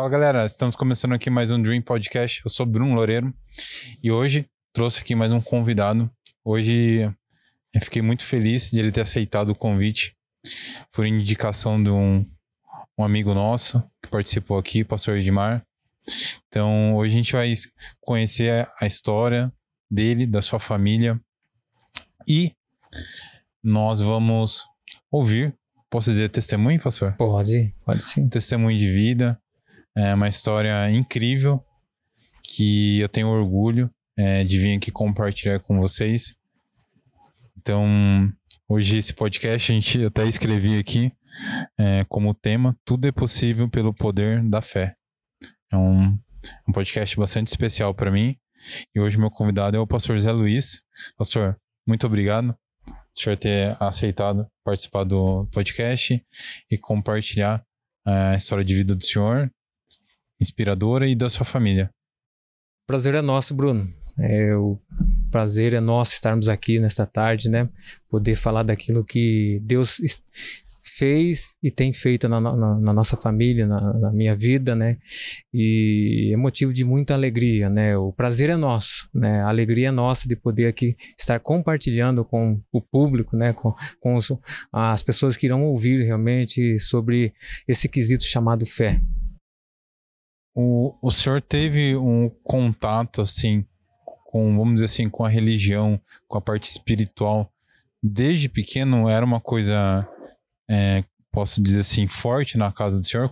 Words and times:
Fala 0.00 0.08
galera, 0.08 0.46
estamos 0.46 0.76
começando 0.76 1.12
aqui 1.12 1.28
mais 1.28 1.50
um 1.50 1.60
Dream 1.60 1.82
Podcast. 1.82 2.40
Eu 2.42 2.50
sou 2.50 2.64
Bruno 2.64 2.94
Loureiro 2.94 3.34
e 4.02 4.10
hoje 4.10 4.46
trouxe 4.72 5.02
aqui 5.02 5.14
mais 5.14 5.30
um 5.30 5.42
convidado. 5.42 6.10
Hoje 6.42 7.02
eu 7.74 7.80
fiquei 7.82 8.00
muito 8.00 8.24
feliz 8.24 8.70
de 8.70 8.78
ele 8.78 8.90
ter 8.90 9.02
aceitado 9.02 9.50
o 9.50 9.54
convite 9.54 10.16
por 10.90 11.04
indicação 11.04 11.82
de 11.82 11.90
um, 11.90 12.24
um 12.98 13.04
amigo 13.04 13.34
nosso 13.34 13.78
que 14.02 14.08
participou 14.08 14.56
aqui, 14.56 14.82
pastor 14.82 15.18
Edmar. 15.18 15.62
Então 16.48 16.96
hoje 16.96 17.12
a 17.12 17.16
gente 17.18 17.32
vai 17.34 17.52
conhecer 18.00 18.66
a 18.80 18.86
história 18.86 19.52
dele, 19.90 20.26
da 20.26 20.40
sua 20.40 20.58
família 20.58 21.20
e 22.26 22.52
nós 23.62 24.00
vamos 24.00 24.64
ouvir. 25.10 25.54
Posso 25.90 26.10
dizer 26.10 26.30
testemunho, 26.30 26.80
pastor? 26.80 27.14
Pode, 27.18 27.74
pode 27.84 28.00
sim. 28.00 28.26
Testemunho 28.30 28.78
de 28.78 28.90
vida. 28.90 29.38
É 30.02 30.14
uma 30.14 30.28
história 30.28 30.90
incrível 30.90 31.62
que 32.42 32.98
eu 33.00 33.06
tenho 33.06 33.28
orgulho 33.28 33.90
é, 34.16 34.42
de 34.44 34.58
vir 34.58 34.78
aqui 34.78 34.90
compartilhar 34.90 35.60
com 35.60 35.78
vocês. 35.78 36.34
Então, 37.58 37.86
hoje 38.66 38.96
esse 38.96 39.12
podcast 39.12 39.70
a 39.70 39.74
gente 39.74 40.02
até 40.02 40.26
escrevi 40.26 40.78
aqui 40.78 41.12
é, 41.78 42.02
como 42.08 42.32
tema 42.32 42.74
Tudo 42.82 43.08
é 43.08 43.12
possível 43.12 43.68
pelo 43.68 43.92
poder 43.92 44.42
da 44.42 44.62
fé. 44.62 44.96
É 45.70 45.76
um, 45.76 46.18
um 46.66 46.72
podcast 46.72 47.14
bastante 47.18 47.48
especial 47.48 47.94
para 47.94 48.10
mim. 48.10 48.38
E 48.94 49.00
hoje 49.00 49.18
meu 49.18 49.30
convidado 49.30 49.76
é 49.76 49.80
o 49.80 49.86
pastor 49.86 50.18
Zé 50.18 50.32
Luiz. 50.32 50.80
Pastor, 51.18 51.60
muito 51.86 52.06
obrigado 52.06 52.56
por 52.86 52.96
senhor 53.12 53.36
ter 53.36 53.76
aceitado 53.78 54.46
participar 54.64 55.04
do 55.04 55.46
podcast 55.52 56.24
e 56.70 56.78
compartilhar 56.78 57.62
é, 58.06 58.12
a 58.12 58.34
história 58.34 58.64
de 58.64 58.74
vida 58.74 58.96
do 58.96 59.04
senhor 59.04 59.52
inspiradora 60.40 61.06
e 61.08 61.14
da 61.14 61.28
sua 61.28 61.44
família. 61.44 61.90
Prazer 62.86 63.14
é 63.14 63.22
nosso, 63.22 63.54
Bruno. 63.54 63.92
É, 64.18 64.54
o 64.56 64.78
prazer 65.30 65.72
é 65.72 65.80
nosso 65.80 66.14
estarmos 66.14 66.48
aqui 66.48 66.78
nesta 66.78 67.06
tarde, 67.06 67.48
né? 67.48 67.68
Poder 68.08 68.34
falar 68.34 68.62
daquilo 68.62 69.04
que 69.04 69.60
Deus 69.62 70.00
fez 70.82 71.52
e 71.62 71.70
tem 71.70 71.92
feito 71.92 72.28
na, 72.28 72.40
na, 72.40 72.78
na 72.78 72.92
nossa 72.92 73.16
família, 73.16 73.66
na, 73.66 73.92
na, 73.94 74.12
minha 74.12 74.36
vida, 74.36 74.74
né? 74.74 74.98
E 75.54 76.30
é 76.32 76.36
motivo 76.36 76.72
de 76.72 76.84
muita 76.84 77.14
alegria, 77.14 77.70
né? 77.70 77.96
O 77.96 78.12
prazer 78.12 78.50
é 78.50 78.56
nosso, 78.56 79.08
né? 79.14 79.40
A 79.40 79.48
alegria 79.48 79.88
é 79.88 79.90
nossa 79.90 80.28
de 80.28 80.36
poder 80.36 80.66
aqui 80.66 80.96
estar 81.18 81.40
compartilhando 81.40 82.24
com 82.24 82.60
o 82.70 82.82
público, 82.82 83.36
né? 83.36 83.52
Com, 83.52 83.74
com 84.00 84.14
os, 84.14 84.30
as 84.72 85.02
pessoas 85.02 85.36
que 85.36 85.46
irão 85.46 85.64
ouvir 85.64 86.04
realmente 86.04 86.78
sobre 86.78 87.32
esse 87.66 87.88
quesito 87.88 88.24
chamado 88.24 88.66
fé. 88.66 89.00
O, 90.54 90.96
o 91.00 91.10
senhor 91.10 91.40
teve 91.40 91.96
um 91.96 92.28
contato, 92.42 93.22
assim, 93.22 93.64
com, 94.04 94.56
vamos 94.56 94.74
dizer 94.74 94.86
assim, 94.86 95.08
com 95.08 95.24
a 95.24 95.28
religião, 95.28 96.00
com 96.28 96.38
a 96.38 96.40
parte 96.40 96.64
espiritual, 96.64 97.52
desde 98.02 98.48
pequeno 98.48 99.08
era 99.08 99.24
uma 99.24 99.40
coisa, 99.40 100.08
é, 100.68 101.04
posso 101.32 101.62
dizer 101.62 101.80
assim, 101.80 102.06
forte 102.06 102.56
na 102.56 102.72
casa 102.72 102.98
do 102.98 103.06
senhor? 103.06 103.30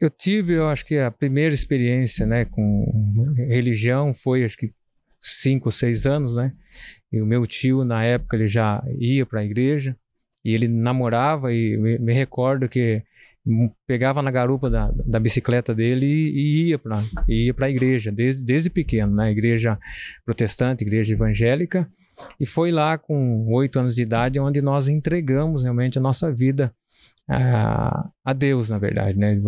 Eu 0.00 0.10
tive, 0.10 0.54
eu 0.54 0.68
acho 0.68 0.84
que 0.84 0.96
a 0.96 1.10
primeira 1.10 1.54
experiência, 1.54 2.24
né, 2.24 2.44
com 2.44 3.34
religião 3.48 4.14
foi, 4.14 4.44
acho 4.44 4.56
que 4.56 4.72
cinco 5.20 5.68
ou 5.68 5.72
seis 5.72 6.06
anos, 6.06 6.36
né? 6.36 6.52
E 7.10 7.20
o 7.20 7.26
meu 7.26 7.46
tio 7.46 7.84
na 7.84 8.04
época 8.04 8.36
ele 8.36 8.46
já 8.46 8.82
ia 8.98 9.26
para 9.26 9.40
a 9.40 9.44
igreja 9.44 9.96
e 10.44 10.54
ele 10.54 10.68
namorava 10.68 11.52
e 11.52 11.76
me, 11.76 11.98
me 11.98 12.12
recordo 12.12 12.68
que 12.68 13.02
pegava 13.86 14.22
na 14.22 14.30
garupa 14.30 14.68
da, 14.68 14.92
da 15.06 15.18
bicicleta 15.18 15.74
dele 15.74 16.06
e, 16.06 16.68
ia 16.68 16.78
para 16.78 17.02
ia 17.28 17.54
a 17.58 17.70
igreja, 17.70 18.12
desde, 18.12 18.44
desde 18.44 18.70
pequeno, 18.70 19.14
né? 19.14 19.30
Igreja 19.30 19.78
protestante, 20.24 20.84
igreja 20.84 21.12
evangélica. 21.12 21.88
E 22.38 22.46
foi 22.46 22.72
lá 22.72 22.98
com 22.98 23.46
oito 23.52 23.78
anos 23.78 23.94
de 23.94 24.02
idade 24.02 24.40
onde 24.40 24.60
nós 24.60 24.88
entregamos 24.88 25.62
realmente 25.62 25.98
a 25.98 26.00
nossa 26.00 26.32
vida 26.32 26.72
a, 27.28 28.08
a 28.24 28.32
Deus, 28.32 28.70
na 28.70 28.78
verdade, 28.78 29.18
né? 29.18 29.38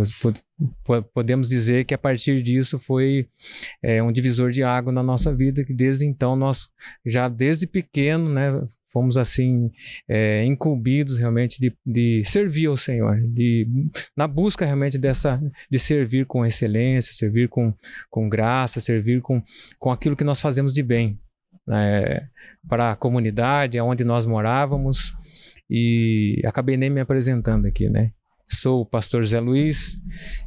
Podemos 1.14 1.48
dizer 1.48 1.84
que 1.84 1.94
a 1.94 1.98
partir 1.98 2.42
disso 2.42 2.78
foi 2.78 3.26
é, 3.82 4.02
um 4.02 4.12
divisor 4.12 4.50
de 4.50 4.62
água 4.62 4.92
na 4.92 5.02
nossa 5.02 5.34
vida, 5.34 5.64
que 5.64 5.72
desde 5.72 6.06
então 6.06 6.36
nós, 6.36 6.68
já 7.04 7.26
desde 7.26 7.66
pequeno, 7.66 8.28
né, 8.28 8.62
fomos 8.90 9.16
assim 9.16 9.70
é, 10.08 10.44
incumbidos 10.44 11.18
realmente 11.18 11.58
de, 11.58 11.74
de 11.86 12.22
servir 12.24 12.66
ao 12.66 12.76
Senhor, 12.76 13.20
de 13.28 13.66
na 14.16 14.26
busca 14.26 14.64
realmente 14.64 14.98
dessa 14.98 15.40
de 15.70 15.78
servir 15.78 16.26
com 16.26 16.44
excelência, 16.44 17.12
servir 17.12 17.48
com, 17.48 17.72
com 18.10 18.28
graça, 18.28 18.80
servir 18.80 19.20
com, 19.20 19.42
com 19.78 19.90
aquilo 19.90 20.16
que 20.16 20.24
nós 20.24 20.40
fazemos 20.40 20.74
de 20.74 20.82
bem 20.82 21.18
né, 21.66 22.28
para 22.68 22.92
a 22.92 22.96
comunidade, 22.96 23.78
aonde 23.78 24.04
nós 24.04 24.26
morávamos 24.26 25.14
e 25.68 26.40
acabei 26.44 26.76
nem 26.76 26.90
me 26.90 27.00
apresentando 27.00 27.66
aqui, 27.66 27.88
né? 27.88 28.10
Sou 28.52 28.80
o 28.80 28.86
pastor 28.86 29.24
Zé 29.24 29.38
Luiz 29.38 29.94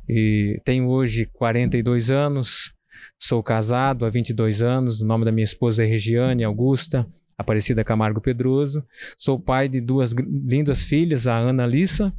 e 0.10 0.60
tenho 0.66 0.90
hoje 0.90 1.26
42 1.32 2.12
anos, 2.12 2.74
sou 3.18 3.42
casado 3.42 4.06
há 4.06 4.10
22 4.10 4.62
anos, 4.62 5.02
o 5.02 5.08
nome 5.08 5.24
da 5.24 5.32
minha 5.32 5.46
esposa 5.46 5.86
é 5.86 5.88
Regiane 5.88 6.44
Augusta, 6.44 7.08
Aparecida 7.38 7.84
Camargo 7.84 8.22
Pedroso. 8.22 8.86
Sou 9.18 9.40
pai 9.40 9.68
de 9.68 9.82
duas 9.82 10.12
lindas 10.14 10.84
filhas, 10.84 11.28
a 11.28 11.38
Ana 11.38 11.66
Lissa 11.66 12.14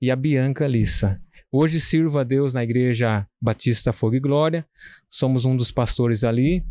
e 0.00 0.10
a 0.10 0.16
Bianca 0.16 0.66
Lissa. 0.66 1.20
Hoje 1.52 1.80
sirvo 1.80 2.16
a 2.16 2.22
Deus 2.22 2.54
na 2.54 2.62
Igreja 2.62 3.26
Batista 3.42 3.92
Fogo 3.92 4.14
e 4.14 4.20
Glória. 4.20 4.64
Somos 5.10 5.44
um 5.44 5.56
dos 5.56 5.72
pastores 5.72 6.22
ali, 6.22 6.64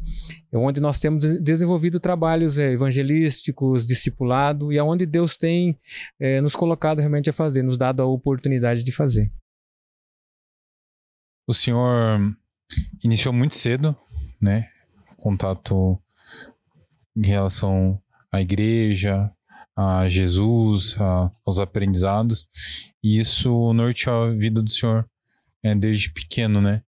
onde 0.54 0.80
nós 0.80 0.98
temos 1.00 1.26
desenvolvido 1.42 2.00
trabalhos 2.00 2.58
é, 2.60 2.72
evangelísticos, 2.72 3.86
discipulado, 3.86 4.72
e 4.72 4.80
aonde 4.80 5.06
Deus 5.06 5.36
tem 5.36 5.78
é, 6.18 6.40
nos 6.40 6.56
colocado 6.56 7.00
realmente 7.00 7.30
a 7.30 7.34
fazer, 7.34 7.62
nos 7.62 7.78
dado 7.78 8.02
a 8.02 8.06
oportunidade 8.06 8.82
de 8.82 8.94
fazer. 8.94 9.30
O 11.46 11.54
senhor 11.54 12.34
iniciou 13.04 13.34
muito 13.34 13.56
cedo, 13.56 13.94
né? 14.40 14.70
Contato 15.18 16.02
em 17.20 17.28
relação 17.28 18.02
à 18.32 18.42
igreja, 18.42 19.30
a 19.76 20.08
Jesus, 20.08 20.96
a, 21.00 21.32
aos 21.46 21.60
aprendizados. 21.60 22.48
E 23.04 23.20
isso 23.20 23.74
norteou 23.74 24.24
a 24.24 24.32
vida 24.32 24.62
do 24.62 24.70
senhor 24.70 25.06
é, 25.64 25.76
desde 25.76 26.12
pequeno, 26.12 26.62
né? 26.62 26.82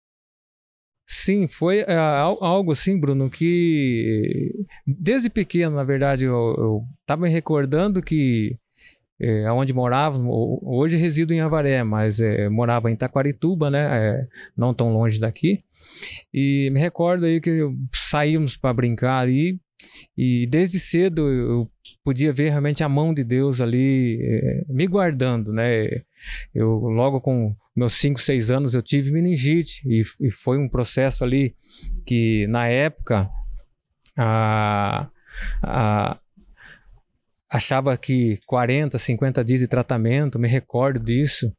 Sim, 1.08 1.48
foi 1.48 1.80
é, 1.80 1.96
algo 1.96 2.72
assim, 2.72 3.00
Bruno, 3.00 3.32
que 3.32 4.54
desde 4.86 5.28
pequeno, 5.28 5.76
na 5.76 5.84
verdade, 5.84 6.26
eu 6.26 6.84
estava 7.02 7.24
me 7.24 7.30
recordando 7.30 8.00
que 8.00 8.56
é, 9.20 9.52
onde 9.52 9.74
morava, 9.74 10.20
hoje 10.22 10.98
resido 10.98 11.34
em 11.34 11.42
Avaré, 11.42 11.84
mas 11.84 12.20
é, 12.20 12.48
morava 12.48 12.92
em 12.92 12.96
Taquarituba, 12.96 13.72
né, 13.72 13.88
é, 13.92 14.28
não 14.56 14.72
tão 14.72 14.94
longe 14.94 15.20
daqui. 15.20 15.64
E 16.32 16.70
me 16.72 16.80
recordo 16.80 17.26
aí 17.26 17.42
que 17.42 17.60
saímos 17.92 18.56
para 18.56 18.74
brincar 18.74 19.20
ali 19.20 19.60
e 20.18 20.46
desde 20.48 20.80
cedo 20.80 21.30
eu 21.30 21.72
podia 22.04 22.32
ver 22.32 22.50
realmente 22.50 22.84
a 22.84 22.90
mão 22.90 23.14
de 23.14 23.24
Deus 23.24 23.62
ali 23.62 24.20
é, 24.22 24.64
me 24.68 24.88
guardando, 24.88 25.52
né? 25.52 26.02
Eu 26.54 26.72
logo 26.80 27.22
com 27.22 27.56
meus 27.76 27.94
5, 27.94 28.20
6 28.20 28.52
anos 28.52 28.74
eu 28.74 28.82
tive 28.82 29.12
meningite 29.12 29.82
e, 29.86 30.04
e, 30.22 30.32
foi 30.32 30.58
um 30.58 30.68
processo 30.68 31.24
ali 31.24 31.56
que 32.06 32.46
na 32.48 32.68
época 32.68 33.30
a, 34.18 35.10
a, 35.64 36.20
achava 37.50 37.98
que 37.98 38.40
40, 38.46 38.98
50 38.98 39.44
dias 39.44 39.60
de 39.62 39.68
tratamento, 39.68 40.38
me 40.38 40.48
recordo 40.48 41.00
disso. 41.00 41.52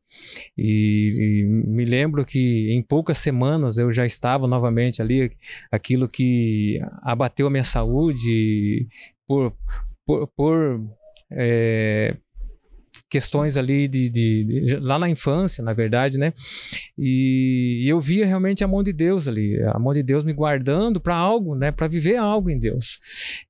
E, 0.56 1.42
e, 1.42 1.44
me 1.44 1.84
lembro 1.84 2.24
que 2.24 2.72
em 2.72 2.82
poucas 2.82 3.18
semanas 3.18 3.76
eu 3.76 3.90
já 3.90 4.06
estava 4.06 4.46
novamente 4.46 5.02
ali, 5.02 5.32
aquilo 5.70 6.08
que 6.08 6.80
abateu 7.02 7.48
a 7.48 7.50
minha 7.50 7.64
saúde 7.64 8.86
por, 9.26 9.52
por, 10.06 10.28
por 10.36 10.80
é, 11.32 12.16
questões 13.10 13.56
ali 13.56 13.88
de, 13.88 14.08
de, 14.08 14.44
de, 14.44 14.76
lá 14.76 14.98
na 14.98 15.08
infância, 15.08 15.62
na 15.64 15.72
verdade, 15.72 16.16
né? 16.16 16.32
E, 16.96 17.84
eu 17.86 17.98
via 17.98 18.24
realmente 18.24 18.62
a 18.62 18.68
mão 18.68 18.84
de 18.84 18.92
Deus 18.92 19.26
ali, 19.26 19.60
a 19.62 19.78
mão 19.78 19.92
de 19.92 20.02
Deus 20.02 20.24
me 20.24 20.32
guardando 20.32 21.00
para 21.00 21.16
algo, 21.16 21.56
né? 21.56 21.72
Para 21.72 21.88
viver 21.88 22.16
algo 22.16 22.48
em 22.48 22.58
Deus. 22.58 23.00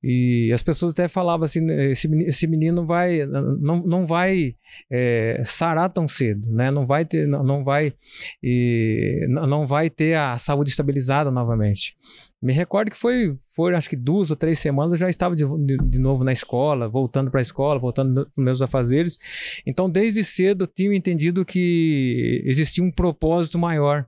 E 0.03 0.51
as 0.51 0.63
pessoas 0.63 0.93
até 0.93 1.07
falavam 1.07 1.45
assim, 1.45 1.65
esse, 1.91 2.09
esse 2.25 2.47
menino 2.47 2.85
vai, 2.85 3.23
não, 3.25 3.83
não 3.83 4.07
vai 4.07 4.55
é, 4.89 5.41
sarar 5.45 5.91
tão 5.91 6.07
cedo, 6.07 6.51
né? 6.51 6.71
Não 6.71 6.87
vai 6.87 7.05
ter, 7.05 7.27
não, 7.27 7.43
não 7.43 7.63
vai, 7.63 7.93
e, 8.41 9.27
não 9.29 9.67
vai 9.67 9.91
ter 9.91 10.15
a 10.15 10.37
saúde 10.39 10.71
estabilizada 10.71 11.29
novamente. 11.29 11.95
Me 12.41 12.53
recordo 12.53 12.89
que 12.89 12.97
foi, 12.97 13.37
foi 13.55 13.75
acho 13.75 13.87
que 13.87 13.95
duas 13.95 14.31
ou 14.31 14.35
três 14.35 14.57
semanas 14.57 14.93
eu 14.93 14.97
já 14.97 15.09
estava 15.09 15.35
de, 15.35 15.45
de, 15.63 15.77
de 15.77 15.99
novo 15.99 16.23
na 16.23 16.31
escola, 16.31 16.89
voltando 16.89 17.29
para 17.29 17.39
a 17.39 17.41
escola, 17.41 17.79
voltando 17.79 18.25
para 18.25 18.31
os 18.35 18.43
meus 18.43 18.61
afazeres. 18.63 19.19
Então, 19.65 19.87
desde 19.87 20.23
cedo 20.23 20.63
eu 20.63 20.67
tinha 20.67 20.95
entendido 20.95 21.45
que 21.45 22.41
existia 22.45 22.83
um 22.83 22.91
propósito 22.91 23.59
maior 23.59 24.07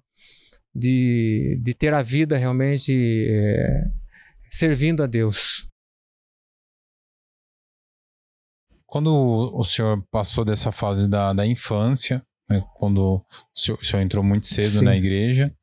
de, 0.74 1.60
de 1.62 1.74
ter 1.76 1.94
a 1.94 2.02
vida 2.02 2.36
realmente 2.36 3.28
é, 3.30 3.84
servindo 4.50 5.04
a 5.04 5.06
Deus. 5.06 5.68
Quando 8.88 9.12
o 9.56 9.64
senhor 9.64 10.04
passou 10.10 10.44
dessa 10.44 10.72
fase 10.72 11.08
da, 11.08 11.34
da 11.34 11.46
infância, 11.46 12.24
né, 12.50 12.64
quando 12.76 13.00
o 13.00 13.26
senhor, 13.54 13.80
o 13.80 13.86
senhor, 13.86 14.02
entrou 14.02 14.24
muito 14.24 14.46
cedo 14.46 14.80
Sim. 14.80 14.86
na 14.86 14.96
igreja, 14.96 15.54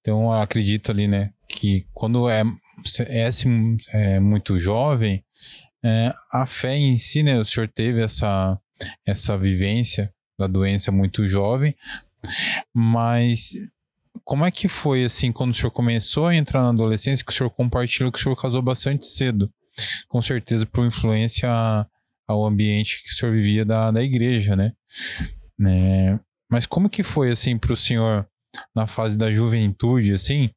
então 0.00 0.32
acredito 0.32 0.90
ali, 0.90 1.06
né, 1.08 1.32
que 1.48 1.86
quando 1.92 2.28
é, 2.28 2.42
é, 3.08 3.30
é 3.92 4.20
muito 4.20 4.58
jovem, 4.58 5.24
é, 5.82 6.12
a 6.32 6.46
fé 6.46 6.76
em 6.76 6.96
si, 6.96 7.22
né, 7.22 7.38
o 7.38 7.44
senhor 7.44 7.68
teve 7.68 8.02
essa, 8.02 8.58
essa 9.06 9.36
vivência 9.36 10.12
da 10.38 10.46
doença 10.46 10.90
muito 10.90 11.26
jovem, 11.26 11.74
mas 12.74 13.52
como 14.24 14.44
é 14.44 14.50
que 14.50 14.68
foi, 14.68 15.04
assim, 15.04 15.32
quando 15.32 15.50
o 15.50 15.54
senhor 15.54 15.70
começou 15.70 16.26
a 16.26 16.34
entrar 16.36 16.62
na 16.62 16.68
adolescência, 16.68 17.24
que 17.24 17.32
o 17.32 17.34
senhor 17.34 17.50
compartilhou 17.50 18.12
que 18.12 18.18
o 18.18 18.22
senhor 18.22 18.36
casou 18.36 18.62
bastante 18.62 19.06
cedo? 19.06 19.52
Com 20.08 20.20
certeza 20.20 20.66
por 20.66 20.86
influência 20.86 21.48
ao 22.28 22.46
ambiente 22.46 23.02
que 23.02 23.10
o 23.10 23.14
senhor 23.14 23.34
vivia 23.34 23.64
da, 23.64 23.90
da 23.90 24.02
igreja, 24.02 24.54
né? 24.54 24.72
né? 25.58 26.20
Mas 26.48 26.64
como 26.64 26.88
que 26.88 27.02
foi, 27.02 27.30
assim, 27.30 27.58
para 27.58 27.72
o 27.72 27.76
senhor 27.76 28.28
na 28.74 28.86
fase 28.86 29.16
da 29.16 29.30
juventude, 29.30 30.12
assim? 30.12 30.50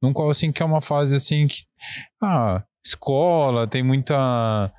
Num 0.00 0.12
qual, 0.12 0.30
assim, 0.30 0.52
que 0.52 0.62
é 0.62 0.66
uma 0.66 0.80
fase, 0.80 1.14
assim, 1.16 1.46
que... 1.46 1.64
Ah, 2.22 2.64
escola, 2.84 3.66
tem 3.66 3.82
muita 3.82 4.72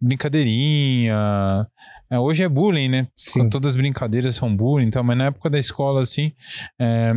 brincadeirinha. 0.00 1.66
É, 2.10 2.18
hoje 2.18 2.42
é 2.42 2.48
bullying, 2.48 2.88
né? 2.88 3.06
Sim. 3.14 3.48
Todas 3.48 3.70
as 3.70 3.76
brincadeiras 3.76 4.36
são 4.36 4.54
bullying, 4.54 4.86
então, 4.86 5.02
mas 5.02 5.16
na 5.16 5.26
época 5.26 5.50
da 5.50 5.58
escola, 5.58 6.02
assim, 6.02 6.32
é, 6.80 7.12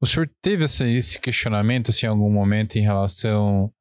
o 0.00 0.06
senhor 0.06 0.30
teve 0.42 0.64
esse, 0.64 0.84
esse 0.84 1.20
questionamento, 1.20 1.90
assim, 1.90 2.06
em 2.06 2.10
algum 2.10 2.30
momento 2.30 2.76
em 2.76 2.82
relação 2.82 3.72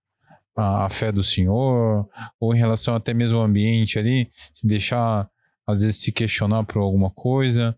à, 0.55 0.85
à, 0.85 0.89
fé 0.89 1.11
do 1.11 1.23
senhor, 1.23 2.07
ou 2.39 2.55
em 2.55 2.57
relação 2.57 2.95
até 2.95 3.13
mesmo 3.13 3.37
ao 3.37 3.45
ambiente 3.45 3.99
ali, 3.99 4.29
se 4.53 4.65
deixar, 4.65 5.29
às 5.67 5.81
vezes, 5.81 5.97
se 5.97 6.11
questionar 6.11 6.63
por 6.63 6.81
alguma 6.81 7.09
coisa? 7.11 7.77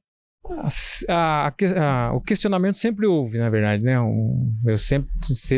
A, 0.49 0.67
a, 1.09 1.47
a, 1.49 2.13
o 2.13 2.21
questionamento 2.21 2.75
sempre 2.75 3.05
houve, 3.05 3.37
na 3.37 3.49
verdade, 3.49 3.83
né? 3.83 3.99
Um, 3.99 4.53
eu 4.65 4.77
sempre, 4.77 5.09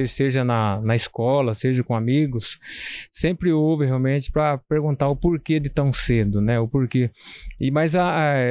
seja 0.07 0.43
na, 0.43 0.81
na 0.81 0.95
escola, 0.95 1.53
seja 1.53 1.83
com 1.83 1.95
amigos, 1.95 2.57
sempre 3.11 3.51
houve 3.51 3.85
realmente 3.85 4.31
para 4.31 4.57
perguntar 4.57 5.07
o 5.09 5.15
porquê 5.15 5.59
de 5.59 5.69
tão 5.69 5.93
cedo, 5.93 6.41
né? 6.41 6.59
O 6.59 6.67
porquê. 6.67 7.11
E, 7.59 7.69
mas 7.69 7.93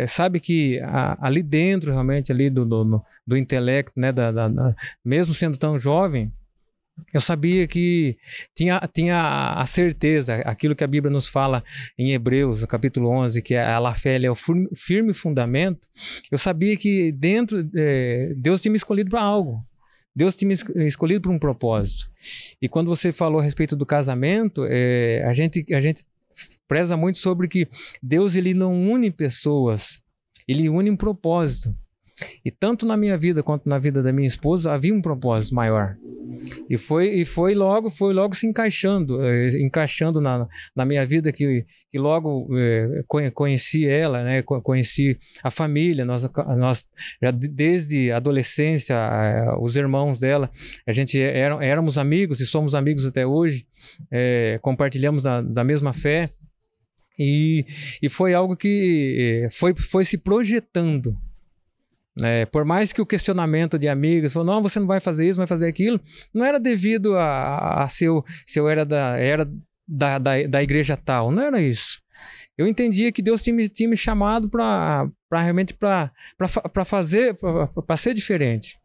sabe 0.09 0.41
que 0.41 0.81
ali 1.21 1.43
dentro, 1.43 1.93
realmente, 1.93 2.31
ali 2.31 2.49
do, 2.51 2.65
do, 2.65 3.03
do 3.27 3.37
intelecto, 3.37 3.99
né? 3.99 4.13
Da, 4.13 4.31
da, 4.31 4.49
da, 4.49 4.75
mesmo 5.05 5.35
sendo 5.35 5.59
tão 5.59 5.77
jovem, 5.77 6.33
eu 7.13 7.21
sabia 7.21 7.67
que 7.67 8.17
tinha, 8.55 8.81
tinha 8.93 9.55
a 9.55 9.67
certeza, 9.67 10.37
aquilo 10.43 10.75
que 10.75 10.85
a 10.85 10.87
Bíblia 10.89 11.13
nos 11.13 11.29
fala 11.29 11.65
em 11.99 12.13
Hebreus, 12.13 12.61
no 12.61 12.67
capítulo 12.67 13.09
11, 13.09 13.43
que 13.43 13.55
a 13.55 13.95
fé 13.95 14.23
é 14.23 14.31
o 14.31 14.35
firme 14.35 15.15
fundamento. 15.15 15.89
Eu 16.31 16.39
sabia 16.39 16.77
que 16.77 17.13
dentro, 17.13 17.69
é, 17.75 18.33
Deus 18.37 18.61
tinha 18.61 18.73
me 18.73 18.77
escolhido 18.77 19.11
para 19.11 19.23
algo. 19.23 19.65
Deus 20.15 20.35
tinha 20.35 20.49
me 20.49 20.87
escolhido 20.87 21.21
para 21.21 21.31
um 21.31 21.39
propósito. 21.39 22.11
E 22.61 22.69
quando 22.69 22.89
você 22.89 23.13
falou 23.13 23.41
a 23.41 23.45
respeito 23.45 23.77
do 23.77 23.87
casamento, 23.87 24.67
é, 24.69 25.23
a, 25.25 25.33
gente, 25.33 25.65
a 25.73 25.81
gente 25.81 26.05
preza 26.67 26.97
muito 26.97 27.19
sobre 27.19 27.47
que 27.49 27.69
Deus 28.03 28.35
ele 28.35 28.53
não 28.53 28.75
une 28.75 29.11
pessoas, 29.11 30.03
ele 30.47 30.69
une 30.69 30.91
um 30.91 30.97
propósito. 30.97 31.75
E 32.45 32.51
tanto 32.51 32.87
na 32.87 32.97
minha 32.97 33.17
vida 33.17 33.43
quanto 33.43 33.69
na 33.69 33.79
vida 33.79 34.03
da 34.03 34.13
minha 34.13 34.29
esposa 34.29 34.73
havia 34.73 34.95
um 34.95 35.03
propósito 35.03 35.55
maior. 35.55 35.97
E 36.69 36.77
foi, 36.77 37.09
e 37.21 37.25
foi 37.25 37.55
logo 37.55 37.91
foi 37.91 38.13
logo 38.13 38.35
se 38.35 38.47
encaixando, 38.47 39.23
eh, 39.25 39.49
encaixando 39.61 40.21
na, 40.21 40.47
na 40.75 40.85
minha 40.85 41.05
vida 41.07 41.33
que, 41.33 41.65
que 41.91 41.99
logo 41.99 42.49
eh, 42.57 43.03
conheci 43.35 43.87
ela, 43.87 44.23
né, 44.23 44.43
conheci 44.43 45.19
a 45.43 45.51
família, 45.51 46.05
nós, 46.05 46.29
nós 46.57 46.87
já 47.23 47.31
desde 47.31 48.11
a 48.11 48.19
adolescência, 48.19 48.95
eh, 48.95 49.57
os 49.61 49.77
irmãos 49.77 50.19
dela, 50.19 50.51
a 50.87 50.93
gente 50.93 51.21
era, 51.21 51.65
éramos 51.65 51.99
amigos 51.99 52.41
e 52.41 52.47
somos 52.47 52.75
amigos 52.75 53.07
até 53.07 53.27
hoje, 53.27 53.67
eh, 54.11 54.59
compartilhamos 54.63 55.23
da, 55.23 55.65
mesma 55.65 55.93
fé. 55.93 56.31
E, 57.21 57.65
e 58.01 58.09
foi 58.09 58.33
algo 58.33 58.57
que 58.57 59.43
eh, 59.45 59.51
foi, 59.51 59.75
foi 59.75 60.05
se 60.05 60.17
projetando 60.17 61.19
é, 62.23 62.47
por 62.47 62.65
mais 62.65 62.93
que 62.93 63.01
o 63.01 63.07
questionamento 63.07 63.79
de 63.79 63.89
amigos 63.89 64.33
falou, 64.33 64.55
não, 64.55 64.63
você 64.63 64.81
não 64.81 64.87
vai 64.87 65.01
fazer 65.01 65.29
isso, 65.29 65.39
não 65.39 65.47
vai 65.47 65.49
fazer 65.49 65.69
aquilo, 65.69 66.01
não 66.35 66.45
era 66.45 66.59
devido 66.59 67.17
a, 67.17 67.83
a, 67.83 67.89
se, 67.89 68.05
eu, 68.05 68.25
se 68.47 68.59
eu 68.59 68.69
era, 68.69 68.85
da, 68.85 69.17
era 69.17 69.49
da, 69.87 70.19
da, 70.19 70.43
da 70.47 70.63
igreja 70.63 70.97
tal, 70.97 71.31
não 71.31 71.43
era 71.43 71.61
isso. 71.61 71.99
Eu 72.57 72.67
entendia 72.67 73.13
que 73.13 73.23
Deus 73.23 73.43
tinha 73.43 73.55
me, 73.55 73.69
tinha 73.69 73.89
me 73.89 73.97
chamado 73.97 74.51
para 74.51 75.09
realmente 75.31 75.75
para 75.75 76.11
fazer, 76.85 77.37
para 77.87 77.97
ser 77.97 78.15
diferente. 78.15 78.77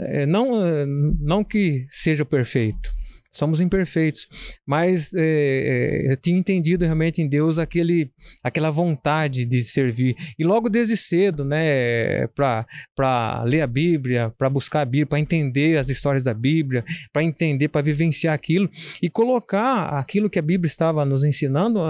É, 0.00 0.24
não, 0.24 0.86
não 1.20 1.44
que 1.44 1.86
seja 1.90 2.24
perfeito, 2.24 2.90
somos 3.32 3.62
imperfeitos, 3.62 4.26
mas 4.66 5.14
é, 5.14 5.22
é, 5.22 6.12
eu 6.12 6.16
tinha 6.16 6.38
entendido 6.38 6.84
realmente 6.84 7.22
em 7.22 7.28
Deus 7.28 7.58
aquele, 7.58 8.12
aquela 8.44 8.70
vontade 8.70 9.46
de 9.46 9.62
servir. 9.62 10.14
E 10.38 10.44
logo 10.44 10.68
desde 10.68 10.96
cedo, 10.98 11.42
né, 11.42 12.26
para 12.28 13.42
ler 13.44 13.62
a 13.62 13.66
Bíblia, 13.66 14.32
para 14.36 14.50
buscar 14.50 14.82
a 14.82 14.84
Bíblia, 14.84 15.06
para 15.06 15.18
entender 15.18 15.78
as 15.78 15.88
histórias 15.88 16.24
da 16.24 16.34
Bíblia, 16.34 16.84
para 17.10 17.24
entender, 17.24 17.68
para 17.68 17.80
vivenciar 17.80 18.34
aquilo 18.34 18.68
e 19.02 19.08
colocar 19.08 19.98
aquilo 19.98 20.28
que 20.28 20.38
a 20.38 20.42
Bíblia 20.42 20.68
estava 20.68 21.04
nos 21.06 21.24
ensinando 21.24 21.80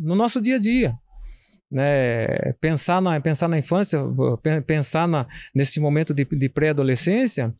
no 0.00 0.14
nosso 0.16 0.40
dia 0.40 0.56
a 0.56 0.58
dia. 0.58 0.94
Né, 1.70 2.54
pensar, 2.62 3.02
na, 3.02 3.20
pensar 3.20 3.46
na 3.46 3.58
infância, 3.58 4.00
pensar 4.66 5.06
na, 5.06 5.26
nesse 5.54 5.78
momento 5.78 6.14
de, 6.14 6.24
de 6.24 6.48
pré-adolescência, 6.48 7.52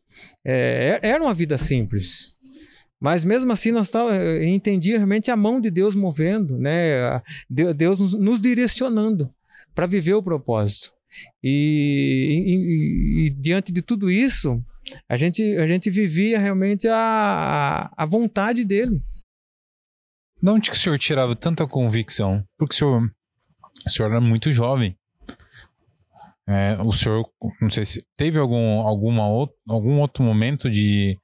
é, 0.43 0.99
era 1.03 1.21
uma 1.21 1.33
vida 1.33 1.59
simples. 1.59 2.38
Mas 2.99 3.23
mesmo 3.23 3.51
assim, 3.51 3.71
nós 3.71 3.89
tá, 3.89 4.03
eh, 4.13 4.45
entendia 4.45 4.97
realmente 4.97 5.31
a 5.31 5.35
mão 5.35 5.61
de 5.61 5.71
Deus 5.71 5.95
movendo, 5.95 6.57
né? 6.57 7.21
Deus 7.49 7.99
nos, 7.99 8.13
nos 8.13 8.41
direcionando 8.41 9.33
para 9.73 9.85
viver 9.85 10.15
o 10.15 10.23
propósito. 10.23 10.91
E, 11.43 12.43
e, 12.45 13.25
e, 13.25 13.29
diante 13.29 13.71
de 13.71 13.81
tudo 13.81 14.11
isso, 14.11 14.57
a 15.07 15.17
gente, 15.17 15.41
a 15.57 15.65
gente 15.65 15.89
vivia 15.89 16.37
realmente 16.37 16.87
a, 16.87 17.91
a 17.95 18.05
vontade 18.05 18.65
dele. 18.65 19.01
De 20.41 20.49
onde 20.49 20.69
que 20.69 20.75
o 20.75 20.79
senhor 20.79 20.97
tirava 20.99 21.35
tanta 21.35 21.67
convicção? 21.67 22.43
Porque 22.57 22.75
o 22.75 22.77
senhor, 22.77 23.11
o 23.85 23.89
senhor 23.89 24.09
era 24.09 24.21
muito 24.21 24.51
jovem. 24.51 24.95
É, 26.51 26.75
o 26.81 26.91
senhor, 26.91 27.29
não 27.61 27.69
sei 27.69 27.85
se 27.85 28.03
teve 28.17 28.39
algum, 28.39 28.79
alguma 28.79 29.27
outro, 29.27 29.55
algum 29.67 29.99
outro 29.99 30.23
momento 30.23 30.67
de 30.67 31.15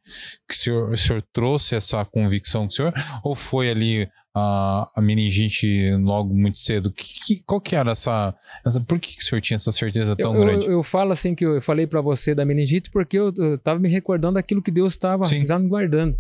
que 0.48 0.54
o 0.54 0.56
senhor, 0.56 0.92
o 0.92 0.96
senhor 0.96 1.24
trouxe 1.34 1.74
essa 1.74 2.06
convicção 2.06 2.68
do 2.68 2.74
senhor? 2.74 2.94
Ou 3.24 3.34
foi 3.34 3.72
ali 3.72 4.08
a, 4.36 4.88
a 4.96 5.02
meningite 5.02 5.90
logo 5.96 6.32
muito 6.32 6.60
cedo? 6.60 6.92
Que, 6.92 7.06
que, 7.26 7.44
qual 7.44 7.60
que 7.60 7.76
era 7.76 7.94
essa, 7.94 8.36
essa. 8.64 8.80
Por 8.80 9.00
que, 9.00 9.16
que 9.16 9.24
o 9.24 9.26
senhor 9.26 9.42
tinha 9.42 9.56
essa 9.56 9.72
certeza 9.72 10.16
tão 10.16 10.36
eu, 10.36 10.42
grande? 10.42 10.68
Eu, 10.68 10.74
eu, 10.74 10.84
falo 10.84 11.12
assim 11.12 11.34
que 11.34 11.44
eu 11.44 11.60
falei 11.60 11.88
para 11.88 12.02
você 12.02 12.36
da 12.36 12.46
meningite 12.46 12.92
porque 12.92 13.18
eu, 13.18 13.34
estava 13.56 13.80
me 13.80 13.90
recordando 13.90 14.36
daquilo 14.36 14.62
que 14.62 14.70
Deus 14.70 14.92
estava 14.92 15.24
me 15.28 15.68
guardando. 15.68 16.16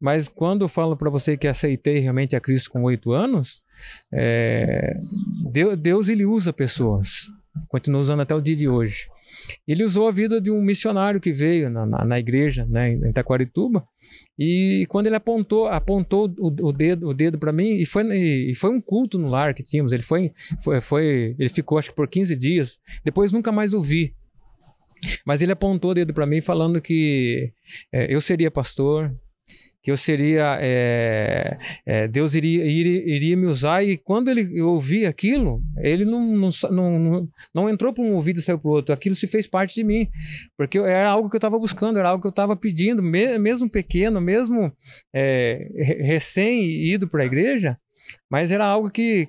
Mas 0.00 0.26
quando 0.26 0.62
eu 0.62 0.68
falo 0.68 0.96
para 0.96 1.08
você 1.08 1.36
que 1.36 1.46
aceitei 1.46 2.00
realmente 2.00 2.34
a 2.34 2.40
Cristo 2.40 2.70
com 2.70 2.82
oito 2.82 3.12
anos, 3.12 3.62
é, 4.12 4.96
Deus, 5.52 5.76
Deus 5.78 6.08
ele 6.08 6.26
usa 6.26 6.52
pessoas 6.52 7.28
continua 7.68 8.00
usando 8.00 8.20
até 8.20 8.34
o 8.34 8.40
dia 8.40 8.56
de 8.56 8.68
hoje. 8.68 9.06
Ele 9.66 9.84
usou 9.84 10.08
a 10.08 10.10
vida 10.10 10.40
de 10.40 10.50
um 10.50 10.60
missionário 10.60 11.20
que 11.20 11.32
veio 11.32 11.70
na, 11.70 11.86
na, 11.86 12.04
na 12.04 12.18
igreja, 12.18 12.66
né, 12.66 12.92
em 12.92 13.08
Itaquarituba, 13.08 13.82
e 14.38 14.86
quando 14.88 15.06
ele 15.06 15.16
apontou, 15.16 15.66
apontou 15.66 16.32
o, 16.38 16.68
o 16.68 16.72
dedo, 16.72 17.08
o 17.08 17.14
dedo 17.14 17.38
para 17.38 17.52
mim, 17.52 17.74
e 17.76 17.84
foi, 17.84 18.02
e 18.50 18.54
foi 18.54 18.70
um 18.70 18.80
culto 18.80 19.18
no 19.18 19.28
lar 19.28 19.54
que 19.54 19.62
tínhamos. 19.62 19.92
Ele 19.92 20.02
foi, 20.02 20.32
foi, 20.62 20.80
foi, 20.80 21.36
ele 21.38 21.48
ficou 21.48 21.78
acho 21.78 21.90
que 21.90 21.96
por 21.96 22.08
15 22.08 22.34
dias. 22.36 22.78
Depois 23.04 23.32
nunca 23.32 23.52
mais 23.52 23.74
ouvi. 23.74 24.14
Mas 25.24 25.40
ele 25.40 25.52
apontou 25.52 25.92
o 25.92 25.94
dedo 25.94 26.12
para 26.12 26.26
mim 26.26 26.40
falando 26.40 26.80
que 26.80 27.52
é, 27.92 28.14
eu 28.14 28.20
seria 28.20 28.50
pastor, 28.50 29.14
que 29.82 29.90
eu 29.90 29.96
seria 29.96 30.58
é, 30.60 31.58
é, 31.86 32.08
Deus 32.08 32.34
iria, 32.34 32.64
iria, 32.64 33.14
iria 33.14 33.36
me 33.36 33.46
usar 33.46 33.82
e 33.82 33.96
quando 33.96 34.28
ele 34.30 34.60
ouvia 34.60 35.08
aquilo 35.08 35.62
ele 35.78 36.04
não, 36.04 36.22
não, 36.22 36.50
não, 36.70 37.28
não 37.54 37.68
entrou 37.68 37.92
para 37.92 38.04
um 38.04 38.14
ouvido 38.14 38.38
e 38.38 38.42
saiu 38.42 38.58
para 38.58 38.68
o 38.68 38.72
outro. 38.72 38.92
Aquilo 38.92 39.14
se 39.14 39.26
fez 39.26 39.46
parte 39.46 39.74
de 39.74 39.84
mim 39.84 40.06
porque 40.56 40.78
era 40.78 41.08
algo 41.08 41.30
que 41.30 41.36
eu 41.36 41.38
estava 41.38 41.58
buscando 41.58 41.98
era 41.98 42.10
algo 42.10 42.20
que 42.20 42.26
eu 42.26 42.30
estava 42.30 42.56
pedindo. 42.56 43.02
Mesmo 43.02 43.70
pequeno 43.70 44.20
mesmo 44.20 44.72
é, 45.14 45.66
recém 46.02 46.62
ido 46.86 47.08
para 47.08 47.22
a 47.22 47.26
igreja 47.26 47.78
mas 48.30 48.52
era 48.52 48.66
algo 48.66 48.90
que 48.90 49.28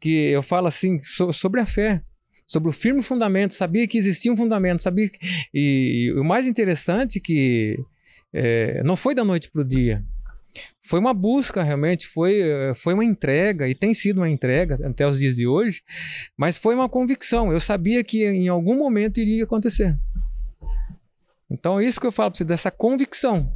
que 0.00 0.30
eu 0.30 0.42
falo 0.42 0.66
assim 0.68 1.00
so, 1.00 1.32
sobre 1.32 1.60
a 1.60 1.66
fé 1.66 2.02
sobre 2.46 2.70
o 2.70 2.72
firme 2.72 3.02
fundamento. 3.02 3.52
Sabia 3.52 3.86
que 3.86 3.98
existia 3.98 4.32
um 4.32 4.36
fundamento 4.36 4.82
sabia 4.82 5.08
que, 5.08 5.18
e, 5.52 6.06
e 6.06 6.12
o 6.12 6.24
mais 6.24 6.46
interessante 6.46 7.20
que 7.20 7.76
é, 8.32 8.82
não 8.82 8.96
foi 8.96 9.14
da 9.14 9.24
noite 9.24 9.50
para 9.50 9.62
o 9.62 9.64
dia. 9.64 10.04
Foi 10.82 10.98
uma 10.98 11.12
busca 11.12 11.62
realmente, 11.62 12.06
foi, 12.06 12.40
é, 12.40 12.74
foi 12.74 12.94
uma 12.94 13.04
entrega, 13.04 13.68
e 13.68 13.74
tem 13.74 13.92
sido 13.92 14.18
uma 14.18 14.28
entrega 14.28 14.78
até 14.86 15.06
os 15.06 15.18
dias 15.18 15.36
de 15.36 15.46
hoje, 15.46 15.82
mas 16.36 16.56
foi 16.56 16.74
uma 16.74 16.88
convicção. 16.88 17.52
Eu 17.52 17.60
sabia 17.60 18.02
que 18.02 18.24
em 18.24 18.48
algum 18.48 18.76
momento 18.76 19.20
iria 19.20 19.44
acontecer. 19.44 19.96
Então 21.50 21.78
é 21.78 21.84
isso 21.84 22.00
que 22.00 22.06
eu 22.06 22.12
falo 22.12 22.30
para 22.30 22.38
você, 22.38 22.44
dessa 22.44 22.70
convicção. 22.70 23.52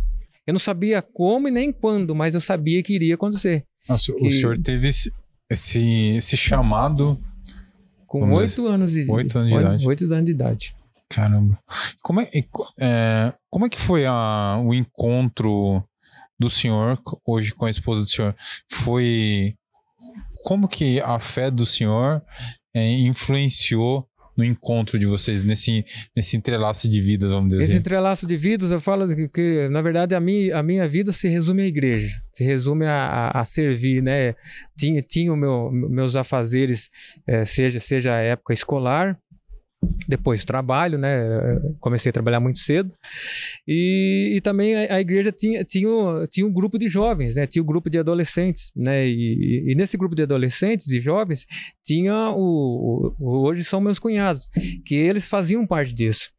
Eu 0.47 0.53
não 0.53 0.61
sabia 0.61 1.01
como 1.01 1.49
e 1.49 1.51
nem 1.51 1.73
quando, 1.73 2.15
mas 2.15 2.35
eu 2.35 2.41
sabia 2.41 2.83
que 2.83 2.95
iria 2.95 3.15
acontecer. 3.15 3.63
Nossa, 3.89 4.13
que... 4.13 4.27
O 4.27 4.31
senhor 4.31 4.59
teve 4.59 4.89
esse, 4.89 5.13
esse, 5.49 6.17
esse 6.17 6.37
chamado. 6.37 7.21
Com 8.07 8.31
oito 8.33 8.67
anos 8.67 8.93
de, 8.93 9.11
oito 9.11 9.39
anos 9.39 9.51
de 9.51 9.57
idade. 9.57 9.89
Oito 9.89 10.05
anos 10.13 10.25
de 10.25 10.31
idade. 10.33 10.77
Caramba. 11.13 11.59
Como 12.03 12.21
é, 12.21 12.29
é, 12.81 13.33
como 13.51 13.67
é 13.67 13.69
que 13.69 13.79
foi 13.79 14.07
a, 14.07 14.59
o 14.65 14.75
encontro 14.75 15.85
do 16.39 16.49
senhor 16.49 17.01
hoje 17.27 17.55
com 17.55 17.67
a 17.67 17.71
esposa 17.71 18.01
do 18.01 18.07
senhor? 18.07 18.35
Foi. 18.71 19.55
Como 20.45 20.67
que 20.67 21.01
a 21.01 21.19
fé 21.19 21.51
do 21.51 21.65
senhor 21.65 22.23
é, 22.75 22.91
influenciou 22.91 24.09
no 24.37 24.45
encontro 24.45 24.99
de 24.99 25.07
vocês, 25.07 25.45
nesse, 25.45 25.85
nesse 26.17 26.37
entrelaço 26.37 26.89
de 26.89 27.01
vidas, 27.01 27.31
vamos 27.31 27.49
dizer 27.49 27.63
Esse 27.63 27.73
assim? 27.73 27.81
entrelaço 27.81 28.27
de 28.27 28.37
vidas, 28.37 28.71
eu 28.71 28.81
falo 28.81 29.07
que, 29.15 29.29
que, 29.29 29.69
na 29.69 29.83
verdade, 29.83 30.15
a 30.15 30.21
minha, 30.21 30.59
a 30.59 30.63
minha 30.63 30.89
vida 30.89 31.13
se 31.13 31.29
resume 31.29 31.63
à 31.63 31.67
igreja, 31.67 32.17
se 32.33 32.45
resume 32.45 32.87
a, 32.87 32.95
a, 32.95 33.41
a 33.41 33.45
servir, 33.45 34.03
né? 34.03 34.35
Tinha, 34.77 35.03
tinha 35.03 35.37
meu, 35.37 35.71
meus 35.71 36.17
afazeres, 36.17 36.89
é, 37.27 37.45
seja, 37.45 37.79
seja 37.79 38.15
a 38.15 38.21
época 38.21 38.55
escolar, 38.55 39.19
depois 40.07 40.45
trabalho, 40.45 40.99
né? 40.99 41.11
Comecei 41.81 42.11
a 42.11 42.13
trabalhar 42.13 42.41
muito 42.41 42.59
cedo. 42.59 42.93
E, 43.67 44.35
e 44.37 44.41
também 44.41 44.75
a, 44.75 44.97
a, 44.97 45.01
igreja 45.01 45.33
tinha, 45.33 45.65
tinha, 45.65 46.27
tinha 46.31 46.47
um 46.47 46.53
grupo 46.53 46.79
de 46.79 46.89
jovens, 46.89 47.37
né? 47.37 47.47
Tinha 47.47 47.63
um 47.63 47.67
grupo 47.67 47.91
de 47.91 47.99
adolescentes, 47.99 48.71
né? 48.77 49.07
E, 49.07 49.73
e 49.73 49.75
nesse 49.75 49.97
grupo 49.97 50.15
de 50.15 50.23
adolescentes, 50.23 50.87
de 50.87 51.01
jovens, 51.01 51.47
tinha 51.85 52.31
o, 52.31 53.15
o, 53.19 53.43
Hoje 53.43 53.65
são 53.65 53.81
meus 53.81 53.99
cunhados, 53.99 54.49
que 54.85 54.95
eles 54.95 55.27
faziam 55.27 55.67
parte 55.67 55.93
disso. 55.93 56.31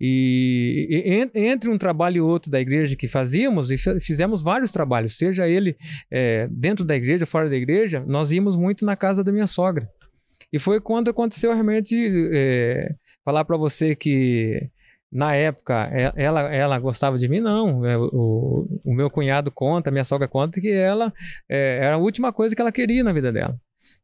E, 0.00 1.30
e, 1.34 1.40
entre 1.40 1.70
um 1.70 1.78
trabalho 1.78 2.16
e 2.16 2.20
outro 2.20 2.50
da 2.50 2.60
igreja 2.60 2.96
que 2.96 3.08
fazíamos, 3.08 3.70
e 3.70 3.76
fizemos 4.00 4.42
vários 4.42 4.72
trabalhos, 4.72 5.16
seja 5.16 5.48
ele 5.48 5.76
é, 6.10 6.48
dentro 6.50 6.84
da 6.84 6.96
igreja, 6.96 7.26
fora 7.26 7.48
da 7.48 7.56
igreja, 7.56 8.04
nós 8.06 8.30
íamos 8.30 8.56
muito 8.56 8.84
na 8.84 8.96
casa 8.96 9.22
da 9.22 9.32
minha 9.32 9.46
sogra. 9.46 9.88
E 10.52 10.58
foi 10.58 10.80
quando 10.80 11.10
aconteceu 11.10 11.52
realmente 11.52 11.96
é, 12.32 12.94
falar 13.24 13.44
para 13.44 13.56
você 13.56 13.94
que 13.94 14.70
na 15.10 15.34
época 15.34 15.74
ela, 16.14 16.42
ela 16.52 16.78
gostava 16.78 17.18
de 17.18 17.28
mim, 17.28 17.40
não. 17.40 17.84
É, 17.84 17.96
o, 17.96 18.66
o 18.84 18.94
meu 18.94 19.10
cunhado 19.10 19.50
conta, 19.50 19.90
minha 19.90 20.04
sogra 20.04 20.28
conta 20.28 20.60
que 20.60 20.70
ela 20.70 21.12
é, 21.48 21.78
era 21.82 21.96
a 21.96 21.98
última 21.98 22.32
coisa 22.32 22.54
que 22.54 22.60
ela 22.60 22.72
queria 22.72 23.02
na 23.02 23.12
vida 23.12 23.32
dela. 23.32 23.58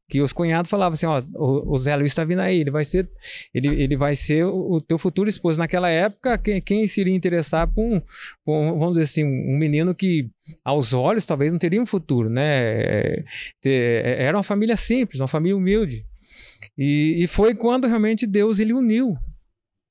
Que 0.09 0.21
os 0.21 0.33
cunhados 0.33 0.71
falavam 0.71 0.95
assim: 0.95 1.07
ó, 1.07 1.23
o, 1.35 1.75
o 1.75 1.79
Zé 1.79 1.97
Luiz 1.97 2.11
está 2.11 2.25
vindo 2.25 2.41
aí, 2.41 2.61
ele 2.61 2.71
vai 2.71 2.85
ser, 2.85 3.09
ele, 3.55 3.69
ele 3.83 3.97
vai 3.97 4.15
ser 4.15 4.45
o, 4.45 4.73
o 4.73 4.81
teu 4.81 4.99
futuro 4.99 5.29
esposo. 5.29 5.59
Naquela 5.59 5.89
época, 5.89 6.37
quem, 6.39 6.61
quem 6.61 6.87
se 6.87 7.01
iria 7.01 7.15
interessar 7.15 7.67
por 7.73 7.83
um, 7.83 8.01
por 8.45 8.55
um, 8.55 8.79
vamos 8.79 8.93
dizer 8.93 9.05
assim, 9.05 9.25
um 9.25 9.57
menino 9.57 9.95
que 9.95 10.31
aos 10.65 10.93
olhos 10.93 11.25
talvez 11.25 11.53
não 11.53 11.59
teria 11.59 11.81
um 11.81 11.87
futuro, 11.87 12.29
né? 12.29 12.43
É, 12.45 13.25
é, 13.65 14.25
era 14.25 14.37
uma 14.37 14.43
família 14.43 14.77
simples, 14.77 15.21
uma 15.21 15.29
família 15.29 15.57
humilde. 15.57 16.05
E, 16.77 17.23
e 17.23 17.27
foi 17.27 17.55
quando 17.55 17.87
realmente 17.87 18.27
Deus 18.27 18.59
ele 18.59 18.73
uniu. 18.73 19.17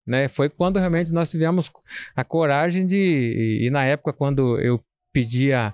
Né? 0.08 0.28
Foi 0.28 0.50
quando 0.50 0.78
realmente 0.80 1.12
nós 1.14 1.30
tivemos 1.30 1.72
a 2.16 2.24
coragem 2.24 2.86
de. 2.86 2.98
E, 2.98 3.68
e 3.68 3.70
na 3.70 3.84
época, 3.86 4.14
quando 4.14 4.60
eu 4.60 4.82
pedia 5.14 5.74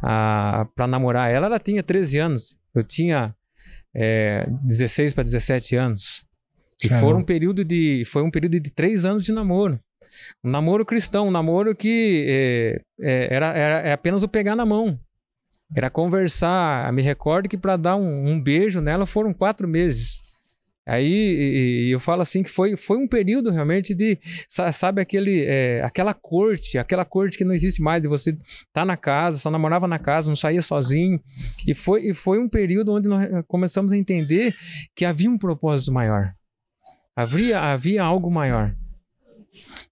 para 0.00 0.86
namorar 0.86 1.30
ela, 1.30 1.46
ela 1.46 1.58
tinha 1.58 1.82
13 1.82 2.18
anos. 2.18 2.56
Eu 2.74 2.84
tinha 2.84 3.34
é, 3.94 4.46
16 4.62 5.14
para 5.14 5.24
17 5.24 5.76
anos. 5.76 6.24
E 6.84 6.88
foi 6.88 7.14
um 7.14 7.24
período 7.24 7.64
de. 7.64 8.04
Foi 8.04 8.22
um 8.22 8.30
período 8.30 8.60
de 8.60 8.70
três 8.70 9.04
anos 9.04 9.24
de 9.24 9.32
namoro. 9.32 9.80
Um 10.44 10.50
namoro 10.50 10.84
cristão, 10.84 11.28
um 11.28 11.30
namoro 11.30 11.74
que 11.74 12.24
é, 12.28 12.80
é, 13.00 13.34
era, 13.34 13.46
era 13.48 13.88
é 13.88 13.92
apenas 13.92 14.22
o 14.22 14.28
pegar 14.28 14.54
na 14.54 14.66
mão. 14.66 14.98
Era 15.74 15.90
conversar. 15.90 16.92
Me 16.92 17.02
recordo 17.02 17.48
que 17.48 17.56
para 17.56 17.76
dar 17.76 17.96
um, 17.96 18.30
um, 18.30 18.40
beijo 18.40 18.80
nela 18.80 19.06
foram 19.06 19.32
quatro 19.32 19.66
meses. 19.66 20.35
Aí 20.86 21.90
eu 21.90 21.98
falo 21.98 22.22
assim 22.22 22.44
que 22.44 22.48
foi, 22.48 22.76
foi 22.76 22.96
um 22.96 23.08
período 23.08 23.50
realmente 23.50 23.92
de, 23.92 24.16
sabe, 24.48 25.02
aquele, 25.02 25.44
é, 25.44 25.82
aquela 25.82 26.14
corte, 26.14 26.78
aquela 26.78 27.04
corte 27.04 27.36
que 27.36 27.44
não 27.44 27.52
existe 27.52 27.82
mais, 27.82 28.00
de 28.00 28.06
você 28.06 28.38
tá 28.72 28.84
na 28.84 28.96
casa, 28.96 29.38
só 29.38 29.50
namorava 29.50 29.88
na 29.88 29.98
casa, 29.98 30.28
não 30.28 30.36
saía 30.36 30.62
sozinho. 30.62 31.20
E 31.66 31.74
foi, 31.74 32.10
e 32.10 32.14
foi 32.14 32.38
um 32.38 32.48
período 32.48 32.92
onde 32.92 33.08
nós 33.08 33.26
começamos 33.48 33.90
a 33.90 33.96
entender 33.96 34.54
que 34.94 35.04
havia 35.04 35.28
um 35.28 35.36
propósito 35.36 35.92
maior. 35.92 36.32
Havia, 37.16 37.60
havia 37.60 38.04
algo 38.04 38.30
maior. 38.30 38.72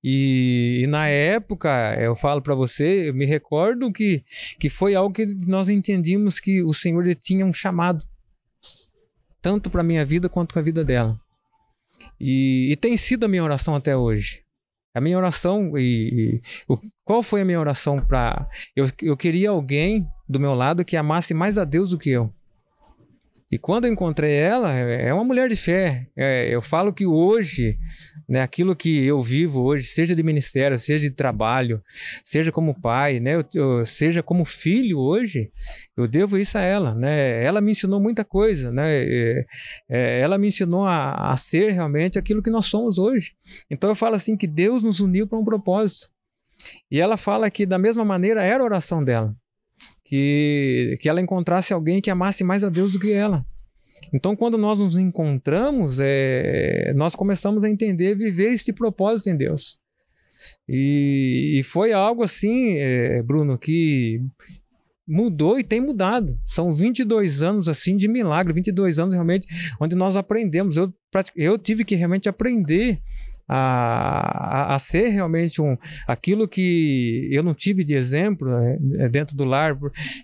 E, 0.02 0.82
e, 0.82 0.86
na 0.86 1.08
época, 1.08 1.96
eu 1.98 2.14
falo 2.14 2.40
para 2.42 2.54
você, 2.54 3.08
eu 3.08 3.14
me 3.14 3.24
recordo 3.24 3.90
que, 3.90 4.22
que 4.60 4.68
foi 4.68 4.94
algo 4.94 5.12
que 5.12 5.26
nós 5.48 5.68
entendimos 5.68 6.38
que 6.38 6.62
o 6.62 6.72
Senhor 6.72 7.12
tinha 7.14 7.44
um 7.44 7.52
chamado 7.52 8.04
tanto 9.44 9.68
para 9.68 9.82
minha 9.82 10.06
vida 10.06 10.26
quanto 10.26 10.54
para 10.54 10.62
a 10.62 10.64
vida 10.64 10.82
dela. 10.82 11.20
E, 12.18 12.70
e, 12.72 12.76
tem 12.76 12.96
sido 12.96 13.24
a 13.24 13.28
minha 13.28 13.44
oração 13.44 13.74
até 13.74 13.94
hoje. 13.94 14.42
A 14.94 15.02
minha 15.02 15.18
oração 15.18 15.76
e, 15.76 16.40
e 16.40 16.40
o, 16.66 16.78
qual 17.04 17.22
foi 17.22 17.42
a 17.42 17.44
minha 17.44 17.60
oração 17.60 18.00
para 18.00 18.48
eu, 18.74 18.86
eu 19.02 19.14
queria 19.14 19.50
alguém 19.50 20.06
do 20.26 20.40
meu 20.40 20.54
lado 20.54 20.84
que 20.84 20.96
amasse 20.96 21.34
mais 21.34 21.58
a 21.58 21.64
Deus 21.64 21.90
do 21.90 21.98
que 21.98 22.08
eu. 22.08 22.32
E 23.52 23.58
quando 23.58 23.84
eu 23.84 23.92
encontrei 23.92 24.32
ela, 24.32 24.72
é, 24.72 25.08
é 25.08 25.14
uma 25.14 25.24
mulher 25.24 25.50
de 25.50 25.56
fé. 25.56 26.08
É, 26.16 26.48
eu 26.48 26.62
falo 26.62 26.92
que 26.92 27.04
hoje, 27.04 27.78
né, 28.28 28.40
aquilo 28.40 28.74
que 28.74 29.04
eu 29.04 29.20
vivo 29.22 29.62
hoje, 29.62 29.86
seja 29.86 30.14
de 30.14 30.22
ministério, 30.22 30.78
seja 30.78 31.08
de 31.08 31.14
trabalho, 31.14 31.80
seja 32.24 32.50
como 32.50 32.80
pai, 32.80 33.20
né, 33.20 33.36
eu, 33.36 33.44
eu, 33.54 33.86
seja 33.86 34.22
como 34.22 34.44
filho 34.44 34.98
hoje, 34.98 35.50
eu 35.96 36.06
devo 36.06 36.38
isso 36.38 36.58
a 36.58 36.62
ela. 36.62 36.94
Né? 36.94 37.44
Ela 37.44 37.60
me 37.60 37.72
ensinou 37.72 38.00
muita 38.00 38.24
coisa. 38.24 38.70
Né? 38.70 39.44
É, 39.88 40.20
ela 40.20 40.38
me 40.38 40.48
ensinou 40.48 40.84
a, 40.84 41.32
a 41.32 41.36
ser 41.36 41.72
realmente 41.72 42.18
aquilo 42.18 42.42
que 42.42 42.50
nós 42.50 42.66
somos 42.66 42.98
hoje. 42.98 43.34
Então 43.70 43.90
eu 43.90 43.96
falo 43.96 44.14
assim 44.14 44.36
que 44.36 44.46
Deus 44.46 44.82
nos 44.82 45.00
uniu 45.00 45.26
para 45.26 45.38
um 45.38 45.44
propósito. 45.44 46.08
E 46.90 47.00
ela 47.00 47.16
fala 47.16 47.50
que 47.50 47.66
da 47.66 47.78
mesma 47.78 48.04
maneira 48.04 48.42
era 48.42 48.62
a 48.62 48.66
oração 48.66 49.02
dela 49.02 49.34
que, 50.04 50.96
que 51.00 51.08
ela 51.08 51.20
encontrasse 51.20 51.72
alguém 51.72 52.00
que 52.00 52.10
amasse 52.10 52.44
mais 52.44 52.62
a 52.62 52.68
Deus 52.68 52.92
do 52.92 53.00
que 53.00 53.10
ela. 53.10 53.44
Então, 54.14 54.36
quando 54.36 54.56
nós 54.56 54.78
nos 54.78 54.96
encontramos, 54.96 55.98
é, 56.00 56.92
nós 56.94 57.16
começamos 57.16 57.64
a 57.64 57.68
entender, 57.68 58.14
viver 58.14 58.52
esse 58.52 58.72
propósito 58.72 59.28
em 59.28 59.36
Deus. 59.36 59.80
E, 60.68 61.58
e 61.58 61.62
foi 61.64 61.92
algo 61.92 62.22
assim, 62.22 62.74
é, 62.76 63.20
Bruno, 63.24 63.58
que 63.58 64.22
mudou 65.06 65.58
e 65.58 65.64
tem 65.64 65.80
mudado. 65.80 66.38
São 66.44 66.72
22 66.72 67.42
anos 67.42 67.68
assim 67.68 67.96
de 67.96 68.06
milagre, 68.06 68.52
22 68.52 69.00
anos 69.00 69.14
realmente 69.14 69.48
onde 69.80 69.96
nós 69.96 70.16
aprendemos. 70.16 70.76
Eu, 70.76 70.94
eu 71.34 71.58
tive 71.58 71.84
que 71.84 71.96
realmente 71.96 72.28
aprender 72.28 73.00
a, 73.48 74.72
a, 74.72 74.74
a, 74.74 74.78
ser 74.78 75.08
realmente 75.08 75.60
um 75.60 75.76
aquilo 76.06 76.48
que 76.48 77.28
eu 77.30 77.42
não 77.42 77.54
tive 77.54 77.84
de 77.84 77.94
exemplo 77.94 78.50
é, 78.98 79.08
dentro 79.08 79.36
do 79.36 79.44
lar, 79.44 79.78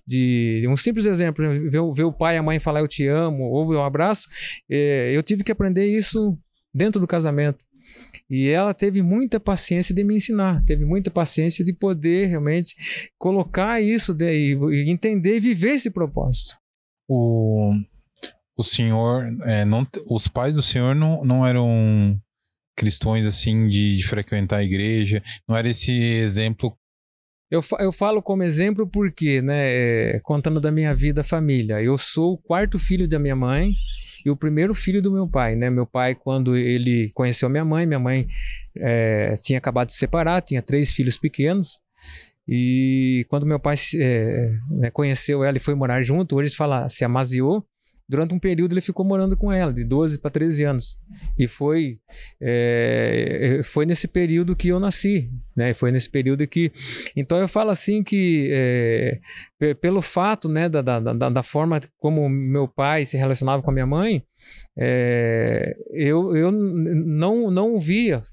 de, 0.07 0.65
um 0.69 0.77
simples 0.77 1.07
exemplo, 1.07 1.45
ver, 1.45 1.81
ver, 1.95 2.05
o 2.05 2.13
pai 2.13 2.37
e 2.37 2.39
a 2.39 2.43
mãe 2.43 2.59
falar 2.59 2.81
eu 2.81 2.89
te 2.89 3.07
amo, 3.07 3.45
ou 3.45 3.73
um 3.75 3.85
abraço, 3.85 4.27
é, 4.71 5.15
eu 5.15 5.23
tive 5.23 5.45
que 5.45 5.53
aprender 5.53 5.87
isso 5.87 6.39
dentro 6.73 7.01
do 7.01 7.07
casamento. 7.07 7.59
E 8.29 8.49
ela 8.49 8.73
teve 8.73 9.03
muita 9.03 9.41
paciência 9.41 9.95
de 9.95 10.05
me 10.05 10.17
ensinar, 10.17 10.65
teve 10.65 10.85
muita 10.85 11.11
paciência 11.11 11.65
de 11.65 11.73
poder 11.73 12.27
realmente 12.27 12.77
colocar 13.19 13.81
isso 13.81 14.17
e, 14.21 14.89
entender 14.89 15.37
e 15.37 15.41
viver 15.41 15.71
esse 15.71 15.91
propósito. 15.91 16.57
O, 17.09 17.75
o 18.57 18.63
senhor, 18.63 19.27
é, 19.43 19.65
não, 19.65 19.85
os 20.09 20.29
pais 20.29 20.55
do 20.55 20.63
senhor 20.63 20.95
não, 20.95 21.25
não 21.25 21.45
eram 21.45 22.17
cristões 22.81 23.27
assim 23.27 23.69
de, 23.69 23.99
de, 23.99 24.09
frequentar 24.09 24.57
a 24.57 24.65
igreja, 24.65 25.23
não 25.47 25.55
era 25.55 25.69
esse 25.69 25.93
exemplo 25.93 26.75
Eu, 27.51 27.61
eu 27.79 27.93
falo 27.93 28.23
como 28.23 28.43
exemplo 28.43 28.89
porque, 28.89 29.43
né, 29.43 30.15
é, 30.17 30.21
contando 30.23 30.59
da 30.59 30.73
minha 30.73 30.95
vida, 30.95 31.23
família, 31.23 31.83
eu 31.83 31.99
sou 31.99 32.33
o 32.33 32.39
quarto 32.39 32.79
filho 32.79 33.07
da 33.07 33.19
minha 33.19 33.37
mãe 33.37 33.71
e 34.25 34.31
o 34.31 34.37
primeiro 34.37 34.75
filho 34.75 35.03
do 35.03 35.13
meu 35.13 35.29
pai, 35.29 35.57
né? 35.57 35.69
Meu 35.69 35.87
pai, 35.87 36.15
quando 36.15 36.57
ele 36.57 37.11
conheceu 37.13 37.51
minha 37.51 37.65
mãe, 37.65 37.85
minha 37.87 37.99
mãe 37.99 38.27
é, 38.77 39.35
tinha 39.43 39.59
acabado 39.59 39.89
de 39.89 39.93
se 39.93 39.99
separar, 39.99 40.41
tinha 40.41 40.63
três 40.63 40.91
filhos 40.93 41.19
pequenos. 41.19 41.79
E 42.49 43.27
quando 43.29 43.47
meu 43.47 43.61
pai 43.61 43.77
é, 43.97 44.53
né, 44.71 44.91
conheceu 44.91 45.45
ela 45.45 45.57
e 45.57 45.61
foi 45.61 45.75
morar 45.75 46.01
junto, 46.03 46.37
hoje 46.37 46.51
se 46.51 46.57
fala 46.57 46.89
se 46.89 47.05
amaziou, 47.05 47.65
durante 48.11 48.35
um 48.35 48.41
período 48.41 48.73
ele 48.73 48.81
ficou 48.81 49.07
morando 49.07 49.37
com 49.37 49.53
ela, 49.53 49.73
de 49.73 49.85
12 49.85 50.19
para 50.19 50.33
13 50.33 50.65
anos. 50.65 51.01
E 51.39 51.47
foi, 51.47 52.01
é, 52.41 53.61
foi 53.63 53.87
nesse 53.87 54.09
período 54.09 54.57
que 54.57 54.67
eu 54.67 54.81
nasci, 54.81 55.31
né? 55.57 55.73
Foi 55.73 55.93
nesse 55.93 56.11
período 56.11 56.45
que... 56.49 56.73
Então 57.15 57.39
eu 57.39 57.47
falo 57.47 57.71
assim 57.71 58.03
que 58.03 58.49
é, 58.51 59.21
pelo 59.75 60.03
fato 60.03 60.49
né, 60.49 60.69
da, 60.69 60.83
da, 60.83 60.99
da, 60.99 61.29
da, 61.29 61.43
forma 61.45 61.81
como 62.01 62.29
meu 62.29 62.67
pai 62.67 63.07
se 63.07 63.17
relacionava 63.17 63.63
com 63.63 63.71
a 63.71 63.75
minha 63.75 63.87
mãe, 63.87 64.25
é, 64.77 65.77
eu, 65.93 66.37
eu 66.37 66.51
não, 66.51 67.49
não 67.49 67.79
via 67.79 68.25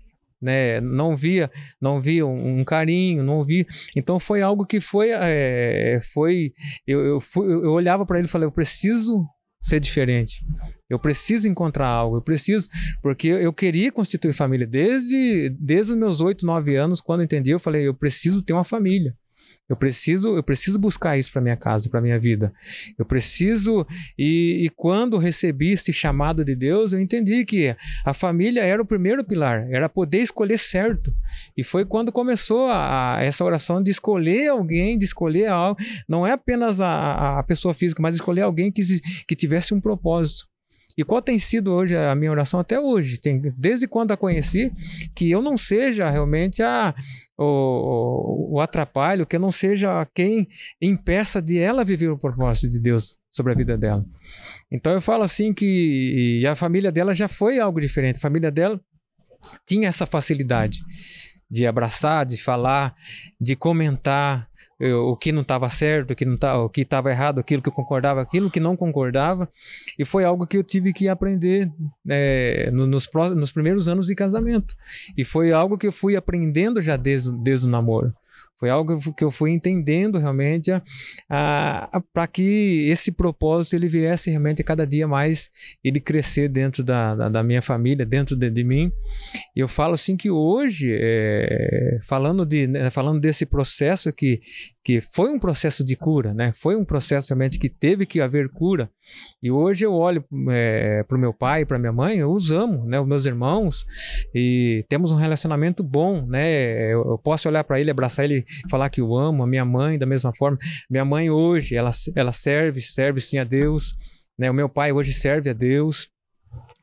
né? 0.41 0.79
Não 0.79 1.15
via, 1.15 1.50
não 1.81 2.00
via 2.00 2.25
um, 2.25 2.60
um, 2.60 2.63
carinho, 2.63 3.24
não 3.24 3.43
via. 3.43 3.65
Então 3.96 4.19
foi 4.19 4.41
algo 4.41 4.65
que 4.67 4.79
foi, 4.79 5.10
é, 5.12 6.00
foi. 6.13 6.53
Eu, 6.86 7.03
eu, 7.03 7.19
fui, 7.19 7.51
eu 7.51 7.72
olhava 7.72 8.05
para 8.05 8.19
ele 8.19 8.27
e 8.27 8.29
falei, 8.29 8.46
eu 8.46 8.51
preciso 8.51 9.27
ser 9.61 9.79
diferente. 9.79 10.45
Eu 10.89 10.97
preciso 10.97 11.47
encontrar 11.47 11.87
algo, 11.87 12.17
eu 12.17 12.21
preciso, 12.21 12.69
porque 13.01 13.27
eu 13.27 13.51
queria 13.51 13.91
constituir 13.91 14.33
família 14.33 14.65
desde, 14.65 15.49
desde 15.59 15.93
os 15.93 15.97
meus 15.99 16.21
oito, 16.21 16.45
nove 16.45 16.75
anos, 16.75 17.01
quando 17.01 17.21
eu 17.21 17.25
entendi, 17.25 17.51
eu 17.51 17.59
falei, 17.59 17.87
eu 17.87 17.93
preciso 17.93 18.41
ter 18.41 18.53
uma 18.53 18.63
família. 18.63 19.15
Eu 19.69 19.75
preciso, 19.75 20.36
eu 20.36 20.43
preciso 20.43 20.79
buscar 20.79 21.17
isso 21.17 21.31
para 21.31 21.41
minha 21.41 21.57
casa, 21.57 21.89
para 21.89 22.01
minha 22.01 22.17
vida. 22.17 22.53
Eu 22.97 23.05
preciso 23.05 23.86
e, 24.17 24.65
e, 24.65 24.69
quando 24.69 25.17
recebi 25.17 25.71
esse 25.71 25.91
chamado 25.91 26.43
de 26.45 26.55
Deus, 26.55 26.93
eu 26.93 27.01
entendi 27.01 27.43
que 27.43 27.75
a 28.05 28.13
família 28.13 28.62
era 28.62 28.81
o 28.81 28.86
primeiro 28.86 29.25
pilar, 29.25 29.67
era 29.69 29.89
poder 29.89 30.19
escolher 30.19 30.57
certo. 30.57 31.13
E 31.55 31.63
foi 31.63 31.86
quando 31.86 32.12
começou 32.12 32.69
a, 32.69 33.17
a 33.17 33.24
essa 33.24 33.43
oração 33.43 33.83
de 33.83 33.91
escolher 33.91 34.50
alguém, 34.50 34.97
de 34.97 35.05
escolher 35.05 35.47
algo. 35.47 35.79
Não 36.07 36.25
é 36.25 36.31
apenas 36.31 36.79
a, 36.79 37.39
a 37.39 37.43
pessoa 37.43 37.74
física, 37.74 38.01
mas 38.01 38.15
escolher 38.15 38.41
alguém 38.41 38.71
que, 38.71 38.81
que 39.27 39.36
tivesse 39.36 39.74
um 39.74 39.81
propósito. 39.81 40.45
E 40.98 41.04
qual 41.04 41.22
tem 41.22 41.38
sido 41.38 41.72
hoje 41.72 41.96
a 41.96 42.16
minha 42.16 42.32
oração 42.32 42.60
até 42.60 42.80
hoje? 42.80 43.20
Tem, 43.20 43.39
desde 43.56 43.88
quando 43.88 44.12
a 44.12 44.18
conheci, 44.18 44.72
que 45.13 45.30
eu 45.30 45.42
não 45.44 45.56
seja 45.56 46.10
realmente 46.10 46.63
a, 46.63 46.96
o, 47.38 48.56
o 48.56 48.60
atrapalho, 48.60 49.25
que 49.25 49.36
eu 49.36 49.39
não 49.39 49.51
seja 49.51 50.06
quem 50.13 50.48
impeça 50.82 51.39
de 51.39 51.60
ela 51.60 51.86
viver 51.86 52.10
o 52.10 52.18
propósito 52.18 52.72
de 52.72 52.80
Deus 52.80 53.20
sobre 53.32 53.54
a 53.54 53.56
vida 53.56 53.77
dela. 53.77 54.04
Então 54.72 54.92
eu 54.92 55.01
falo 55.01 55.24
assim 55.24 55.54
que 55.54 56.44
a 56.48 56.56
família 56.56 56.92
dela 56.92 57.13
já 57.13 57.27
foi 57.27 57.60
algo 57.60 57.80
diferente. 57.80 58.18
A 58.18 58.22
família 58.22 58.50
dela 58.50 58.82
tinha 59.68 59.88
essa 59.88 60.08
facilidade 60.08 60.80
de 61.50 61.68
abraçar, 61.68 62.25
de 62.25 62.42
falar, 62.42 62.96
de 63.39 63.56
comentar, 63.56 64.50
o 64.79 65.15
que 65.15 65.31
não 65.31 65.41
estava 65.41 65.69
certo, 65.69 66.12
o 66.12 66.15
que 66.15 66.25
não 66.25 66.38
tá, 66.38 66.57
o 66.62 66.69
que 66.69 66.81
estava 66.81 67.10
errado, 67.10 67.39
aquilo 67.39 67.62
que 67.62 67.69
eu 67.69 67.74
concordava, 67.74 68.22
aquilo 68.22 68.51
que 68.51 68.60
não 68.60 68.77
concordava, 68.77 69.50
e 69.98 70.05
foi 70.05 70.24
algo 70.24 70.46
que 70.46 70.57
eu 70.57 70.63
tive 70.63 70.93
que 70.93 71.07
aprender 71.07 71.72
é, 72.07 72.69
nos, 72.72 73.10
nos 73.36 73.51
primeiros 73.51 73.88
anos 73.88 74.07
de 74.07 74.15
casamento, 74.15 74.75
e 75.17 75.24
foi 75.24 75.51
algo 75.51 75.77
que 75.77 75.88
eu 75.88 75.91
fui 75.91 76.15
aprendendo 76.15 76.79
já 76.81 76.96
desde, 76.96 77.31
desde 77.43 77.67
o 77.67 77.69
namoro. 77.69 78.13
Foi 78.59 78.69
algo 78.71 79.13
que 79.13 79.23
eu 79.23 79.29
fui 79.29 79.51
entendendo 79.51 80.17
realmente 80.17 80.71
para 81.27 82.27
que 82.27 82.87
esse 82.89 83.11
propósito 83.11 83.75
ele 83.75 83.87
viesse 83.87 84.31
realmente 84.31 84.63
cada 84.63 84.85
dia 84.85 85.07
mais 85.07 85.51
ele 85.83 85.99
crescer 85.99 86.49
dentro 86.49 86.83
da, 86.83 87.13
da, 87.15 87.29
da 87.29 87.43
minha 87.43 87.61
família, 87.61 88.05
dentro 88.05 88.35
de, 88.35 88.49
de, 88.49 88.63
mim. 88.63 88.91
Eu 89.55 89.67
falo 89.67 89.93
assim 89.93 90.17
que 90.17 90.31
hoje, 90.31 90.89
é, 90.91 91.99
falando, 92.03 92.45
de, 92.45 92.65
né, 92.65 92.89
falando 92.89 93.19
desse 93.19 93.45
processo 93.45 94.11
que, 94.11 94.39
que 94.88 95.01
foi 95.01 95.29
um 95.29 95.38
processo 95.38 95.84
de 95.84 95.98
cura, 95.98 96.34
né? 96.34 96.53
Foi 96.56 96.74
um 96.74 96.86
processo 96.86 97.27
realmente 97.27 97.60
que 97.60 97.67
teve 97.67 98.06
que 98.06 98.22
haver 98.22 98.48
cura. 98.48 98.90
E 99.44 99.51
hoje 99.51 99.85
eu 99.85 99.94
olho 99.94 100.24
é, 100.50 101.03
para 101.03 101.18
o 101.18 101.20
meu 101.20 101.33
pai, 101.33 101.66
para 101.66 101.77
minha 101.77 101.92
mãe, 101.92 102.20
eu 102.20 102.31
os 102.31 102.51
amo, 102.51 102.85
né? 102.85 102.98
Os 102.98 103.05
meus 103.05 103.25
irmãos 103.25 103.85
e 104.33 104.85
temos 104.88 105.11
um 105.11 105.18
relacionamento 105.18 105.83
bom, 105.83 106.25
né? 106.25 106.85
Eu, 106.85 107.03
eu 107.03 107.18
posso 107.18 107.50
olhar 107.50 107.66
para 107.66 107.81
ele, 107.81 107.92
abraçar 107.92 108.24
ele, 108.24 108.46
falar 108.70 108.90
que 108.90 109.01
o 109.01 109.14
amo. 109.14 109.44
A 109.44 109.48
minha 109.48 109.66
mãe 109.66 110.00
da 110.00 110.05
mesma 110.05 110.33
forma. 110.33 110.57
Minha 110.90 111.03
mãe 111.03 111.29
hoje 111.29 111.75
ela, 111.75 111.92
ela 112.16 112.31
serve, 112.31 112.79
serve 112.79 113.20
sim 113.20 113.40
a 113.40 113.44
Deus, 113.44 113.94
né? 114.40 114.50
O 114.50 114.53
meu 114.53 114.70
pai 114.70 114.94
hoje 114.94 115.11
serve 115.11 115.50
a 115.50 115.53
Deus. 115.53 116.07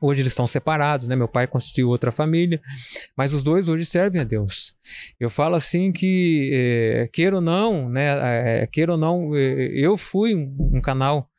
Hoje 0.01 0.21
eles 0.21 0.33
estão 0.33 0.45
separados, 0.45 1.07
né? 1.07 1.15
Meu 1.15 1.27
pai 1.27 1.47
constituiu 1.47 1.89
outra 1.89 2.11
família, 2.11 2.61
mas 3.17 3.33
os 3.33 3.43
dois 3.43 3.69
hoje 3.69 3.85
servem 3.85 4.21
a 4.21 4.23
Deus. 4.23 4.75
Eu 5.19 5.29
falo 5.29 5.55
assim 5.55 5.91
que, 5.91 6.51
é, 6.53 7.09
queira 7.11 7.37
ou 7.37 7.41
não, 7.41 7.89
né? 7.89 8.61
É, 8.61 8.67
queira 8.67 8.91
ou 8.91 8.97
não, 8.97 9.35
é, 9.35 9.69
eu 9.73 9.97
fui 9.97 10.35
um, 10.35 10.55
um 10.73 10.81
canal, 10.81 11.29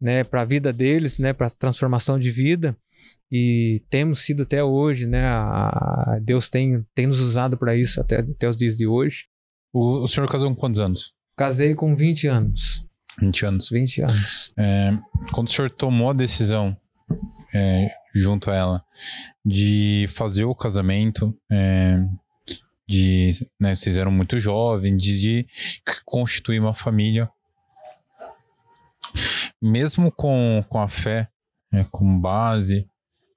né? 0.00 0.24
Para 0.24 0.42
a 0.42 0.44
vida 0.44 0.72
deles, 0.72 1.18
né? 1.18 1.32
Para 1.32 1.48
transformação 1.50 2.18
de 2.18 2.30
vida 2.30 2.76
e 3.30 3.82
temos 3.88 4.20
sido 4.20 4.42
até 4.42 4.62
hoje, 4.62 5.06
né? 5.06 5.24
A, 5.26 6.18
Deus 6.20 6.48
tem, 6.48 6.84
tem 6.94 7.06
nos 7.06 7.20
usado 7.20 7.56
para 7.56 7.76
isso 7.76 8.00
até, 8.00 8.18
até 8.20 8.48
os 8.48 8.56
dias 8.56 8.76
de 8.76 8.86
hoje. 8.86 9.26
O, 9.72 10.02
o 10.02 10.08
senhor 10.08 10.28
casou 10.28 10.50
com 10.50 10.56
quantos 10.56 10.80
anos? 10.80 11.14
Casei 11.36 11.74
com 11.74 11.94
20 11.94 12.26
anos. 12.26 12.86
20 13.20 13.46
anos. 13.46 13.68
20 13.70 14.02
anos. 14.02 14.52
É, 14.58 14.90
quando 15.32 15.46
o 15.46 15.50
senhor 15.50 15.70
tomou 15.70 16.10
a 16.10 16.14
decisão 16.14 16.76
é, 17.54 17.90
junto 18.14 18.50
a 18.50 18.54
ela 18.54 18.84
de 19.44 20.06
fazer 20.08 20.44
o 20.44 20.54
casamento, 20.54 21.36
é, 21.50 21.98
de, 22.88 23.46
né, 23.58 23.74
vocês 23.74 23.96
eram 23.96 24.10
muito 24.10 24.38
jovens, 24.40 25.02
de, 25.02 25.46
constituir 26.04 26.60
uma 26.60 26.74
família. 26.74 27.30
Mesmo 29.62 30.10
com, 30.10 30.64
com 30.68 30.80
a 30.80 30.88
fé 30.88 31.28
né, 31.72 31.86
como 31.90 32.18
base, 32.20 32.88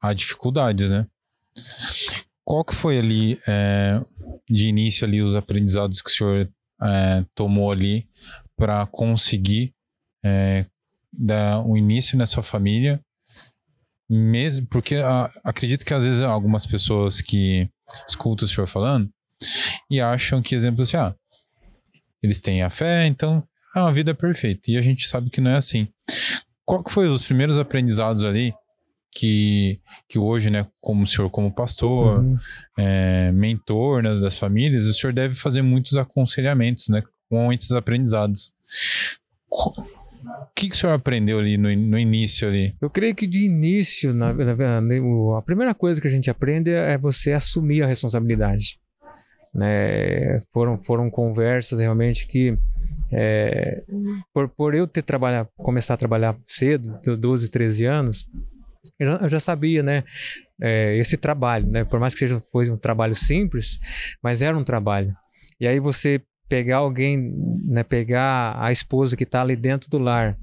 há 0.01 0.13
dificuldades, 0.13 0.89
né? 0.89 1.07
Qual 2.43 2.63
que 2.65 2.75
foi 2.75 2.97
ali, 2.97 3.39
é, 3.47 4.01
de 4.49 4.67
início 4.67 5.05
ali, 5.05 5.21
os 5.21 5.35
aprendizados 5.35 6.01
que 6.01 6.09
o 6.09 6.13
senhor 6.13 6.49
é, 6.81 7.25
tomou 7.35 7.71
ali 7.71 8.07
para 8.55 8.85
conseguir 8.87 9.73
é, 10.23 10.65
dar 11.11 11.59
um 11.59 11.77
início 11.77 12.17
nessa 12.17 12.41
família 12.41 13.03
mesmo 14.13 14.67
porque 14.67 14.95
a, 14.95 15.29
acredito 15.43 15.85
que 15.85 15.93
às 15.93 16.03
vezes 16.03 16.21
algumas 16.21 16.65
pessoas 16.65 17.21
que 17.21 17.67
escutam 18.07 18.45
o 18.45 18.49
senhor 18.49 18.67
falando 18.67 19.09
e 19.89 19.99
acham 19.99 20.41
que, 20.41 20.55
exemplo 20.55 20.83
assim, 20.83 20.97
ah, 20.97 21.15
eles 22.21 22.39
têm 22.39 22.61
a 22.61 22.69
fé, 22.69 23.05
então 23.05 23.43
é 23.75 23.79
uma 23.79 23.91
vida 23.91 24.13
perfeita. 24.13 24.71
E 24.71 24.77
a 24.77 24.81
gente 24.81 25.07
sabe 25.07 25.29
que 25.29 25.41
não 25.41 25.51
é 25.51 25.55
assim. 25.55 25.87
Qual 26.65 26.83
que 26.83 26.91
foi 26.91 27.07
os 27.07 27.25
primeiros 27.25 27.57
aprendizados 27.57 28.23
ali 28.23 28.53
que, 29.11 29.79
que 30.07 30.17
hoje, 30.17 30.49
né, 30.49 30.65
como 30.79 31.03
o 31.03 31.07
senhor 31.07 31.29
como 31.29 31.53
pastor, 31.53 32.19
uhum. 32.19 32.37
é, 32.77 33.31
mentor 33.31 34.01
né, 34.01 34.19
das 34.19 34.37
famílias, 34.37 34.85
o 34.85 34.93
senhor 34.93 35.13
deve 35.13 35.35
fazer 35.35 35.61
muitos 35.61 35.95
aconselhamentos, 35.97 36.87
né, 36.87 37.03
com 37.29 37.51
esses 37.51 37.71
aprendizados. 37.71 38.51
O 40.23 40.53
que, 40.55 40.69
que 40.69 40.75
o 40.75 40.77
senhor 40.77 40.93
aprendeu 40.93 41.39
ali 41.39 41.57
no, 41.57 41.75
no 41.75 41.97
início 41.97 42.47
ali? 42.47 42.75
Eu 42.81 42.89
creio 42.89 43.13
que 43.15 43.27
de 43.27 43.45
início, 43.45 44.13
na, 44.13 44.33
na, 44.33 45.37
a 45.37 45.41
primeira 45.41 45.73
coisa 45.73 45.99
que 45.99 46.07
a 46.07 46.11
gente 46.11 46.29
aprende 46.29 46.71
é 46.71 46.97
você 46.97 47.33
assumir 47.33 47.83
a 47.83 47.87
responsabilidade. 47.87 48.79
Né? 49.53 50.39
Foram, 50.51 50.77
foram 50.79 51.09
conversas 51.09 51.79
realmente 51.79 52.25
que 52.25 52.57
é, 53.11 53.83
por, 54.33 54.49
por 54.49 54.73
eu 54.73 54.87
ter 54.87 55.03
trabalhado, 55.03 55.49
começar 55.57 55.93
a 55.93 55.97
trabalhar 55.97 56.35
cedo, 56.45 56.99
12, 57.17 57.49
13 57.51 57.85
anos, 57.85 58.27
eu 58.99 59.29
já 59.29 59.39
sabia, 59.39 59.81
né? 59.81 60.03
É, 60.61 60.97
esse 60.97 61.15
trabalho, 61.17 61.67
né? 61.67 61.83
Por 61.83 61.99
mais 61.99 62.13
que 62.13 62.19
seja 62.19 62.41
foi 62.51 62.69
um 62.69 62.77
trabalho 62.77 63.15
simples, 63.15 63.79
mas 64.21 64.41
era 64.41 64.57
um 64.57 64.63
trabalho. 64.63 65.15
E 65.59 65.67
aí 65.67 65.79
você 65.79 66.21
pegar 66.47 66.77
alguém, 66.77 67.33
né, 67.65 67.83
pegar 67.83 68.55
a 68.59 68.71
esposa 68.71 69.15
que 69.15 69.23
está 69.23 69.41
ali 69.41 69.55
dentro 69.55 69.89
do 69.89 69.97
lar, 69.97 70.37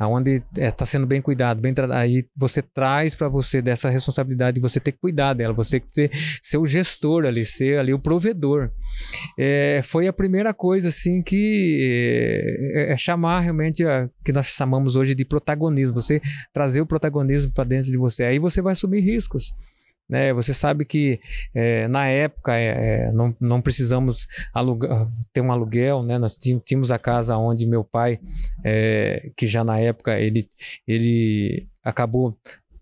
aonde 0.00 0.36
está 0.36 0.62
é, 0.62 0.70
tá 0.70 0.86
sendo 0.86 1.06
bem 1.06 1.20
cuidado, 1.20 1.60
bem 1.60 1.74
aí 1.92 2.24
você 2.34 2.62
traz 2.62 3.14
para 3.14 3.28
você 3.28 3.60
dessa 3.60 3.90
responsabilidade 3.90 4.54
de 4.54 4.60
você 4.60 4.80
ter 4.80 4.92
que 4.92 4.98
cuidar 4.98 5.34
dela, 5.34 5.52
você 5.52 5.78
ter, 5.78 6.10
ser 6.42 6.56
o 6.56 6.64
gestor 6.64 7.26
ali, 7.26 7.44
ser 7.44 7.78
ali 7.78 7.92
o 7.92 7.98
provedor. 7.98 8.70
É, 9.38 9.82
foi 9.84 10.08
a 10.08 10.12
primeira 10.12 10.54
coisa 10.54 10.88
assim 10.88 11.22
que 11.22 11.78
é, 12.74 12.94
é 12.94 12.96
chamar 12.96 13.40
realmente 13.40 13.84
a, 13.84 14.08
que 14.24 14.32
nós 14.32 14.46
chamamos 14.46 14.96
hoje 14.96 15.14
de 15.14 15.24
protagonismo, 15.24 16.00
você 16.00 16.18
trazer 16.50 16.80
o 16.80 16.86
protagonismo 16.86 17.52
para 17.52 17.64
dentro 17.64 17.92
de 17.92 17.98
você. 17.98 18.24
Aí 18.24 18.38
você 18.38 18.62
vai 18.62 18.72
assumir 18.72 19.00
riscos. 19.00 19.54
Né? 20.10 20.32
Você 20.32 20.52
sabe 20.52 20.84
que 20.84 21.20
é, 21.54 21.86
na 21.86 22.08
época 22.08 22.52
é, 22.56 23.12
não, 23.12 23.34
não 23.40 23.62
precisamos 23.62 24.26
ter 25.32 25.40
um 25.40 25.52
aluguel, 25.52 26.02
né? 26.02 26.18
Nós 26.18 26.36
tínhamos 26.36 26.90
a 26.90 26.98
casa 26.98 27.36
onde 27.36 27.64
meu 27.64 27.84
pai, 27.84 28.18
é, 28.64 29.30
que 29.36 29.46
já 29.46 29.62
na 29.62 29.78
época 29.78 30.18
ele, 30.18 30.48
ele 30.86 31.68
acabou 31.84 32.36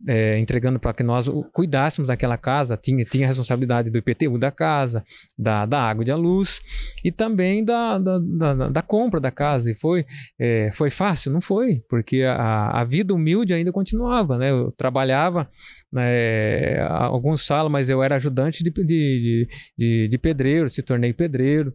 é, 0.06 0.38
entregando 0.38 0.78
para 0.78 0.92
que 0.92 1.02
nós 1.02 1.28
cuidássemos 1.52 2.08
daquela 2.08 2.36
casa, 2.36 2.76
tinha, 2.76 3.04
tinha 3.04 3.26
a 3.26 3.28
responsabilidade 3.28 3.90
do 3.90 3.98
IPTU 3.98 4.38
da 4.38 4.50
casa, 4.50 5.04
da, 5.36 5.66
da 5.66 5.82
água 5.82 6.02
e 6.02 6.06
da 6.06 6.14
luz 6.14 6.60
e 7.02 7.10
também 7.10 7.64
da, 7.64 7.98
da, 7.98 8.18
da, 8.18 8.68
da 8.68 8.82
compra 8.82 9.18
da 9.18 9.30
casa. 9.30 9.70
E 9.70 9.74
foi, 9.74 10.06
é, 10.38 10.70
foi 10.72 10.90
fácil? 10.90 11.32
Não 11.32 11.40
foi, 11.40 11.82
porque 11.88 12.22
a, 12.22 12.80
a 12.80 12.84
vida 12.84 13.14
humilde 13.14 13.52
ainda 13.52 13.72
continuava. 13.72 14.38
Né? 14.38 14.50
Eu 14.50 14.72
trabalhava, 14.72 15.48
né, 15.92 16.80
alguns 16.82 17.46
falam, 17.46 17.70
mas 17.70 17.88
eu 17.88 18.02
era 18.02 18.16
ajudante 18.16 18.62
de, 18.62 18.70
de, 18.70 19.48
de, 19.76 20.08
de 20.08 20.18
pedreiro, 20.18 20.68
se 20.68 20.82
tornei 20.82 21.12
pedreiro. 21.12 21.74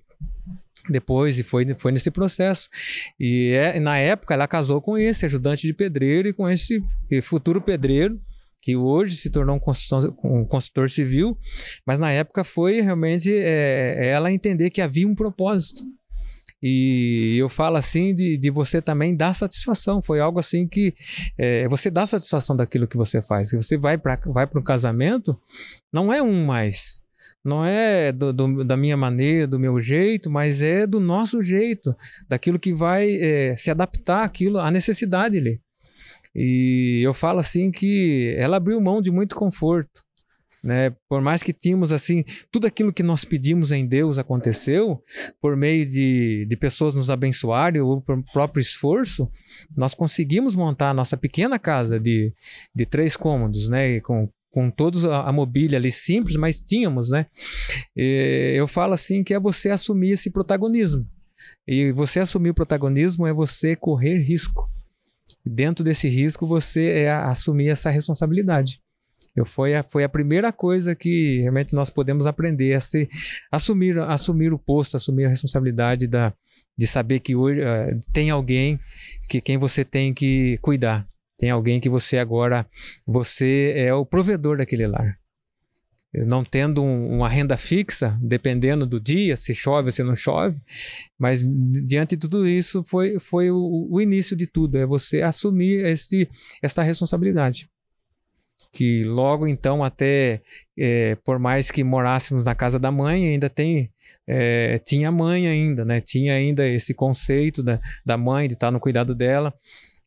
Depois 0.89 1.39
e 1.39 1.43
foi, 1.43 1.65
foi 1.75 1.93
nesse 1.93 2.11
processo. 2.11 2.67
E 3.17 3.51
é, 3.53 3.79
na 3.79 3.97
época 3.97 4.33
ela 4.33 4.47
casou 4.47 4.81
com 4.81 4.97
esse 4.97 5.25
ajudante 5.25 5.65
de 5.65 5.73
pedreiro 5.73 6.27
e 6.27 6.33
com 6.33 6.49
esse 6.49 6.83
futuro 7.21 7.61
pedreiro 7.61 8.19
que 8.61 8.75
hoje 8.77 9.17
se 9.17 9.29
tornou 9.29 9.57
um 9.57 9.59
construtor, 9.59 10.15
um 10.23 10.45
construtor 10.45 10.89
civil. 10.89 11.37
Mas 11.85 11.99
na 11.99 12.11
época 12.11 12.43
foi 12.43 12.81
realmente 12.81 13.31
é, 13.33 14.07
ela 14.07 14.31
entender 14.31 14.69
que 14.69 14.81
havia 14.81 15.07
um 15.07 15.15
propósito 15.15 15.83
e 16.63 17.35
eu 17.37 17.49
falo 17.49 17.75
assim 17.75 18.13
de, 18.13 18.37
de 18.37 18.49
você 18.49 18.81
também 18.81 19.13
dar 19.13 19.33
satisfação. 19.33 20.01
Foi 20.01 20.21
algo 20.21 20.39
assim 20.39 20.65
que 20.65 20.95
é, 21.37 21.67
você 21.67 21.91
dá 21.91 22.07
satisfação 22.07 22.55
daquilo 22.55 22.87
que 22.87 22.95
você 22.95 23.21
faz. 23.21 23.51
Você 23.51 23.77
vai 23.77 23.97
para 23.97 24.17
vai 24.27 24.47
um 24.55 24.63
casamento, 24.63 25.37
não 25.91 26.13
é 26.13 26.21
um 26.21 26.45
mais 26.45 27.03
não 27.43 27.65
é 27.65 28.11
do, 28.11 28.31
do, 28.31 28.63
da 28.63 28.77
minha 28.77 28.95
maneira, 28.95 29.45
do 29.45 29.59
meu 29.59 29.77
jeito, 29.79 30.29
mas 30.29 30.61
é 30.61 30.87
do 30.87 30.99
nosso 30.99 31.41
jeito, 31.41 31.93
daquilo 32.27 32.57
que 32.57 32.73
vai 32.73 33.11
é, 33.11 33.55
se 33.57 33.69
adaptar 33.69 34.23
àquilo, 34.23 34.59
à 34.59 34.71
necessidade 34.71 35.37
ali. 35.37 35.59
E 36.33 37.01
eu 37.03 37.13
falo 37.13 37.39
assim 37.39 37.69
que 37.69 38.33
ela 38.37 38.57
abriu 38.57 38.79
mão 38.79 39.01
de 39.01 39.11
muito 39.11 39.35
conforto, 39.35 40.03
né? 40.63 40.95
Por 41.09 41.21
mais 41.21 41.43
que 41.43 41.51
tínhamos 41.51 41.91
assim, 41.91 42.23
tudo 42.49 42.65
aquilo 42.65 42.93
que 42.93 43.03
nós 43.03 43.25
pedimos 43.25 43.71
em 43.71 43.85
Deus 43.85 44.17
aconteceu, 44.17 45.03
por 45.41 45.57
meio 45.57 45.85
de, 45.85 46.45
de 46.47 46.55
pessoas 46.55 46.95
nos 46.95 47.11
abençoarem 47.11 47.81
ou 47.81 48.01
por 48.01 48.23
próprio 48.31 48.61
esforço, 48.61 49.29
nós 49.75 49.93
conseguimos 49.93 50.55
montar 50.55 50.91
a 50.91 50.93
nossa 50.93 51.17
pequena 51.17 51.59
casa 51.59 51.99
de, 51.99 52.33
de 52.73 52.85
três 52.85 53.17
cômodos, 53.17 53.67
né? 53.67 53.99
Com 53.99 54.29
com 54.53 54.69
toda 54.69 55.17
a 55.17 55.31
mobília 55.31 55.79
ali 55.79 55.91
simples, 55.91 56.35
mas 56.35 56.61
tínhamos, 56.61 57.09
né? 57.09 57.25
E 57.97 58.53
eu 58.55 58.67
falo 58.67 58.93
assim 58.93 59.23
que 59.23 59.33
é 59.33 59.39
você 59.39 59.71
assumir 59.71 60.11
esse 60.11 60.29
protagonismo. 60.29 61.07
E 61.67 61.91
você 61.91 62.19
assumir 62.19 62.51
o 62.51 62.53
protagonismo 62.53 63.25
é 63.25 63.33
você 63.33 63.75
correr 63.75 64.19
risco. 64.19 64.69
Dentro 65.43 65.83
desse 65.83 66.07
risco, 66.07 66.45
você 66.45 66.85
é 66.89 67.11
assumir 67.11 67.69
essa 67.69 67.89
responsabilidade. 67.89 68.82
Eu 69.35 69.45
foi, 69.45 69.73
a, 69.73 69.83
foi 69.83 70.03
a 70.03 70.09
primeira 70.09 70.51
coisa 70.51 70.95
que 70.95 71.39
realmente 71.41 71.73
nós 71.73 71.89
podemos 71.89 72.27
aprender 72.27 72.73
a 72.73 72.79
ser, 72.79 73.09
assumir, 73.51 73.97
assumir 73.99 74.53
o 74.53 74.59
posto, 74.59 74.95
assumir 74.95 75.25
a 75.25 75.29
responsabilidade 75.29 76.07
da, 76.07 76.31
de 76.77 76.85
saber 76.85 77.19
que 77.19 77.35
hoje 77.35 77.59
uh, 77.61 77.99
tem 78.11 78.29
alguém 78.29 78.79
que 79.27 79.41
quem 79.41 79.57
você 79.57 79.83
tem 79.83 80.13
que 80.13 80.59
cuidar. 80.61 81.07
Tem 81.39 81.49
alguém 81.49 81.79
que 81.79 81.89
você 81.89 82.19
agora, 82.19 82.65
você 83.05 83.73
é 83.75 83.93
o 83.93 84.05
provedor 84.05 84.57
daquele 84.57 84.85
lar. 84.85 85.17
Não 86.13 86.43
tendo 86.43 86.83
um, 86.83 87.17
uma 87.17 87.27
renda 87.27 87.57
fixa, 87.57 88.17
dependendo 88.21 88.85
do 88.85 88.99
dia, 88.99 89.35
se 89.35 89.53
chove 89.55 89.87
ou 89.87 89.91
se 89.91 90.03
não 90.03 90.13
chove, 90.13 90.61
mas 91.17 91.43
diante 91.43 92.15
de 92.15 92.21
tudo 92.21 92.47
isso 92.47 92.83
foi, 92.85 93.19
foi 93.19 93.49
o, 93.49 93.87
o 93.89 93.99
início 93.99 94.35
de 94.35 94.45
tudo, 94.45 94.77
é 94.77 94.85
você 94.85 95.23
assumir 95.23 95.83
esse, 95.85 96.29
essa 96.61 96.83
responsabilidade 96.83 97.67
que 98.73 99.03
logo 99.03 99.47
então 99.47 99.83
até 99.83 100.41
é, 100.77 101.15
por 101.23 101.37
mais 101.37 101.69
que 101.69 101.83
morássemos 101.83 102.45
na 102.45 102.55
casa 102.55 102.79
da 102.79 102.91
mãe 102.91 103.27
ainda 103.27 103.49
tem 103.49 103.91
é, 104.27 104.79
tinha 104.79 105.11
mãe 105.11 105.47
ainda 105.47 105.85
né 105.85 106.01
tinha 106.01 106.33
ainda 106.33 106.67
esse 106.67 106.93
conceito 106.93 107.61
da, 107.61 107.79
da 108.03 108.17
mãe 108.17 108.47
de 108.47 108.55
estar 108.55 108.71
no 108.71 108.79
cuidado 108.79 109.13
dela 109.13 109.53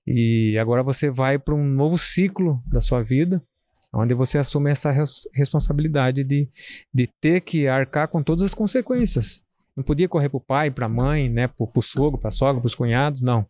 e 0.07 0.57
agora 0.57 0.83
você 0.83 1.11
vai 1.11 1.39
para 1.39 1.55
um 1.55 1.65
novo 1.65 1.99
ciclo 1.99 2.63
da 2.67 2.81
sua 2.81 3.03
vida, 3.03 3.43
onde 3.93 4.15
você 4.15 4.39
assume 4.39 4.71
essa 4.71 4.91
res 4.93 5.29
responsabilidade 5.35 6.23
de, 6.23 6.49
de 6.95 7.09
ter 7.21 7.41
que 7.41 7.67
arcar 7.67 8.07
com 8.07 8.23
todas 8.23 8.45
as 8.45 8.55
consequências. 8.55 9.43
Não 9.75 9.83
podia 9.83 10.09
correr 10.09 10.29
para 10.29 10.39
o 10.39 10.41
pai, 10.41 10.71
para 10.71 10.87
a 10.87 10.89
mãe, 10.89 11.29
né, 11.29 11.49
para 11.49 11.67
o 11.75 11.83
sogro, 11.83 12.19
para 12.19 12.29
a 12.29 12.33
sogra, 12.33 12.61
para 12.61 12.67
os 12.67 12.75
cunhados, 12.75 13.21
não. 13.21 13.45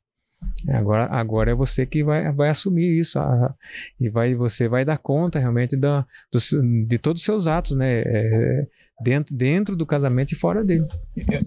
É, 0.68 0.76
agora, 0.76 1.06
agora 1.06 1.50
é 1.50 1.54
você 1.54 1.86
que 1.86 2.02
vai, 2.02 2.32
vai 2.32 2.48
assumir 2.48 2.98
isso 2.98 3.18
a, 3.18 3.54
e 4.00 4.08
vai, 4.08 4.34
você 4.34 4.68
vai 4.68 4.84
dar 4.84 4.98
conta 4.98 5.38
realmente 5.38 5.76
da, 5.76 6.06
do, 6.32 6.86
de 6.86 6.98
todos 6.98 7.20
os 7.20 7.24
seus 7.26 7.46
atos, 7.46 7.76
né? 7.76 8.02
É, 8.04 8.66
dentro, 9.02 9.34
dentro 9.34 9.76
do 9.76 9.86
casamento 9.86 10.32
e 10.32 10.36
fora 10.36 10.64
dele. 10.64 10.86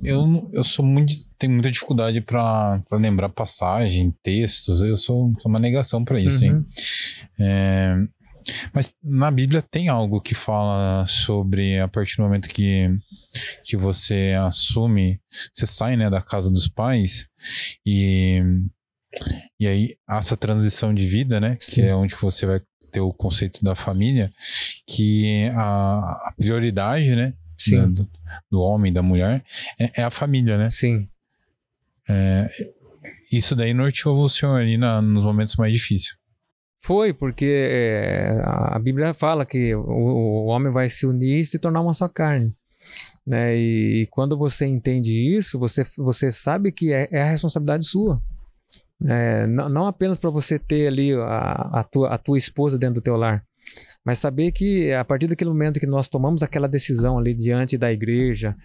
Eu, 0.04 0.50
eu 0.54 0.64
sou 0.64 0.86
muito, 0.86 1.14
tenho 1.38 1.54
muita 1.54 1.72
dificuldade 1.72 2.22
para 2.22 2.82
lembrar 2.92 3.30
passagem, 3.30 4.14
textos. 4.22 4.82
Eu 4.82 4.96
sou, 4.96 5.34
sou 5.40 5.50
uma 5.50 5.60
negação 5.60 6.04
para 6.04 6.20
isso, 6.20 6.46
uhum. 6.46 6.52
hein? 6.52 6.66
É, 7.40 8.08
mas 8.74 8.94
na 9.04 9.30
Bíblia 9.32 9.62
tem 9.62 9.90
algo 9.90 10.22
que 10.22 10.36
fala 10.36 11.06
sobre 11.06 11.80
a 11.80 11.88
partir 11.88 12.18
do 12.18 12.24
momento 12.24 12.50
que, 12.50 12.90
que 13.64 13.76
você 13.78 14.36
assume, 14.40 15.20
você 15.54 15.66
sai 15.66 15.96
né, 15.96 16.10
da 16.10 16.22
casa 16.22 16.50
dos 16.50 16.68
pais 16.68 17.28
e, 17.86 18.42
e 19.60 19.68
aí 19.68 19.98
essa 20.10 20.38
transição 20.38 20.94
de 20.94 21.08
vida, 21.08 21.40
né? 21.40 21.58
Sim. 21.60 21.82
Que 21.82 21.88
é 21.88 21.96
onde 21.96 22.16
você 22.16 22.46
vai 22.46 22.62
ter 22.92 23.02
o 23.02 23.14
conceito 23.14 23.64
da 23.64 23.76
família, 23.76 24.32
que 24.88 25.50
a, 25.56 26.30
a 26.30 26.34
prioridade, 26.36 27.16
né? 27.16 27.34
Da, 27.72 27.86
do, 27.86 28.10
do, 28.50 28.62
homem, 28.62 28.92
da 28.94 29.04
mulher, 29.04 29.44
é, 29.78 30.02
é, 30.02 30.04
a 30.04 30.10
família, 30.10 30.58
né? 30.58 30.70
Sim. 30.70 31.10
É, 32.10 32.48
isso 33.32 33.56
daí 33.56 33.74
norteou 33.74 34.18
o 34.18 34.30
senhor 34.30 34.60
ali 34.60 34.78
na, 34.78 35.02
nos 35.02 35.26
momentos 35.26 35.56
mais 35.58 35.74
difíceis. 35.74 36.18
Foi, 36.82 37.14
porque 37.14 37.46
é, 37.46 38.42
a 38.44 38.80
Bíblia 38.80 39.14
fala 39.14 39.46
que 39.46 39.76
o, 39.76 39.82
o, 39.82 40.46
homem 40.46 40.72
vai 40.72 40.88
se 40.88 41.06
unir 41.06 41.40
e 41.40 41.44
se 41.44 41.60
tornar 41.60 41.82
uma 41.82 41.94
só 41.94 42.08
carne. 42.08 42.56
Né? 43.28 43.58
E, 43.58 44.04
e 44.04 44.08
quando 44.08 44.38
você 44.38 44.66
entende 44.66 45.12
isso, 45.12 45.60
você, 45.60 45.84
você 45.98 46.32
sabe 46.32 46.72
que 46.72 46.94
é, 46.94 47.10
é 47.12 47.22
a 47.22 47.30
responsabilidade 47.30 47.86
sua. 47.86 48.22
É, 49.08 49.48
não, 49.48 49.88
apenas 49.88 50.18
para 50.18 50.30
você 50.30 50.60
ter 50.60 50.88
ali 50.88 51.14
a, 51.14 51.80
a, 51.80 51.84
tua, 51.84 52.10
a 52.10 52.18
tua 52.18 52.38
esposa 52.38 52.78
dentro 52.78 52.96
do 52.96 53.02
teu 53.02 53.16
lar, 53.16 53.44
mas 54.06 54.20
saber 54.20 54.52
que 54.52 54.92
a 54.92 55.06
partir 55.06 55.28
daquele 55.28 55.50
momento 55.50 55.80
que 55.80 55.86
nós 55.86 56.10
tomamos 56.10 56.44
aquela 56.44 56.68
decisão 56.68 57.18
ali 57.18 57.34
diante 57.34 57.78
da 57.78 57.92
igreja, 57.92 58.56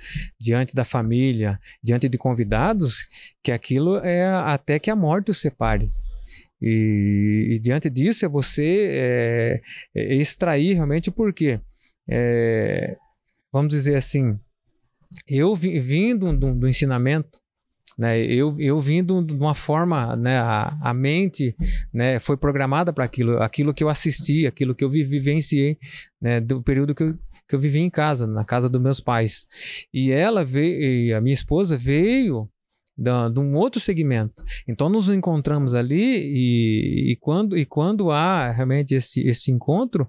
diante 0.40 0.74
da 0.74 0.84
família, 0.84 1.58
diante 1.82 2.08
de 2.08 2.18
convidados, 2.18 3.04
que 3.42 3.52
aquilo 3.52 3.96
é 3.98 4.24
até 4.26 4.78
que 4.78 4.90
a 4.90 4.96
morte 4.96 5.30
os 5.30 5.40
separe. 5.40 5.84
E, 6.60 7.50
e 7.52 7.58
diante 7.58 7.90
disso 7.90 8.24
é 8.24 8.28
você 8.28 8.88
é, 8.90 9.60
é 9.94 10.14
extrair 10.14 10.74
realmente 10.74 11.10
por 11.10 11.32
quê? 11.32 11.60
É, 12.08 12.96
vamos 13.52 13.72
dizer 13.72 13.96
assim, 13.96 14.38
eu 15.28 15.54
vindo 15.54 16.36
do, 16.36 16.54
do 16.54 16.68
ensinamento, 16.68 17.38
né, 17.98 18.20
eu, 18.20 18.56
eu 18.58 18.80
vindo 18.80 19.22
de 19.22 19.32
uma 19.32 19.54
forma, 19.54 20.16
né, 20.16 20.38
a, 20.38 20.76
a 20.82 20.94
mente 20.94 21.54
né, 21.92 22.18
foi 22.18 22.36
programada 22.36 22.92
para 22.92 23.04
aquilo, 23.04 23.40
aquilo 23.42 23.72
que 23.72 23.84
eu 23.84 23.88
assisti, 23.88 24.46
aquilo 24.46 24.74
que 24.74 24.84
eu 24.84 24.90
vivenciei 24.90 25.78
né, 26.20 26.40
do 26.40 26.62
período 26.62 26.94
que 26.94 27.02
eu, 27.02 27.18
que 27.48 27.54
eu 27.54 27.60
vivi 27.60 27.78
em 27.78 27.90
casa, 27.90 28.26
na 28.26 28.44
casa 28.44 28.68
dos 28.68 28.80
meus 28.80 29.00
pais. 29.00 29.46
E 29.92 30.10
ela 30.10 30.44
veio, 30.44 31.16
a 31.16 31.20
minha 31.20 31.34
esposa 31.34 31.76
veio 31.76 32.48
de, 32.96 33.40
um 33.40 33.54
outro 33.56 33.80
segmento. 33.80 34.42
Então 34.68 34.88
nos 34.88 35.08
encontramos 35.08 35.74
ali 35.74 36.16
e, 36.16 37.12
e, 37.12 37.16
quando, 37.16 37.56
e 37.56 37.66
quando 37.66 38.10
há 38.10 38.50
realmente 38.50 38.94
esse, 38.94 39.26
esse 39.26 39.50
encontro, 39.50 40.08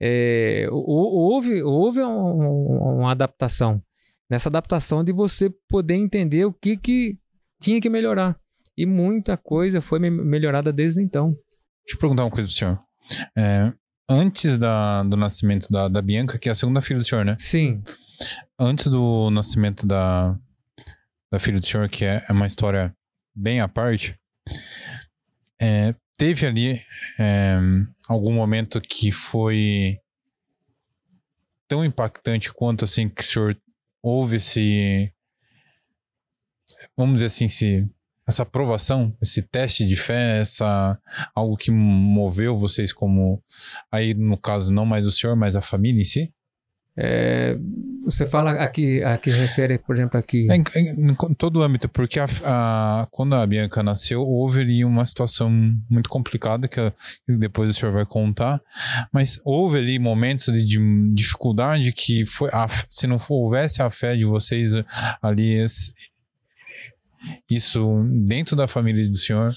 é, 0.00 0.68
houve, 0.70 1.62
houve 1.62 2.02
um, 2.02 2.98
uma 3.00 3.10
adaptação. 3.10 3.82
Nessa 4.28 4.48
adaptação 4.48 5.04
de 5.04 5.12
você 5.12 5.50
poder 5.68 5.94
entender 5.94 6.44
o 6.44 6.52
que, 6.52 6.76
que 6.76 7.18
tinha 7.60 7.80
que 7.80 7.88
melhorar. 7.88 8.38
E 8.76 8.84
muita 8.84 9.36
coisa 9.36 9.80
foi 9.80 9.98
melhorada 9.98 10.72
desde 10.72 11.02
então. 11.02 11.30
Deixa 11.30 11.94
eu 11.94 11.98
perguntar 11.98 12.24
uma 12.24 12.30
coisa 12.30 12.48
pro 12.48 12.56
senhor. 12.56 12.78
É, 13.36 13.72
antes 14.08 14.58
da, 14.58 15.02
do 15.02 15.16
nascimento 15.16 15.68
da, 15.70 15.88
da 15.88 16.02
Bianca, 16.02 16.38
que 16.38 16.48
é 16.48 16.52
a 16.52 16.54
segunda 16.54 16.82
filha 16.82 16.98
do 16.98 17.04
senhor, 17.04 17.24
né? 17.24 17.36
Sim. 17.38 17.82
Antes 18.58 18.86
do 18.88 19.30
nascimento 19.30 19.86
da, 19.86 20.36
da 21.30 21.38
filha 21.38 21.58
do 21.58 21.66
senhor, 21.66 21.88
que 21.88 22.04
é, 22.04 22.24
é 22.28 22.32
uma 22.32 22.46
história 22.46 22.94
bem 23.34 23.60
à 23.60 23.68
parte, 23.68 24.18
é, 25.60 25.94
teve 26.16 26.46
ali 26.46 26.82
é, 27.18 27.58
algum 28.08 28.32
momento 28.32 28.80
que 28.80 29.12
foi 29.12 29.98
tão 31.68 31.84
impactante 31.84 32.52
quanto 32.52 32.84
assim 32.84 33.08
que 33.08 33.22
o 33.22 33.24
senhor 33.24 33.58
houve 34.02 34.36
esse 34.36 35.12
vamos 36.96 37.14
dizer 37.14 37.26
assim, 37.26 37.48
se 37.48 37.88
essa 38.26 38.42
aprovação, 38.42 39.14
esse 39.22 39.40
teste 39.40 39.86
de 39.86 39.94
fé, 39.94 40.40
essa 40.40 40.98
algo 41.34 41.56
que 41.56 41.70
moveu 41.70 42.56
vocês 42.56 42.92
como 42.92 43.40
aí 43.90 44.14
no 44.14 44.36
caso 44.36 44.72
não 44.72 44.84
mais 44.84 45.06
o 45.06 45.12
senhor, 45.12 45.36
mas 45.36 45.54
a 45.54 45.60
família 45.60 46.02
em 46.02 46.04
si? 46.04 46.32
É, 46.98 47.58
você 48.02 48.26
fala 48.26 48.52
aqui, 48.52 49.04
aqui 49.04 49.28
refere, 49.28 49.78
por 49.78 49.94
exemplo, 49.94 50.18
aqui. 50.18 50.48
É, 50.50 50.56
em, 50.56 51.10
em, 51.10 51.14
todo 51.36 51.56
o 51.56 51.62
âmbito, 51.62 51.90
porque 51.90 52.18
a, 52.18 52.24
a, 52.42 53.08
quando 53.10 53.34
a 53.34 53.46
Bianca 53.46 53.82
nasceu, 53.82 54.22
houve 54.22 54.62
ali 54.62 54.82
uma 54.82 55.04
situação 55.04 55.50
muito 55.90 56.08
complicada 56.08 56.66
que, 56.66 56.80
que 57.26 57.36
depois 57.36 57.68
o 57.68 57.74
senhor 57.74 57.92
vai 57.92 58.06
contar, 58.06 58.62
mas 59.12 59.38
houve 59.44 59.76
ali 59.76 59.98
momentos 59.98 60.46
de, 60.46 60.64
de 60.64 61.14
dificuldade 61.14 61.92
que 61.92 62.24
foi, 62.24 62.48
a, 62.50 62.66
se 62.88 63.06
não 63.06 63.18
houvesse 63.28 63.82
a 63.82 63.90
fé 63.90 64.16
de 64.16 64.24
vocês 64.24 64.72
ali 65.20 65.66
isso 67.50 68.04
dentro 68.24 68.54
da 68.54 68.66
família 68.66 69.08
do 69.08 69.16
senhor 69.16 69.52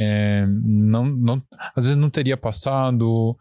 é, 0.00 0.46
não, 0.62 1.04
não, 1.04 1.42
às 1.74 1.84
vezes 1.84 1.96
não 1.96 2.10
teria 2.10 2.36
passado 2.36 3.36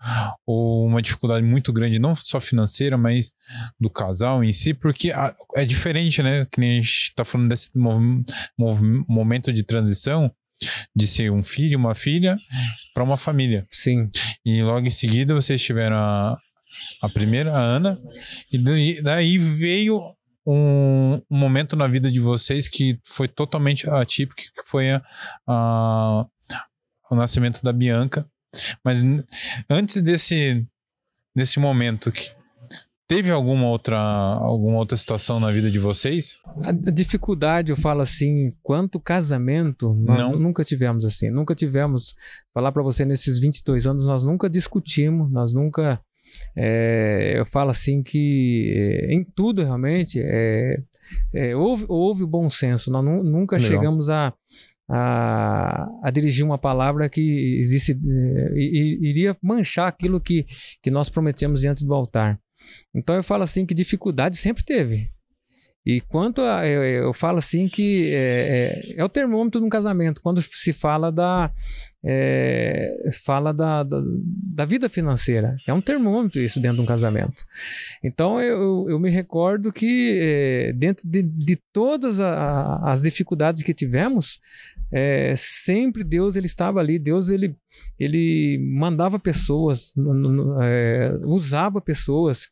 ou 0.45 0.85
uma 0.85 1.01
dificuldade 1.01 1.45
muito 1.45 1.71
grande 1.73 1.99
não 1.99 2.13
só 2.15 2.39
financeira 2.39 2.97
mas 2.97 3.31
do 3.79 3.89
casal 3.89 4.43
em 4.43 4.53
si 4.53 4.73
porque 4.73 5.11
a, 5.11 5.33
é 5.55 5.65
diferente 5.65 6.13
né? 6.21 6.45
Que 6.51 6.59
nem 6.59 6.77
a 6.77 6.81
gente 6.81 6.89
está 6.89 7.25
falando 7.25 7.49
desse 7.49 7.69
mov, 7.75 8.01
mov, 8.57 8.81
momento 9.07 9.51
de 9.53 9.63
transição 9.63 10.31
de 10.95 11.07
ser 11.07 11.31
um 11.31 11.43
filho 11.43 11.77
uma 11.77 11.95
filha 11.95 12.37
para 12.93 13.03
uma 13.03 13.17
família. 13.17 13.65
Sim. 13.71 14.09
E 14.45 14.61
logo 14.61 14.85
em 14.85 14.91
seguida 14.91 15.33
vocês 15.33 15.61
tiveram 15.61 15.97
a, 15.97 16.37
a 17.01 17.09
primeira 17.09 17.53
a 17.53 17.59
Ana 17.59 17.99
e 18.51 19.01
daí 19.01 19.37
veio 19.37 19.99
um, 20.45 21.21
um, 21.29 21.37
momento 21.37 21.75
na 21.75 21.87
vida 21.87 22.11
de 22.11 22.19
vocês 22.19 22.67
que 22.67 22.99
foi 23.03 23.27
totalmente 23.27 23.89
atípico, 23.89 24.41
que 24.41 24.63
foi 24.65 24.91
a, 24.91 25.01
a, 25.47 26.25
o 27.09 27.15
nascimento 27.15 27.61
da 27.61 27.73
Bianca. 27.73 28.27
Mas 28.83 29.01
antes 29.69 30.01
desse, 30.01 30.65
desse 31.35 31.59
momento, 31.59 32.11
que 32.11 32.31
teve 33.07 33.31
alguma 33.31 33.67
outra, 33.67 33.97
alguma 33.97 34.77
outra 34.77 34.97
situação 34.97 35.39
na 35.39 35.51
vida 35.51 35.69
de 35.69 35.79
vocês? 35.79 36.37
A 36.63 36.71
dificuldade, 36.71 37.71
eu 37.71 37.77
falo 37.77 38.01
assim, 38.01 38.53
quanto 38.61 38.99
casamento, 38.99 39.93
nós 39.93 40.19
Não. 40.19 40.33
nunca 40.33 40.63
tivemos 40.63 41.05
assim. 41.05 41.29
Nunca 41.29 41.55
tivemos, 41.55 42.15
falar 42.53 42.71
para 42.71 42.83
você, 42.83 43.05
nesses 43.05 43.39
22 43.39 43.87
anos, 43.87 44.07
nós 44.07 44.23
nunca 44.23 44.49
discutimos, 44.49 45.31
nós 45.31 45.53
nunca 45.53 46.01
é, 46.55 47.33
eu 47.37 47.45
falo 47.45 47.71
assim 47.71 48.03
que 48.03 48.71
é, 48.75 49.13
em 49.13 49.23
tudo 49.23 49.63
realmente 49.63 50.19
é, 50.21 50.77
é, 51.33 51.55
houve, 51.55 51.85
houve 51.87 52.23
o 52.23 52.27
bom 52.27 52.49
senso. 52.49 52.91
Nós 52.91 53.03
nunca 53.03 53.57
Legal. 53.57 53.71
chegamos 53.71 54.09
a, 54.09 54.33
a, 54.89 55.87
a, 56.03 56.11
dirigir 56.11 56.45
uma 56.45 56.57
palavra 56.57 57.09
que 57.09 57.57
existe, 57.59 57.93
é, 57.93 58.53
iria 58.55 59.35
manchar 59.41 59.87
aquilo 59.87 60.21
que, 60.21 60.45
que 60.81 60.91
nós 60.91 61.09
prometemos 61.09 61.61
diante 61.61 61.85
do 61.85 61.93
altar. 61.93 62.39
Então 62.95 63.15
eu 63.15 63.23
falo 63.23 63.43
assim 63.43 63.65
que 63.65 63.73
dificuldade 63.73 64.37
sempre 64.37 64.63
teve. 64.63 65.11
E 65.85 65.99
quanto 65.99 66.41
a, 66.41 66.65
eu, 66.65 66.81
eu 66.81 67.13
falo 67.13 67.39
assim 67.39 67.67
que 67.67 68.09
é, 68.13 68.93
é, 68.95 68.95
é, 68.97 69.03
o 69.03 69.09
termômetro 69.09 69.59
de 69.59 69.67
um 69.67 69.69
casamento, 69.69 70.21
quando 70.21 70.41
se 70.41 70.71
fala 70.71 71.11
da, 71.11 71.51
é, 72.05 73.09
fala 73.23 73.53
da, 73.53 73.81
da, 73.81 74.01
da, 74.03 74.65
vida 74.65 74.89
financeira. 74.89 75.55
É 75.65 75.73
um 75.73 75.79
termômetro 75.79 76.41
isso 76.41 76.59
dentro 76.59 76.77
de 76.77 76.83
um 76.83 76.85
casamento. 76.85 77.45
Então 78.03 78.41
eu, 78.41 78.85
eu 78.89 78.99
me 78.99 79.09
recordo 79.09 79.71
que 79.71 80.19
é, 80.21 80.73
dentro 80.73 81.07
de, 81.07 81.23
de 81.23 81.57
todas 81.71 82.19
a, 82.19 82.91
as 82.91 83.03
dificuldades 83.03 83.63
que 83.63 83.73
tivemos, 83.73 84.39
é, 84.91 85.33
sempre 85.37 86.03
Deus 86.03 86.35
ele 86.35 86.47
estava 86.47 86.79
ali. 86.79 86.99
Deus 86.99 87.29
ele, 87.29 87.55
ele 87.97 88.59
mandava 88.77 89.17
pessoas, 89.17 89.93
é, 90.61 91.13
usava 91.23 91.79
pessoas 91.79 92.49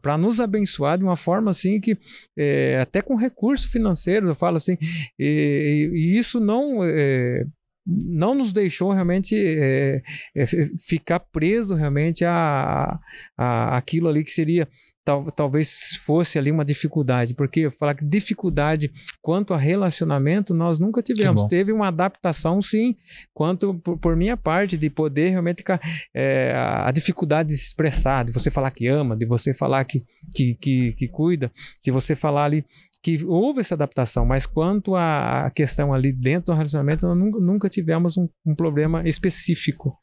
para 0.00 0.16
nos 0.16 0.40
abençoar 0.40 0.96
de 0.96 1.04
uma 1.04 1.16
forma 1.16 1.50
assim 1.50 1.78
que 1.78 1.98
é, 2.36 2.80
até 2.80 3.02
com 3.02 3.16
recurso 3.16 3.70
financeiro 3.70 4.28
eu 4.28 4.34
falo 4.34 4.56
assim 4.56 4.78
e, 5.18 5.90
e 5.92 6.16
isso 6.16 6.40
não 6.40 6.82
é, 6.82 7.44
não 7.86 8.34
nos 8.34 8.52
deixou 8.52 8.90
realmente 8.92 9.36
é, 9.36 10.02
é, 10.34 10.46
ficar 10.78 11.20
preso 11.20 11.74
realmente 11.74 12.24
a, 12.24 12.98
a, 13.36 13.76
aquilo 13.76 14.08
ali 14.08 14.24
que 14.24 14.30
seria 14.30 14.68
tal, 15.06 15.30
talvez 15.30 15.96
fosse 16.04 16.36
ali 16.36 16.50
uma 16.50 16.64
dificuldade, 16.64 17.32
porque 17.32 17.70
falar 17.70 17.94
que 17.94 18.04
dificuldade 18.04 18.90
quanto 19.22 19.54
a 19.54 19.56
relacionamento 19.56 20.52
nós 20.52 20.80
nunca 20.80 21.00
tivemos. 21.00 21.44
Teve 21.44 21.72
uma 21.72 21.86
adaptação, 21.86 22.60
sim, 22.60 22.96
quanto 23.32 23.74
por, 23.74 23.96
por 23.98 24.16
minha 24.16 24.36
parte, 24.36 24.76
de 24.76 24.90
poder 24.90 25.30
realmente 25.30 25.62
é, 26.12 26.52
a 26.56 26.90
dificuldade 26.90 27.50
de 27.50 27.56
se 27.56 27.68
expressar, 27.68 28.24
de 28.24 28.32
você 28.32 28.50
falar 28.50 28.72
que 28.72 28.88
ama, 28.88 29.16
de 29.16 29.24
você 29.24 29.54
falar 29.54 29.84
que, 29.84 30.04
que, 30.34 30.56
que, 30.56 30.92
que 30.94 31.08
cuida, 31.08 31.52
se 31.80 31.92
você 31.92 32.16
falar 32.16 32.44
ali 32.44 32.64
que 33.00 33.24
houve 33.24 33.60
essa 33.60 33.76
adaptação, 33.76 34.26
mas 34.26 34.44
quanto 34.44 34.96
à 34.96 35.48
questão 35.54 35.94
ali 35.94 36.12
dentro 36.12 36.46
do 36.46 36.56
relacionamento, 36.56 37.06
nós 37.06 37.16
nunca, 37.16 37.38
nunca 37.38 37.68
tivemos 37.68 38.16
um, 38.16 38.28
um, 38.44 38.56
problema 38.56 39.06
específico. 39.06 39.96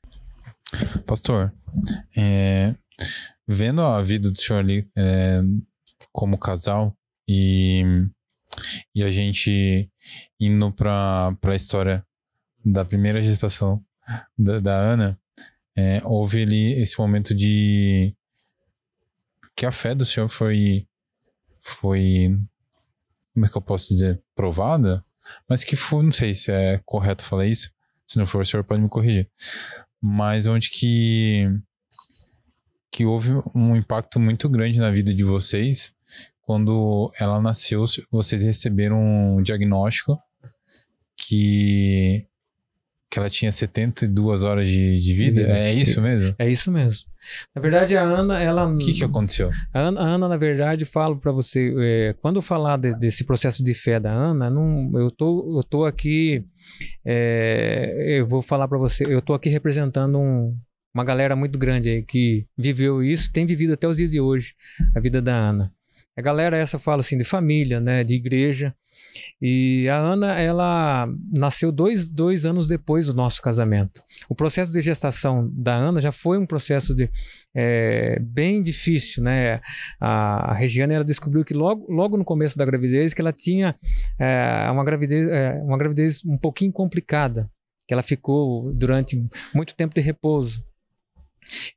Pastor, 1.06 1.52
é, 2.18 2.74
vendo 3.48 3.82
a 3.82 4.02
vida 4.02 4.32
do 4.32 4.40
senhor 4.40 4.60
ali 4.60 4.90
é, 4.96 5.42
como 6.12 6.38
casal 6.38 6.96
e, 7.28 7.84
e 8.94 9.04
a 9.04 9.12
gente 9.12 9.90
indo 10.40 10.72
para 10.72 11.36
a 11.42 11.56
história 11.56 12.06
da 12.64 12.86
primeira 12.86 13.22
gestação 13.22 13.84
da, 14.38 14.60
da 14.60 14.76
Ana, 14.76 15.20
é, 15.76 16.02
houve 16.06 16.44
ali 16.44 16.74
esse 16.82 16.98
momento 17.00 17.34
de 17.34 18.16
que 19.56 19.66
a 19.66 19.72
fé 19.72 19.94
do 19.94 20.06
senhor 20.06 20.28
foi 20.28 20.88
foi 21.60 22.38
como 23.34 23.46
é 23.46 23.50
que 23.50 23.58
eu 23.58 23.62
posso 23.62 23.88
dizer, 23.90 24.22
provada, 24.36 25.04
mas 25.50 25.64
que 25.64 25.76
foi, 25.76 26.04
não 26.04 26.12
sei 26.12 26.36
se 26.36 26.52
é 26.52 26.80
correto 26.86 27.24
falar 27.24 27.48
isso, 27.48 27.72
se 28.06 28.18
não 28.18 28.26
for, 28.26 28.42
o 28.42 28.46
senhor 28.46 28.64
pode 28.64 28.82
me 28.82 28.90
corrigir, 28.90 29.30
mas 30.00 30.46
onde 30.46 30.70
que 30.70 31.50
que 32.94 33.08
houve 33.08 33.32
um 33.56 33.76
impacto 33.76 34.20
muito 34.20 34.48
grande 34.48 34.80
na 34.80 34.92
vida 34.92 35.12
de 35.12 35.24
vocês 35.24 35.92
quando 36.44 37.12
ela 37.20 37.42
nasceu, 37.42 37.84
vocês 38.12 38.44
receberam 38.44 39.38
um 39.38 39.42
diagnóstico 39.42 40.20
que 41.18 42.28
que 43.10 43.20
ela 43.20 43.30
tinha 43.30 43.52
72 43.52 44.44
horas 44.44 44.68
de, 44.68 44.96
de 44.96 45.14
vida? 45.14 45.42
É 45.42 45.72
isso 45.72 46.02
mesmo? 46.02 46.36
É 46.40 46.50
isso 46.50 46.72
mesmo. 46.72 47.08
Na 47.56 47.62
verdade, 47.62 47.96
a 47.96 48.02
Ana, 48.02 48.42
ela. 48.42 48.66
O 48.66 48.78
que, 48.80 48.92
que 48.92 49.04
aconteceu? 49.04 49.52
A 49.72 49.80
Ana, 49.82 50.02
a 50.02 50.04
Ana 50.04 50.28
na 50.28 50.36
verdade, 50.36 50.84
falo 50.84 51.18
para 51.18 51.32
você, 51.32 51.72
é, 51.78 52.16
quando 52.20 52.38
eu 52.38 52.42
falar 52.42 52.78
de, 52.78 52.92
desse 52.98 53.24
processo 53.24 53.64
de 53.64 53.76
fé 53.76 54.00
da 54.00 54.12
Ana, 54.12 54.50
não, 54.50 54.90
eu, 54.96 55.12
tô, 55.12 55.60
eu 55.60 55.64
tô 55.64 55.86
aqui. 55.86 56.44
É, 57.06 58.18
eu 58.20 58.26
vou 58.26 58.42
falar 58.42 58.68
para 58.68 58.80
você, 58.80 59.06
eu 59.08 59.22
tô 59.22 59.36
aqui 59.36 59.48
representando 59.48 60.18
um, 60.18 60.58
uma 60.94 61.04
galera 61.04 61.36
muito 61.36 61.58
grande 61.58 61.90
aí 61.90 62.04
que 62.04 62.46
viveu 62.58 63.04
isso, 63.04 63.32
tem 63.32 63.46
vivido 63.46 63.74
até 63.74 63.88
os 63.88 63.98
dias 63.98 64.12
de 64.12 64.22
hoje 64.22 64.54
a 64.96 65.00
vida 65.00 65.22
da 65.22 65.34
Ana. 65.34 65.74
A 66.16 66.22
galera 66.22 66.56
essa 66.56 66.78
fala 66.78 67.00
assim 67.00 67.18
de 67.18 67.24
família, 67.24 67.80
né, 67.80 68.04
de 68.04 68.14
igreja. 68.14 68.76
E 69.42 69.90
a 69.90 69.98
Ana, 69.98 70.40
ela 70.40 71.08
nasceu 71.36 71.72
dois, 71.72 72.08
dois 72.08 72.46
anos 72.46 72.68
depois 72.68 73.08
do 73.08 73.14
nosso 73.16 73.42
casamento. 73.42 74.04
O 74.30 74.36
processo 74.36 74.72
de 74.72 74.82
gestação 74.82 75.50
da 75.52 75.74
Ana 75.74 76.00
já 76.00 76.12
foi 76.12 76.38
um 76.38 76.46
processo 76.46 76.96
de, 76.96 77.10
é, 77.56 78.20
bem 78.20 78.62
difícil, 78.62 79.24
né? 79.24 79.60
A, 80.00 80.52
a 80.52 80.54
Regiane, 80.54 80.94
ela 80.94 81.04
descobriu 81.04 81.44
que 81.44 81.56
logo, 81.56 81.92
logo 81.92 82.18
no 82.18 82.26
começo 82.26 82.56
da 82.56 82.66
gravidez 82.66 83.16
que 83.16 83.22
ela 83.22 83.34
tinha 83.34 83.76
é, 84.20 84.70
uma, 84.72 84.84
gravidez, 84.84 85.28
é, 85.28 85.60
uma 85.64 85.78
gravidez 85.78 86.24
um 86.24 86.38
pouquinho 86.38 86.72
complicada, 86.72 87.50
que 87.88 87.94
ela 87.94 88.04
ficou 88.04 88.72
durante 88.74 89.28
muito 89.54 89.76
tempo 89.76 89.96
de 89.96 90.02
repouso 90.02 90.64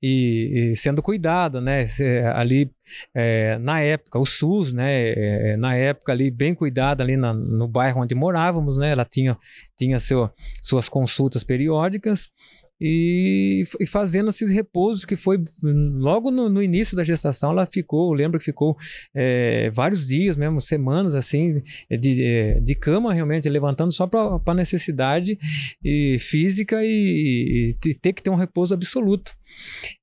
e, 0.02 0.70
e 0.72 0.76
sendo 0.76 1.02
cuidada, 1.02 1.60
né? 1.60 1.86
Ali 2.34 2.70
é, 3.14 3.58
na 3.58 3.80
época, 3.80 4.18
o 4.18 4.26
SUS, 4.26 4.72
né? 4.72 5.12
É, 5.52 5.56
na 5.56 5.74
época 5.74 6.12
ali 6.12 6.30
bem 6.30 6.54
cuidada 6.54 7.02
ali 7.02 7.16
na, 7.16 7.32
no 7.32 7.66
bairro 7.66 8.00
onde 8.02 8.14
morávamos, 8.14 8.78
né? 8.78 8.90
Ela 8.90 9.04
tinha 9.04 9.36
tinha 9.76 9.98
seu, 10.00 10.30
suas 10.62 10.88
consultas 10.88 11.44
periódicas 11.44 12.30
e, 12.80 13.62
e, 13.80 13.86
fazendo 13.86 14.28
esses 14.28 14.50
repousos 14.50 15.04
que 15.04 15.16
foi 15.16 15.42
logo 15.62 16.30
no, 16.30 16.48
no, 16.48 16.62
início 16.62 16.96
da 16.96 17.02
gestação 17.02 17.50
ela 17.50 17.66
ficou, 17.66 18.12
lembro 18.12 18.38
que 18.38 18.44
ficou 18.44 18.76
é, 19.14 19.70
vários 19.70 20.06
dias 20.06 20.36
mesmo, 20.36 20.60
semanas 20.60 21.14
assim 21.14 21.62
de, 21.90 22.22
é, 22.22 22.60
de 22.60 22.74
cama 22.74 23.14
realmente 23.14 23.48
levantando 23.48 23.92
só 23.92 24.06
para 24.06 24.54
necessidade 24.54 25.38
e, 25.82 26.18
física 26.18 26.84
e, 26.84 27.74
e, 27.84 27.94
ter 27.94 28.12
que 28.12 28.22
ter 28.22 28.30
um 28.30 28.34
repouso 28.34 28.74
absoluto. 28.74 29.32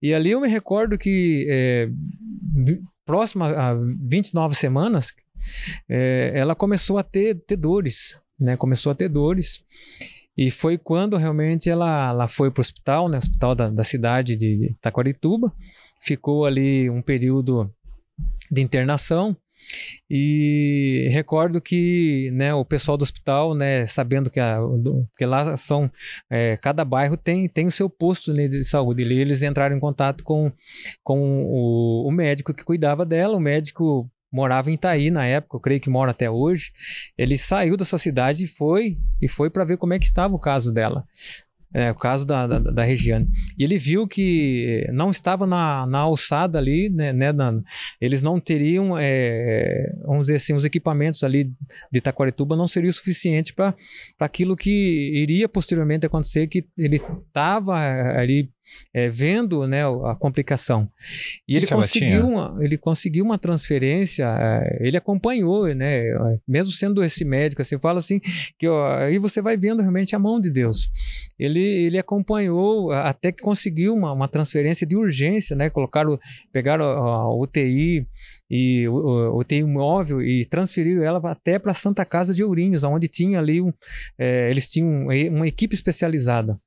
E 0.01 0.13
ali 0.13 0.31
eu 0.31 0.41
me 0.41 0.47
recordo 0.47 0.97
que 0.97 1.45
é, 1.49 1.89
próximo 3.05 3.43
a 3.43 3.73
29 3.75 4.55
semanas 4.55 5.13
é, 5.89 6.31
ela 6.33 6.55
começou 6.55 6.97
a 6.97 7.03
ter, 7.03 7.36
ter 7.36 7.57
dores 7.57 8.21
né, 8.39 8.57
começou 8.57 8.91
a 8.91 8.95
ter 8.95 9.09
dores 9.09 9.63
e 10.38 10.50
foi 10.50 10.78
quando 10.78 11.17
realmente 11.17 11.69
ela, 11.69 12.10
ela 12.10 12.28
foi 12.28 12.50
para 12.50 12.60
o 12.60 12.62
hospital, 12.62 13.08
né, 13.08 13.17
hospital 13.17 13.56
da, 13.56 13.69
da 13.69 13.84
cidade 13.84 14.36
de 14.36 14.76
Taquarituba, 14.82 15.54
ficou 16.02 16.46
ali 16.46 16.89
um 16.89 17.02
período 17.02 17.72
de 18.52 18.62
internação. 18.62 19.36
E 20.10 21.08
recordo 21.12 21.62
que 21.62 22.30
né, 22.34 22.54
o 22.54 22.65
pessoal 22.65 22.98
do 22.98 23.04
hospital, 23.04 23.56
né, 23.56 23.86
sabendo 23.86 24.30
que, 24.30 24.39
a, 24.39 24.60
que 25.17 25.26
lá 25.26 25.56
são 25.56 25.89
é, 26.30 26.58
cada 26.58 26.84
bairro 26.84 27.15
tem, 27.15 27.48
tem 27.48 27.65
o 27.67 27.72
seu 27.72 27.89
posto 27.89 28.34
né, 28.34 28.48
de 28.50 28.62
saúde, 28.63 29.04
e 29.04 29.19
eles 29.19 29.41
entraram 29.41 29.78
em 29.78 29.80
contato 29.80 30.24
com, 30.24 30.52
com 31.02 31.46
o, 31.46 32.08
o 32.08 32.12
médico 32.12 32.54
que 32.54 32.65
cuidava 32.65 33.06
dela. 33.06 33.38
O 33.38 33.39
médico 33.39 34.12
morava 34.34 34.72
em 34.72 34.74
Itaí 34.74 35.12
na 35.12 35.26
época, 35.26 35.58
eu 35.58 35.62
creio 35.62 35.80
que 35.80 35.91
mora 35.91 36.10
até 36.10 36.30
hoje. 36.30 36.72
Ele 37.15 37.38
saiu 37.38 37.78
dessa 37.78 38.00
cidade 38.00 38.43
e 38.43 38.48
foi 38.48 38.98
e 39.22 39.30
foi 39.30 39.52
para 39.52 39.63
ver 39.63 39.78
como 39.78 39.93
é 39.93 40.00
que 40.00 40.06
estava 40.06 40.34
o 40.34 40.39
caso 40.39 40.74
dela. 40.74 41.06
É, 41.76 41.89
o 41.89 41.96
caso 41.96 42.24
da, 42.24 42.46
da, 42.46 42.60
da, 42.60 42.84
Regiane. 42.84 43.28
E 43.58 43.63
ele 43.63 43.80
viu 43.80 44.08
que 44.08 44.88
não 44.93 45.10
estava 45.10 45.48
na, 45.48 45.88
na 45.88 46.00
alçada 46.00 46.60
ali, 46.60 46.88
né, 46.88 47.12
né 47.12 47.34
eles 48.00 48.22
não 48.22 48.39
teriam, 48.39 48.96
é, 48.96 49.91
vamos 50.06 50.24
dizer 50.24 50.36
assim, 50.36 50.54
os 50.54 50.65
equipamentos 50.65 51.24
ali 51.24 51.46
de 51.91 51.98
Itaquarituba 51.98 52.56
não 52.56 52.67
seriam 52.67 52.91
suficientes 52.91 53.54
para 53.54 53.74
aquilo 54.19 54.56
que 54.56 54.69
iria 55.15 55.50
posteriormente 55.50 56.06
acontecer, 56.06 56.46
que 56.46 56.63
ele 56.78 56.98
estava 56.98 57.76
ali 57.76 58.52
é, 58.93 59.10
vendo 59.10 59.67
né, 59.67 59.84
a 59.86 60.15
complicação. 60.15 60.89
E 61.47 61.54
que 61.54 61.60
ele, 61.60 61.67
conseguiu 61.67 62.28
uma, 62.28 62.58
ele 62.60 62.78
conseguiu 62.78 63.26
uma 63.26 63.38
transferência, 63.38 64.26
é, 64.26 64.78
ele 64.82 64.97
acompanhou, 64.97 65.73
né, 65.73 66.04
mesmo 66.47 66.71
sendo 66.71 67.04
esse 67.04 67.26
médico, 67.26 67.62
assim, 67.62 67.80
fala 67.80 67.99
assim, 67.99 68.19
que 68.58 68.67
ó, 68.67 68.97
aí 68.97 69.17
você 69.17 69.41
vai 69.41 69.58
vendo 69.58 69.82
realmente 69.82 70.15
a 70.15 70.19
mão 70.19 70.39
de 70.39 70.52
Deus. 70.52 70.89
Ele, 71.38 71.62
ele 71.62 71.97
acompanhou 71.97 72.91
até 72.91 73.32
que 73.32 73.41
conseguiu 73.41 73.93
uma, 73.93 74.12
uma 74.12 74.28
transferência 74.28 74.86
de 74.86 74.95
urgência, 74.95 75.56
né, 75.56 75.69
colocaram, 75.69 76.17
pegaram 76.52 76.86
a, 76.86 77.36
UTI 77.36 78.08
e 78.49 78.88
o, 78.88 78.93
o, 78.93 79.39
UTI 79.39 79.63
móvel 79.63 80.21
e 80.21 80.45
transferiram 80.45 81.04
ela 81.04 81.19
até 81.30 81.58
para 81.60 81.71
a 81.71 81.76
Santa 81.76 82.06
Casa 82.06 82.34
de 82.34 82.43
Ourinhos, 82.43 82.84
onde 82.84 83.08
tinha 83.08 83.39
ali, 83.39 83.62
um, 83.62 83.73
é, 84.17 84.49
eles 84.49 84.67
tinham 84.67 85.08
uma 85.08 85.47
equipe 85.47 85.73
especializada. 85.73 86.60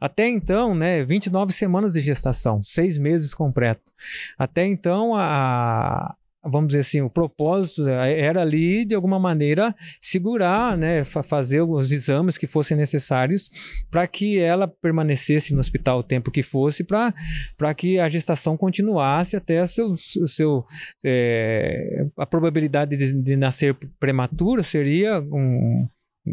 Até 0.00 0.26
então, 0.28 0.74
né, 0.74 1.04
29 1.04 1.52
semanas 1.52 1.92
de 1.92 2.00
gestação, 2.00 2.62
seis 2.62 2.96
meses 2.96 3.34
completo. 3.34 3.92
Até 4.38 4.64
então, 4.64 5.14
a, 5.14 6.14
vamos 6.42 6.68
dizer 6.68 6.80
assim, 6.80 7.00
o 7.02 7.10
propósito 7.10 7.86
era 7.86 8.40
ali, 8.40 8.84
de 8.84 8.94
alguma 8.94 9.18
maneira, 9.18 9.74
segurar, 10.00 10.76
né, 10.76 11.04
fazer 11.04 11.60
os 11.60 11.92
exames 11.92 12.38
que 12.38 12.46
fossem 12.46 12.76
necessários 12.76 13.50
para 13.90 14.06
que 14.06 14.38
ela 14.38 14.66
permanecesse 14.66 15.52
no 15.52 15.60
hospital 15.60 15.98
o 15.98 16.02
tempo 16.02 16.30
que 16.30 16.42
fosse, 16.42 16.82
para 16.82 17.74
que 17.76 17.98
a 17.98 18.08
gestação 18.08 18.56
continuasse 18.56 19.36
até 19.36 19.64
seu, 19.66 19.94
seu 19.96 20.64
é, 21.04 22.06
a 22.16 22.24
probabilidade 22.24 22.96
de, 22.96 23.14
de 23.22 23.36
nascer 23.36 23.76
prematuro 23.98 24.62
seria 24.62 25.20
um, 25.20 25.86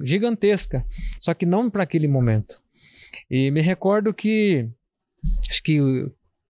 gigantesca, 0.03 0.86
só 1.21 1.34
que 1.34 1.45
não 1.45 1.69
para 1.69 1.84
aquele 1.84 2.08
momento. 2.08 2.62
E 3.29 3.51
me 3.51 3.61
recordo 3.61 4.13
que, 4.13 4.69
acho 5.49 5.61
que 5.61 5.79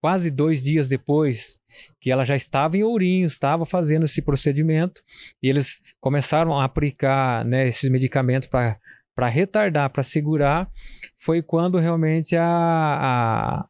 quase 0.02 0.32
dois 0.32 0.64
dias 0.64 0.90
depois 0.90 1.60
que 2.00 2.10
ela 2.10 2.26
já 2.26 2.36
estava 2.36 2.76
em 2.76 2.84
Ourinhos, 2.84 3.34
estava 3.34 3.66
fazendo 3.66 4.06
esse 4.06 4.22
procedimento, 4.22 5.02
e 5.42 5.48
eles 5.48 5.80
começaram 6.00 6.60
a 6.60 6.64
aplicar 6.64 7.46
né, 7.46 7.68
esses 7.68 7.90
medicamentos 7.90 8.50
para 8.50 9.28
retardar, 9.28 9.90
para 9.92 10.02
segurar, 10.02 10.70
foi 11.18 11.44
quando 11.44 11.78
realmente 11.78 12.36
a, 12.36 12.44
a, 12.44 13.68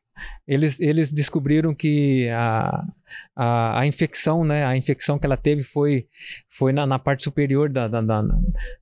eles, 0.48 0.80
eles 0.80 1.14
descobriram 1.14 1.74
que 1.74 2.28
a, 2.30 2.84
a, 3.36 3.80
a, 3.80 3.88
infecção, 3.88 4.44
né, 4.44 4.66
a 4.66 4.76
infecção 4.76 5.18
que 5.18 5.26
ela 5.26 5.38
teve 5.38 5.64
foi, 5.64 6.08
foi 6.50 6.74
na, 6.74 6.86
na 6.86 7.00
parte 7.00 7.24
superior 7.24 7.72
da, 7.72 7.88
da, 7.88 8.02
da 8.02 8.24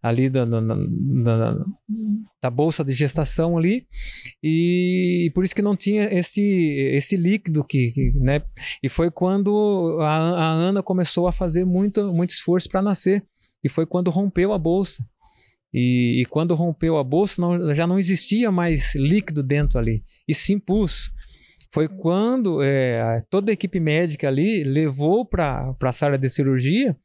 ali 0.01 0.29
da, 0.29 0.45
da, 0.45 1.55
da, 2.41 2.49
bolsa 2.49 2.83
de 2.83 2.93
gestação 2.93 3.57
ali. 3.57 3.85
E, 4.41 5.27
e, 5.27 5.31
por 5.31 5.43
isso 5.43 5.55
que 5.55 5.61
não 5.61 5.75
tinha 5.75 6.05
esse, 6.05 6.41
esse 6.93 7.15
líquido 7.15 7.63
que, 7.63 7.91
que 7.91 8.11
né, 8.15 8.41
e 8.81 8.89
foi 8.89 9.11
quando 9.11 9.97
a, 10.01 10.15
a 10.15 10.51
Ana 10.51 10.81
começou 10.81 11.27
a 11.27 11.31
fazer 11.31 11.65
muito, 11.65 12.13
muito 12.13 12.31
esforço 12.31 12.69
para 12.69 12.81
nascer. 12.81 13.23
E 13.63 13.69
foi 13.69 13.85
quando 13.85 14.09
rompeu 14.09 14.53
a 14.53 14.57
bolsa. 14.57 15.05
E, 15.73 16.21
e, 16.21 16.25
quando 16.25 16.55
rompeu 16.55 16.97
a 16.97 17.03
bolsa, 17.03 17.39
não, 17.39 17.73
já 17.75 17.85
não 17.85 17.99
existia 17.99 18.51
mais 18.51 18.95
líquido 18.95 19.43
dentro 19.43 19.77
ali, 19.77 20.03
e 20.27 20.33
sim 20.33 20.57
pus 20.57 21.11
foi 21.71 21.87
quando 21.87 22.61
é, 22.63 23.23
toda 23.29 23.51
a 23.51 23.53
equipe 23.53 23.79
médica 23.79 24.27
ali 24.27 24.63
levou 24.63 25.25
para 25.25 25.75
a 25.81 25.91
sala 25.91 26.17
de 26.17 26.29
cirurgia, 26.29 26.95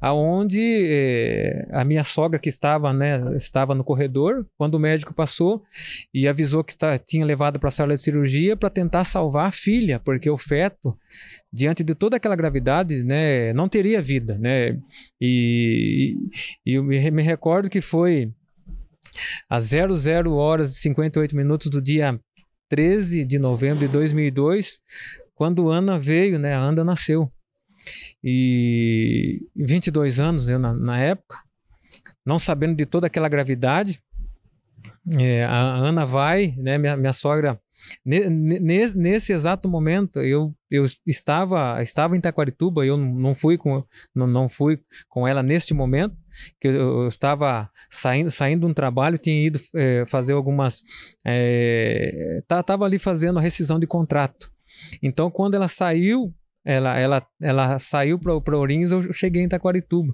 aonde 0.00 0.60
é, 0.86 1.68
a 1.72 1.84
minha 1.84 2.04
sogra 2.04 2.38
que 2.38 2.48
estava, 2.48 2.92
né, 2.92 3.20
estava 3.36 3.74
no 3.74 3.84
corredor, 3.84 4.46
quando 4.56 4.76
o 4.76 4.78
médico 4.78 5.12
passou 5.12 5.62
e 6.14 6.28
avisou 6.28 6.62
que 6.62 6.76
tá, 6.76 6.96
tinha 6.96 7.26
levado 7.26 7.58
para 7.58 7.68
a 7.68 7.72
sala 7.72 7.94
de 7.94 8.00
cirurgia 8.00 8.56
para 8.56 8.70
tentar 8.70 9.04
salvar 9.04 9.48
a 9.48 9.52
filha, 9.52 9.98
porque 9.98 10.30
o 10.30 10.38
feto, 10.38 10.96
diante 11.52 11.82
de 11.82 11.94
toda 11.94 12.16
aquela 12.16 12.36
gravidade, 12.36 13.02
né, 13.02 13.52
não 13.52 13.68
teria 13.68 14.00
vida, 14.00 14.38
né, 14.38 14.78
e, 15.20 16.16
e 16.64 16.74
eu 16.74 16.84
me, 16.84 17.10
me 17.10 17.22
recordo 17.22 17.68
que 17.68 17.80
foi 17.80 18.32
às 19.50 19.72
00 19.72 20.32
horas 20.32 20.76
e 20.76 20.80
58 20.80 21.34
minutos 21.34 21.68
do 21.68 21.82
dia 21.82 22.18
13 22.68 23.24
de 23.24 23.38
novembro 23.38 23.80
de 23.80 23.88
2002, 23.88 24.80
quando 25.34 25.70
Ana 25.70 25.98
veio, 25.98 26.38
né? 26.38 26.54
A 26.54 26.58
Ana 26.58 26.84
nasceu. 26.84 27.30
E 28.22 29.46
22 29.56 30.20
anos 30.20 30.46
né, 30.46 30.58
na, 30.58 30.74
na 30.74 30.98
época, 30.98 31.36
não 32.24 32.38
sabendo 32.38 32.74
de 32.74 32.84
toda 32.84 33.06
aquela 33.06 33.28
gravidade, 33.28 34.02
é, 35.18 35.44
a 35.44 35.76
Ana 35.76 36.04
vai, 36.04 36.54
né? 36.58 36.76
Minha, 36.76 36.96
minha 36.96 37.12
sogra 37.12 37.58
Nesse, 38.04 38.98
nesse, 38.98 39.32
exato 39.32 39.68
momento, 39.68 40.20
eu, 40.20 40.52
eu 40.70 40.84
estava 41.06 41.80
estava 41.80 42.16
em 42.16 42.20
Taquarituba, 42.20 42.84
eu 42.84 42.96
não 42.96 43.34
fui 43.34 43.56
com 43.56 43.84
não, 44.14 44.26
não 44.26 44.48
fui 44.48 44.80
com 45.08 45.28
ela 45.28 45.42
neste 45.42 45.72
momento, 45.72 46.16
que 46.60 46.68
eu, 46.68 47.06
estava 47.06 47.70
saindo 47.90 48.30
saindo 48.30 48.60
de 48.60 48.66
um 48.66 48.74
trabalho, 48.74 49.18
tinha 49.18 49.46
ido 49.46 49.60
é, 49.74 50.04
fazer 50.06 50.32
algumas 50.32 50.82
é, 51.24 52.42
tava 52.46 52.84
ali 52.84 52.98
fazendo 52.98 53.38
a 53.38 53.42
rescisão 53.42 53.78
de 53.78 53.86
contrato. 53.86 54.50
Então, 55.02 55.30
quando 55.30 55.54
ela 55.54 55.68
saiu, 55.68 56.34
ela 56.64 56.98
ela 56.98 57.26
ela 57.40 57.78
saiu 57.78 58.18
para 58.18 58.56
Ourinhos, 58.56 58.92
eu 58.92 59.12
cheguei 59.12 59.42
em 59.42 59.48
Taquarituba. 59.48 60.12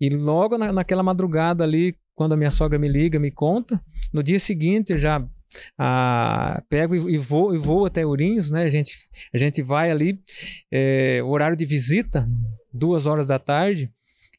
E 0.00 0.08
logo 0.10 0.56
na, 0.58 0.72
naquela 0.72 1.02
madrugada 1.02 1.64
ali, 1.64 1.94
quando 2.14 2.32
a 2.32 2.36
minha 2.36 2.50
sogra 2.50 2.78
me 2.78 2.88
liga, 2.88 3.18
me 3.18 3.30
conta, 3.30 3.80
no 4.12 4.22
dia 4.22 4.38
seguinte 4.38 4.96
já 4.96 5.24
ah, 5.78 6.62
pego 6.68 6.94
e, 6.94 7.14
e, 7.14 7.18
vou, 7.18 7.54
e 7.54 7.58
vou 7.58 7.86
até 7.86 8.04
Ourinhos, 8.04 8.50
né? 8.50 8.64
A 8.64 8.68
gente, 8.68 8.94
a 9.32 9.38
gente 9.38 9.62
vai 9.62 9.90
ali, 9.90 10.20
é, 10.70 11.22
horário 11.22 11.56
de 11.56 11.64
visita, 11.64 12.28
duas 12.72 13.06
horas 13.06 13.28
da 13.28 13.38
tarde, 13.38 13.90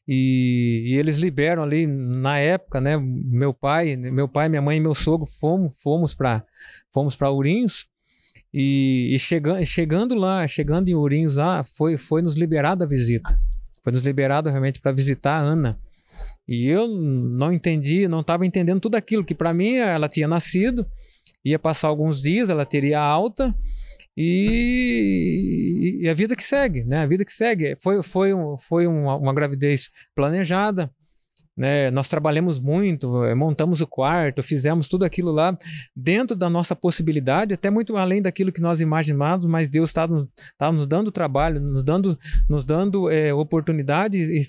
e, 0.08 0.84
e, 0.86 0.96
eles 0.96 1.16
liberam 1.18 1.62
ali 1.62 1.86
na 1.86 2.38
época, 2.38 2.80
né? 2.80 2.96
Meu 2.96 3.52
pai, 3.52 3.94
meu 3.94 4.26
pai, 4.26 4.48
minha 4.48 4.62
mãe 4.62 4.78
e 4.78 4.80
meu 4.80 4.94
sogro 4.94 5.26
fomos, 5.26 5.72
fomos 5.82 6.14
para 6.14 6.42
fomos 6.90 7.14
para 7.14 7.28
Ourinhos. 7.28 7.86
E, 8.52 9.14
e 9.14 9.18
chegando, 9.18 9.66
chegando 9.66 10.14
lá, 10.14 10.48
chegando 10.48 10.88
em 10.88 10.94
Ourinhos 10.94 11.36
lá, 11.36 11.62
foi, 11.62 11.98
foi 11.98 12.22
nos 12.22 12.36
liberada 12.36 12.86
a 12.86 12.88
visita. 12.88 13.38
Foi 13.84 13.92
nos 13.92 14.00
liberado 14.00 14.48
realmente 14.48 14.80
para 14.80 14.92
visitar 14.92 15.34
a 15.34 15.40
Ana. 15.40 15.78
E 16.48 16.66
eu 16.66 16.88
não 16.88 17.52
entendi, 17.52 18.08
não 18.08 18.20
estava 18.20 18.46
entendendo 18.46 18.80
tudo 18.80 18.94
aquilo 18.94 19.22
que 19.22 19.34
para 19.34 19.52
mim 19.52 19.74
ela 19.74 20.08
tinha 20.08 20.26
nascido, 20.26 20.86
ia 21.44 21.58
passar 21.58 21.88
alguns 21.88 22.22
dias, 22.22 22.48
ela 22.48 22.64
teria 22.64 22.98
alta 22.98 23.54
e, 24.20 26.00
e 26.00 26.08
a 26.08 26.14
vida 26.14 26.34
que 26.34 26.42
segue, 26.42 26.82
né? 26.82 27.04
A 27.04 27.06
vida 27.06 27.24
que 27.24 27.30
segue. 27.30 27.76
Foi, 27.76 28.02
foi, 28.02 28.34
um, 28.34 28.58
foi 28.58 28.84
uma, 28.84 29.14
uma 29.14 29.32
gravidez 29.32 29.88
planejada, 30.12 30.90
né? 31.56 31.88
Nós 31.92 32.08
trabalhamos 32.08 32.58
muito, 32.58 33.24
eh, 33.24 33.34
montamos 33.36 33.80
o 33.80 33.86
quarto, 33.86 34.42
fizemos 34.42 34.88
tudo 34.88 35.04
aquilo 35.04 35.30
lá 35.30 35.56
dentro 35.94 36.36
da 36.36 36.50
nossa 36.50 36.74
possibilidade, 36.74 37.54
até 37.54 37.70
muito 37.70 37.96
além 37.96 38.20
daquilo 38.20 38.50
que 38.50 38.60
nós 38.60 38.80
imaginávamos, 38.80 39.46
mas 39.46 39.70
Deus 39.70 39.88
estava 39.88 40.12
nos, 40.12 40.28
tá 40.56 40.72
nos 40.72 40.84
dando 40.84 41.12
trabalho, 41.12 41.60
nos 41.60 41.84
dando, 41.84 42.18
nos 42.48 42.64
dando 42.64 43.08
é, 43.08 43.32
oportunidades 43.32 44.28
e, 44.28 44.40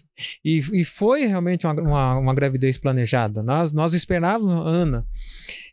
e, 0.44 0.82
e, 0.82 0.84
foi 0.84 1.26
realmente 1.26 1.68
uma, 1.68 1.74
uma, 1.80 2.18
uma, 2.18 2.34
gravidez 2.34 2.80
planejada. 2.80 3.44
Nós, 3.44 3.72
nós 3.72 3.94
esperávamos 3.94 4.66
Ana. 4.66 5.06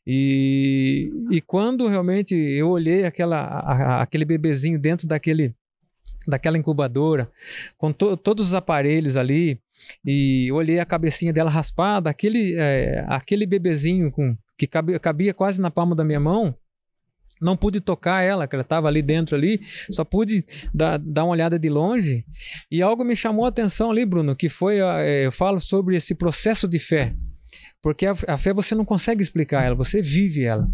E, 0.07 1.11
e 1.31 1.41
quando 1.41 1.89
realmente 1.89 2.35
eu 2.35 2.69
olhei 2.69 3.05
aquela, 3.05 3.39
a, 3.39 4.03
aquele 4.03 4.25
bebezinho 4.25 4.79
dentro 4.79 5.07
daquele 5.07 5.55
daquela 6.29 6.59
incubadora, 6.59 7.31
com 7.79 7.93
to 7.93 8.17
todos 8.17 8.49
os 8.49 8.55
aparelhos 8.55 9.17
ali, 9.17 9.61
e 10.05 10.51
olhei 10.53 10.81
a 10.81 10.85
cabecinha 10.85 11.33
dela 11.33 11.49
raspada, 11.49 12.11
aquele, 12.11 12.55
é, 12.57 13.05
aquele 13.07 13.47
bebezinho 13.47 14.11
com, 14.11 14.37
que 14.59 14.67
cabia, 14.67 14.99
cabia 14.99 15.33
quase 15.33 15.63
na 15.63 15.71
palma 15.71 15.95
da 15.95 16.05
minha 16.05 16.19
mão, 16.19 16.57
não 17.41 17.57
pude 17.57 17.81
tocar 17.81 18.23
ela, 18.23 18.47
que 18.47 18.57
ela 18.57 18.63
estava 18.63 18.89
ali 18.89 19.03
dentro 19.03 19.37
ali, 19.37 19.61
só 19.91 20.05
pude 20.05 20.45
dar, 20.73 20.99
dar 20.99 21.25
uma 21.25 21.33
olhada 21.33 21.59
de 21.59 21.69
longe. 21.69 22.25
E 22.71 22.81
algo 22.81 23.05
me 23.05 23.15
chamou 23.15 23.45
a 23.45 23.49
atenção 23.49 23.91
ali, 23.91 24.07
Bruno, 24.07 24.35
que 24.35 24.49
foi, 24.49 24.79
é, 24.79 25.27
eu 25.27 25.33
falo 25.33 25.61
sobre 25.61 25.97
esse 25.97 26.15
processo 26.15 26.67
de 26.67 26.79
fé. 26.79 27.15
Porque 27.83 28.07
a, 28.07 28.13
a, 28.29 28.39
fé 28.39 28.53
você 28.53 28.75
não 28.75 28.85
consegue 28.85 29.23
explicar 29.23 29.65
ela, 29.65 29.75
você 29.75 30.03
vive 30.03 30.45
ela. 30.45 30.69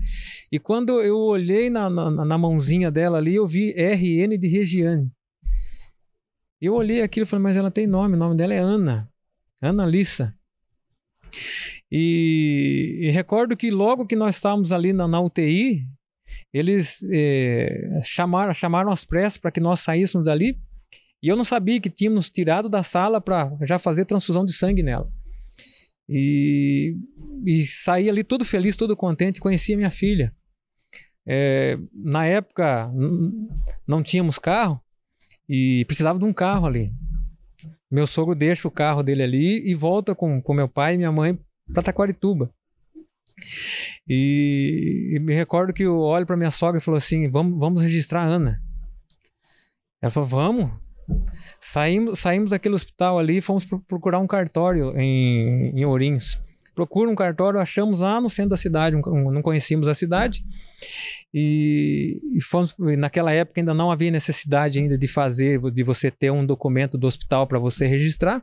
E 0.50 0.58
quando 0.58 1.00
eu 1.00 1.16
olhei 1.16 1.68
na, 1.68 1.90
na, 1.90 2.10
na 2.24 2.38
mãozinha 2.38 2.90
dela 2.90 3.18
ali, 3.18 3.34
eu 3.34 3.46
vi 3.46 3.72
RN 3.72 4.38
de 4.38 4.48
Regiane. 4.48 5.10
Eu 6.60 6.74
olhei 6.74 7.02
aquilo 7.02 7.24
e 7.24 7.28
falei, 7.28 7.42
mas 7.42 7.56
ela 7.56 7.70
tem 7.70 7.86
nome, 7.86 8.14
o 8.14 8.18
nome 8.18 8.36
dela 8.36 8.54
é 8.54 8.58
Ana. 8.58 9.08
Ana 9.60 9.84
Lissa. 9.84 10.34
E, 11.90 13.00
e 13.02 13.10
recordo 13.10 13.56
que 13.56 13.70
logo 13.70 14.06
que 14.06 14.16
nós 14.16 14.36
estávamos 14.36 14.72
ali 14.72 14.92
na, 14.92 15.06
na 15.08 15.20
UTI, 15.20 15.86
eles 16.52 17.04
eh, 17.10 18.00
chamaram, 18.04 18.54
chamaram 18.54 18.90
as 18.90 19.04
pressas 19.04 19.38
para 19.38 19.50
que 19.50 19.60
nós 19.60 19.80
saíssemos 19.80 20.26
dali. 20.26 20.58
E 21.22 21.28
eu 21.28 21.36
não 21.36 21.44
sabia 21.44 21.80
que 21.80 21.90
tínhamos 21.90 22.30
tirado 22.30 22.68
da 22.68 22.82
sala 22.82 23.20
para 23.20 23.56
já 23.62 23.78
fazer 23.78 24.04
transfusão 24.04 24.44
de 24.44 24.52
sangue 24.52 24.82
nela. 24.82 25.08
E, 26.14 26.94
e 27.46 27.64
saí 27.64 28.10
ali 28.10 28.22
todo 28.22 28.44
feliz, 28.44 28.76
todo 28.76 28.94
contente, 28.94 29.40
conheci 29.40 29.72
a 29.72 29.76
minha 29.76 29.90
filha. 29.90 30.34
É, 31.26 31.78
na 31.94 32.26
época 32.26 32.92
não 33.86 34.02
tínhamos 34.02 34.38
carro, 34.38 34.82
e 35.48 35.84
precisava 35.84 36.18
de 36.18 36.24
um 36.24 36.32
carro 36.32 36.66
ali. 36.66 36.92
Meu 37.90 38.06
sogro 38.06 38.34
deixa 38.34 38.66
o 38.66 38.70
carro 38.70 39.02
dele 39.02 39.22
ali 39.22 39.70
e 39.70 39.74
volta 39.74 40.14
com, 40.14 40.40
com 40.40 40.54
meu 40.54 40.68
pai 40.68 40.94
e 40.94 40.96
minha 40.96 41.12
mãe 41.12 41.38
para 41.72 41.82
Taquarituba. 41.82 42.50
E, 44.08 45.12
e, 45.14 45.20
me 45.20 45.34
recordo 45.34 45.72
que 45.72 45.82
eu 45.82 45.98
olho 45.98 46.26
para 46.26 46.36
minha 46.36 46.50
sogra 46.50 46.78
e 46.78 46.82
falou 46.82 46.96
assim: 46.96 47.28
vamos, 47.28 47.58
vamos 47.58 47.82
registrar 47.82 48.22
a 48.22 48.26
Ana. 48.26 48.62
Ela 50.00 50.10
falou: 50.10 50.28
vamos. 50.28 50.81
Saímos, 51.60 52.18
saímos 52.18 52.50
daquele 52.50 52.74
hospital 52.74 53.18
ali 53.18 53.38
e 53.38 53.40
fomos 53.40 53.64
procurar 53.86 54.18
um 54.18 54.26
cartório 54.26 54.98
em, 54.98 55.70
em 55.78 55.84
Ourinhos 55.84 56.38
procura 56.74 57.10
um 57.10 57.14
cartório, 57.14 57.60
achamos 57.60 58.00
lá 58.00 58.20
no 58.20 58.30
centro 58.30 58.50
da 58.50 58.56
cidade, 58.56 58.96
não 58.96 59.42
conhecíamos 59.42 59.88
a 59.88 59.94
cidade. 59.94 60.44
E, 61.32 62.20
e 62.34 62.40
fomos, 62.42 62.74
naquela 62.98 63.32
época 63.32 63.60
ainda 63.60 63.74
não 63.74 63.90
havia 63.90 64.10
necessidade 64.10 64.78
ainda 64.78 64.96
de 64.96 65.06
fazer, 65.06 65.60
de 65.70 65.82
você 65.82 66.10
ter 66.10 66.30
um 66.30 66.44
documento 66.44 66.98
do 66.98 67.06
hospital 67.06 67.46
para 67.46 67.58
você 67.58 67.86
registrar. 67.86 68.42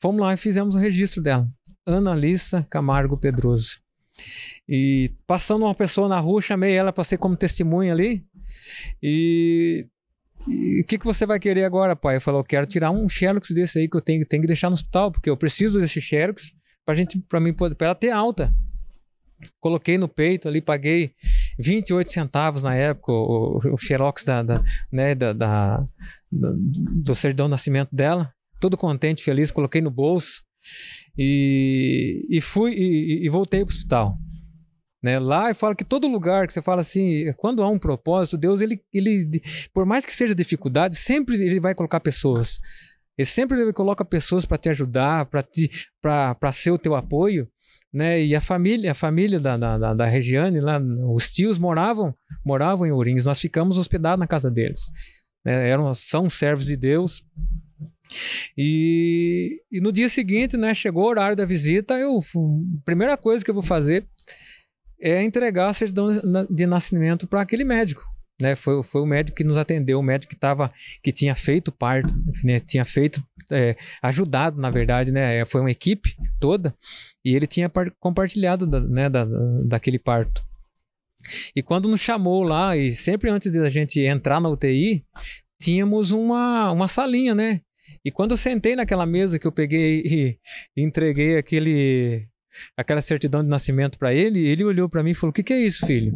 Fomos 0.00 0.20
lá 0.20 0.32
e 0.32 0.36
fizemos 0.36 0.74
o 0.74 0.78
registro 0.78 1.22
dela. 1.22 1.48
Ana 1.86 2.12
Alissa 2.12 2.66
Camargo 2.70 3.16
Pedroso. 3.16 3.78
E 4.68 5.10
passando 5.26 5.64
uma 5.64 5.74
pessoa 5.74 6.08
na 6.08 6.18
rua, 6.18 6.42
chamei 6.42 6.74
ela 6.74 6.92
para 6.92 7.04
ser 7.04 7.18
como 7.18 7.36
testemunha 7.36 7.92
ali. 7.92 8.24
E 9.02 9.86
o 10.46 10.84
que, 10.84 10.98
que 10.98 11.04
você 11.04 11.26
vai 11.26 11.38
querer 11.38 11.64
agora, 11.64 11.94
pai? 11.94 12.16
Eu 12.16 12.20
falei, 12.20 12.40
eu 12.40 12.44
quero 12.44 12.66
tirar 12.66 12.90
um 12.90 13.08
xerox 13.08 13.50
desse 13.50 13.78
aí 13.78 13.88
que 13.88 13.96
eu 13.96 14.00
tenho, 14.00 14.24
tenho 14.26 14.42
que 14.42 14.46
deixar 14.46 14.68
no 14.68 14.74
hospital, 14.74 15.12
porque 15.12 15.28
eu 15.28 15.36
preciso 15.36 15.78
desse 15.78 16.00
xerox 16.00 16.52
pra 16.84 16.94
gente, 16.94 17.18
pra 17.28 17.40
mim, 17.40 17.52
pra 17.52 17.68
ela 17.80 17.94
ter 17.94 18.10
alta. 18.10 18.52
Coloquei 19.58 19.96
no 19.96 20.08
peito 20.08 20.48
ali, 20.48 20.60
paguei 20.60 21.12
28 21.58 22.10
centavos 22.10 22.64
na 22.64 22.74
época, 22.74 23.12
o, 23.12 23.58
o 23.72 23.78
xerox 23.78 24.24
da, 24.24 24.42
da, 24.42 24.62
né, 24.92 25.14
da, 25.14 25.32
da, 25.32 25.86
do 26.30 27.14
certidão 27.14 27.46
de 27.46 27.52
nascimento 27.52 27.94
dela. 27.94 28.32
Todo 28.60 28.76
contente, 28.76 29.22
feliz, 29.22 29.50
coloquei 29.50 29.80
no 29.80 29.90
bolso 29.90 30.42
e, 31.16 32.26
e 32.28 32.40
fui 32.40 32.72
e, 32.72 33.24
e 33.24 33.28
voltei 33.28 33.64
pro 33.64 33.74
hospital. 33.74 34.16
Né? 35.02 35.18
Lá 35.18 35.48
eu 35.48 35.54
falo 35.54 35.74
que 35.74 35.84
todo 35.84 36.06
lugar 36.06 36.46
que 36.46 36.52
você 36.52 36.60
fala 36.60 36.80
assim, 36.80 37.32
quando 37.36 37.62
há 37.62 37.68
um 37.68 37.78
propósito, 37.78 38.36
Deus, 38.36 38.60
ele, 38.60 38.82
ele 38.92 39.40
por 39.72 39.86
mais 39.86 40.04
que 40.04 40.12
seja 40.12 40.34
dificuldade, 40.34 40.96
sempre 40.96 41.36
ele 41.36 41.60
vai 41.60 41.74
colocar 41.74 42.00
pessoas 42.00 42.60
ele 43.20 43.26
sempre 43.26 43.70
coloca 43.74 44.02
pessoas 44.02 44.46
para 44.46 44.56
te 44.56 44.70
ajudar, 44.70 45.28
para 46.00 46.52
ser 46.52 46.70
o 46.70 46.78
teu 46.78 46.94
apoio. 46.94 47.46
Né? 47.92 48.24
E 48.24 48.34
a 48.34 48.40
família, 48.40 48.92
a 48.92 48.94
família 48.94 49.38
da, 49.38 49.58
da, 49.58 49.92
da 49.92 50.04
Regiane, 50.06 50.58
lá, 50.58 50.80
os 51.12 51.30
tios 51.30 51.58
moravam, 51.58 52.14
moravam 52.42 52.86
em 52.86 52.92
Ourinhos. 52.92 53.26
Nós 53.26 53.38
ficamos 53.38 53.76
hospedados 53.76 54.18
na 54.18 54.26
casa 54.26 54.50
deles. 54.50 54.90
Né? 55.44 55.68
Eram, 55.68 55.92
são 55.92 56.30
servos 56.30 56.64
de 56.64 56.78
Deus. 56.78 57.22
E, 58.56 59.60
e, 59.70 59.82
no 59.82 59.92
dia 59.92 60.08
seguinte, 60.08 60.56
né, 60.56 60.72
chegou 60.72 61.04
o 61.04 61.08
horário 61.08 61.36
da 61.36 61.44
visita, 61.44 61.98
eu, 61.98 62.18
a 62.18 62.84
primeira 62.86 63.18
coisa 63.18 63.44
que 63.44 63.50
eu 63.50 63.54
vou 63.54 63.62
fazer 63.62 64.08
é 65.00 65.22
entregar 65.22 65.68
a 65.68 65.72
certidão 65.72 66.10
de 66.48 66.66
nascimento 66.66 67.26
para 67.26 67.40
aquele 67.40 67.64
médico. 67.64 68.04
Né? 68.40 68.56
Foi, 68.56 68.82
foi 68.82 69.00
o 69.02 69.06
médico 69.06 69.36
que 69.36 69.44
nos 69.44 69.58
atendeu, 69.58 69.98
o 69.98 70.02
médico 70.02 70.32
que 70.32 70.38
tava, 70.38 70.72
que 71.02 71.12
tinha 71.12 71.34
feito 71.34 71.70
parto, 71.70 72.14
né? 72.42 72.58
tinha 72.58 72.84
feito, 72.84 73.22
é, 73.50 73.76
ajudado, 74.02 74.60
na 74.60 74.70
verdade, 74.70 75.12
né? 75.12 75.44
Foi 75.44 75.60
uma 75.60 75.70
equipe 75.70 76.16
toda 76.38 76.74
e 77.24 77.34
ele 77.34 77.46
tinha 77.46 77.70
compartilhado 77.98 78.66
da, 78.66 78.80
né, 78.80 79.08
da, 79.08 79.26
daquele 79.64 79.98
parto. 79.98 80.42
E 81.54 81.62
quando 81.62 81.88
nos 81.88 82.00
chamou 82.00 82.42
lá, 82.42 82.76
e 82.76 82.92
sempre 82.92 83.28
antes 83.28 83.52
da 83.52 83.68
gente 83.68 84.00
entrar 84.00 84.40
na 84.40 84.48
UTI, 84.48 85.04
tínhamos 85.60 86.12
uma, 86.12 86.70
uma 86.70 86.88
salinha, 86.88 87.34
né? 87.34 87.60
E 88.04 88.10
quando 88.10 88.30
eu 88.30 88.36
sentei 88.36 88.74
naquela 88.74 89.04
mesa 89.04 89.38
que 89.38 89.46
eu 89.46 89.52
peguei 89.52 90.02
e 90.06 90.82
entreguei 90.82 91.36
aquele 91.36 92.26
aquela 92.76 93.00
certidão 93.00 93.42
de 93.42 93.48
nascimento 93.48 93.98
para 93.98 94.12
ele, 94.14 94.46
ele 94.46 94.64
olhou 94.64 94.88
para 94.88 95.02
mim 95.02 95.10
e 95.10 95.14
falou: 95.14 95.30
"O 95.30 95.32
que, 95.32 95.42
que 95.42 95.52
é 95.52 95.60
isso, 95.60 95.86
filho?" 95.86 96.14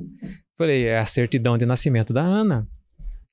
Falei, 0.57 0.85
é 0.85 0.99
a 0.99 1.07
certidão 1.07 1.59
de 1.59 1.67
nascimento 1.67 2.13
da 2.13 2.23
Ana. 2.23 2.69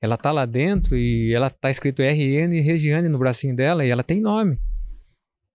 Ela 0.01 0.17
tá 0.17 0.31
lá 0.31 0.45
dentro 0.45 0.97
e 0.97 1.31
ela 1.31 1.51
tá 1.51 1.69
escrito 1.69 2.01
RN 2.01 2.59
Regiane 2.61 3.07
no 3.07 3.19
bracinho 3.19 3.55
dela 3.55 3.85
e 3.85 3.89
ela 3.89 4.03
tem 4.03 4.19
nome. 4.19 4.59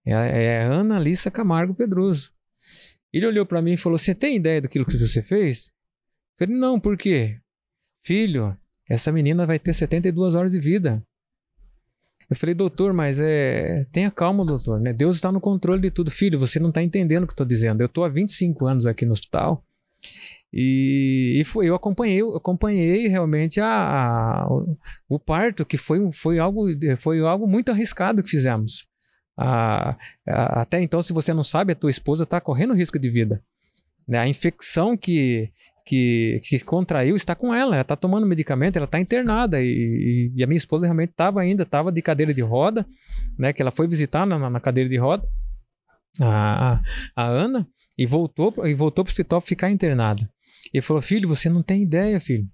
É, 0.05 0.13
é 0.13 0.63
Ana 0.63 0.97
Alissa 0.97 1.31
Camargo 1.31 1.75
Pedroso. 1.75 2.31
Ele 3.13 3.27
olhou 3.27 3.45
para 3.45 3.61
mim 3.61 3.73
e 3.73 3.77
falou: 3.77 3.99
Você 3.99 4.15
tem 4.15 4.37
ideia 4.37 4.61
daquilo 4.61 4.87
que 4.87 4.97
você 4.97 5.21
fez? 5.21 5.67
Eu 6.39 6.47
falei: 6.47 6.61
Não, 6.61 6.79
por 6.79 6.97
quê? 6.97 7.41
Filho, 8.05 8.57
essa 8.89 9.11
menina 9.11 9.45
vai 9.45 9.59
ter 9.59 9.73
72 9.73 10.37
horas 10.37 10.53
de 10.53 10.61
vida. 10.61 11.03
Eu 12.29 12.37
falei, 12.37 12.55
doutor, 12.55 12.93
mas 12.93 13.21
é. 13.21 13.87
Tenha 13.93 14.11
calma, 14.11 14.45
doutor, 14.45 14.81
né? 14.81 14.93
Deus 14.93 15.15
está 15.15 15.31
no 15.31 15.41
controle 15.41 15.81
de 15.81 15.91
tudo. 15.91 16.11
Filho, 16.11 16.39
você 16.39 16.59
não 16.59 16.71
está 16.71 16.83
entendendo 16.83 17.25
o 17.25 17.27
que 17.27 17.33
eu 17.33 17.35
estou 17.35 17.47
dizendo. 17.47 17.81
Eu 17.81 17.87
estou 17.87 18.05
há 18.05 18.09
25 18.09 18.67
anos 18.67 18.87
aqui 18.87 19.07
no 19.07 19.13
hospital 19.13 19.63
e, 20.53 21.39
e 21.41 21.45
foi, 21.45 21.69
eu 21.69 21.75
acompanhei, 21.75 22.21
eu 22.21 22.37
acompanhei 22.37 23.09
realmente 23.09 23.61
a, 23.61 23.67
a 23.67 24.49
o, 24.49 24.79
o, 25.09 25.19
parto, 25.19 25.67
que 25.67 25.77
foi, 25.77 26.11
foi, 26.13 26.39
algo, 26.39 26.67
foi 26.97 27.21
algo 27.21 27.47
muito 27.47 27.71
arriscado 27.71 28.23
que 28.23 28.31
fizemos. 28.31 28.87
A, 29.37 29.97
a, 30.27 30.63
até 30.63 30.81
então, 30.81 31.03
se 31.03 31.13
você 31.13 31.35
não 31.35 31.43
sabe, 31.43 31.73
a 31.73 31.77
tua 31.77 31.91
esposa 31.91 32.25
está 32.25 32.41
correndo 32.41 32.75
risco 32.75 32.99
de 32.99 33.11
vida. 33.11 33.43
Né? 34.09 34.19
A 34.19 34.29
infecção 34.29 34.97
que, 34.97 35.51
que, 35.87 36.41
que 36.43 36.59
contraiu 36.65 37.15
está 37.15 37.37
com 37.37 37.55
ela, 37.55 37.77
ela 37.77 37.83
está 37.83 37.95
tomando 37.95 38.27
medicamento, 38.27 38.77
ela 38.77 38.87
está 38.87 38.99
internada 38.99 39.63
e, 39.63 40.33
e, 40.35 40.43
a 40.43 40.47
minha 40.47 40.57
esposa 40.57 40.85
realmente 40.85 41.11
estava 41.11 41.41
ainda, 41.41 41.63
estava 41.63 41.93
de 41.93 42.03
cadeira 42.03 42.35
de 42.35 42.43
roda, 42.43 42.85
né? 43.39 43.53
Que 43.53 43.63
ela 43.63 43.71
foi 43.71 43.87
visitar 43.87 44.27
na, 44.27 44.51
na 44.51 44.61
cadeira 44.61 44.91
de 44.91 44.97
roda, 44.97 45.27
a, 46.21 46.83
a, 47.15 47.25
Ana, 47.25 47.69
e 47.97 48.05
voltou 48.05 48.53
e 48.67 48.75
voltou 48.75 49.05
para 49.05 49.11
o 49.11 49.13
hospital 49.13 49.41
ficar 49.41 49.71
internada. 49.71 50.29
Ele 50.75 50.83
falou: 50.83 51.01
Filho, 51.01 51.29
você 51.29 51.49
não 51.49 51.63
tem 51.63 51.83
ideia, 51.83 52.19
filho. 52.19 52.49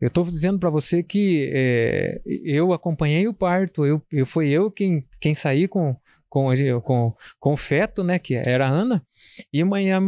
Eu 0.00 0.08
estou 0.08 0.24
dizendo 0.24 0.58
para 0.58 0.70
você 0.70 1.04
que 1.04 1.48
é, 1.52 2.20
eu 2.44 2.72
acompanhei 2.72 3.28
o 3.28 3.34
parto, 3.34 3.86
eu, 3.86 4.02
eu 4.10 4.26
fui 4.26 4.48
eu 4.48 4.70
quem, 4.72 5.06
quem 5.20 5.34
saí 5.34 5.68
com, 5.68 5.94
com, 6.28 6.48
com, 6.82 7.14
com 7.38 7.52
o 7.52 7.56
feto, 7.56 8.02
né, 8.02 8.18
que 8.18 8.34
era 8.34 8.66
a 8.66 8.70
Ana, 8.70 9.06
e, 9.52 9.62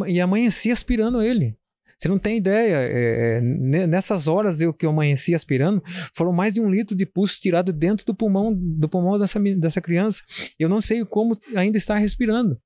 e 0.09 0.21
amanheci 0.21 0.73
aspirando 0.73 1.23
ele. 1.23 1.57
Você 2.03 2.09
não 2.09 2.19
tem 2.19 2.37
ideia, 2.37 2.79
é, 2.81 3.41
nessas 3.87 4.27
horas 4.27 4.61
eu 4.61 4.75
que 4.75 4.85
eu 4.85 4.91
amanheci 4.91 5.37
aspirando, 5.37 5.81
foram 6.13 6.33
mais 6.33 6.53
de 6.53 6.61
um 6.61 6.69
litro 6.69 6.97
de 6.97 7.07
pulso 7.07 7.39
tirado 7.41 7.73
dentro 7.73 8.05
do 8.05 8.13
pulmão 8.13 8.53
do 8.53 8.89
pulmão 8.89 9.17
dessa, 9.17 9.39
dessa 9.57 9.81
criança. 9.81 10.21
Eu 10.59 10.69
não 10.69 10.81
sei 10.81 11.05
como 11.05 11.39
ainda 11.55 11.79
está 11.79 11.95
respirando. 11.95 12.59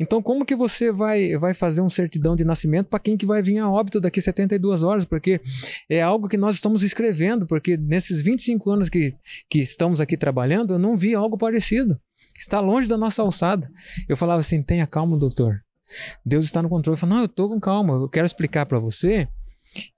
Então, 0.00 0.20
como 0.20 0.44
que 0.44 0.56
você 0.56 0.90
vai, 0.90 1.36
vai 1.36 1.54
fazer 1.54 1.82
um 1.82 1.88
certidão 1.88 2.34
de 2.34 2.44
nascimento 2.44 2.88
para 2.88 2.98
quem 2.98 3.16
que 3.16 3.24
vai 3.24 3.40
vir 3.40 3.58
a 3.58 3.70
óbito 3.70 4.00
daqui 4.00 4.20
72 4.20 4.82
horas? 4.82 5.04
Porque 5.04 5.40
é 5.88 6.02
algo 6.02 6.28
que 6.28 6.36
nós 6.36 6.56
estamos 6.56 6.82
escrevendo, 6.82 7.46
porque 7.46 7.76
nesses 7.76 8.22
25 8.22 8.70
anos 8.72 8.88
que, 8.88 9.14
que 9.48 9.60
estamos 9.60 10.00
aqui 10.00 10.16
trabalhando, 10.16 10.74
eu 10.74 10.80
não 10.80 10.96
vi 10.96 11.14
algo 11.14 11.38
parecido. 11.38 11.96
Está 12.36 12.58
longe 12.58 12.88
da 12.88 12.98
nossa 12.98 13.22
alçada. 13.22 13.68
Eu 14.08 14.16
falava 14.16 14.40
assim: 14.40 14.64
tenha 14.64 14.84
calma, 14.84 15.16
doutor. 15.16 15.63
Deus 16.24 16.44
está 16.44 16.62
no 16.62 16.68
controle. 16.68 16.94
Eu 16.94 17.00
falava, 17.00 17.16
não, 17.16 17.22
eu 17.24 17.26
estou 17.26 17.48
com 17.48 17.60
calma. 17.60 17.94
Eu 17.94 18.08
quero 18.08 18.26
explicar 18.26 18.66
para 18.66 18.78
você 18.78 19.28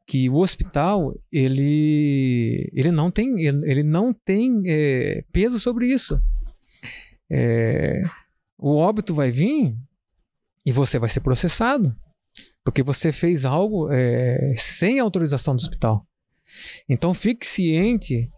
que 0.06 0.28
o 0.30 0.36
hospital 0.36 1.14
ele, 1.30 2.70
ele 2.72 2.90
não 2.90 3.10
tem, 3.10 3.44
ele 3.46 3.82
não 3.82 4.12
tem 4.12 4.62
é, 4.66 5.24
peso 5.32 5.58
sobre 5.58 5.92
isso. 5.92 6.20
É, 7.30 8.02
o 8.58 8.76
óbito 8.76 9.14
vai 9.14 9.30
vir 9.30 9.76
e 10.64 10.72
você 10.72 10.98
vai 10.98 11.08
ser 11.08 11.20
processado. 11.20 11.94
Porque 12.64 12.82
você 12.82 13.12
fez 13.12 13.44
algo 13.44 13.88
é, 13.92 14.52
sem 14.56 14.98
autorização 14.98 15.54
do 15.54 15.60
hospital. 15.60 16.02
Então 16.88 17.14
fique 17.14 17.46
ciente 17.46 18.28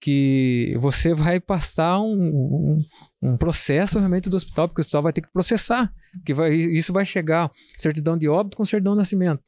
que 0.00 0.76
você 0.78 1.14
vai 1.14 1.40
passar 1.40 2.00
um, 2.00 2.12
um, 2.12 2.82
um, 3.22 3.36
processo 3.36 3.98
realmente 3.98 4.28
do 4.28 4.36
hospital, 4.36 4.68
porque 4.68 4.80
o 4.80 4.82
hospital 4.82 5.02
vai 5.02 5.12
ter 5.12 5.22
que 5.22 5.32
processar. 5.32 5.92
Que 6.24 6.34
vai, 6.34 6.54
isso 6.54 6.92
vai 6.92 7.04
chegar 7.04 7.50
certidão 7.76 8.16
de 8.16 8.28
óbito 8.28 8.56
com 8.56 8.64
certidão 8.64 8.92
de 8.92 8.98
nascimento. 8.98 9.42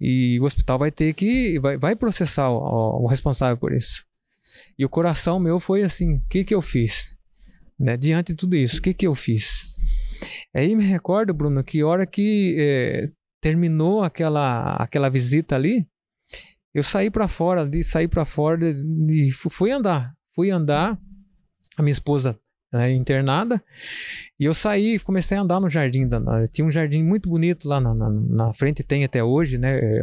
E 0.00 0.38
o 0.40 0.44
hospital 0.44 0.78
vai 0.78 0.90
ter 0.90 1.12
que. 1.14 1.58
vai, 1.60 1.76
vai 1.76 1.96
processar 1.96 2.50
o, 2.50 3.04
o 3.04 3.06
responsável 3.06 3.56
por 3.56 3.72
isso. 3.72 4.02
E 4.78 4.84
o 4.84 4.88
coração 4.88 5.38
meu 5.38 5.60
foi 5.60 5.82
assim: 5.82 6.16
o 6.16 6.22
que, 6.28 6.44
que 6.44 6.54
eu 6.54 6.60
fiz? 6.60 7.16
Né? 7.78 7.96
Diante 7.96 8.32
de 8.32 8.36
tudo 8.36 8.56
isso, 8.56 8.78
o 8.78 8.82
que, 8.82 8.92
que 8.92 9.06
eu 9.06 9.14
fiz? 9.14 9.72
Aí 10.54 10.74
me 10.76 10.84
recordo, 10.84 11.32
Bruno, 11.34 11.64
que 11.64 11.82
hora 11.82 12.06
que 12.06 12.56
é, 12.58 13.08
terminou 13.40 14.02
aquela, 14.02 14.76
aquela 14.76 15.08
visita 15.08 15.56
ali, 15.56 15.84
eu 16.74 16.82
saí 16.82 17.10
para 17.10 17.28
fora, 17.28 17.66
de 17.66 17.82
saí 17.82 18.08
para 18.08 18.24
fora 18.24 18.70
e 19.08 19.30
fui 19.30 19.70
andar. 19.70 20.14
Fui 20.34 20.50
andar, 20.50 20.98
a 21.76 21.82
minha 21.82 21.92
esposa 21.92 22.38
né, 22.72 22.90
internada, 22.90 23.62
e 24.40 24.46
eu 24.46 24.54
saí 24.54 24.98
comecei 25.00 25.36
a 25.36 25.42
andar 25.42 25.60
no 25.60 25.68
jardim. 25.68 26.08
Da, 26.08 26.48
tinha 26.48 26.66
um 26.66 26.70
jardim 26.70 27.02
muito 27.02 27.28
bonito 27.28 27.68
lá 27.68 27.78
na, 27.78 27.94
na, 27.94 28.08
na 28.08 28.52
frente, 28.54 28.82
tem 28.82 29.04
até 29.04 29.22
hoje, 29.22 29.58
né? 29.58 29.78
É, 29.78 30.02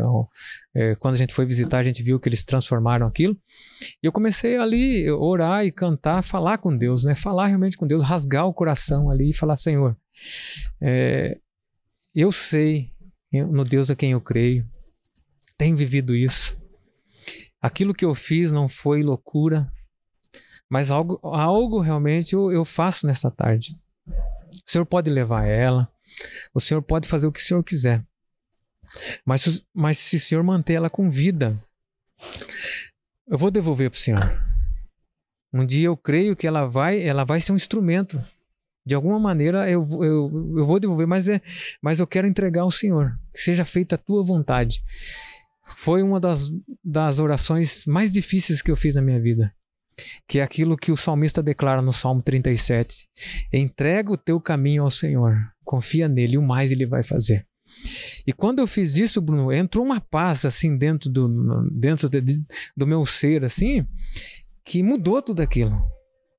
é, 0.75 0.95
quando 0.95 1.15
a 1.15 1.17
gente 1.17 1.33
foi 1.33 1.45
visitar, 1.47 1.79
a 1.79 1.83
gente 1.83 2.03
viu 2.03 2.19
que 2.19 2.29
eles 2.29 2.43
transformaram 2.43 3.07
aquilo. 3.07 3.35
E 4.03 4.05
eu 4.05 4.11
comecei 4.11 4.57
ali 4.57 5.09
orar 5.09 5.65
e 5.65 5.71
cantar, 5.71 6.21
falar 6.21 6.59
com 6.59 6.77
Deus, 6.77 7.03
né? 7.03 7.15
Falar 7.15 7.47
realmente 7.47 7.75
com 7.75 7.87
Deus, 7.87 8.03
rasgar 8.03 8.45
o 8.45 8.53
coração 8.53 9.09
ali 9.09 9.31
e 9.31 9.35
falar: 9.35 9.57
Senhor, 9.57 9.97
é, 10.79 11.39
eu 12.13 12.31
sei 12.31 12.91
no 13.33 13.63
Deus 13.63 13.89
a 13.89 13.95
quem 13.95 14.11
eu 14.11 14.21
creio, 14.21 14.63
tenho 15.59 15.75
vivido 15.75 16.15
isso. 16.15 16.57
Aquilo 17.61 17.93
que 17.93 18.05
eu 18.05 18.15
fiz 18.15 18.51
não 18.51 18.69
foi 18.69 19.03
loucura, 19.03 19.69
mas 20.69 20.89
algo, 20.89 21.19
algo 21.21 21.81
realmente 21.81 22.33
eu, 22.33 22.49
eu 22.49 22.63
faço 22.63 23.05
nesta 23.05 23.29
tarde. 23.29 23.77
O 24.07 24.71
Senhor 24.71 24.85
pode 24.85 25.09
levar 25.09 25.45
ela, 25.45 25.91
o 26.53 26.61
Senhor 26.61 26.81
pode 26.81 27.09
fazer 27.09 27.27
o 27.27 27.31
que 27.31 27.41
o 27.41 27.43
Senhor 27.43 27.61
quiser. 27.61 28.01
Mas, 29.25 29.61
mas 29.73 29.97
se 29.97 30.15
o 30.15 30.19
Senhor 30.19 30.43
manter 30.43 30.75
ela 30.75 30.89
com 30.89 31.11
vida, 31.11 31.61
eu 33.27 33.37
vou 33.37 33.51
devolver 33.51 33.89
para 33.89 33.97
o 33.97 34.01
Senhor. 34.01 34.43
Um 35.53 35.65
dia 35.65 35.87
eu 35.87 35.97
creio 35.97 36.37
que 36.37 36.47
ela 36.47 36.67
vai, 36.67 37.01
ela 37.01 37.25
vai 37.25 37.41
ser 37.41 37.51
um 37.51 37.57
instrumento. 37.57 38.23
De 38.85 38.95
alguma 38.95 39.19
maneira 39.19 39.69
eu, 39.69 39.85
eu, 40.01 40.55
eu 40.57 40.65
vou 40.65 40.79
devolver, 40.79 41.05
mas, 41.05 41.27
é, 41.27 41.41
mas 41.81 41.99
eu 41.99 42.07
quero 42.07 42.27
entregar 42.27 42.61
ao 42.61 42.71
Senhor. 42.71 43.19
Que 43.33 43.41
seja 43.41 43.65
feita 43.65 43.95
a 43.95 43.97
tua 43.97 44.23
vontade. 44.23 44.81
Foi 45.75 46.01
uma 46.01 46.19
das, 46.19 46.49
das 46.83 47.19
orações 47.19 47.85
mais 47.85 48.11
difíceis 48.11 48.61
que 48.61 48.71
eu 48.71 48.75
fiz 48.75 48.95
na 48.95 49.01
minha 49.01 49.21
vida 49.21 49.53
que 50.27 50.39
é 50.39 50.43
aquilo 50.43 50.77
que 50.77 50.91
o 50.91 50.97
salmista 50.97 51.41
declara 51.41 51.81
no 51.81 51.91
Salmo 51.91 52.21
37. 52.21 53.07
Entrega 53.51 54.11
o 54.11 54.17
teu 54.17 54.39
caminho 54.39 54.83
ao 54.83 54.89
Senhor, 54.89 55.35
confia 55.63 56.07
nele, 56.07 56.37
o 56.37 56.41
mais 56.41 56.71
ele 56.71 56.85
vai 56.85 57.03
fazer. 57.03 57.45
E 58.25 58.33
quando 58.33 58.59
eu 58.59 58.67
fiz 58.67 58.97
isso, 58.97 59.21
Bruno, 59.21 59.51
entrou 59.51 59.85
uma 59.85 60.01
paz 60.01 60.45
assim 60.45 60.77
dentro 60.77 61.09
do, 61.09 61.69
dentro 61.71 62.09
de, 62.09 62.41
do 62.75 62.87
meu 62.87 63.05
ser, 63.05 63.45
assim, 63.45 63.85
que 64.65 64.81
mudou 64.81 65.21
tudo 65.21 65.41
aquilo. 65.41 65.75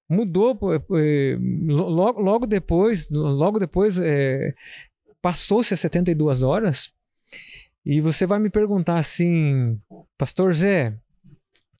Mudou 0.08 0.58
é, 0.98 1.38
logo, 1.68 2.20
logo 2.20 2.46
depois, 2.46 3.08
logo 3.10 3.60
depois 3.60 3.98
é, 3.98 4.52
passou-se 5.22 5.72
as 5.72 5.80
72 5.80 6.42
horas 6.42 6.90
e 7.84 8.00
você 8.00 8.26
vai 8.26 8.38
me 8.38 8.50
perguntar 8.50 8.98
assim, 8.98 9.80
Pastor 10.18 10.52
Zé, 10.52 10.98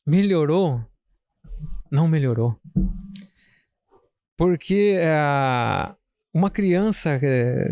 melhorou? 0.07 0.85
não 1.91 2.07
melhorou. 2.07 2.57
Porque 4.39 4.95
é, 4.97 5.95
uma 6.33 6.51
criança 6.51 7.19
é, 7.23 7.69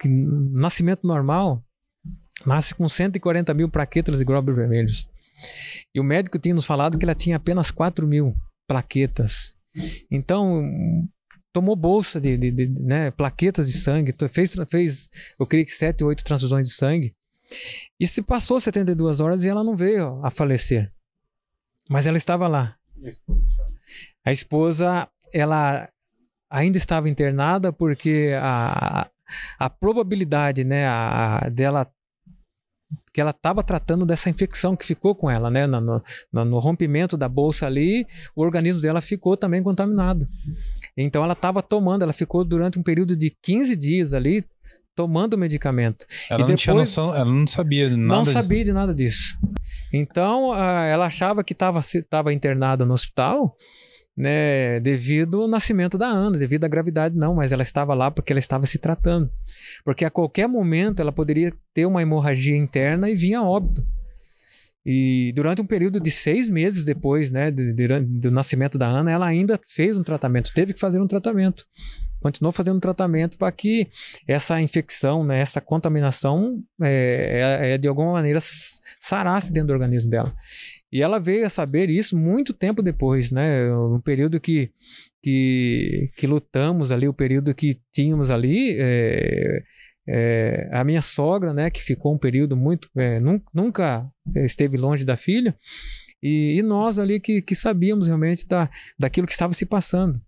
que 0.00 0.08
nascimento 0.08 1.06
normal 1.06 1.62
nasce 2.44 2.74
com 2.74 2.88
140 2.88 3.52
mil 3.54 3.68
plaquetas 3.68 4.18
de 4.18 4.24
glóbulos 4.24 4.58
vermelhos. 4.58 5.08
E 5.94 6.00
o 6.00 6.04
médico 6.04 6.38
tinha 6.38 6.54
nos 6.54 6.64
falado 6.64 6.98
que 6.98 7.04
ela 7.04 7.14
tinha 7.14 7.36
apenas 7.36 7.70
4 7.70 8.06
mil 8.06 8.34
plaquetas. 8.68 9.54
Então, 10.10 10.62
tomou 11.52 11.76
bolsa 11.76 12.20
de, 12.20 12.36
de, 12.36 12.50
de 12.50 12.66
né, 12.66 13.10
plaquetas 13.10 13.66
de 13.68 13.74
sangue, 13.74 14.14
fez, 14.30 14.56
fez, 14.68 15.08
eu 15.38 15.46
creio 15.46 15.66
que 15.66 15.72
7 15.72 16.02
ou 16.02 16.08
8 16.08 16.24
transfusões 16.24 16.68
de 16.68 16.74
sangue. 16.74 17.14
E 17.98 18.06
se 18.06 18.22
passou 18.22 18.60
72 18.60 19.20
horas 19.20 19.44
e 19.44 19.48
ela 19.48 19.64
não 19.64 19.76
veio 19.76 20.20
a 20.24 20.30
falecer. 20.30 20.92
Mas 21.88 22.06
ela 22.06 22.16
estava 22.16 22.48
lá, 22.48 22.76
a 24.24 24.32
esposa, 24.32 25.08
ela 25.32 25.88
ainda 26.50 26.78
estava 26.78 27.08
internada 27.08 27.72
porque 27.72 28.32
a, 28.40 29.08
a 29.58 29.70
probabilidade, 29.70 30.64
né, 30.64 30.86
a, 30.86 31.48
dela 31.48 31.90
que 33.12 33.20
ela 33.20 33.30
estava 33.30 33.62
tratando 33.62 34.04
dessa 34.04 34.28
infecção 34.28 34.76
que 34.76 34.84
ficou 34.84 35.14
com 35.14 35.30
ela, 35.30 35.50
né? 35.50 35.66
No, 35.66 35.80
no, 35.80 36.44
no, 36.44 36.58
rompimento 36.58 37.16
da 37.16 37.28
bolsa 37.28 37.66
ali, 37.66 38.06
o 38.34 38.42
organismo 38.42 38.82
dela 38.82 39.00
ficou 39.00 39.36
também 39.36 39.62
contaminado. 39.62 40.28
Então 40.96 41.24
ela 41.24 41.32
estava 41.32 41.62
tomando, 41.62 42.02
ela 42.02 42.12
ficou 42.12 42.44
durante 42.44 42.78
um 42.78 42.82
período 42.82 43.16
de 43.16 43.34
15 43.42 43.74
dias 43.74 44.12
ali 44.12 44.44
tomando 44.96 45.36
medicamento. 45.36 46.06
Ela 46.30 46.40
e 46.40 46.40
não 46.40 46.46
depois, 46.46 46.60
tinha 46.62 46.74
noção, 46.74 47.14
ela 47.14 47.30
não 47.30 47.46
sabia 47.46 47.88
de 47.88 47.96
nada 47.96 48.16
Não 48.16 48.22
disso. 48.22 48.32
sabia 48.32 48.64
de 48.64 48.72
nada 48.72 48.94
disso. 48.94 49.38
Então, 49.92 50.52
ela 50.56 51.06
achava 51.06 51.44
que 51.44 51.52
estava 51.52 52.32
internada 52.32 52.84
no 52.84 52.94
hospital, 52.94 53.54
né, 54.16 54.80
devido 54.80 55.42
ao 55.42 55.48
nascimento 55.48 55.98
da 55.98 56.06
Ana, 56.06 56.38
devido 56.38 56.64
à 56.64 56.68
gravidade, 56.68 57.14
não, 57.14 57.34
mas 57.34 57.52
ela 57.52 57.62
estava 57.62 57.92
lá 57.94 58.10
porque 58.10 58.32
ela 58.32 58.40
estava 58.40 58.66
se 58.66 58.78
tratando. 58.78 59.30
Porque 59.84 60.04
a 60.04 60.10
qualquer 60.10 60.48
momento 60.48 61.00
ela 61.00 61.12
poderia 61.12 61.52
ter 61.74 61.84
uma 61.84 62.00
hemorragia 62.00 62.56
interna 62.56 63.10
e 63.10 63.14
vir 63.14 63.34
a 63.34 63.42
óbito. 63.42 63.86
E 64.88 65.32
durante 65.34 65.60
um 65.60 65.66
período 65.66 66.00
de 66.00 66.10
seis 66.10 66.48
meses 66.48 66.84
depois 66.84 67.30
né, 67.30 67.50
do, 67.50 67.74
do 68.06 68.30
nascimento 68.30 68.78
da 68.78 68.86
Ana, 68.86 69.10
ela 69.10 69.26
ainda 69.26 69.60
fez 69.68 69.98
um 69.98 70.02
tratamento, 70.02 70.52
teve 70.54 70.72
que 70.72 70.80
fazer 70.80 71.00
um 71.00 71.06
tratamento 71.08 71.64
continuou 72.26 72.50
fazendo 72.50 72.80
tratamento 72.80 73.38
para 73.38 73.52
que 73.52 73.86
essa 74.26 74.60
infecção, 74.60 75.22
né, 75.22 75.38
essa 75.38 75.60
contaminação 75.60 76.60
é, 76.82 77.60
é, 77.62 77.70
é, 77.70 77.78
de 77.78 77.86
alguma 77.86 78.12
maneira 78.12 78.40
sarasse 78.98 79.52
dentro 79.52 79.68
do 79.68 79.72
organismo 79.74 80.10
dela. 80.10 80.32
E 80.90 81.00
ela 81.00 81.20
veio 81.20 81.46
a 81.46 81.50
saber 81.50 81.88
isso 81.88 82.16
muito 82.16 82.52
tempo 82.52 82.82
depois, 82.82 83.30
né, 83.30 83.68
no 83.68 84.02
período 84.02 84.40
que, 84.40 84.72
que, 85.22 86.10
que 86.16 86.26
lutamos 86.26 86.90
ali, 86.90 87.06
o 87.06 87.14
período 87.14 87.54
que 87.54 87.78
tínhamos 87.92 88.28
ali, 88.28 88.76
é, 88.76 89.62
é, 90.08 90.68
a 90.72 90.82
minha 90.82 91.02
sogra, 91.02 91.54
né, 91.54 91.70
que 91.70 91.80
ficou 91.80 92.12
um 92.12 92.18
período 92.18 92.56
muito, 92.56 92.90
é, 92.96 93.20
nunca 93.54 94.10
esteve 94.34 94.76
longe 94.76 95.04
da 95.04 95.16
filha, 95.16 95.54
e, 96.20 96.58
e 96.58 96.62
nós 96.62 96.98
ali 96.98 97.20
que, 97.20 97.40
que 97.40 97.54
sabíamos 97.54 98.08
realmente 98.08 98.48
da, 98.48 98.68
daquilo 98.98 99.28
que 99.28 99.32
estava 99.32 99.52
se 99.52 99.64
passando. 99.64 100.20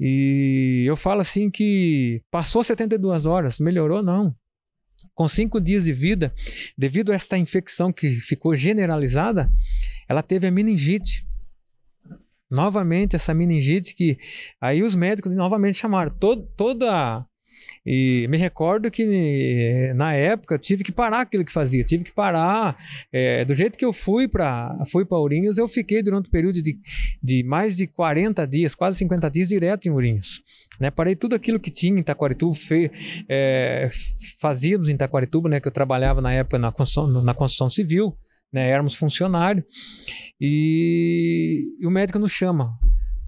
E 0.00 0.84
eu 0.86 0.96
falo 0.96 1.20
assim 1.20 1.50
que 1.50 2.22
passou 2.30 2.64
72 2.64 3.26
horas, 3.26 3.60
melhorou 3.60 4.02
não. 4.02 4.34
Com 5.14 5.28
cinco 5.28 5.60
dias 5.60 5.84
de 5.84 5.92
vida, 5.92 6.34
devido 6.76 7.12
a 7.12 7.14
esta 7.14 7.36
infecção 7.36 7.92
que 7.92 8.08
ficou 8.08 8.54
generalizada, 8.54 9.52
ela 10.08 10.22
teve 10.22 10.46
a 10.46 10.50
meningite. 10.50 11.26
Novamente, 12.50 13.14
essa 13.14 13.34
meningite 13.34 13.94
que 13.94 14.18
aí 14.58 14.82
os 14.82 14.94
médicos 14.94 15.34
novamente 15.36 15.76
chamaram. 15.76 16.10
Todo, 16.10 16.46
toda 16.56 17.24
E 17.84 18.26
me 18.28 18.36
recordo 18.36 18.90
que 18.90 19.92
na 19.94 20.12
época 20.12 20.58
tive 20.58 20.84
que 20.84 20.92
parar 20.92 21.22
aquilo 21.22 21.44
que 21.44 21.52
fazia, 21.52 21.82
tive 21.82 22.04
que 22.04 22.12
parar. 22.12 22.76
É, 23.12 23.44
do 23.44 23.54
jeito 23.54 23.78
que 23.78 23.84
eu 23.84 23.92
fui 23.92 24.28
para 24.28 24.76
fui 24.90 25.04
Ourinhos, 25.10 25.58
eu 25.58 25.66
fiquei 25.66 26.02
durante 26.02 26.28
um 26.28 26.30
período 26.30 26.62
de, 26.62 26.78
de 27.22 27.42
mais 27.42 27.76
de 27.76 27.86
40 27.86 28.46
dias, 28.46 28.74
quase 28.74 28.98
50 28.98 29.30
dias 29.30 29.48
direto 29.48 29.86
em 29.86 29.90
Ourinhos. 29.90 30.42
Né? 30.78 30.90
Parei 30.90 31.16
tudo 31.16 31.34
aquilo 31.34 31.58
que 31.58 31.70
tinha 31.70 31.96
em 31.96 32.00
Itaquarituba, 32.00 32.54
fe, 32.54 32.90
é, 33.28 33.88
fazíamos 34.40 34.88
em 34.88 34.94
Itaquarituba, 34.94 35.48
né? 35.48 35.60
que 35.60 35.68
eu 35.68 35.72
trabalhava 35.72 36.20
na 36.20 36.32
época 36.32 36.58
na 36.58 36.70
construção, 36.70 37.22
na 37.22 37.34
construção 37.34 37.70
civil, 37.70 38.16
né? 38.52 38.68
éramos 38.68 38.94
funcionários. 38.94 39.64
E, 40.40 41.76
e 41.80 41.86
o 41.86 41.90
médico 41.90 42.18
nos 42.18 42.32
chama. 42.32 42.78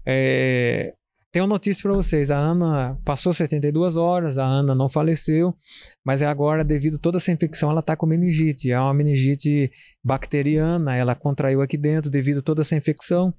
É, 0.07 0.95
tenho 1.33 1.47
notícia 1.47 1.83
para 1.83 1.97
vocês. 1.97 2.31
A 2.31 2.37
Ana 2.37 3.01
passou 3.07 3.33
72 3.33 3.97
horas, 3.97 4.37
a 4.37 4.45
Ana 4.45 4.75
não 4.75 4.87
faleceu, 4.89 5.57
mas 6.05 6.21
é 6.21 6.27
agora, 6.27 6.63
devido 6.63 6.97
a 6.97 6.99
toda 6.99 7.17
essa 7.17 7.33
infecção, 7.33 7.71
ela 7.71 7.81
está 7.81 7.97
com 7.97 8.05
meningite. 8.05 8.71
É 8.71 8.79
uma 8.79 8.93
meningite 8.93 9.73
bacteriana, 10.05 10.95
ela 10.95 11.15
contraiu 11.15 11.63
aqui 11.63 11.79
dentro 11.79 12.11
devido 12.11 12.39
a 12.39 12.43
toda 12.43 12.61
essa 12.61 12.77
infecção. 12.77 13.33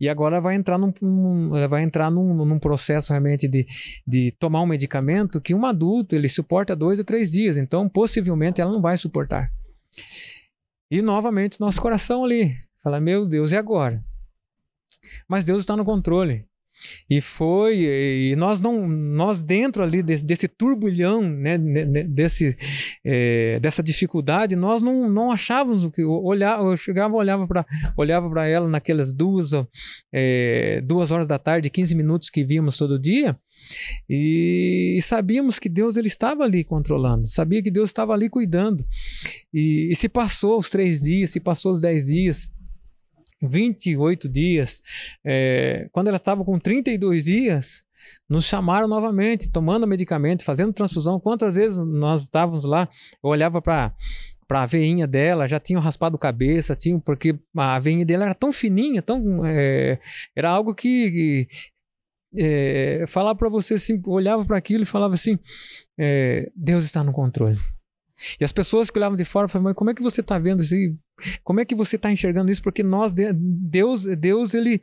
E 0.00 0.08
agora 0.08 0.40
vai 0.40 0.54
entrar 0.54 0.78
num, 0.78 0.94
num 1.02 1.68
vai 1.68 1.82
entrar 1.82 2.08
num, 2.08 2.32
num, 2.44 2.58
processo 2.58 3.12
realmente 3.12 3.48
de, 3.48 3.66
de 4.06 4.30
tomar 4.38 4.62
um 4.62 4.66
medicamento 4.66 5.40
que 5.40 5.52
um 5.52 5.66
adulto 5.66 6.14
ele 6.14 6.28
suporta 6.28 6.76
dois 6.76 7.00
ou 7.00 7.04
três 7.04 7.32
dias. 7.32 7.56
Então, 7.56 7.88
possivelmente, 7.88 8.60
ela 8.60 8.70
não 8.70 8.80
vai 8.80 8.96
suportar. 8.96 9.50
E 10.88 11.02
novamente, 11.02 11.60
nosso 11.60 11.82
coração 11.82 12.24
ali. 12.24 12.54
Fala, 12.80 13.00
meu 13.00 13.26
Deus, 13.26 13.50
e 13.50 13.56
agora? 13.56 14.04
Mas 15.28 15.44
Deus 15.44 15.60
está 15.60 15.76
no 15.76 15.84
controle. 15.84 16.46
E 17.08 17.20
foi, 17.20 17.84
e 17.84 18.36
nós 18.36 18.60
não, 18.60 18.86
nós 18.88 19.42
dentro 19.42 19.82
ali 19.82 20.02
desse, 20.02 20.24
desse 20.24 20.48
turbulhão, 20.48 21.22
né, 21.22 21.56
desse, 21.56 22.56
é, 23.04 23.58
dessa 23.60 23.82
dificuldade, 23.82 24.56
nós 24.56 24.82
não, 24.82 25.08
não 25.08 25.30
achávamos 25.30 25.84
o 25.84 25.90
que 25.90 26.02
olhar, 26.04 26.60
eu 26.60 26.76
chegava, 26.76 27.14
olhava 27.14 27.46
para 27.46 27.64
olhava 27.96 28.28
para 28.28 28.46
ela 28.46 28.68
naquelas 28.68 29.12
duas, 29.12 29.50
é, 30.12 30.80
duas 30.82 31.10
horas 31.10 31.28
da 31.28 31.38
tarde, 31.38 31.70
15 31.70 31.94
minutos 31.94 32.28
que 32.28 32.44
víamos 32.44 32.76
todo 32.76 32.98
dia, 32.98 33.38
e, 34.08 34.96
e, 34.98 35.02
sabíamos 35.02 35.58
que 35.58 35.68
Deus 35.68 35.96
ele 35.96 36.08
estava 36.08 36.44
ali 36.44 36.64
controlando, 36.64 37.26
sabia 37.26 37.62
que 37.62 37.70
Deus 37.70 37.88
estava 37.88 38.12
ali 38.12 38.28
cuidando. 38.28 38.84
E, 39.52 39.88
e 39.90 39.96
se 39.96 40.08
passou 40.08 40.58
os 40.58 40.68
três 40.68 41.02
dias, 41.02 41.30
se 41.30 41.40
passou 41.40 41.72
os 41.72 41.80
dez 41.80 42.06
dias, 42.06 42.50
28 43.42 44.28
dias. 44.28 44.82
É, 45.24 45.88
quando 45.92 46.08
ela 46.08 46.16
estava 46.16 46.44
com 46.44 46.58
32 46.58 47.24
dias, 47.24 47.84
nos 48.28 48.44
chamaram 48.44 48.88
novamente, 48.88 49.50
tomando 49.50 49.86
medicamento, 49.86 50.44
fazendo 50.44 50.72
transfusão. 50.72 51.20
Quantas 51.20 51.54
vezes 51.54 51.78
nós 51.78 52.22
estávamos 52.22 52.64
lá, 52.64 52.88
eu 53.22 53.30
olhava 53.30 53.60
para 53.60 53.94
para 54.46 54.62
a 54.62 54.66
veinha 54.66 55.06
dela, 55.06 55.48
já 55.48 55.58
tinham 55.58 55.80
raspado 55.80 56.18
cabeça, 56.18 56.76
tinham, 56.76 57.00
porque 57.00 57.34
a 57.56 57.78
veinha 57.78 58.04
dela 58.04 58.24
era 58.26 58.34
tão 58.34 58.52
fininha, 58.52 59.00
tão 59.00 59.44
é, 59.44 59.98
era 60.36 60.50
algo 60.50 60.74
que, 60.74 61.10
que 61.10 61.48
é, 62.36 63.04
falar 63.08 63.34
para 63.34 63.48
você 63.48 63.74
assim, 63.74 64.00
olhava 64.06 64.44
para 64.44 64.58
aquilo 64.58 64.82
e 64.82 64.86
falava 64.86 65.14
assim, 65.14 65.38
é, 65.98 66.50
Deus 66.54 66.84
está 66.84 67.02
no 67.02 67.12
controle. 67.12 67.58
E 68.40 68.44
as 68.44 68.52
pessoas 68.52 68.90
que 68.90 68.98
olhavam 68.98 69.16
de 69.16 69.24
fora 69.24 69.48
falavam, 69.48 69.70
mas 69.70 69.76
como 69.76 69.90
é 69.90 69.94
que 69.94 70.02
você 70.02 70.20
está 70.20 70.38
vendo 70.38 70.62
isso? 70.62 70.74
Como 71.42 71.60
é 71.60 71.64
que 71.64 71.74
você 71.74 71.96
está 71.96 72.10
enxergando 72.10 72.50
isso? 72.50 72.62
Porque 72.62 72.82
nós, 72.82 73.12
Deus, 73.12 74.04
Deus, 74.04 74.54
ele, 74.54 74.80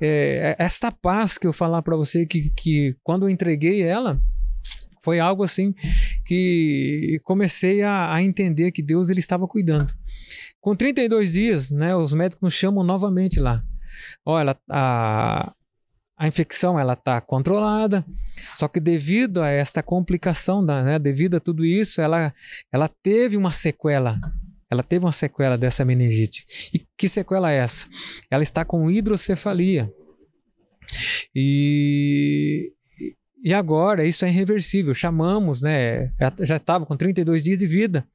é, 0.00 0.56
esta 0.58 0.90
paz 0.90 1.38
que 1.38 1.46
eu 1.46 1.52
falar 1.52 1.82
para 1.82 1.96
você 1.96 2.26
que, 2.26 2.50
que 2.50 2.96
quando 3.02 3.26
eu 3.26 3.30
entreguei 3.30 3.82
ela 3.82 4.20
foi 5.02 5.18
algo 5.18 5.42
assim 5.42 5.74
que 6.26 7.18
comecei 7.24 7.82
a, 7.82 8.12
a, 8.12 8.22
entender 8.22 8.70
que 8.70 8.82
Deus 8.82 9.08
ele 9.08 9.20
estava 9.20 9.48
cuidando. 9.48 9.92
Com 10.60 10.76
32 10.76 11.32
dias, 11.32 11.70
né, 11.70 11.96
os 11.96 12.12
médicos 12.12 12.42
nos 12.42 12.54
chamam 12.54 12.84
novamente 12.84 13.40
lá. 13.40 13.62
Olha, 14.24 14.56
a, 14.68 15.52
a 16.20 16.28
infecção 16.28 16.78
ela 16.78 16.92
está 16.92 17.18
controlada, 17.18 18.04
só 18.52 18.68
que 18.68 18.78
devido 18.78 19.40
a 19.40 19.48
esta 19.48 19.82
complicação, 19.82 20.64
da, 20.64 20.82
né, 20.82 20.98
devido 20.98 21.38
a 21.38 21.40
tudo 21.40 21.64
isso, 21.64 21.98
ela, 21.98 22.34
ela 22.70 22.88
teve 23.02 23.38
uma 23.38 23.50
sequela. 23.50 24.20
Ela 24.70 24.82
teve 24.82 25.02
uma 25.06 25.12
sequela 25.12 25.56
dessa 25.56 25.82
meningite. 25.82 26.44
E 26.74 26.86
que 26.94 27.08
sequela 27.08 27.50
é 27.50 27.56
essa? 27.56 27.88
Ela 28.30 28.42
está 28.42 28.66
com 28.66 28.90
hidrocefalia. 28.90 29.90
E, 31.34 32.70
e 33.42 33.54
agora 33.54 34.04
isso 34.04 34.22
é 34.26 34.28
irreversível. 34.28 34.92
Chamamos, 34.92 35.62
né? 35.62 36.12
Já 36.42 36.56
estava 36.56 36.84
com 36.84 36.98
32 36.98 37.44
dias 37.44 37.58
de 37.60 37.66
vida. 37.66 38.06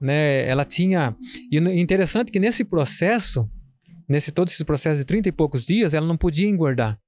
Né? 0.00 0.44
Ela 0.48 0.64
tinha. 0.64 1.16
E 1.52 1.56
interessante 1.80 2.32
que 2.32 2.40
nesse 2.40 2.64
processo, 2.64 3.48
nesse 4.08 4.32
todo 4.32 4.48
esse 4.48 4.64
processo 4.64 4.98
de 4.98 5.04
30 5.04 5.28
e 5.28 5.32
poucos 5.32 5.64
dias, 5.64 5.94
ela 5.94 6.06
não 6.06 6.16
podia 6.16 6.48
engordar 6.48 6.98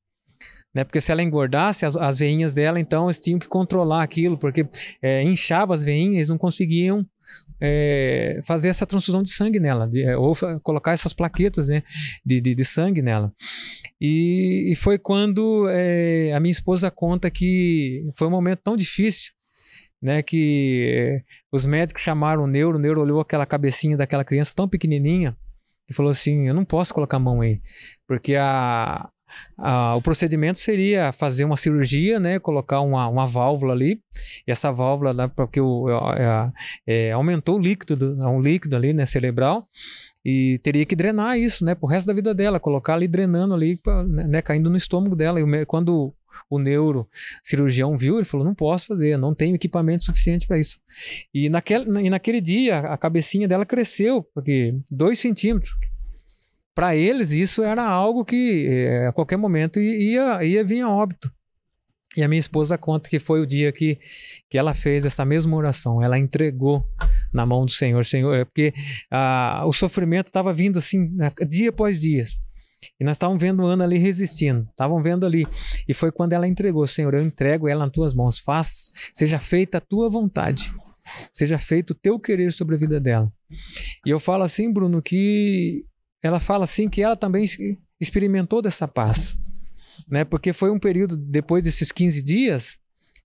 né? 0.74 0.84
Porque 0.84 1.00
se 1.00 1.10
ela 1.10 1.22
engordasse 1.22 1.84
as, 1.84 1.96
as 1.96 2.18
veinhas 2.18 2.54
dela, 2.54 2.78
então 2.78 3.06
eles 3.06 3.18
tinham 3.18 3.38
que 3.38 3.48
controlar 3.48 4.02
aquilo, 4.02 4.38
porque 4.38 4.66
é, 5.02 5.22
inchava 5.22 5.74
as 5.74 5.82
veinhas, 5.82 6.28
não 6.28 6.38
conseguiam 6.38 7.06
é, 7.60 8.40
fazer 8.46 8.68
essa 8.68 8.86
transfusão 8.86 9.22
de 9.22 9.32
sangue 9.32 9.60
nela, 9.60 9.86
de, 9.86 10.02
é, 10.02 10.16
ou 10.16 10.34
colocar 10.62 10.92
essas 10.92 11.12
plaquetas 11.12 11.68
né, 11.68 11.82
de, 12.24 12.40
de, 12.40 12.54
de 12.54 12.64
sangue 12.64 13.02
nela. 13.02 13.32
E, 14.00 14.70
e 14.72 14.74
foi 14.74 14.98
quando 14.98 15.68
é, 15.68 16.32
a 16.32 16.40
minha 16.40 16.52
esposa 16.52 16.90
conta 16.90 17.30
que 17.30 18.08
foi 18.16 18.26
um 18.26 18.30
momento 18.30 18.60
tão 18.64 18.76
difícil, 18.76 19.32
né, 20.02 20.22
que 20.22 21.22
os 21.52 21.66
médicos 21.66 22.02
chamaram 22.02 22.44
o 22.44 22.46
neuro, 22.46 22.78
o 22.78 22.80
neuro 22.80 23.02
olhou 23.02 23.20
aquela 23.20 23.44
cabecinha 23.44 23.96
daquela 23.96 24.24
criança 24.24 24.54
tão 24.56 24.66
pequenininha 24.66 25.36
e 25.88 25.92
falou 25.92 26.10
assim, 26.10 26.48
eu 26.48 26.54
não 26.54 26.64
posso 26.64 26.94
colocar 26.94 27.18
a 27.18 27.20
mão 27.20 27.42
aí, 27.42 27.60
porque 28.06 28.34
a, 28.36 29.10
ah, 29.58 29.94
o 29.96 30.02
procedimento 30.02 30.58
seria 30.58 31.12
fazer 31.12 31.44
uma 31.44 31.56
cirurgia, 31.56 32.18
né, 32.18 32.38
colocar 32.38 32.80
uma, 32.80 33.08
uma 33.08 33.26
válvula 33.26 33.72
ali, 33.72 34.00
e 34.46 34.50
essa 34.50 34.72
válvula, 34.72 35.12
né, 35.12 35.30
porque 35.34 35.60
o, 35.60 35.88
é, 36.12 36.52
é, 36.86 37.12
aumentou 37.12 37.56
o 37.56 37.60
líquido, 37.60 38.12
um 38.28 38.40
líquido 38.40 38.76
ali, 38.76 38.92
né, 38.92 39.06
cerebral, 39.06 39.66
e 40.24 40.58
teria 40.62 40.84
que 40.84 40.94
drenar 40.94 41.38
isso, 41.38 41.64
né, 41.64 41.74
pro 41.74 41.88
resto 41.88 42.06
da 42.06 42.14
vida 42.14 42.34
dela, 42.34 42.60
colocar 42.60 42.94
ali 42.94 43.08
drenando 43.08 43.54
ali, 43.54 43.78
né, 44.08 44.24
né, 44.24 44.42
caindo 44.42 44.68
no 44.68 44.76
estômago 44.76 45.16
dela. 45.16 45.40
E 45.40 45.66
quando 45.66 46.14
o 46.48 46.58
neuro 46.58 47.08
cirurgião 47.42 47.96
viu, 47.96 48.16
ele 48.16 48.24
falou: 48.24 48.44
não 48.44 48.54
posso 48.54 48.86
fazer, 48.86 49.16
não 49.16 49.34
tenho 49.34 49.54
equipamento 49.54 50.04
suficiente 50.04 50.46
para 50.46 50.58
isso. 50.58 50.80
E 51.32 51.48
naquele, 51.48 51.84
e 52.06 52.10
naquele 52.10 52.40
dia 52.40 52.80
a 52.80 52.96
cabecinha 52.96 53.48
dela 53.48 53.64
cresceu, 53.64 54.22
porque 54.34 54.74
dois 54.90 55.18
centímetros 55.18 55.74
para 56.74 56.96
eles 56.96 57.32
isso 57.32 57.62
era 57.62 57.84
algo 57.84 58.24
que 58.24 58.66
é, 58.68 59.08
a 59.08 59.12
qualquer 59.12 59.36
momento 59.36 59.80
ia, 59.80 60.42
ia 60.44 60.64
vir 60.64 60.82
a 60.82 60.88
óbito. 60.88 61.30
E 62.16 62.24
a 62.24 62.28
minha 62.28 62.40
esposa 62.40 62.76
conta 62.76 63.08
que 63.08 63.20
foi 63.20 63.40
o 63.40 63.46
dia 63.46 63.70
que, 63.70 63.96
que 64.48 64.58
ela 64.58 64.74
fez 64.74 65.04
essa 65.04 65.24
mesma 65.24 65.56
oração. 65.56 66.02
Ela 66.02 66.18
entregou 66.18 66.84
na 67.32 67.46
mão 67.46 67.64
do 67.64 67.70
Senhor. 67.70 68.04
Senhor, 68.04 68.34
é 68.34 68.44
porque 68.44 68.74
ah, 69.10 69.62
o 69.64 69.72
sofrimento 69.72 70.26
estava 70.26 70.52
vindo 70.52 70.78
assim, 70.78 71.08
dia 71.48 71.70
após 71.70 72.00
dia. 72.00 72.24
E 72.98 73.04
nós 73.04 73.12
estávamos 73.16 73.40
vendo 73.40 73.64
Ana 73.64 73.84
ali 73.84 73.98
resistindo. 73.98 74.66
Estavam 74.70 75.00
vendo 75.00 75.24
ali. 75.24 75.46
E 75.86 75.94
foi 75.94 76.10
quando 76.10 76.32
ela 76.32 76.48
entregou: 76.48 76.84
Senhor, 76.86 77.14
eu 77.14 77.22
entrego 77.22 77.68
ela 77.68 77.84
nas 77.84 77.92
tuas 77.92 78.12
mãos. 78.12 78.40
Faz, 78.40 78.90
seja 79.12 79.38
feita 79.38 79.78
a 79.78 79.80
tua 79.80 80.08
vontade. 80.08 80.72
Seja 81.32 81.58
feito 81.58 81.90
o 81.90 81.94
teu 81.94 82.18
querer 82.18 82.52
sobre 82.52 82.74
a 82.74 82.78
vida 82.78 83.00
dela. 83.00 83.30
E 84.04 84.10
eu 84.10 84.18
falo 84.18 84.42
assim, 84.42 84.72
Bruno, 84.72 85.02
que 85.02 85.84
ela 86.22 86.40
fala 86.40 86.64
assim 86.64 86.88
que 86.88 87.02
ela 87.02 87.16
também 87.16 87.44
experimentou 88.00 88.62
dessa 88.62 88.86
paz, 88.86 89.38
né? 90.08 90.24
Porque 90.24 90.52
foi 90.52 90.70
um 90.70 90.78
período 90.78 91.16
depois 91.16 91.64
desses 91.64 91.90
15 91.92 92.22
dias 92.22 92.78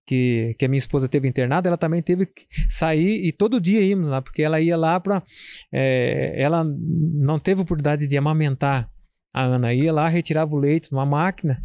que, 0.06 0.56
que 0.58 0.66
a 0.66 0.68
minha 0.68 0.78
esposa 0.78 1.08
teve 1.10 1.28
internada, 1.28 1.68
ela 1.68 1.78
também 1.78 2.02
teve 2.02 2.26
que 2.28 2.46
sair 2.70 3.26
e 3.26 3.32
todo 3.32 3.60
dia 3.60 3.82
íamos 3.82 4.08
lá, 4.08 4.22
porque 4.22 4.44
ela 4.44 4.62
ia 4.62 4.78
lá 4.78 5.00
para 5.00 5.24
é, 5.72 6.34
ela 6.38 6.64
não 6.64 7.40
teve 7.40 7.62
oportunidade 7.62 8.08
de 8.08 8.18
amamentar 8.18 8.90
a 9.34 9.44
Ana, 9.44 9.74
ia 9.74 9.92
lá 9.92 10.08
retirava 10.08 10.56
o 10.56 10.60
leite 10.60 10.92
numa 10.92 11.06
máquina 11.06 11.62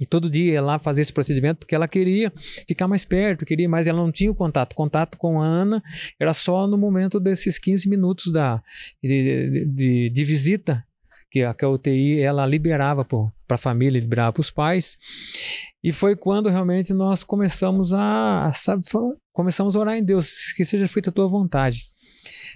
e 0.00 0.06
todo 0.06 0.30
dia 0.30 0.52
ia 0.52 0.62
lá 0.62 0.78
fazer 0.78 1.02
esse 1.02 1.12
procedimento 1.12 1.58
porque 1.58 1.74
ela 1.74 1.88
queria 1.88 2.32
ficar 2.66 2.86
mais 2.86 3.04
perto, 3.04 3.44
queria, 3.44 3.68
mas 3.68 3.86
ela 3.86 3.98
não 3.98 4.12
tinha 4.12 4.30
o 4.30 4.34
contato. 4.34 4.72
O 4.72 4.76
contato 4.76 5.18
com 5.18 5.40
a 5.40 5.44
Ana 5.44 5.82
era 6.20 6.32
só 6.32 6.66
no 6.66 6.78
momento 6.78 7.18
desses 7.18 7.58
15 7.58 7.88
minutos 7.88 8.32
da, 8.32 8.62
de, 9.02 9.66
de, 9.66 10.10
de 10.10 10.24
visita 10.24 10.84
que 11.30 11.42
a, 11.42 11.52
que 11.52 11.64
a 11.64 11.68
UTI 11.68 12.20
ela 12.20 12.46
liberava 12.46 13.04
para 13.04 13.54
a 13.54 13.58
família, 13.58 14.00
liberava 14.00 14.32
para 14.32 14.40
os 14.40 14.50
pais. 14.50 14.96
E 15.82 15.92
foi 15.92 16.16
quando 16.16 16.48
realmente 16.48 16.92
nós 16.92 17.24
começamos 17.24 17.92
a, 17.92 18.50
sabe, 18.54 18.84
começamos 19.32 19.76
a 19.76 19.80
orar 19.80 19.96
em 19.96 20.04
Deus, 20.04 20.52
que 20.56 20.64
seja 20.64 20.88
feita 20.88 21.10
a 21.10 21.12
tua 21.12 21.28
vontade. 21.28 21.86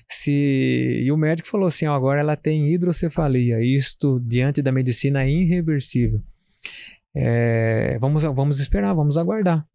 Se, 0.08 1.02
e 1.04 1.10
o 1.10 1.16
médico 1.16 1.48
falou 1.48 1.66
assim: 1.66 1.86
ó, 1.86 1.94
agora 1.94 2.20
ela 2.20 2.36
tem 2.36 2.72
hidrocefalia, 2.72 3.62
isto 3.62 4.20
diante 4.20 4.60
da 4.60 4.72
medicina 4.72 5.22
é 5.22 5.30
irreversível. 5.30 6.22
É, 7.14 7.98
vamos, 7.98 8.22
vamos 8.22 8.58
esperar, 8.60 8.94
vamos 8.94 9.18
aguardar. 9.18 9.66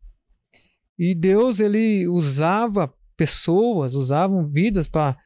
E 0.97 1.13
Deus 1.13 1.59
ele 1.59 2.07
usava 2.07 2.91
pessoas, 3.15 3.93
usavam 3.93 4.47
vidas 4.47 4.87
para 4.87 5.17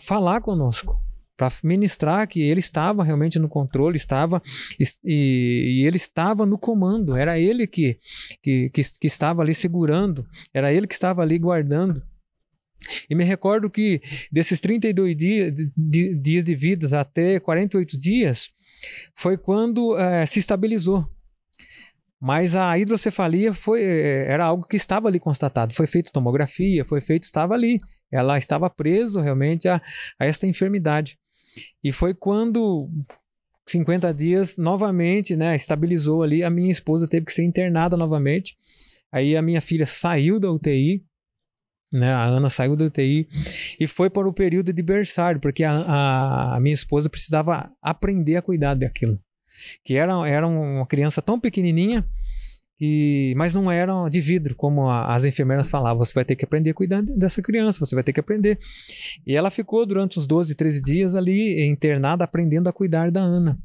falar 0.00 0.40
conosco, 0.40 0.96
para 1.36 1.52
ministrar 1.62 2.26
que 2.26 2.40
ele 2.40 2.60
estava 2.60 3.04
realmente 3.04 3.38
no 3.38 3.48
controle, 3.48 3.96
estava 3.96 4.40
e, 4.78 4.84
e, 5.04 5.86
ele 5.86 5.96
estava 5.96 6.46
no 6.46 6.56
comando, 6.58 7.16
era 7.16 7.38
ele 7.38 7.66
que, 7.66 7.98
que, 8.42 8.70
que, 8.70 8.82
que 9.00 9.06
estava 9.06 9.42
ali 9.42 9.54
segurando, 9.54 10.26
era 10.52 10.72
ele 10.72 10.86
que 10.86 10.94
estava 10.94 11.22
ali 11.22 11.38
guardando. 11.38 12.02
E 13.08 13.14
me 13.14 13.24
recordo 13.24 13.70
que 13.70 14.00
desses 14.30 14.60
32 14.60 15.16
dias 15.16 15.52
de, 15.76 16.14
dias 16.14 16.44
de 16.44 16.54
vidas 16.54 16.92
até 16.92 17.40
48 17.40 17.98
dias 17.98 18.50
foi 19.14 19.36
quando 19.36 19.96
é, 19.98 20.24
se 20.26 20.38
estabilizou. 20.38 21.08
Mas 22.20 22.56
a 22.56 22.78
hidrocefalia 22.78 23.52
foi, 23.52 23.82
é, 23.82 24.32
era 24.32 24.46
algo 24.46 24.66
que 24.66 24.76
estava 24.76 25.08
ali 25.08 25.20
constatado. 25.20 25.74
Foi 25.74 25.86
feito 25.86 26.12
tomografia, 26.12 26.84
foi 26.84 27.00
feito, 27.00 27.24
estava 27.24 27.54
ali. 27.54 27.78
Ela 28.10 28.38
estava 28.38 28.70
preso 28.70 29.20
realmente 29.20 29.68
a, 29.68 29.80
a 30.18 30.24
esta 30.24 30.46
enfermidade. 30.46 31.18
E 31.82 31.92
foi 31.92 32.14
quando 32.14 32.88
50 33.66 34.12
dias 34.14 34.56
novamente, 34.56 35.36
né, 35.36 35.54
estabilizou 35.56 36.22
ali, 36.22 36.42
a 36.42 36.50
minha 36.50 36.70
esposa 36.70 37.08
teve 37.08 37.26
que 37.26 37.32
ser 37.32 37.44
internada 37.44 37.96
novamente. 37.96 38.56
Aí 39.12 39.36
a 39.36 39.42
minha 39.42 39.60
filha 39.60 39.86
saiu 39.86 40.40
da 40.40 40.50
UTI, 40.50 41.04
né? 41.94 42.12
A 42.12 42.24
Ana 42.24 42.50
saiu 42.50 42.74
da 42.74 42.84
UTI 42.84 43.28
e 43.78 43.86
foi 43.86 44.10
para 44.10 44.28
o 44.28 44.32
período 44.32 44.72
de 44.72 44.82
berçário, 44.82 45.40
porque 45.40 45.62
a, 45.62 46.56
a, 46.56 46.60
minha 46.60 46.74
esposa 46.74 47.08
precisava 47.08 47.70
aprender 47.80 48.36
a 48.36 48.42
cuidar 48.42 48.74
daquilo. 48.74 49.18
Que 49.84 49.94
era, 49.94 50.12
era 50.28 50.46
uma 50.46 50.84
criança 50.86 51.22
tão 51.22 51.38
pequenininha, 51.38 52.04
e, 52.80 53.32
mas 53.36 53.54
não 53.54 53.70
era 53.70 54.08
de 54.08 54.20
vidro, 54.20 54.56
como 54.56 54.88
a, 54.88 55.14
as 55.14 55.24
enfermeiras 55.24 55.68
falavam. 55.68 56.04
Você 56.04 56.12
vai 56.12 56.24
ter 56.24 56.34
que 56.34 56.44
aprender 56.44 56.70
a 56.70 56.74
cuidar 56.74 57.00
dessa 57.02 57.40
criança, 57.40 57.78
você 57.78 57.94
vai 57.94 58.02
ter 58.02 58.12
que 58.12 58.20
aprender. 58.20 58.58
E 59.24 59.36
ela 59.36 59.50
ficou 59.50 59.86
durante 59.86 60.18
uns 60.18 60.26
12, 60.26 60.56
13 60.56 60.82
dias 60.82 61.14
ali 61.14 61.64
internada, 61.64 62.24
aprendendo 62.24 62.68
a 62.68 62.72
cuidar 62.72 63.12
da 63.12 63.20
Ana. 63.20 63.56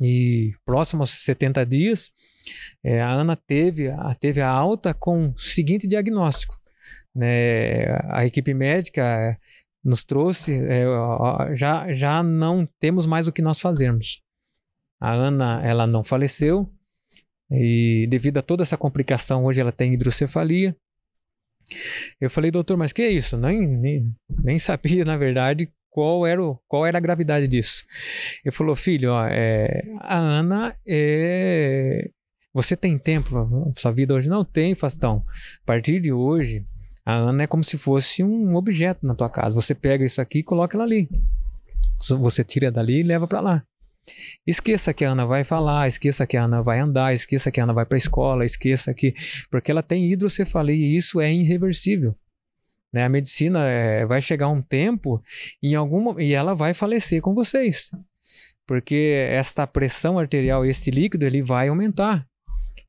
E 0.00 0.52
próximo 0.64 1.02
aos 1.02 1.10
70 1.10 1.64
dias, 1.64 2.10
é, 2.82 3.00
a 3.00 3.10
Ana 3.10 3.36
teve, 3.36 3.90
a, 3.90 4.14
teve 4.14 4.40
a 4.40 4.48
alta 4.48 4.92
com 4.92 5.28
o 5.28 5.38
seguinte 5.38 5.86
diagnóstico 5.86 6.57
né, 7.18 7.86
a 8.10 8.24
equipe 8.24 8.54
médica 8.54 9.02
eh, 9.02 9.36
nos 9.84 10.04
trouxe, 10.04 10.54
é, 10.54 10.84
já, 11.54 11.92
já 11.92 12.22
não 12.22 12.66
temos 12.78 13.06
mais 13.06 13.26
o 13.26 13.32
que 13.32 13.42
nós 13.42 13.60
fazermos. 13.60 14.22
A 15.00 15.12
Ana, 15.12 15.60
ela 15.64 15.86
não 15.86 16.04
faleceu, 16.04 16.72
e 17.50 18.06
devido 18.08 18.38
a 18.38 18.42
toda 18.42 18.62
essa 18.62 18.76
complicação, 18.76 19.44
hoje 19.44 19.60
ela 19.60 19.72
tem 19.72 19.94
hidrocefalia. 19.94 20.76
Eu 22.20 22.30
falei, 22.30 22.50
doutor, 22.50 22.76
mas 22.76 22.92
que 22.92 23.02
é 23.02 23.10
isso? 23.10 23.36
Nem, 23.36 23.66
nem, 23.66 24.14
nem 24.28 24.58
sabia, 24.60 25.04
na 25.04 25.16
verdade, 25.16 25.72
qual 25.90 26.26
era, 26.26 26.42
o, 26.42 26.56
qual 26.68 26.86
era 26.86 26.98
a 26.98 27.00
gravidade 27.00 27.48
disso. 27.48 27.84
Ele 28.44 28.54
falou, 28.54 28.76
filho, 28.76 29.12
ó, 29.12 29.26
é, 29.26 29.82
a 30.00 30.16
Ana 30.16 30.76
é. 30.86 32.10
Você 32.54 32.76
tem 32.76 32.98
tempo? 32.98 33.30
Sua 33.76 33.92
vida 33.92 34.14
hoje 34.14 34.28
não 34.28 34.44
tem, 34.44 34.74
Fastão. 34.74 35.24
A 35.62 35.66
partir 35.66 36.00
de 36.00 36.12
hoje, 36.12 36.64
a 37.08 37.14
Ana 37.14 37.44
é 37.44 37.46
como 37.46 37.64
se 37.64 37.78
fosse 37.78 38.22
um 38.22 38.54
objeto 38.54 39.06
na 39.06 39.14
tua 39.14 39.30
casa. 39.30 39.54
Você 39.54 39.74
pega 39.74 40.04
isso 40.04 40.20
aqui 40.20 40.40
e 40.40 40.42
coloca 40.42 40.76
ela 40.76 40.84
ali. 40.84 41.08
Você 42.20 42.44
tira 42.44 42.70
dali 42.70 43.00
e 43.00 43.02
leva 43.02 43.26
para 43.26 43.40
lá. 43.40 43.64
Esqueça 44.46 44.92
que 44.92 45.06
a 45.06 45.12
Ana 45.12 45.24
vai 45.24 45.42
falar, 45.42 45.88
esqueça 45.88 46.26
que 46.26 46.36
a 46.36 46.44
Ana 46.44 46.62
vai 46.62 46.78
andar, 46.78 47.14
esqueça 47.14 47.50
que 47.50 47.60
a 47.60 47.64
Ana 47.64 47.72
vai 47.72 47.86
para 47.86 47.96
a 47.96 47.98
escola, 47.98 48.44
esqueça 48.44 48.92
que. 48.92 49.14
Porque 49.50 49.70
ela 49.70 49.82
tem 49.82 50.12
hidrocefalia 50.12 50.74
e 50.74 50.96
isso 50.96 51.18
é 51.18 51.32
irreversível. 51.32 52.14
Né? 52.92 53.04
A 53.04 53.08
medicina 53.08 53.66
é, 53.66 54.04
vai 54.04 54.20
chegar 54.20 54.50
um 54.50 54.60
tempo 54.60 55.22
em 55.62 55.74
algum, 55.74 56.20
e 56.20 56.34
ela 56.34 56.54
vai 56.54 56.74
falecer 56.74 57.22
com 57.22 57.32
vocês. 57.32 57.90
Porque 58.66 59.26
esta 59.30 59.66
pressão 59.66 60.18
arterial, 60.18 60.62
esse 60.62 60.90
líquido, 60.90 61.24
ele 61.24 61.40
vai 61.40 61.68
aumentar. 61.68 62.28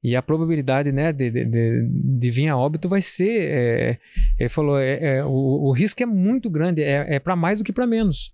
E 0.02 0.16
a 0.16 0.22
probabilidade 0.22 0.92
né, 0.92 1.12
de, 1.12 1.30
de, 1.30 1.46
de, 1.46 1.90
de 1.92 2.32
vir 2.32 2.48
a 2.48 2.58
óbito 2.58 2.88
vai 2.88 3.02
ser. 3.02 3.50
É, 3.52 4.00
ele 4.40 4.50
falou: 4.50 4.80
é, 4.80 5.18
é, 5.18 5.26
o, 5.26 5.68
o, 5.68 5.72
risco 5.72 6.02
é 6.02 6.06
muito 6.06 6.50
grande, 6.50 6.82
é, 6.82 7.16
é 7.16 7.20
para 7.20 7.36
mais 7.36 7.60
do 7.60 7.66
que 7.66 7.74
para 7.74 7.86
menos. 7.86 8.34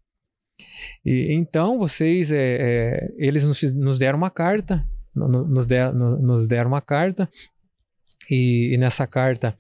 E, 1.04 1.34
então, 1.34 1.80
vocês, 1.80 2.32
é, 2.32 2.38
é, 2.38 3.14
eles 3.18 3.44
nos, 3.44 3.62
nos, 3.74 3.98
deram 3.98 4.18
uma 4.18 4.30
carta, 4.30 4.86
nos, 5.16 5.66
der, 5.66 5.94
nos 5.94 6.48
deram 6.48 6.70
uma 6.70 6.82
carta 6.82 7.28
e, 8.30 8.74
e, 8.74 8.78
nessa 8.78 9.06
carta 9.06 9.56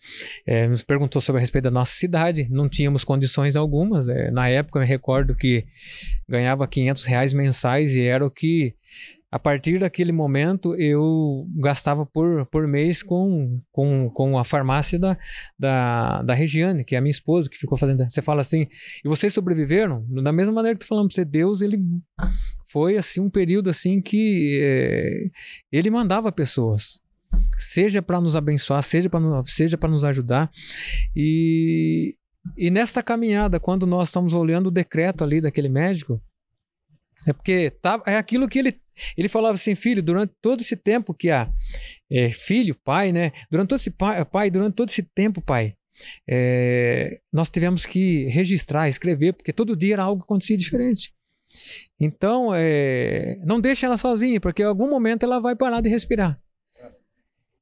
é, 0.45 0.68
nos 0.68 0.84
perguntou 0.84 1.22
sobre 1.22 1.39
a 1.39 1.41
respeito 1.41 1.66
da 1.66 1.72
nossa 1.72 1.93
cidade. 1.93 2.47
Não 2.49 2.70
tínhamos 2.70 3.03
condições 3.03 3.56
algumas. 3.56 4.08
É, 4.08 4.32
na 4.32 4.47
época, 4.47 4.80
eu 4.80 4.82
me 4.82 4.88
recordo 4.88 5.36
que 5.36 5.66
ganhava 6.28 6.68
500 6.68 7.03
reais 7.06 7.34
mensais 7.34 7.95
e 7.95 8.01
era 8.01 8.26
o 8.26 8.32
que 8.32 8.76
a 9.36 9.40
partir 9.40 9.80
daquele 9.80 10.14
momento 10.14 10.74
eu 10.76 11.46
gastava 11.58 12.06
por, 12.06 12.46
por 12.46 12.66
mês 12.66 13.04
com, 13.04 13.62
com, 13.70 14.10
com 14.12 14.40
a 14.40 14.46
farmácia 14.46 14.98
da, 14.98 15.18
da, 15.60 16.22
da 16.22 16.34
Regiane, 16.34 16.86
que 16.86 16.96
é 16.96 17.00
a 17.00 17.02
minha 17.02 17.12
esposa, 17.12 17.50
que 17.50 17.58
ficou 17.58 17.78
fazendo. 17.78 18.10
Você 18.10 18.22
fala 18.22 18.40
assim, 18.40 18.66
e 19.04 19.10
vocês 19.10 19.34
sobreviveram? 19.34 20.06
Da 20.24 20.32
mesma 20.32 20.54
maneira 20.54 20.74
que 20.80 20.86
tu 20.86 20.88
falando 20.88 21.10
pra 21.10 21.16
você, 21.16 21.26
Deus, 21.26 21.60
ele 21.60 21.78
foi 22.72 22.96
assim 22.96 23.20
um 23.20 23.30
período 23.30 23.70
assim 23.70 24.02
que 24.02 24.58
é, 24.64 25.30
ele 25.70 25.90
mandava 25.90 26.32
pessoas 26.32 27.04
seja 27.58 28.02
para 28.02 28.22
nos 28.22 28.38
abençoar, 28.38 28.82
seja 28.84 29.10
para 29.10 29.20
seja 29.44 29.78
para 29.78 29.90
nos 29.90 30.06
ajudar. 30.06 30.50
E, 31.14 32.16
e 32.58 32.72
nessa 32.72 33.04
caminhada, 33.04 33.60
quando 33.60 33.86
nós 33.86 34.08
estamos 34.08 34.34
olhando 34.34 34.68
o 34.68 34.72
decreto 34.72 35.26
ali 35.26 35.42
daquele 35.42 35.68
médico, 35.68 36.22
é 37.28 37.34
porque 37.34 37.70
tá, 37.70 38.02
é 38.06 38.16
aquilo 38.16 38.48
que 38.48 38.60
ele 38.60 38.80
ele 39.18 39.28
falava 39.28 39.54
assim, 39.54 39.76
filho, 39.76 40.02
durante 40.02 40.34
todo 40.41 40.62
esse 40.62 40.76
tempo 40.76 41.14
que 41.14 41.30
há 41.30 41.52
é, 42.12 42.30
filho, 42.30 42.76
pai, 42.84 43.12
né? 43.12 43.32
Durante 43.50 43.70
todo 43.70 43.80
esse 43.80 43.91
pai, 43.91 44.24
pai, 44.26 44.50
durante 44.50 44.76
todo 44.76 44.89
esse 44.89 45.04
tempo, 45.04 45.41
pai, 45.41 45.76
é, 46.28 47.20
nós 47.32 47.50
tivemos 47.50 47.86
que 47.86 48.26
registrar, 48.26 48.88
escrever, 48.88 49.34
porque 49.34 49.54
todo 49.54 49.76
dia 49.76 49.96
era 49.96 50.04
algo 50.04 50.22
que 50.22 50.26
acontecia 50.26 50.58
diferente. 50.58 51.14
Então, 52.00 52.50
é, 52.54 53.39
não 53.46 53.62
deixe 53.62 53.86
ela 53.86 53.98
sozinha, 53.98 54.39
porque 54.39 54.62
em 54.62 54.66
algum 54.66 54.89
momento 54.89 55.24
ela 55.24 55.39
vai 55.39 55.56
parar 55.56 55.82
de 55.82 55.89
respirar. 55.89 56.39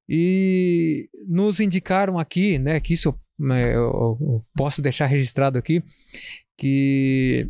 E 0.07 1.09
nos 1.27 1.59
indicaram 1.59 2.19
aqui, 2.19 2.57
né, 2.59 2.79
que 2.79 2.93
isso 2.93 3.17
né, 3.39 3.73
eu, 3.73 4.17
eu 4.19 4.45
posso 4.55 4.81
deixar 4.81 5.05
registrado 5.05 5.57
aqui, 5.57 5.81
que 6.57 7.49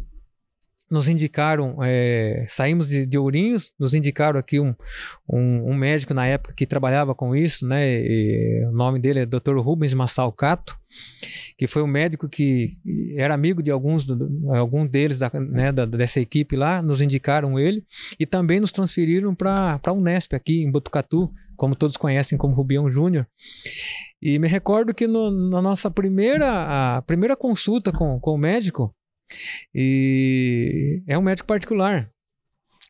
nos 0.94 1.10
indicaram, 1.10 1.78
é, 1.82 2.46
saímos 2.48 2.88
de, 2.88 3.04
de, 3.04 3.18
Ourinhos, 3.18 3.74
nos 3.80 3.96
indicaram 3.96 4.40
aqui 4.40 4.60
um, 4.60 4.76
um, 5.28 5.72
um, 5.72 5.74
médico 5.74 6.14
na 6.14 6.28
época 6.28 6.54
que 6.54 6.68
trabalhava 6.68 7.16
com 7.16 7.36
isso, 7.36 7.68
né? 7.68 7.84
E, 7.84 8.64
o 8.68 8.72
nome 8.72 9.00
dele 9.00 9.22
é 9.22 9.26
Dr. 9.26 9.58
Rubens 9.58 9.96
Massalcato, 9.96 10.78
que 11.58 11.66
foi 11.66 11.82
um 11.82 11.88
médico 11.88 12.30
que 12.30 12.78
era 13.18 13.34
amigo 13.34 13.64
de 13.64 13.72
alguns, 13.72 14.06
algum 14.50 14.86
deles 14.86 15.18
da, 15.18 15.32
né, 15.34 15.72
da, 15.72 15.84
dessa 15.86 16.22
equipe 16.22 16.56
lá, 16.56 16.80
nos 16.80 17.02
indicaram 17.02 17.60
ele 17.60 17.84
e 18.20 18.26
também 18.28 18.60
nos 18.60 18.72
transferiram 18.72 19.34
para 19.34 19.80
a 19.84 19.92
Unesp 19.92 20.36
aqui 20.36 20.62
em 20.62 20.70
Botucatu, 20.70 21.32
como 21.58 21.76
todos 21.76 21.98
conhecem 21.98 22.38
como 22.38 22.54
Rubião 22.54 22.88
Júnior. 22.88 23.28
E 24.22 24.38
me 24.38 24.48
recordo 24.48 24.94
que 24.94 25.08
no, 25.08 25.32
na 25.50 25.60
nossa 25.60 25.90
primeira, 25.90 26.98
a 26.98 27.02
primeira 27.02 27.36
consulta 27.36 27.92
com, 27.92 28.20
com 28.20 28.36
o 28.36 28.38
médico, 28.38 28.94
e 29.74 31.04
é 31.08 31.18
um 31.18 31.22
médico 31.22 31.48
particular. 31.48 32.10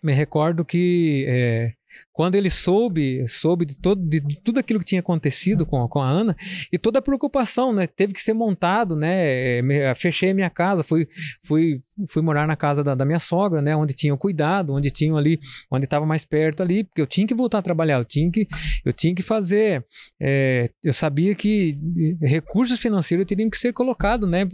Me 0.04 0.14
recordo 0.14 0.66
que 0.66 1.26
é, 1.28 1.74
quando 2.14 2.36
ele 2.36 2.49
soube, 2.51 3.28
soube 3.28 3.66
de, 3.66 3.76
todo, 3.76 4.07
de, 4.07 4.22
tudo 4.43 4.59
aquilo 4.59 4.80
que 4.80 4.86
tinha 4.86 5.01
acontecido 5.01 5.66
com, 5.66 5.86
com 5.88 5.99
a 5.99 6.07
Ana 6.07 6.36
e 6.72 6.78
toda 6.78 6.99
a 6.99 7.01
preocupação, 7.01 7.74
né? 7.74 7.88
Teve 7.88 8.14
que 8.14 8.22
ser 8.22 8.34
montado, 8.34 8.95
né? 8.95 9.64
Fechei 9.95 10.30
a 10.30 10.34
minha 10.34 10.49
casa, 10.49 10.84
fui, 10.84 11.07
fui, 11.43 11.82
fui 12.07 12.22
morar 12.22 12.47
na 12.47 12.55
casa 12.55 12.84
da, 12.84 12.93
da 12.93 13.03
minha 13.03 13.20
sogra, 13.20 13.64
né? 13.64 13.76
Onde 13.76 13.95
tinham 13.95 14.16
cuidado, 14.16 14.74
onde 14.74 14.91
tinham 14.91 15.18
ali, 15.18 15.39
onde 15.72 15.86
estava 15.86 16.05
mais 16.05 16.24
perto 16.24 16.61
ali, 16.61 16.84
porque 16.84 17.01
eu 17.01 17.07
tinha 17.07 17.26
que 17.26 17.34
voltar 17.34 17.57
a 17.57 17.64
trabalhar, 17.64 17.97
eu 17.97 18.05
tinha 18.05 18.30
que, 18.30 18.47
eu 18.86 18.93
tinha 18.93 19.16
que 19.16 19.24
fazer. 19.24 19.84
É, 20.22 20.70
eu 20.84 20.93
sabia 20.93 21.34
que 21.34 21.80
recursos 22.22 22.80
financeiros 22.80 23.26
teriam 23.26 23.49
que 23.49 23.57
ser 23.57 23.74
colocados, 23.74 24.30
né? 24.30 24.47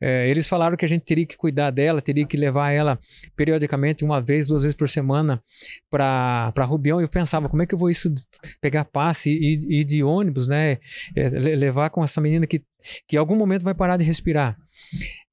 É, 0.00 0.28
eles 0.30 0.46
falaram 0.46 0.76
que 0.76 0.84
a 0.84 0.88
gente 0.88 1.02
teria 1.04 1.26
que 1.26 1.36
cuidar 1.36 1.70
dela, 1.72 2.00
teria 2.00 2.24
que 2.24 2.36
levar 2.36 2.70
ela 2.70 2.96
periodicamente, 3.36 4.04
uma 4.04 4.20
vez, 4.20 4.46
duas 4.46 4.62
vezes 4.62 4.76
por 4.76 4.88
semana, 4.88 5.42
para 5.90 6.52
Rubião 6.64 6.91
eu 7.00 7.08
pensava, 7.08 7.48
como 7.48 7.62
é 7.62 7.66
que 7.66 7.74
eu 7.74 7.78
vou 7.78 7.90
isso 7.90 8.14
pegar 8.60 8.84
passe 8.84 9.30
e 9.30 9.80
ir 9.80 9.84
de 9.84 10.02
ônibus, 10.02 10.48
né? 10.48 10.78
É, 11.14 11.28
levar 11.56 11.90
com 11.90 12.02
essa 12.02 12.20
menina 12.20 12.46
que, 12.46 12.62
que 13.06 13.16
em 13.16 13.18
algum 13.18 13.36
momento 13.36 13.62
vai 13.62 13.74
parar 13.74 13.96
de 13.96 14.04
respirar. 14.04 14.56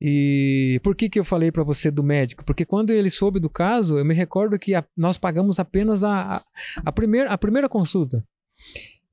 E 0.01 0.80
por 0.84 0.95
que, 0.95 1.10
que 1.10 1.20
eu 1.20 1.26
falei 1.26 1.51
para 1.51 1.64
você 1.64 1.91
do 1.91 2.03
médico? 2.03 2.45
Porque 2.45 2.66
quando 2.66 2.91
ele 2.91 3.10
soube 3.10 3.39
do 3.39 3.49
caso, 3.49 3.97
eu 3.97 4.05
me 4.05 4.14
recordo 4.14 4.57
que 4.57 4.74
a, 4.74 4.84
nós 4.95 5.18
pagamos 5.18 5.60
apenas 5.60 6.03
a, 6.03 6.38
a, 6.38 6.43
a, 6.86 6.91
primeira, 6.91 7.30
a 7.30 7.38
primeira 7.38 7.68
consulta. 7.68 8.24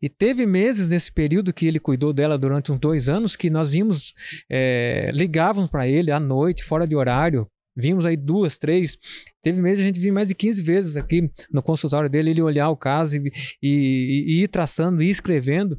E 0.00 0.08
teve 0.08 0.44
meses 0.44 0.90
nesse 0.90 1.10
período 1.10 1.52
que 1.52 1.66
ele 1.66 1.80
cuidou 1.80 2.12
dela 2.12 2.36
durante 2.36 2.70
uns 2.70 2.78
dois 2.78 3.08
anos 3.08 3.34
que 3.34 3.48
nós 3.48 3.70
vimos, 3.70 4.14
é, 4.50 5.10
ligávamos 5.12 5.70
para 5.70 5.88
ele 5.88 6.10
à 6.10 6.20
noite, 6.20 6.62
fora 6.62 6.86
de 6.86 6.94
horário, 6.94 7.48
Vimos 7.76 8.06
aí 8.06 8.16
duas, 8.16 8.56
três. 8.56 8.96
Teve 9.42 9.60
meses 9.60 9.84
a 9.84 9.86
gente 9.86 10.00
viu 10.00 10.14
mais 10.14 10.28
de 10.28 10.34
15 10.34 10.62
vezes 10.62 10.96
aqui 10.96 11.30
no 11.52 11.62
consultório 11.62 12.08
dele, 12.08 12.30
ele 12.30 12.42
olhar 12.42 12.70
o 12.70 12.76
caso 12.76 13.16
e, 13.16 13.32
e, 13.62 14.24
e 14.26 14.42
ir 14.44 14.48
traçando, 14.48 15.02
ir 15.02 15.10
escrevendo. 15.10 15.76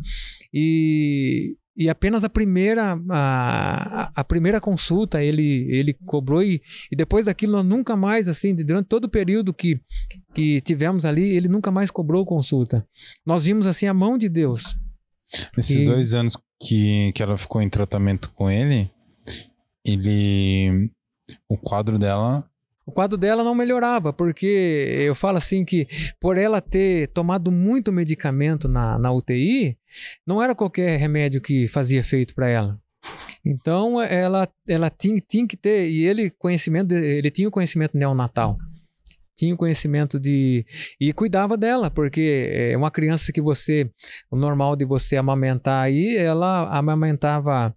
E, 0.53 1.57
e 1.77 1.89
apenas 1.89 2.23
a 2.23 2.29
primeira 2.29 2.99
a, 3.09 4.11
a 4.15 4.23
primeira 4.23 4.59
consulta 4.59 5.21
ele, 5.23 5.67
ele 5.69 5.93
cobrou 6.05 6.41
e, 6.41 6.59
e 6.91 6.95
depois 6.95 7.27
daquilo 7.27 7.53
nós 7.53 7.65
nunca 7.65 7.95
mais 7.95 8.27
assim 8.27 8.55
durante 8.55 8.87
todo 8.87 9.05
o 9.05 9.09
período 9.09 9.53
que, 9.53 9.79
que 10.33 10.59
tivemos 10.61 11.05
ali 11.05 11.35
ele 11.35 11.47
nunca 11.47 11.69
mais 11.69 11.91
cobrou 11.91 12.25
consulta 12.25 12.85
nós 13.23 13.45
vimos 13.45 13.67
assim 13.67 13.85
a 13.85 13.93
mão 13.93 14.17
de 14.17 14.27
Deus 14.27 14.75
esses 15.55 15.81
e... 15.81 15.83
dois 15.83 16.15
anos 16.15 16.35
que, 16.59 17.11
que 17.13 17.21
ela 17.21 17.37
ficou 17.37 17.61
em 17.61 17.69
tratamento 17.69 18.31
com 18.31 18.49
ele 18.49 18.89
ele 19.85 20.89
o 21.47 21.57
quadro 21.57 21.97
dela. 21.97 22.49
O 22.85 22.91
quadro 22.91 23.17
dela 23.17 23.43
não 23.43 23.53
melhorava, 23.53 24.13
porque 24.13 24.45
eu 25.05 25.13
falo 25.13 25.37
assim 25.37 25.65
que 25.65 25.87
por 26.21 26.37
ela 26.37 26.61
ter 26.61 27.09
tomado 27.09 27.51
muito 27.51 27.91
medicamento 27.91 28.69
na, 28.69 28.97
na 28.97 29.11
UTI, 29.11 29.77
não 30.25 30.41
era 30.41 30.55
qualquer 30.55 30.97
remédio 30.97 31.41
que 31.41 31.67
fazia 31.67 31.99
efeito 31.99 32.33
para 32.33 32.47
ela. 32.47 32.79
Então 33.45 34.01
ela, 34.01 34.47
ela 34.67 34.89
tinha, 34.89 35.21
tinha 35.21 35.45
que 35.45 35.57
ter, 35.57 35.89
e 35.89 36.05
ele 36.05 36.29
conhecimento, 36.29 36.93
ele 36.95 37.29
tinha 37.29 37.47
o 37.47 37.51
conhecimento 37.51 37.97
neonatal 37.97 38.57
tinha 39.37 39.53
o 39.53 39.57
conhecimento 39.57 40.19
de 40.19 40.65
e 40.99 41.13
cuidava 41.13 41.55
dela, 41.55 41.91
porque 41.91 42.49
é 42.51 42.75
uma 42.75 42.89
criança 42.89 43.31
que 43.31 43.39
você 43.39 43.89
o 44.31 44.35
normal 44.35 44.75
de 44.75 44.83
você 44.83 45.15
amamentar 45.15 45.83
aí, 45.83 46.17
ela 46.17 46.75
amamentava 46.75 47.75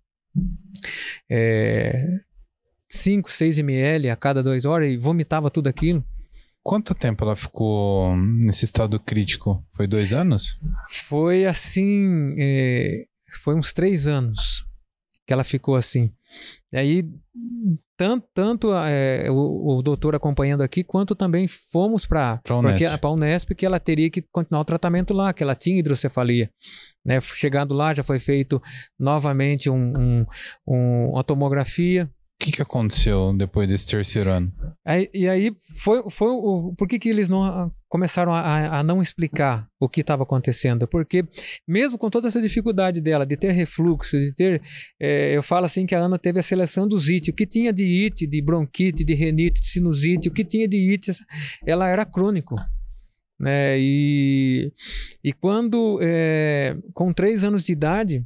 é, 1.30 2.20
5, 2.90 3.30
6 3.30 3.58
ml 3.60 4.10
a 4.10 4.16
cada 4.16 4.42
duas 4.42 4.64
horas 4.64 4.90
e 4.90 4.96
vomitava 4.96 5.48
tudo 5.48 5.68
aquilo. 5.68 6.04
Quanto 6.62 6.94
tempo 6.94 7.24
ela 7.24 7.36
ficou 7.36 8.14
nesse 8.16 8.64
estado 8.64 9.00
crítico? 9.00 9.64
Foi 9.72 9.86
dois 9.86 10.12
anos? 10.12 10.58
Foi 10.88 11.46
assim, 11.46 12.34
é, 12.38 13.04
foi 13.42 13.54
uns 13.54 13.72
três 13.72 14.06
anos 14.06 14.66
que 15.26 15.32
ela 15.32 15.44
ficou 15.44 15.76
assim. 15.76 16.12
E 16.72 16.76
aí, 16.76 17.04
tanto, 17.96 18.28
tanto 18.34 18.74
é, 18.74 19.30
o, 19.30 19.78
o, 19.78 19.82
doutor 19.82 20.14
acompanhando 20.14 20.62
aqui, 20.62 20.84
quanto 20.84 21.14
também 21.14 21.46
fomos 21.48 22.04
para 22.04 22.40
a 22.48 22.54
Unesp. 22.56 23.04
Unesp, 23.06 23.54
que 23.54 23.64
ela 23.64 23.80
teria 23.80 24.10
que 24.10 24.22
continuar 24.22 24.60
o 24.60 24.64
tratamento 24.64 25.14
lá, 25.14 25.32
que 25.32 25.42
ela 25.42 25.54
tinha 25.54 25.78
hidrocefalia. 25.78 26.50
Né? 27.04 27.20
Chegando 27.20 27.74
lá, 27.74 27.94
já 27.94 28.02
foi 28.02 28.18
feito 28.18 28.60
novamente 28.98 29.70
um, 29.70 29.92
um, 29.96 30.26
um, 30.66 31.10
uma 31.12 31.24
tomografia 31.24 32.10
que, 32.40 32.50
que 32.50 32.62
aconteceu 32.62 33.34
depois 33.36 33.68
desse 33.68 33.86
terceiro 33.86 34.30
ano? 34.30 34.52
Aí, 34.84 35.08
e 35.12 35.28
aí 35.28 35.52
foi, 35.78 36.02
foi 36.08 36.28
o, 36.28 36.74
por 36.76 36.88
que, 36.88 36.98
que 36.98 37.10
eles 37.10 37.28
não 37.28 37.42
ah, 37.42 37.70
começaram 37.86 38.32
a, 38.32 38.78
a 38.78 38.82
não 38.82 39.02
explicar 39.02 39.68
o 39.78 39.88
que 39.88 40.00
estava 40.00 40.22
acontecendo? 40.22 40.88
Porque 40.88 41.22
mesmo 41.68 41.98
com 41.98 42.08
toda 42.08 42.28
essa 42.28 42.40
dificuldade 42.40 43.02
dela 43.02 43.26
de 43.26 43.36
ter 43.36 43.52
refluxo, 43.52 44.18
de 44.18 44.34
ter, 44.34 44.62
é, 44.98 45.36
eu 45.36 45.42
falo 45.42 45.66
assim 45.66 45.84
que 45.84 45.94
a 45.94 45.98
Ana 45.98 46.18
teve 46.18 46.40
a 46.40 46.42
seleção 46.42 46.88
dos 46.88 47.08
IT, 47.08 47.30
o 47.30 47.34
que 47.34 47.46
tinha 47.46 47.72
de 47.72 47.84
IT, 47.84 48.26
de 48.26 48.42
bronquite, 48.42 49.04
de 49.04 49.14
renite, 49.14 49.60
de 49.60 49.66
sinusite, 49.66 50.28
o 50.30 50.32
que 50.32 50.44
tinha 50.44 50.66
de 50.66 50.78
IT, 50.78 51.12
ela 51.66 51.86
era 51.86 52.06
crônico. 52.06 52.56
Né? 53.38 53.78
E, 53.78 54.72
e 55.22 55.32
quando, 55.32 55.98
é, 56.02 56.76
com 56.94 57.12
três 57.12 57.44
anos 57.44 57.64
de 57.64 57.72
idade, 57.72 58.24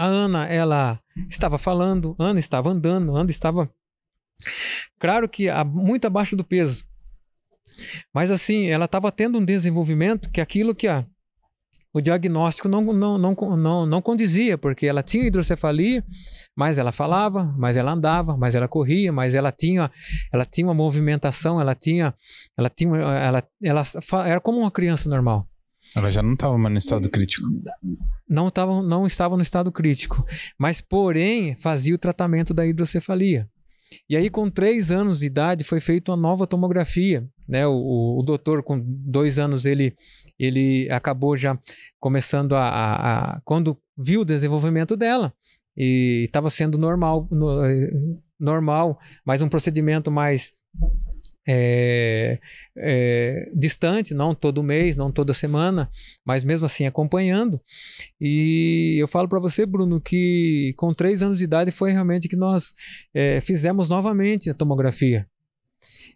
a 0.00 0.06
Ana, 0.06 0.46
ela 0.46 0.98
estava 1.28 1.58
falando, 1.58 2.16
Ana 2.18 2.40
estava 2.40 2.70
andando, 2.70 3.14
Ana 3.14 3.30
estava. 3.30 3.70
Claro 4.98 5.28
que 5.28 5.46
muito 5.74 6.06
abaixo 6.06 6.34
do 6.34 6.42
peso. 6.42 6.86
Mas 8.12 8.30
assim, 8.30 8.66
ela 8.66 8.86
estava 8.86 9.12
tendo 9.12 9.36
um 9.36 9.44
desenvolvimento 9.44 10.30
que 10.30 10.40
aquilo 10.40 10.74
que 10.74 10.88
a, 10.88 11.04
o 11.92 12.00
diagnóstico 12.00 12.66
não, 12.66 12.80
não, 12.80 13.18
não, 13.18 13.34
não, 13.34 13.84
não 13.84 14.00
condizia, 14.00 14.56
porque 14.56 14.86
ela 14.86 15.02
tinha 15.02 15.26
hidrocefalia, 15.26 16.02
mas 16.56 16.78
ela 16.78 16.92
falava, 16.92 17.54
mas 17.58 17.76
ela 17.76 17.92
andava, 17.92 18.38
mas 18.38 18.54
ela 18.54 18.66
corria, 18.66 19.12
mas 19.12 19.34
ela 19.34 19.52
tinha, 19.52 19.90
ela 20.32 20.46
tinha 20.46 20.66
uma 20.66 20.74
movimentação, 20.74 21.60
ela 21.60 21.74
tinha, 21.74 22.14
ela 22.56 22.70
tinha, 22.70 22.96
ela, 22.96 23.18
ela, 23.18 23.44
ela 23.62 24.26
era 24.26 24.40
como 24.40 24.60
uma 24.60 24.70
criança 24.70 25.10
normal. 25.10 25.49
Ela 25.96 26.10
já 26.10 26.22
não 26.22 26.34
estava 26.34 26.56
no 26.56 26.78
estado 26.78 27.10
crítico. 27.10 27.46
Não 28.28 28.48
estava, 28.48 28.82
não 28.82 29.06
estava 29.06 29.36
no 29.36 29.42
estado 29.42 29.72
crítico, 29.72 30.24
mas 30.58 30.80
porém 30.80 31.56
fazia 31.56 31.94
o 31.94 31.98
tratamento 31.98 32.54
da 32.54 32.66
hidrocefalia. 32.66 33.48
E 34.08 34.16
aí, 34.16 34.30
com 34.30 34.48
três 34.48 34.92
anos 34.92 35.20
de 35.20 35.26
idade, 35.26 35.64
foi 35.64 35.80
feita 35.80 36.12
uma 36.12 36.16
nova 36.16 36.46
tomografia. 36.46 37.28
Né? 37.48 37.66
O, 37.66 37.72
o, 37.72 38.20
o 38.20 38.22
doutor, 38.22 38.62
com 38.62 38.80
dois 38.80 39.38
anos, 39.38 39.66
ele, 39.66 39.96
ele 40.38 40.88
acabou 40.90 41.36
já 41.36 41.58
começando 41.98 42.54
a, 42.54 42.68
a, 42.68 43.32
a 43.36 43.40
Quando 43.40 43.76
viu 43.98 44.20
o 44.20 44.24
desenvolvimento 44.24 44.96
dela, 44.96 45.34
e 45.76 46.24
estava 46.24 46.48
sendo 46.50 46.78
normal, 46.78 47.26
no, 47.30 47.60
normal, 48.38 48.98
mas 49.24 49.42
um 49.42 49.48
procedimento 49.48 50.10
mais 50.10 50.52
é, 51.48 52.38
é, 52.76 53.50
distante, 53.54 54.14
não 54.14 54.34
todo 54.34 54.62
mês, 54.62 54.96
não 54.96 55.10
toda 55.10 55.32
semana, 55.32 55.90
mas 56.24 56.44
mesmo 56.44 56.66
assim 56.66 56.86
acompanhando. 56.86 57.60
E 58.20 58.96
eu 59.00 59.08
falo 59.08 59.28
para 59.28 59.40
você, 59.40 59.64
Bruno, 59.64 60.00
que 60.00 60.74
com 60.76 60.92
três 60.92 61.22
anos 61.22 61.38
de 61.38 61.44
idade 61.44 61.70
foi 61.70 61.92
realmente 61.92 62.28
que 62.28 62.36
nós 62.36 62.72
é, 63.14 63.40
fizemos 63.40 63.88
novamente 63.88 64.50
a 64.50 64.54
tomografia. 64.54 65.26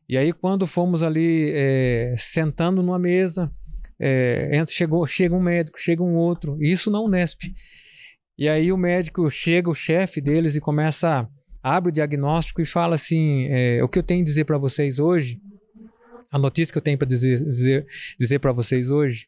E 0.08 0.16
aí, 0.16 0.32
quando 0.32 0.66
fomos 0.66 1.02
ali 1.02 1.50
é, 1.54 2.14
sentando 2.18 2.82
numa 2.82 2.98
mesa, 2.98 3.50
é, 3.98 4.62
chegou, 4.66 5.06
chega 5.06 5.34
um 5.34 5.40
médico, 5.42 5.78
chega 5.80 6.02
um 6.02 6.16
outro, 6.16 6.62
isso 6.62 6.90
na 6.90 7.00
Unesp. 7.00 7.44
E 8.36 8.48
aí 8.48 8.72
o 8.72 8.76
médico 8.76 9.30
chega, 9.30 9.70
o 9.70 9.74
chefe 9.74 10.20
deles, 10.20 10.56
e 10.56 10.60
começa 10.60 11.20
a 11.20 11.28
abre 11.64 11.88
o 11.88 11.92
diagnóstico 11.92 12.60
e 12.60 12.66
fala 12.66 12.94
assim: 12.94 13.46
é, 13.48 13.82
o 13.82 13.88
que 13.88 13.98
eu 13.98 14.02
tenho 14.02 14.20
a 14.20 14.24
dizer 14.24 14.44
para 14.44 14.58
vocês 14.58 14.98
hoje, 14.98 15.40
a 16.30 16.38
notícia 16.38 16.70
que 16.70 16.76
eu 16.76 16.82
tenho 16.82 16.98
para 16.98 17.08
dizer, 17.08 17.42
dizer, 17.42 17.86
dizer 18.18 18.38
para 18.38 18.52
vocês 18.52 18.90
hoje, 18.90 19.26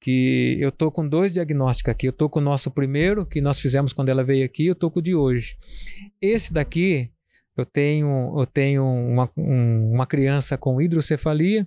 que 0.00 0.56
eu 0.58 0.72
tô 0.72 0.90
com 0.90 1.06
dois 1.06 1.32
diagnósticos 1.32 1.92
aqui. 1.92 2.08
Eu 2.08 2.12
tô 2.12 2.28
com 2.28 2.40
o 2.40 2.42
nosso 2.42 2.70
primeiro, 2.70 3.24
que 3.24 3.40
nós 3.40 3.60
fizemos 3.60 3.92
quando 3.92 4.08
ela 4.08 4.24
veio 4.24 4.44
aqui, 4.44 4.66
eu 4.66 4.74
tô 4.74 4.90
com 4.90 4.98
o 4.98 5.02
de 5.02 5.14
hoje. 5.14 5.56
Esse 6.20 6.52
daqui, 6.52 7.10
eu 7.56 7.64
tenho, 7.64 8.34
eu 8.36 8.44
tenho 8.46 8.84
uma, 8.84 9.30
um, 9.36 9.92
uma 9.92 10.06
criança 10.06 10.58
com 10.58 10.82
hidrocefalia. 10.82 11.66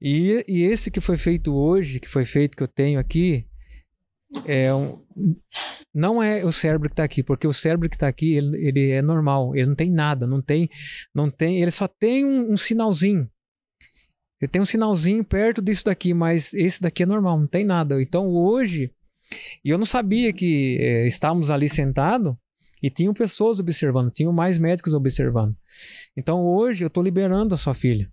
E, 0.00 0.44
e 0.48 0.64
esse 0.64 0.90
que 0.90 1.00
foi 1.00 1.16
feito 1.16 1.54
hoje, 1.54 2.00
que 2.00 2.08
foi 2.08 2.24
feito 2.24 2.56
que 2.56 2.62
eu 2.62 2.68
tenho 2.68 2.98
aqui, 2.98 3.46
é 4.46 4.72
um, 4.74 4.98
não 5.94 6.22
é 6.22 6.44
o 6.44 6.52
cérebro 6.52 6.88
que 6.88 6.94
está 6.94 7.04
aqui, 7.04 7.22
porque 7.22 7.46
o 7.46 7.52
cérebro 7.52 7.88
que 7.88 7.96
está 7.96 8.08
aqui 8.08 8.34
ele, 8.34 8.56
ele, 8.66 8.90
é 8.90 9.02
normal, 9.02 9.54
ele 9.54 9.66
não 9.66 9.74
tem 9.74 9.90
nada, 9.90 10.26
não 10.26 10.40
tem, 10.40 10.68
não 11.14 11.30
tem, 11.30 11.60
ele 11.60 11.70
só 11.70 11.86
tem 11.86 12.24
um, 12.24 12.52
um, 12.52 12.56
sinalzinho. 12.56 13.28
Ele 14.40 14.48
tem 14.48 14.60
um 14.60 14.66
sinalzinho 14.66 15.24
perto 15.24 15.62
disso 15.62 15.84
daqui, 15.84 16.12
mas 16.14 16.52
esse 16.54 16.80
daqui 16.80 17.02
é 17.02 17.06
normal, 17.06 17.38
não 17.38 17.46
tem 17.46 17.64
nada. 17.64 18.00
Então 18.00 18.26
hoje, 18.28 18.90
e 19.64 19.70
eu 19.70 19.78
não 19.78 19.84
sabia 19.84 20.32
que 20.32 20.78
é, 20.80 21.06
estávamos 21.06 21.50
ali 21.50 21.68
sentados 21.68 22.34
e 22.82 22.90
tinham 22.90 23.14
pessoas 23.14 23.60
observando, 23.60 24.10
tinham 24.10 24.32
mais 24.32 24.58
médicos 24.58 24.94
observando. 24.94 25.54
Então 26.16 26.44
hoje 26.44 26.84
eu 26.84 26.88
estou 26.88 27.02
liberando 27.02 27.54
a 27.54 27.58
sua 27.58 27.74
filha, 27.74 28.10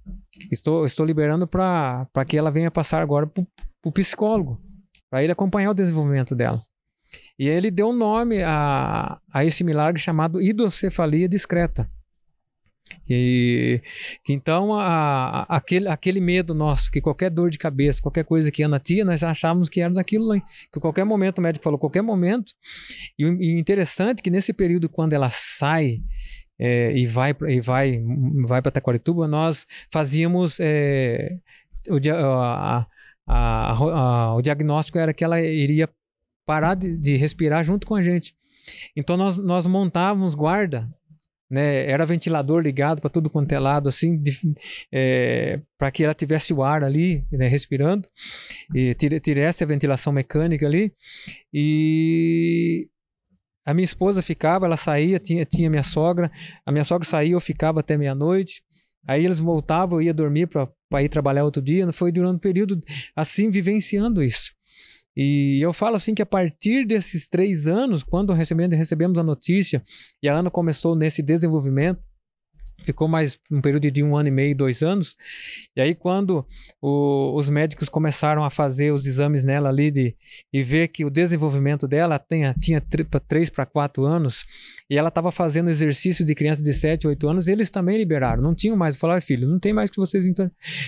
estou, 0.51 0.85
estou 0.85 1.05
liberando 1.05 1.47
para 1.47 2.25
que 2.27 2.37
ela 2.37 2.51
venha 2.51 2.69
passar 2.69 3.01
agora 3.01 3.25
para 3.25 3.43
o 3.83 3.91
psicólogo 3.91 4.68
para 5.09 5.23
ele 5.23 5.31
acompanhar 5.31 5.71
o 5.71 5.73
desenvolvimento 5.73 6.35
dela. 6.35 6.61
E 7.37 7.47
ele 7.47 7.71
deu 7.71 7.93
nome 7.93 8.43
a, 8.43 9.19
a 9.33 9.45
esse 9.45 9.63
milagre 9.63 10.01
chamado 10.01 10.41
hidrocefalia 10.41 11.27
discreta. 11.27 11.89
E 13.07 13.81
então 14.27 14.73
a, 14.73 15.41
a, 15.41 15.57
aquele, 15.57 15.87
aquele 15.87 16.19
medo 16.19 16.53
nosso, 16.53 16.91
que 16.91 17.01
qualquer 17.01 17.31
dor 17.31 17.49
de 17.49 17.57
cabeça, 17.57 18.01
qualquer 18.01 18.23
coisa 18.23 18.51
que 18.51 18.61
Ana 18.61 18.79
tinha, 18.79 19.03
nós 19.03 19.23
achávamos 19.23 19.69
que 19.69 19.81
era 19.81 19.93
daquilo 19.93 20.25
lá. 20.25 20.39
Que 20.71 20.79
qualquer 20.79 21.05
momento, 21.05 21.39
o 21.39 21.41
médico 21.41 21.63
falou, 21.63 21.79
qualquer 21.79 22.03
momento. 22.03 22.53
E 23.17 23.25
o 23.25 23.41
interessante 23.41 24.19
é 24.19 24.23
que 24.23 24.29
nesse 24.29 24.53
período, 24.53 24.89
quando 24.89 25.13
ela 25.13 25.29
sai 25.31 26.01
é, 26.59 26.91
e 26.95 27.07
vai, 27.07 27.35
e 27.47 27.59
vai, 27.59 28.03
vai 28.45 28.61
para 28.61 28.71
Taquarituba, 28.71 29.27
nós 29.27 29.65
fazíamos 29.91 30.57
é, 30.59 31.37
o, 31.87 31.97
a, 32.11 32.85
a, 33.29 33.71
a, 33.71 34.35
o 34.35 34.41
diagnóstico 34.41 34.97
era 34.97 35.13
que 35.13 35.23
ela 35.23 35.39
iria 35.39 35.87
parar 36.45 36.75
de, 36.75 36.97
de, 36.97 37.15
respirar 37.15 37.63
junto 37.63 37.85
com 37.85 37.95
a 37.95 38.01
gente. 38.01 38.35
Então 38.95 39.15
nós, 39.15 39.37
nós 39.37 39.67
montávamos 39.67 40.35
guarda 40.35 40.89
né? 41.49 41.89
Era 41.89 42.05
ventilador 42.05 42.61
ligado 42.61 43.01
para 43.01 43.09
tudo 43.09 43.29
quanto 43.29 43.51
é 43.53 43.59
lado, 43.59 43.89
assim, 43.89 44.21
é, 44.91 45.59
para 45.77 45.89
que 45.89 46.03
ela 46.03 46.13
tivesse 46.13 46.53
o 46.53 46.61
ar 46.61 46.83
ali, 46.83 47.25
né, 47.31 47.47
respirando, 47.47 48.07
e 48.73 48.93
tivesse 48.93 49.63
a 49.63 49.67
ventilação 49.67 50.13
mecânica 50.13 50.67
ali. 50.67 50.93
E 51.51 52.87
a 53.65 53.73
minha 53.73 53.85
esposa 53.85 54.21
ficava, 54.21 54.67
ela 54.67 54.77
saía, 54.77 55.17
tinha, 55.17 55.43
tinha 55.43 55.69
minha 55.69 55.83
sogra, 55.83 56.31
a 56.65 56.71
minha 56.71 56.83
sogra 56.83 57.07
saía, 57.07 57.33
eu 57.33 57.39
ficava 57.39 57.79
até 57.79 57.97
meia-noite. 57.97 58.61
Aí 59.07 59.25
eles 59.25 59.39
voltavam, 59.39 59.99
eu 59.99 60.07
ia 60.07 60.13
dormir 60.13 60.47
para 60.47 61.03
ir 61.03 61.09
trabalhar 61.09 61.43
outro 61.43 61.61
dia. 61.61 61.91
Foi 61.91 62.11
durante 62.11 62.35
um 62.35 62.39
período 62.39 62.79
assim, 63.15 63.49
vivenciando 63.49 64.23
isso. 64.23 64.53
E 65.15 65.59
eu 65.61 65.73
falo 65.73 65.95
assim 65.95 66.13
que 66.13 66.21
a 66.21 66.25
partir 66.25 66.85
desses 66.85 67.27
três 67.27 67.67
anos, 67.67 68.03
quando 68.03 68.31
recebemos, 68.31 68.77
recebemos 68.77 69.19
a 69.19 69.23
notícia 69.23 69.83
e 70.23 70.29
a 70.29 70.35
Ana 70.35 70.49
começou 70.49 70.95
nesse 70.95 71.21
desenvolvimento, 71.21 72.01
ficou 72.89 73.07
mais 73.07 73.39
um 73.51 73.61
período 73.61 73.89
de 73.91 74.03
um 74.03 74.17
ano 74.17 74.29
e 74.29 74.31
meio, 74.31 74.55
dois 74.55 74.81
anos. 74.81 75.15
E 75.75 75.81
aí, 75.81 75.93
quando 75.93 76.45
o, 76.81 77.35
os 77.35 77.49
médicos 77.49 77.87
começaram 77.87 78.43
a 78.43 78.49
fazer 78.49 78.91
os 78.91 79.05
exames 79.05 79.43
nela 79.43 79.69
ali 79.69 79.91
de, 79.91 80.15
e 80.51 80.63
ver 80.63 80.87
que 80.87 81.05
o 81.05 81.09
desenvolvimento 81.09 81.87
dela 81.87 82.17
tinha, 82.19 82.53
tinha 82.59 82.81
três 83.27 83.49
para 83.49 83.65
quatro 83.65 84.05
anos, 84.05 84.43
e 84.89 84.97
ela 84.97 85.09
estava 85.09 85.31
fazendo 85.31 85.69
exercício 85.69 86.25
de 86.25 86.33
criança 86.33 86.63
de 86.63 86.73
sete, 86.73 87.07
oito 87.07 87.29
anos, 87.29 87.47
eles 87.47 87.69
também 87.69 87.97
liberaram. 87.97 88.41
Não 88.41 88.55
tinham 88.55 88.75
mais. 88.75 88.95
Falaram, 88.95 89.21
filho, 89.21 89.47
não 89.47 89.59
tem 89.59 89.71
mais 89.71 89.91
que 89.91 89.97
vocês. 89.97 90.25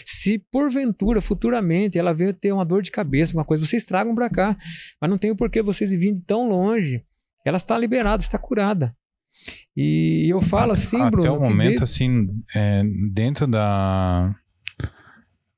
Se 0.05 0.39
porventura, 0.51 1.21
futuramente, 1.21 1.99
ela 1.99 2.13
veio 2.13 2.33
ter 2.33 2.51
uma 2.51 2.65
dor 2.65 2.81
de 2.81 2.89
cabeça, 2.89 3.37
uma 3.37 3.45
coisa, 3.45 3.63
vocês 3.63 3.85
tragam 3.85 4.15
para 4.15 4.29
cá. 4.29 4.57
Mas 4.99 5.09
não 5.09 5.17
tem 5.17 5.35
porquê 5.35 5.61
vocês 5.61 5.91
virem 5.91 6.17
tão 6.17 6.49
longe. 6.49 7.05
Ela 7.45 7.57
está 7.57 7.77
liberada, 7.77 8.21
está 8.21 8.37
curada. 8.37 8.95
E 9.75 10.27
eu 10.29 10.41
falo 10.41 10.73
assim, 10.73 10.99
Até 10.99 11.11
Bruno. 11.11 11.29
Até 11.29 11.37
o 11.37 11.41
momento, 11.41 11.83
assim, 11.83 12.27
é, 12.55 12.83
dentro 13.13 13.47
da, 13.47 14.35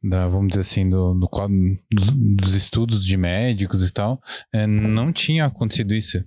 da, 0.04 0.28
vamos 0.28 0.50
dizer 0.50 0.62
assim, 0.62 0.88
do, 0.88 1.14
do 1.14 1.28
quadro 1.28 1.56
dos, 1.92 2.12
dos, 2.12 2.54
estudos 2.54 3.04
de 3.04 3.18
médicos 3.18 3.88
e 3.88 3.92
tal, 3.92 4.22
é, 4.54 4.68
não 4.68 5.12
tinha 5.12 5.46
acontecido 5.46 5.96
isso 5.96 6.24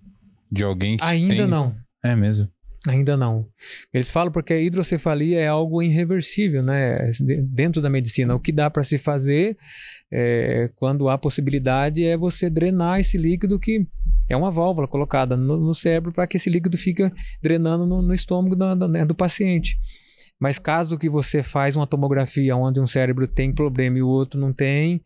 de 0.51 0.65
alguém 0.65 0.97
que 0.97 1.05
Ainda 1.05 1.35
tem... 1.37 1.47
não. 1.47 1.77
É 2.03 2.17
mesmo. 2.17 2.49
Ainda 2.89 3.17
não. 3.17 3.49
Eles 3.93 4.11
falam 4.11 4.33
porque 4.33 4.53
a 4.53 4.61
hidrocefalia 4.61 5.41
é 5.41 5.49
algo 5.49 5.83
irreversível, 5.83 6.63
né? 6.63 7.11
Dentro 7.49 7.83
da 7.83 7.91
medicina. 7.91 8.35
O 8.35 8.41
que 8.41 8.53
dá 8.53 8.71
para 8.71 8.85
se 8.85 8.97
fazer 8.97 9.57
é, 10.13 10.71
quando 10.77 11.09
há 11.09 11.19
possibilidade 11.19 12.05
é 12.05 12.17
você 12.17 12.49
drenar 12.49 13.01
esse 13.01 13.19
líquido 13.19 13.59
que 13.59 13.85
é 14.29 14.37
uma 14.37 14.51
válvula 14.51 14.89
colocada 14.89 15.37
no, 15.37 15.57
no 15.57 15.75
cérebro 15.75 16.13
para 16.13 16.27
que 16.27 16.37
esse 16.37 16.51
líquido 16.51 16.77
fique 16.77 17.11
drenando 17.43 17.87
no, 17.87 18.03
no 18.03 18.15
estômago 18.15 18.57
do, 18.57 18.89
né, 18.89 19.05
do 19.05 19.15
paciente. 19.15 19.79
Mas 20.39 20.59
caso 20.59 20.99
que 20.99 21.09
você 21.09 21.43
faz 21.43 21.77
uma 21.77 21.87
tomografia 21.87 22.57
onde 22.57 22.81
um 22.81 22.87
cérebro 22.87 23.27
tem 23.27 23.53
problema 23.53 23.99
e 23.99 24.03
o 24.03 24.09
outro 24.09 24.39
não 24.39 24.53
tem, 24.53 25.01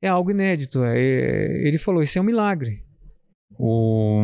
é 0.00 0.08
algo 0.08 0.30
inédito. 0.30 0.84
É, 0.84 1.66
ele 1.66 1.78
falou, 1.78 2.02
isso 2.02 2.18
é 2.18 2.20
um 2.20 2.24
milagre. 2.24 2.84
O... 3.58 4.22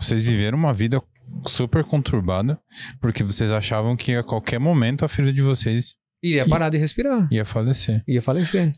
Vocês 0.00 0.22
viveram 0.22 0.56
uma 0.56 0.72
vida 0.72 1.02
super 1.46 1.84
conturbada, 1.84 2.58
porque 3.00 3.24
vocês 3.24 3.50
achavam 3.50 3.96
que 3.96 4.14
a 4.14 4.22
qualquer 4.22 4.58
momento 4.58 5.04
a 5.04 5.08
filha 5.08 5.32
de 5.32 5.42
vocês 5.42 5.96
Iria 6.22 6.48
parar 6.48 6.68
de 6.68 6.78
respirar. 6.78 7.28
Ia 7.30 7.44
falecer. 7.44 8.02
Ia 8.06 8.20
falecer. 8.20 8.72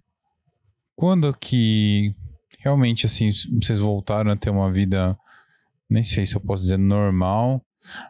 Quando 0.95 1.33
que 1.35 2.15
realmente, 2.61 3.07
assim, 3.07 3.31
vocês 3.61 3.79
voltaram 3.79 4.31
a 4.31 4.37
ter 4.37 4.51
uma 4.51 4.71
vida, 4.71 5.19
nem 5.89 6.05
sei 6.05 6.25
se 6.25 6.37
eu 6.37 6.41
posso 6.41 6.63
dizer 6.63 6.79
normal, 6.79 7.65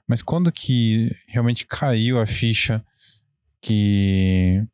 mas 0.06 0.20
quando 0.20 0.52
que 0.52 1.10
realmente 1.28 1.66
caiu 1.66 2.20
a 2.20 2.26
ficha 2.26 2.84
que, 3.60 4.64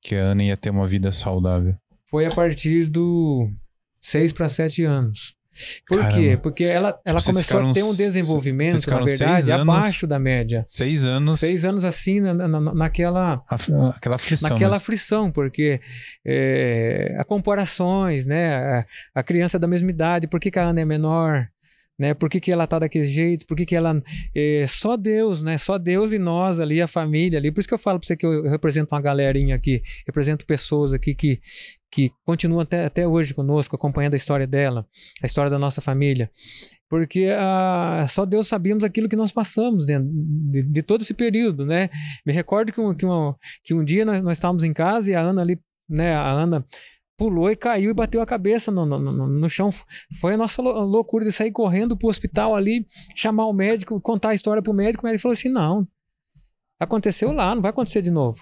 que 0.00 0.14
a 0.14 0.30
Ana 0.30 0.44
ia 0.44 0.56
ter 0.56 0.70
uma 0.70 0.88
vida 0.88 1.12
saudável? 1.12 1.76
Foi 2.06 2.24
a 2.26 2.34
partir 2.34 2.88
do 2.88 3.50
6 4.00 4.32
para 4.32 4.48
7 4.48 4.84
anos. 4.84 5.37
Por 5.86 5.98
Caramba. 5.98 6.14
quê? 6.14 6.38
Porque 6.42 6.64
ela, 6.64 6.98
ela 7.04 7.18
tipo, 7.18 7.32
começou 7.32 7.60
a 7.60 7.72
ter 7.72 7.82
um 7.82 7.94
desenvolvimento, 7.94 8.88
na 8.90 9.00
verdade, 9.00 9.52
anos, 9.52 9.62
abaixo 9.62 10.06
da 10.06 10.18
média. 10.18 10.64
Seis 10.66 11.04
anos. 11.04 11.40
Seis 11.40 11.64
anos 11.64 11.84
assim, 11.84 12.20
na, 12.20 12.34
na, 12.34 12.60
naquela. 12.60 13.42
aquela 13.94 14.16
aflição. 14.16 14.50
Naquela 14.50 14.72
mesmo. 14.72 14.76
aflição, 14.76 15.30
porque 15.30 15.80
é, 16.24 17.16
há 17.18 17.24
comparações, 17.24 18.26
né? 18.26 18.54
A, 18.54 18.86
a, 19.16 19.22
criança 19.22 19.58
da 19.58 19.66
mesma 19.66 19.90
idade, 19.90 20.26
por 20.26 20.40
que, 20.40 20.50
que 20.50 20.58
a 20.58 20.64
Ana 20.64 20.80
é 20.80 20.84
menor? 20.84 21.48
Né? 21.98 22.14
Por 22.14 22.30
que, 22.30 22.38
que 22.38 22.52
ela 22.52 22.66
tá 22.66 22.78
daquele 22.78 23.04
jeito? 23.04 23.44
Por 23.46 23.56
que, 23.56 23.66
que 23.66 23.74
ela. 23.74 24.00
É, 24.34 24.64
só 24.68 24.96
Deus, 24.96 25.42
né? 25.42 25.58
Só 25.58 25.76
Deus 25.78 26.12
e 26.12 26.18
nós 26.18 26.60
ali, 26.60 26.80
a 26.80 26.86
família 26.86 27.38
ali. 27.38 27.50
Por 27.50 27.60
isso 27.60 27.68
que 27.68 27.74
eu 27.74 27.78
falo 27.78 27.98
para 27.98 28.06
você 28.06 28.16
que 28.16 28.24
eu, 28.24 28.44
represento 28.44 28.94
uma 28.94 29.00
galerinha 29.00 29.56
aqui, 29.56 29.82
represento 30.06 30.46
pessoas 30.46 30.94
aqui 30.94 31.14
que, 31.14 31.40
que 31.90 32.12
continuam 32.24 32.60
até, 32.60 32.84
até 32.84 33.06
hoje 33.06 33.34
conosco, 33.34 33.74
acompanhando 33.74 34.14
a 34.14 34.16
história 34.16 34.46
dela, 34.46 34.86
a 35.22 35.26
história 35.26 35.50
da 35.50 35.58
nossa 35.58 35.80
família. 35.80 36.30
Porque 36.88 37.28
ah, 37.36 38.06
só 38.08 38.24
Deus 38.24 38.46
sabíamos 38.46 38.84
aquilo 38.84 39.08
que 39.08 39.16
nós 39.16 39.32
passamos 39.32 39.84
dentro 39.84 40.08
de, 40.12 40.62
de 40.62 40.82
todo 40.82 41.00
esse 41.00 41.12
período, 41.12 41.66
né? 41.66 41.90
Me 42.24 42.32
recordo 42.32 42.72
que 42.72 42.80
um, 42.80 42.94
que, 42.94 43.06
que 43.64 43.74
um 43.74 43.84
dia 43.84 44.04
nós, 44.04 44.22
nós 44.22 44.38
estávamos 44.38 44.62
em 44.62 44.72
casa 44.72 45.10
e 45.10 45.14
a 45.14 45.20
Ana 45.20 45.42
ali, 45.42 45.58
né? 45.88 46.14
A 46.14 46.30
Ana 46.30 46.64
pulou 47.18 47.50
e 47.50 47.56
caiu 47.56 47.90
e 47.90 47.94
bateu 47.94 48.22
a 48.22 48.26
cabeça 48.26 48.70
no, 48.70 48.86
no, 48.86 48.98
no, 48.98 49.26
no 49.26 49.50
chão. 49.50 49.70
Foi 50.20 50.34
a 50.34 50.36
nossa 50.36 50.62
loucura 50.62 51.24
de 51.24 51.32
sair 51.32 51.50
correndo 51.50 51.96
pro 51.96 52.08
hospital 52.08 52.54
ali, 52.54 52.86
chamar 53.14 53.46
o 53.46 53.52
médico, 53.52 54.00
contar 54.00 54.30
a 54.30 54.34
história 54.34 54.62
pro 54.62 54.72
médico. 54.72 55.04
O 55.04 55.06
médico 55.06 55.22
falou 55.22 55.32
assim: 55.32 55.48
não, 55.50 55.86
aconteceu 56.78 57.32
lá, 57.32 57.54
não 57.54 57.60
vai 57.60 57.70
acontecer 57.70 58.00
de 58.00 58.10
novo. 58.10 58.38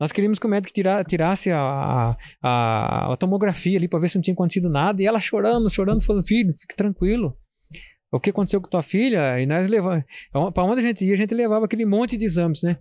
Nós 0.00 0.10
queríamos 0.10 0.38
que 0.38 0.46
o 0.46 0.48
médico 0.48 0.72
tira, 0.72 1.04
tirasse 1.04 1.50
a, 1.50 2.16
a, 2.42 3.12
a 3.12 3.16
tomografia 3.16 3.76
ali 3.76 3.88
para 3.88 3.98
ver 3.98 4.08
se 4.08 4.16
não 4.16 4.22
tinha 4.22 4.34
acontecido 4.34 4.70
nada. 4.70 5.02
E 5.02 5.06
ela 5.06 5.20
chorando, 5.20 5.68
chorando, 5.68 6.00
falando: 6.00 6.26
filho, 6.26 6.54
fique 6.58 6.74
tranquilo. 6.74 7.36
O 8.10 8.20
que 8.20 8.30
aconteceu 8.30 8.60
com 8.60 8.70
tua 8.70 8.82
filha? 8.82 9.38
E 9.40 9.44
nós 9.44 9.66
levamos. 9.66 10.04
Para 10.54 10.64
onde 10.64 10.80
a 10.80 10.82
gente 10.82 11.04
ia, 11.04 11.12
a 11.12 11.16
gente 11.16 11.34
levava 11.34 11.66
aquele 11.66 11.84
monte 11.84 12.16
de 12.16 12.24
exames, 12.24 12.62
né? 12.62 12.78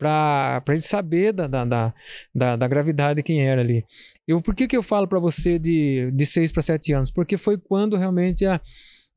Para 0.00 0.62
ele 0.68 0.80
saber 0.80 1.30
da, 1.30 1.46
da, 1.46 1.64
da, 1.66 1.94
da, 2.34 2.56
da 2.56 2.66
gravidade 2.66 3.16
de 3.16 3.22
quem 3.22 3.46
era 3.46 3.60
ali. 3.60 3.84
Eu, 4.26 4.40
por 4.40 4.54
que, 4.54 4.66
que 4.66 4.76
eu 4.76 4.82
falo 4.82 5.06
para 5.06 5.20
você 5.20 5.58
de, 5.58 6.10
de 6.12 6.24
6 6.24 6.52
para 6.52 6.62
7 6.62 6.92
anos? 6.94 7.10
Porque 7.10 7.36
foi 7.36 7.58
quando 7.58 7.96
realmente 7.96 8.46
a, 8.46 8.58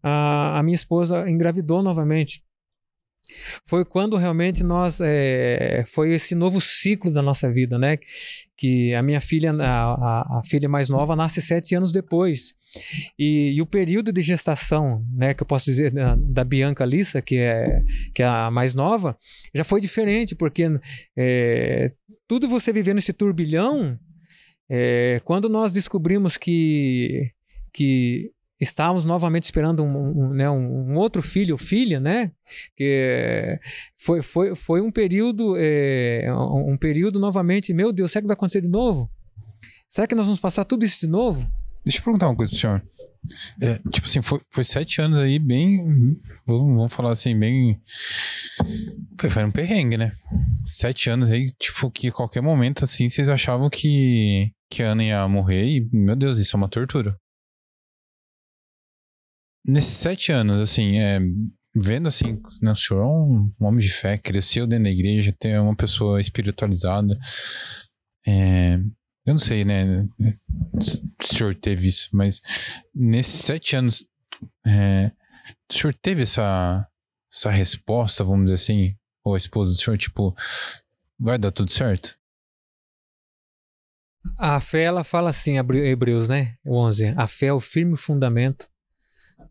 a, 0.03 0.59
a 0.59 0.63
minha 0.63 0.75
esposa 0.75 1.29
engravidou 1.29 1.81
novamente. 1.81 2.43
Foi 3.65 3.85
quando 3.85 4.17
realmente 4.17 4.63
nós 4.63 4.99
é, 5.01 5.83
foi 5.87 6.13
esse 6.13 6.35
novo 6.35 6.59
ciclo 6.59 7.11
da 7.11 7.21
nossa 7.21 7.51
vida, 7.51 7.77
né? 7.77 7.97
Que 8.57 8.93
a 8.93 9.01
minha 9.01 9.21
filha, 9.21 9.51
a, 9.53 10.39
a, 10.39 10.41
filha 10.43 10.69
mais 10.69 10.89
nova, 10.89 11.15
nasce 11.15 11.41
sete 11.41 11.75
anos 11.75 11.91
depois. 11.91 12.53
E, 13.17 13.53
e, 13.55 13.61
o 13.61 13.65
período 13.65 14.11
de 14.11 14.21
gestação, 14.21 15.05
né, 15.13 15.33
que 15.33 15.43
eu 15.43 15.47
posso 15.47 15.65
dizer 15.65 15.91
da, 15.91 16.15
da, 16.15 16.43
Bianca 16.43 16.83
Lissa, 16.83 17.21
que 17.21 17.37
é, 17.37 17.83
que 18.15 18.23
é 18.23 18.25
a 18.25 18.49
mais 18.49 18.73
nova, 18.73 19.17
já 19.53 19.63
foi 19.63 19.79
diferente, 19.79 20.33
porque 20.33 20.63
é, 21.15 21.91
tudo 22.27 22.49
você 22.49 22.73
vivendo 22.73 22.97
esse 22.97 23.13
turbilhão, 23.13 23.99
é, 24.67 25.21
quando 25.23 25.47
nós 25.47 25.71
descobrimos 25.71 26.35
que, 26.35 27.31
que 27.71 28.31
estávamos 28.59 29.05
novamente 29.05 29.43
esperando 29.43 29.83
um, 29.83 30.27
um, 30.27 30.29
né, 30.33 30.49
um, 30.49 30.95
outro 30.95 31.21
filho 31.21 31.53
ou 31.53 31.57
filha, 31.57 31.99
né? 31.99 32.31
Que 32.75 33.59
foi, 33.97 34.21
foi, 34.21 34.55
foi 34.55 34.81
um 34.81 34.91
período, 34.91 35.55
é, 35.57 36.27
um 36.33 36.77
período 36.77 37.19
novamente, 37.19 37.73
meu 37.73 37.91
Deus, 37.91 38.11
será 38.11 38.21
que 38.21 38.27
vai 38.27 38.35
acontecer 38.35 38.61
de 38.61 38.69
novo? 38.69 39.09
Será 39.89 40.07
que 40.07 40.15
nós 40.15 40.25
vamos 40.25 40.39
passar 40.39 40.65
tudo 40.65 40.85
isso 40.85 40.99
de 41.01 41.07
novo? 41.07 41.45
Deixa 41.85 41.99
eu 41.99 42.03
perguntar 42.03 42.27
uma 42.27 42.35
coisa 42.35 42.51
pro 42.51 42.59
senhor. 42.59 42.81
É, 43.61 43.79
tipo 43.89 44.05
assim, 44.05 44.21
foi, 44.21 44.39
foi 44.51 44.63
sete 44.63 45.01
anos 45.01 45.17
aí 45.17 45.39
bem. 45.39 45.77
Vamos, 46.45 46.75
vamos 46.75 46.93
falar 46.93 47.11
assim, 47.11 47.37
bem. 47.37 47.79
Foi, 49.19 49.29
foi 49.29 49.43
um 49.43 49.51
perrengue, 49.51 49.97
né? 49.97 50.11
Sete 50.63 51.09
anos 51.09 51.29
aí, 51.29 51.51
tipo, 51.59 51.89
que 51.91 52.11
qualquer 52.11 52.41
momento, 52.41 52.83
assim, 52.83 53.07
vocês 53.09 53.29
achavam 53.29 53.69
que, 53.69 54.51
que 54.69 54.83
a 54.83 54.91
Ana 54.91 55.03
ia 55.03 55.27
morrer 55.27 55.65
e, 55.65 55.89
meu 55.91 56.15
Deus, 56.15 56.39
isso 56.39 56.55
é 56.55 56.57
uma 56.57 56.69
tortura. 56.69 57.17
Nesses 59.65 59.93
sete 59.93 60.31
anos, 60.31 60.59
assim, 60.59 60.99
é, 60.99 61.19
vendo 61.73 62.07
assim, 62.07 62.41
né, 62.61 62.71
o 62.71 62.75
senhor 62.75 63.01
é 63.01 63.05
um, 63.05 63.53
homem 63.61 63.79
de 63.79 63.89
fé, 63.89 64.17
cresceu 64.17 64.67
dentro 64.67 64.85
da 64.85 64.91
igreja, 64.91 65.35
tem 65.37 65.57
uma 65.57 65.75
pessoa 65.75 66.19
espiritualizada. 66.19 67.17
É, 68.27 68.75
eu 69.25 69.33
não 69.33 69.39
sei, 69.39 69.63
né? 69.63 70.07
O 70.73 71.25
senhor 71.25 71.55
teve 71.55 71.87
isso, 71.87 72.09
mas 72.11 72.41
nesses 72.93 73.41
sete 73.41 73.75
anos, 73.75 74.05
é, 74.67 75.11
o 75.69 75.73
senhor 75.73 75.93
teve 75.95 76.23
essa, 76.23 76.85
essa 77.31 77.49
resposta, 77.49 78.23
vamos 78.23 78.45
dizer 78.45 78.55
assim, 78.55 78.97
ou 79.23 79.33
a 79.33 79.37
esposa 79.37 79.71
do 79.71 79.77
senhor, 79.77 79.97
tipo, 79.97 80.35
vai 81.17 81.37
dar 81.37 81.51
tudo 81.51 81.71
certo? 81.71 82.17
A 84.37 84.59
fé, 84.59 84.83
ela 84.83 85.03
fala 85.03 85.29
assim, 85.29 85.57
Hebreus, 85.57 86.29
né? 86.29 86.57
11. 86.65 87.13
A 87.17 87.27
fé 87.27 87.47
é 87.47 87.53
o 87.53 87.59
firme 87.59 87.97
fundamento 87.97 88.67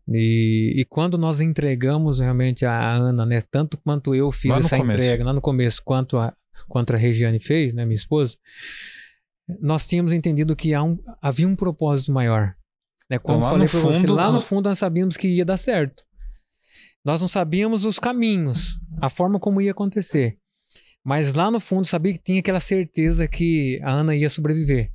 E, 0.07 0.73
e, 0.75 0.85
quando 0.85 1.17
nós 1.17 1.39
entregamos 1.39 2.19
realmente 2.19 2.65
a 2.65 2.91
Ana, 2.91 3.25
né, 3.25 3.41
tanto 3.49 3.77
quanto 3.77 4.13
eu 4.13 4.31
fiz 4.31 4.53
essa 4.57 4.77
começo. 4.77 5.01
entrega 5.01 5.23
lá 5.23 5.31
no 5.33 5.39
começo, 5.39 5.81
quanto 5.83 6.17
a, 6.17 6.35
quanto 6.67 6.93
a 6.93 6.97
Regiane 6.97 7.39
fez, 7.39 7.73
né, 7.73 7.85
minha 7.85 7.95
esposa, 7.95 8.35
nós 9.61 9.87
tínhamos 9.87 10.11
entendido 10.11 10.55
que 10.55 10.77
um, 10.77 10.99
havia 11.21 11.47
um 11.47 11.55
propósito 11.55 12.11
maior. 12.11 12.53
Né? 13.09 13.17
Como 13.17 13.39
então, 13.39 13.49
falei 13.49 13.67
para 13.67 13.79
você, 13.79 14.07
lá 14.07 14.31
no 14.31 14.41
fundo 14.41 14.67
nós 14.67 14.79
sabíamos 14.79 15.15
que 15.15 15.27
ia 15.27 15.45
dar 15.45 15.57
certo. 15.57 16.03
Nós 17.03 17.21
não 17.21 17.27
sabíamos 17.27 17.85
os 17.85 17.99
caminhos, 17.99 18.79
a 19.01 19.09
forma 19.09 19.39
como 19.39 19.61
ia 19.61 19.71
acontecer. 19.71 20.37
Mas 21.03 21.33
lá 21.33 21.51
no 21.51 21.59
fundo 21.59 21.85
sabia 21.85 22.13
que 22.13 22.23
tinha 22.23 22.39
aquela 22.39 22.61
certeza 22.61 23.27
que 23.27 23.79
a 23.83 23.91
Ana 23.91 24.15
ia 24.15 24.29
sobreviver. 24.29 24.91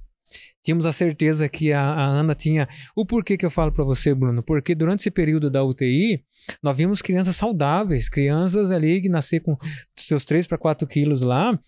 Tínhamos 0.63 0.87
a 0.87 0.93
certeza 0.93 1.49
que 1.49 1.73
a, 1.73 1.81
a 1.81 2.05
Ana 2.05 2.35
tinha. 2.35 2.69
O 2.95 3.07
porquê 3.07 3.37
que 3.37 3.47
eu 3.47 3.51
falo 3.51 3.73
para 3.73 3.85
você, 3.85 4.15
Bruno? 4.15 4.43
Porque 4.43 4.75
durante 4.75 5.01
esse 5.01 5.11
período 5.11 5.51
da 5.51 5.65
UTI, 5.65 6.23
nós 6.63 6.77
vimos 6.77 7.03
crianças 7.03 7.37
saudáveis, 7.37 8.09
crianças 8.09 8.71
ali 8.71 9.01
que 9.01 9.09
nascer 9.09 9.41
com 9.41 9.57
seus 9.97 10.25
3 10.25 10.47
para 10.47 10.59
4 10.59 10.87
quilos 10.87 11.21
lá, 11.21 11.59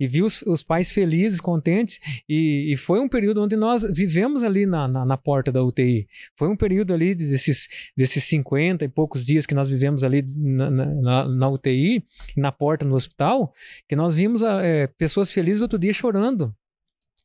e 0.00 0.06
viu 0.06 0.26
os, 0.26 0.42
os 0.42 0.62
pais 0.62 0.92
felizes, 0.92 1.40
contentes, 1.40 1.98
e, 2.28 2.72
e, 2.72 2.76
foi 2.76 3.00
um 3.00 3.08
período 3.08 3.42
onde 3.42 3.56
nós 3.56 3.82
vivemos 3.82 4.42
ali 4.42 4.64
na, 4.64 4.86
na, 4.86 5.04
na, 5.04 5.16
porta 5.16 5.50
da 5.50 5.62
UTI. 5.62 6.06
Foi 6.36 6.48
um 6.48 6.56
período 6.56 6.94
ali 6.94 7.14
desses, 7.14 7.66
desses 7.96 8.22
50 8.24 8.84
e 8.84 8.88
poucos 8.88 9.26
dias 9.26 9.44
que 9.44 9.54
nós 9.54 9.68
vivemos 9.68 10.04
ali 10.04 10.22
na, 10.22 10.70
na, 10.70 11.28
na 11.28 11.48
UTI, 11.48 12.04
na 12.36 12.52
porta 12.52 12.84
no 12.84 12.94
hospital, 12.94 13.52
que 13.88 13.96
nós 13.96 14.16
vimos 14.16 14.42
é, 14.42 14.86
pessoas 14.86 15.32
felizes 15.32 15.62
outro 15.62 15.78
dia 15.78 15.92
chorando. 15.92 16.54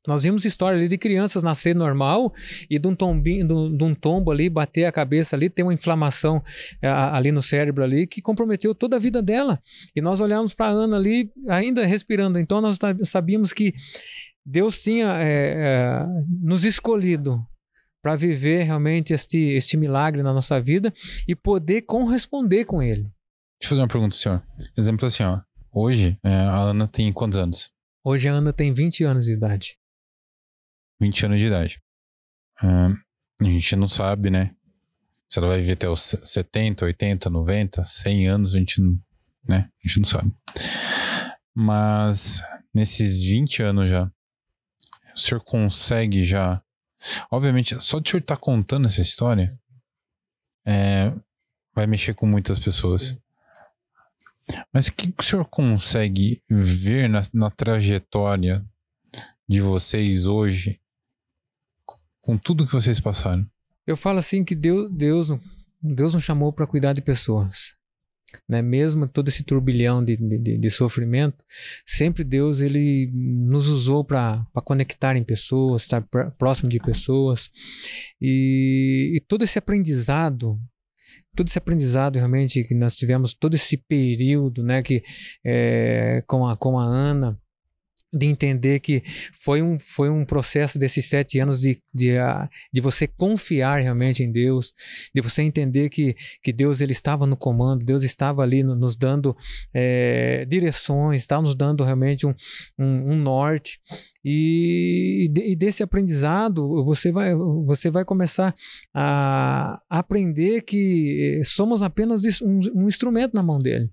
Nós 0.07 0.23
vimos 0.23 0.43
história 0.43 0.77
ali 0.77 0.87
de 0.87 0.97
crianças 0.97 1.43
nascer 1.43 1.73
normal 1.73 2.33
e 2.69 2.77
de 2.77 2.87
um, 2.87 2.95
tombinho, 2.95 3.47
de, 3.47 3.77
de 3.77 3.83
um 3.83 3.95
tombo 3.95 4.31
ali, 4.31 4.49
bater 4.49 4.85
a 4.85 4.91
cabeça 4.91 5.35
ali, 5.35 5.49
ter 5.49 5.63
uma 5.63 5.73
inflamação 5.73 6.43
é, 6.81 6.89
ali 6.89 7.31
no 7.31 7.41
cérebro 7.41 7.83
ali, 7.83 8.05
que 8.05 8.21
comprometeu 8.21 8.75
toda 8.75 8.97
a 8.97 8.99
vida 8.99 9.21
dela. 9.21 9.61
E 9.95 10.01
nós 10.01 10.19
olhamos 10.19 10.53
para 10.53 10.67
Ana 10.67 10.97
ali, 10.97 11.31
ainda 11.47 11.85
respirando. 11.85 12.37
Então 12.37 12.59
nós 12.59 12.77
sabíamos 13.03 13.53
que 13.53 13.73
Deus 14.45 14.81
tinha 14.81 15.07
é, 15.21 15.53
é, 15.55 16.05
nos 16.41 16.65
escolhido 16.65 17.41
para 18.01 18.17
viver 18.17 18.63
realmente 18.63 19.13
este, 19.13 19.37
este 19.37 19.77
milagre 19.77 20.21
na 20.21 20.33
nossa 20.33 20.59
vida 20.59 20.93
e 21.25 21.33
poder 21.33 21.83
corresponder 21.83 22.65
com 22.65 22.83
ele. 22.83 23.03
Deixa 23.03 23.67
eu 23.67 23.69
fazer 23.69 23.81
uma 23.81 23.87
pergunta, 23.87 24.15
senhor. 24.15 24.43
Exemplo 24.77 25.07
assim, 25.07 25.23
ó. 25.23 25.39
Hoje, 25.71 26.19
é, 26.21 26.35
a 26.35 26.59
Ana 26.59 26.85
tem 26.85 27.13
quantos 27.13 27.37
anos? 27.37 27.71
Hoje 28.03 28.27
a 28.27 28.33
Ana 28.33 28.51
tem 28.51 28.73
20 28.73 29.05
anos 29.05 29.25
de 29.25 29.33
idade. 29.33 29.77
20 31.03 31.25
anos 31.25 31.39
de 31.39 31.47
idade. 31.47 31.81
Uh, 32.61 32.95
a 33.41 33.49
gente 33.49 33.75
não 33.75 33.87
sabe, 33.87 34.29
né? 34.29 34.55
Se 35.27 35.39
ela 35.39 35.49
vai 35.49 35.59
viver 35.59 35.73
até 35.73 35.89
os 35.89 36.15
70, 36.23 36.85
80, 36.85 37.29
90, 37.29 37.83
100 37.83 38.27
anos, 38.27 38.55
a 38.55 38.59
gente 38.59 38.81
não, 38.81 38.97
né? 39.47 39.69
A 39.83 39.87
gente 39.87 39.99
não 39.99 40.05
sabe. 40.05 40.33
Mas 41.53 42.41
nesses 42.73 43.21
20 43.21 43.63
anos 43.63 43.89
já, 43.89 44.11
o 45.13 45.19
senhor 45.19 45.41
consegue 45.41 46.23
já. 46.23 46.61
Obviamente, 47.29 47.79
só 47.81 47.99
de 47.99 48.09
o 48.09 48.11
senhor 48.11 48.21
estar 48.21 48.35
tá 48.35 48.41
contando 48.41 48.85
essa 48.85 49.01
história, 49.01 49.59
é, 50.65 51.13
vai 51.75 51.85
mexer 51.85 52.13
com 52.13 52.25
muitas 52.25 52.59
pessoas. 52.59 53.17
Mas 54.71 54.87
o 54.87 54.93
que 54.93 55.13
o 55.17 55.23
senhor 55.23 55.45
consegue 55.45 56.41
ver 56.49 57.09
na, 57.09 57.21
na 57.33 57.49
trajetória 57.49 58.65
de 59.47 59.59
vocês 59.59 60.25
hoje 60.25 60.79
com 62.23 62.37
tudo 62.37 62.65
que 62.65 62.71
vocês 62.71 62.99
passaram? 62.99 63.45
Eu 63.85 63.97
falo 63.97 64.17
assim 64.17 64.43
que 64.43 64.55
Deus, 64.55 64.89
Deus, 64.91 65.27
Deus 65.81 66.13
nos 66.13 66.23
chamou 66.23 66.51
para 66.51 66.65
cuidar 66.65 66.93
de 66.93 67.01
pessoas. 67.01 67.75
Né? 68.49 68.61
Mesmo 68.61 69.07
todo 69.07 69.27
esse 69.27 69.43
turbilhão 69.43 70.03
de, 70.03 70.15
de, 70.17 70.57
de 70.57 70.69
sofrimento, 70.71 71.43
sempre 71.85 72.23
Deus 72.23 72.61
ele 72.61 73.11
nos 73.13 73.67
usou 73.67 74.03
para 74.03 74.47
conectar 74.63 75.15
em 75.15 75.23
pessoas, 75.23 75.83
estar 75.83 76.01
próximo 76.37 76.69
de 76.69 76.79
pessoas. 76.79 77.51
E, 78.19 79.13
e 79.15 79.19
todo 79.19 79.43
esse 79.43 79.59
aprendizado 79.59 80.59
todo 81.35 81.47
esse 81.47 81.57
aprendizado 81.57 82.17
realmente 82.17 82.63
que 82.63 82.75
nós 82.75 82.95
tivemos 82.95 83.33
todo 83.33 83.55
esse 83.55 83.75
período 83.75 84.63
né 84.63 84.83
que 84.83 85.03
é, 85.43 86.23
com 86.27 86.45
a 86.47 86.55
com 86.55 86.79
a 86.79 86.85
Ana 86.85 87.39
de 88.13 88.27
entender 88.27 88.79
que 88.79 89.01
foi 89.41 89.61
um, 89.61 89.79
foi 89.79 90.09
um 90.09 90.23
processo 90.23 90.77
desses 90.77 91.09
sete 91.09 91.39
anos 91.39 91.59
de, 91.59 91.81
de, 91.93 92.17
uh, 92.17 92.47
de 92.71 92.79
você 92.79 93.07
confiar 93.07 93.81
realmente 93.81 94.23
em 94.23 94.31
Deus, 94.31 94.73
de 95.13 95.21
você 95.21 95.41
entender 95.41 95.89
que, 95.89 96.15
que 96.43 96.53
Deus 96.53 96.79
ele 96.79 96.91
estava 96.91 97.25
no 97.25 97.35
comando, 97.35 97.85
Deus 97.85 98.03
estava 98.03 98.43
ali 98.43 98.63
no, 98.63 98.75
nos 98.75 98.95
dando 98.95 99.35
é, 99.73 100.45
direções, 100.45 101.21
estava 101.21 101.41
nos 101.41 101.55
dando 101.55 101.83
realmente 101.83 102.27
um, 102.27 102.33
um, 102.77 103.13
um 103.13 103.15
norte. 103.15 103.79
E, 104.23 105.29
e, 105.35 105.55
desse 105.55 105.83
aprendizado 105.83 106.83
você 106.85 107.11
vai, 107.11 107.33
você 107.65 107.89
vai 107.89 108.05
começar 108.05 108.55
a 108.93 109.81
aprender 109.89 110.61
que 110.61 111.41
somos 111.43 111.81
apenas 111.81 112.21
um, 112.41 112.59
um 112.75 112.87
instrumento 112.87 113.33
na 113.33 113.43
mão 113.43 113.59
dele. 113.59 113.89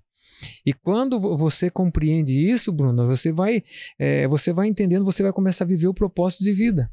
E 0.65 0.73
quando 0.73 1.19
você 1.19 1.69
compreende 1.69 2.33
isso, 2.33 2.71
Bruno, 2.71 3.07
você 3.07 3.31
vai, 3.31 3.63
é, 3.99 4.27
você 4.27 4.51
vai 4.53 4.67
entendendo, 4.67 5.05
você 5.05 5.23
vai 5.23 5.33
começar 5.33 5.63
a 5.63 5.67
viver 5.67 5.87
o 5.87 5.93
propósito 5.93 6.43
de 6.43 6.53
vida. 6.53 6.89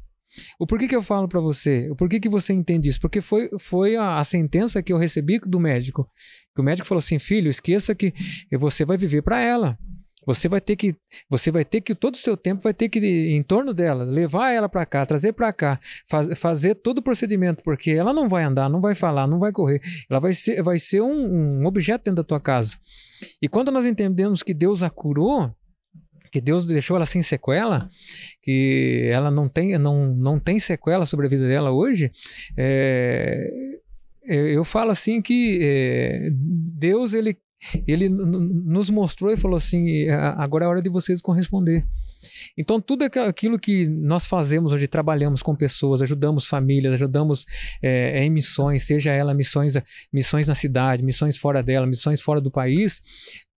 O 0.59 0.67
porquê 0.67 0.87
que 0.87 0.95
eu 0.95 1.01
falo 1.01 1.27
para 1.27 1.39
você? 1.39 1.89
O 1.89 1.95
porquê 1.95 2.19
que 2.19 2.29
você 2.29 2.53
entende 2.53 2.87
isso? 2.87 3.01
Porque 3.01 3.19
foi, 3.19 3.49
foi 3.59 3.95
a, 3.95 4.19
a, 4.19 4.23
sentença 4.23 4.81
que 4.81 4.93
eu 4.93 4.97
recebi 4.97 5.39
do 5.39 5.59
médico. 5.59 6.07
Que 6.55 6.61
o 6.61 6.63
médico 6.63 6.87
falou 6.87 6.99
assim: 6.99 7.17
filho, 7.17 7.49
esqueça 7.49 7.95
que 7.95 8.13
você 8.51 8.85
vai 8.85 8.97
viver 8.97 9.23
para 9.23 9.41
ela. 9.41 9.77
Você 10.29 10.47
vai 10.47 10.61
ter 10.61 10.75
que, 10.75 10.95
você 11.27 11.49
vai 11.49 11.65
ter 11.65 11.81
que 11.81 11.95
todo 11.95 12.13
o 12.13 12.17
seu 12.17 12.37
tempo 12.37 12.61
vai 12.61 12.71
ter 12.71 12.87
que 12.87 12.99
em 12.99 13.41
torno 13.41 13.73
dela, 13.73 14.03
levar 14.03 14.51
ela 14.51 14.69
para 14.69 14.85
cá, 14.85 15.03
trazer 15.03 15.33
para 15.33 15.51
cá, 15.51 15.79
faz, 16.07 16.37
fazer 16.37 16.75
todo 16.75 16.99
o 16.99 17.01
procedimento, 17.01 17.63
porque 17.63 17.89
ela 17.89 18.13
não 18.13 18.29
vai 18.29 18.43
andar, 18.43 18.69
não 18.69 18.79
vai 18.79 18.93
falar, 18.93 19.25
não 19.25 19.39
vai 19.39 19.51
correr. 19.51 19.81
Ela 20.07 20.19
vai 20.19 20.31
ser, 20.35 20.61
vai 20.61 20.77
ser 20.77 21.01
um, 21.01 21.61
um 21.61 21.65
objeto 21.65 22.03
dentro 22.03 22.17
da 22.17 22.23
tua 22.23 22.39
casa. 22.39 22.77
E 23.41 23.49
quando 23.49 23.71
nós 23.71 23.87
entendemos 23.87 24.43
que 24.43 24.53
Deus 24.53 24.83
a 24.83 24.89
curou, 24.91 25.51
que 26.31 26.39
Deus 26.39 26.67
deixou 26.67 26.95
ela 26.95 27.07
sem 27.07 27.23
sequela, 27.23 27.89
que 28.43 29.09
ela 29.11 29.31
não 29.31 29.49
tem, 29.49 29.79
não, 29.79 30.13
não 30.13 30.39
tem 30.39 30.59
sequela 30.59 31.07
sobre 31.07 31.25
a 31.25 31.29
vida 31.29 31.47
dela 31.47 31.71
hoje, 31.71 32.11
é, 32.55 33.49
eu 34.27 34.63
falo 34.63 34.91
assim 34.91 35.23
que 35.23 35.57
é, 35.59 36.29
Deus 36.31 37.15
ele 37.15 37.35
ele 37.87 38.09
nos 38.09 38.89
mostrou 38.89 39.31
e 39.31 39.37
falou 39.37 39.57
assim: 39.57 40.07
agora 40.09 40.65
é 40.65 40.67
hora 40.67 40.81
de 40.81 40.89
vocês 40.89 41.21
corresponder. 41.21 41.83
Então, 42.57 42.81
tudo 42.81 43.03
aquilo 43.03 43.57
que 43.57 43.87
nós 43.87 44.25
fazemos 44.25 44.73
hoje, 44.73 44.87
trabalhamos 44.87 45.41
com 45.41 45.55
pessoas, 45.55 46.01
ajudamos 46.01 46.45
famílias, 46.45 46.93
ajudamos 46.93 47.45
é, 47.81 48.23
em 48.23 48.29
missões, 48.29 48.83
seja 48.83 49.11
ela 49.11 49.33
missões, 49.33 49.75
missões 50.11 50.47
na 50.47 50.55
cidade, 50.55 51.03
missões 51.03 51.37
fora 51.37 51.63
dela, 51.63 51.87
missões 51.87 52.21
fora 52.21 52.41
do 52.41 52.51
país, 52.51 53.01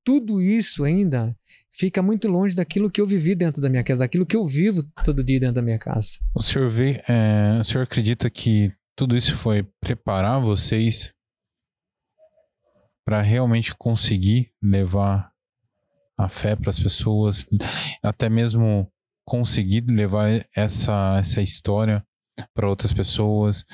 tudo 0.04 0.40
isso 0.40 0.84
ainda 0.84 1.36
fica 1.70 2.02
muito 2.02 2.28
longe 2.28 2.54
daquilo 2.54 2.90
que 2.90 3.00
eu 3.00 3.06
vivi 3.06 3.34
dentro 3.34 3.60
da 3.60 3.68
minha 3.68 3.82
casa, 3.82 4.04
daquilo 4.04 4.26
que 4.26 4.36
eu 4.36 4.46
vivo 4.46 4.82
todo 5.04 5.24
dia 5.24 5.40
dentro 5.40 5.56
da 5.56 5.62
minha 5.62 5.78
casa. 5.78 6.18
O 6.34 6.42
senhor 6.42 6.68
vê, 6.68 7.00
é, 7.08 7.58
o 7.60 7.64
senhor 7.64 7.82
acredita 7.82 8.28
que 8.28 8.70
tudo 8.94 9.16
isso 9.16 9.34
foi 9.36 9.66
preparar 9.80 10.40
vocês 10.40 11.12
para 13.04 13.20
realmente 13.20 13.74
conseguir 13.74 14.52
levar 14.62 15.32
a 16.16 16.28
fé 16.28 16.54
para 16.54 16.70
as 16.70 16.78
pessoas, 16.78 17.46
até 18.02 18.28
mesmo 18.28 18.90
conseguir 19.24 19.84
levar 19.88 20.28
essa, 20.54 21.16
essa 21.18 21.40
história 21.40 22.04
para 22.54 22.68
outras 22.68 22.92
pessoas. 22.92 23.64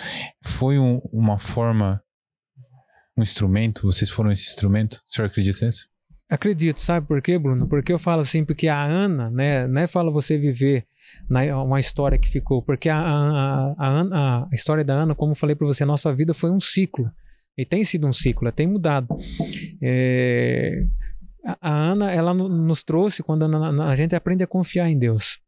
Foi 0.43 0.79
um, 0.79 0.99
uma 1.13 1.39
forma, 1.39 2.03
um 3.17 3.23
instrumento? 3.23 3.83
Vocês 3.83 4.11
foram 4.11 4.31
esse 4.31 4.49
instrumento? 4.49 5.03
O 5.07 5.13
senhor 5.13 5.27
acredita 5.27 5.65
nisso? 5.67 5.89
Acredito, 6.31 6.79
sabe 6.79 7.07
por 7.07 7.23
quê, 7.23 7.39
Bruno? 7.39 7.67
Porque 7.67 7.93
eu 7.93 7.99
falo 7.99 8.21
assim, 8.21 8.45
porque 8.45 8.69
a 8.69 8.83
Ana, 8.83 9.31
né, 9.31 9.67
não 9.67 9.81
é 9.81 9.87
fala 9.87 10.11
você 10.11 10.37
viver 10.37 10.87
na, 11.29 11.41
uma 11.63 11.81
história 11.81 12.19
que 12.19 12.29
ficou, 12.29 12.63
porque 12.63 12.91
a, 12.91 13.01
a, 13.01 13.75
a, 13.79 14.45
a 14.45 14.49
história 14.53 14.85
da 14.85 14.93
Ana, 14.93 15.15
como 15.15 15.33
eu 15.33 15.37
falei 15.37 15.57
para 15.57 15.67
você, 15.67 15.85
a 15.85 15.87
nossa 15.87 16.15
vida 16.15 16.35
foi 16.35 16.51
um 16.51 16.61
ciclo. 16.61 17.11
E 17.59 17.65
tem 17.65 17.83
sido 17.85 18.07
um 18.07 18.13
ciclo, 18.13 18.53
tem 18.53 18.69
mudado. 18.69 19.09
É, 19.83 20.87
a 21.61 21.75
Ana, 21.75 22.13
ela 22.13 22.33
nos 22.33 22.85
trouxe 22.85 23.21
quando 23.21 23.45
a, 23.83 23.97
gente 23.97 24.15
aprende 24.15 24.45
a 24.45 24.47
confiar 24.47 24.89
em 24.89 24.97
Deus. 24.97 25.41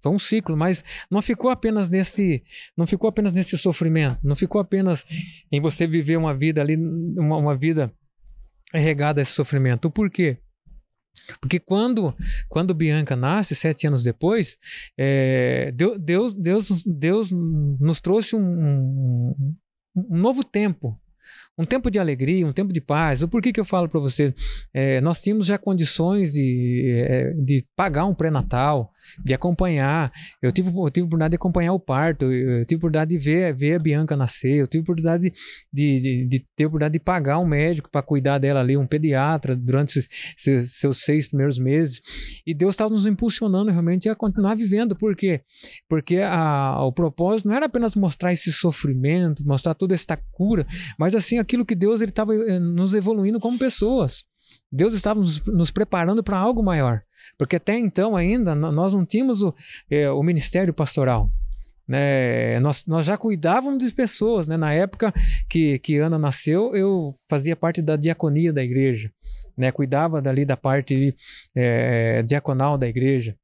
Foi 0.00 0.12
um 0.12 0.18
ciclo, 0.18 0.56
mas 0.56 0.84
não 1.10 1.20
ficou 1.20 1.50
apenas 1.50 1.90
nesse, 1.90 2.44
não 2.76 2.86
ficou 2.86 3.08
apenas 3.08 3.34
nesse 3.34 3.58
sofrimento, 3.58 4.20
não 4.22 4.36
ficou 4.36 4.60
apenas 4.60 5.04
em 5.50 5.60
você 5.60 5.88
viver 5.88 6.16
uma 6.16 6.32
vida 6.32 6.60
ali, 6.60 6.76
uma, 6.76 7.36
uma 7.36 7.56
vida 7.56 7.92
regada 8.72 9.20
a 9.20 9.22
esse 9.22 9.32
sofrimento. 9.32 9.90
Por 9.90 10.08
quê? 10.08 10.38
Porque 11.40 11.58
quando, 11.58 12.14
quando 12.48 12.74
Bianca 12.74 13.16
nasce, 13.16 13.56
sete 13.56 13.88
anos 13.88 14.04
depois, 14.04 14.56
é, 14.96 15.72
Deus, 15.72 16.34
Deus, 16.34 16.84
Deus 16.84 17.30
nos 17.32 18.00
trouxe 18.00 18.36
um, 18.36 18.40
um, 18.40 19.56
um 19.96 20.18
novo 20.18 20.44
tempo 20.44 20.96
um 21.58 21.64
tempo 21.64 21.90
de 21.90 21.98
alegria, 21.98 22.46
um 22.46 22.52
tempo 22.52 22.72
de 22.72 22.80
paz. 22.80 23.22
O 23.22 23.28
porquê 23.28 23.52
que 23.52 23.60
eu 23.60 23.64
falo 23.64 23.88
para 23.88 24.00
você? 24.00 24.34
É, 24.74 25.00
nós 25.00 25.20
tínhamos 25.22 25.46
já 25.46 25.56
condições 25.56 26.32
de, 26.32 27.04
é, 27.08 27.32
de 27.32 27.64
pagar 27.74 28.04
um 28.04 28.14
pré-natal, 28.14 28.90
de 29.24 29.32
acompanhar. 29.32 30.12
Eu 30.42 30.52
tive, 30.52 30.68
eu 30.68 30.90
tive 30.90 31.06
oportunidade 31.06 31.30
de 31.30 31.36
acompanhar 31.36 31.72
o 31.72 31.80
parto, 31.80 32.30
eu 32.30 32.64
tive 32.66 32.78
oportunidade 32.78 33.10
de 33.10 33.18
ver, 33.18 33.54
ver 33.54 33.74
a 33.76 33.78
Bianca 33.78 34.16
nascer, 34.16 34.56
eu 34.56 34.66
tive 34.66 34.82
oportunidade 34.82 35.32
de, 35.72 36.00
de, 36.00 36.26
de 36.26 36.46
ter 36.54 36.66
oportunidade 36.66 36.92
de 36.92 37.00
pagar 37.00 37.38
um 37.38 37.46
médico 37.46 37.90
para 37.90 38.02
cuidar 38.02 38.38
dela 38.38 38.60
ali, 38.60 38.76
um 38.76 38.86
pediatra, 38.86 39.56
durante 39.56 40.00
seus, 40.36 40.72
seus 40.78 40.98
seis 41.04 41.26
primeiros 41.26 41.58
meses. 41.58 42.00
E 42.46 42.52
Deus 42.52 42.74
estava 42.74 42.90
nos 42.90 43.06
impulsionando 43.06 43.70
realmente 43.70 44.08
a 44.08 44.14
continuar 44.14 44.56
vivendo. 44.56 44.94
Por 44.94 45.16
quê? 45.16 45.40
Porque 45.88 46.18
a, 46.18 46.84
o 46.84 46.92
propósito 46.92 47.48
não 47.48 47.56
era 47.56 47.66
apenas 47.66 47.96
mostrar 47.96 48.32
esse 48.32 48.52
sofrimento, 48.52 49.46
mostrar 49.46 49.74
toda 49.74 49.94
esta 49.94 50.18
cura, 50.32 50.66
mas 50.98 51.14
assim 51.14 51.38
aquilo 51.46 51.64
que 51.64 51.74
Deus 51.74 52.00
estava 52.00 52.34
eh, 52.34 52.58
nos 52.58 52.92
evoluindo 52.92 53.40
como 53.40 53.58
pessoas. 53.58 54.24
Deus 54.70 54.94
estava 54.94 55.20
nos, 55.20 55.44
nos 55.46 55.70
preparando 55.70 56.22
para 56.22 56.36
algo 56.36 56.62
maior. 56.62 57.02
Porque 57.38 57.56
até 57.56 57.78
então 57.78 58.16
ainda 58.16 58.54
nós 58.54 58.92
não 58.92 59.06
tínhamos 59.06 59.42
o, 59.42 59.54
é, 59.90 60.10
o 60.10 60.22
ministério 60.22 60.74
pastoral. 60.74 61.30
Né? 61.88 62.58
Nós, 62.60 62.84
nós 62.86 63.06
já 63.06 63.16
cuidávamos 63.16 63.84
de 63.84 63.94
pessoas. 63.94 64.48
Né? 64.48 64.56
Na 64.56 64.72
época 64.72 65.12
que, 65.48 65.78
que 65.78 65.98
Ana 65.98 66.18
nasceu, 66.18 66.74
eu 66.74 67.14
fazia 67.30 67.56
parte 67.56 67.80
da 67.80 67.96
diaconia 67.96 68.52
da 68.52 68.62
igreja. 68.62 69.10
Né? 69.56 69.70
Cuidava 69.70 70.20
dali 70.20 70.44
da 70.44 70.56
parte 70.56 71.14
é, 71.54 72.22
diaconal 72.22 72.76
da 72.76 72.88
igreja. 72.88 73.36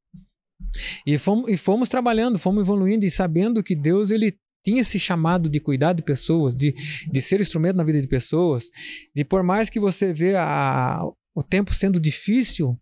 E 1.06 1.18
fomos, 1.18 1.50
e 1.50 1.56
fomos 1.56 1.88
trabalhando, 1.88 2.38
fomos 2.38 2.62
evoluindo 2.62 3.04
e 3.04 3.10
sabendo 3.10 3.62
que 3.62 3.74
Deus 3.74 4.10
ele 4.10 4.36
tinha 4.62 4.80
esse 4.80 4.98
chamado 4.98 5.48
de 5.48 5.60
cuidar 5.60 5.92
de 5.92 6.02
pessoas, 6.02 6.54
de, 6.54 6.74
de 7.10 7.22
ser 7.22 7.40
instrumento 7.40 7.76
na 7.76 7.84
vida 7.84 8.00
de 8.00 8.08
pessoas, 8.08 8.70
de 9.14 9.24
por 9.24 9.42
mais 9.42 9.68
que 9.68 9.80
você 9.80 10.12
vê 10.12 10.36
a, 10.36 11.02
o 11.34 11.42
tempo 11.42 11.74
sendo 11.74 12.00
difícil, 12.00 12.78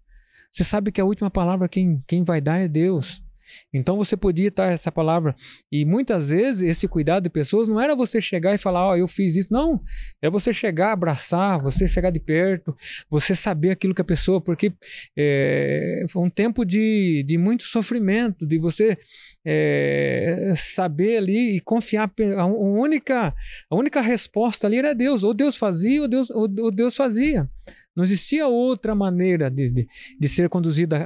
você 0.52 0.64
sabe 0.64 0.90
que 0.90 1.00
a 1.00 1.04
última 1.04 1.30
palavra 1.30 1.68
quem, 1.68 2.02
quem 2.06 2.24
vai 2.24 2.40
dar 2.40 2.58
é 2.58 2.68
Deus. 2.68 3.22
Então 3.72 3.96
você 3.96 4.16
podia 4.16 4.48
estar 4.48 4.72
essa 4.72 4.90
palavra. 4.90 5.34
E 5.70 5.84
muitas 5.84 6.30
vezes 6.30 6.62
esse 6.62 6.88
cuidado 6.88 7.24
de 7.24 7.30
pessoas 7.30 7.68
não 7.68 7.80
era 7.80 7.94
você 7.94 8.20
chegar 8.20 8.54
e 8.54 8.58
falar, 8.58 8.86
ó, 8.86 8.92
oh, 8.92 8.96
eu 8.96 9.08
fiz 9.08 9.36
isso. 9.36 9.52
Não. 9.52 9.80
É 10.22 10.30
você 10.30 10.52
chegar, 10.52 10.92
abraçar, 10.92 11.60
você 11.60 11.86
chegar 11.86 12.10
de 12.10 12.20
perto, 12.20 12.74
você 13.08 13.34
saber 13.34 13.70
aquilo 13.70 13.94
que 13.94 14.02
a 14.02 14.04
pessoa. 14.04 14.40
Porque 14.40 14.72
é, 15.16 16.04
foi 16.08 16.22
um 16.22 16.30
tempo 16.30 16.64
de, 16.64 17.24
de 17.26 17.38
muito 17.38 17.64
sofrimento, 17.64 18.46
de 18.46 18.58
você 18.58 18.96
é, 19.44 20.52
saber 20.54 21.18
ali 21.18 21.56
e 21.56 21.60
confiar. 21.60 22.10
A 22.36 22.46
única, 22.46 23.34
a 23.70 23.76
única 23.76 24.00
resposta 24.00 24.66
ali 24.66 24.78
era 24.78 24.94
Deus. 24.94 25.22
Ou 25.22 25.34
Deus 25.34 25.56
fazia, 25.56 26.02
ou 26.02 26.08
Deus, 26.08 26.30
ou, 26.30 26.48
ou 26.58 26.70
Deus 26.70 26.96
fazia. 26.96 27.48
Não 27.94 28.04
existia 28.04 28.46
outra 28.46 28.94
maneira 28.94 29.50
de, 29.50 29.70
de, 29.70 29.88
de 30.18 30.28
ser 30.28 30.48
conduzida 30.48 31.04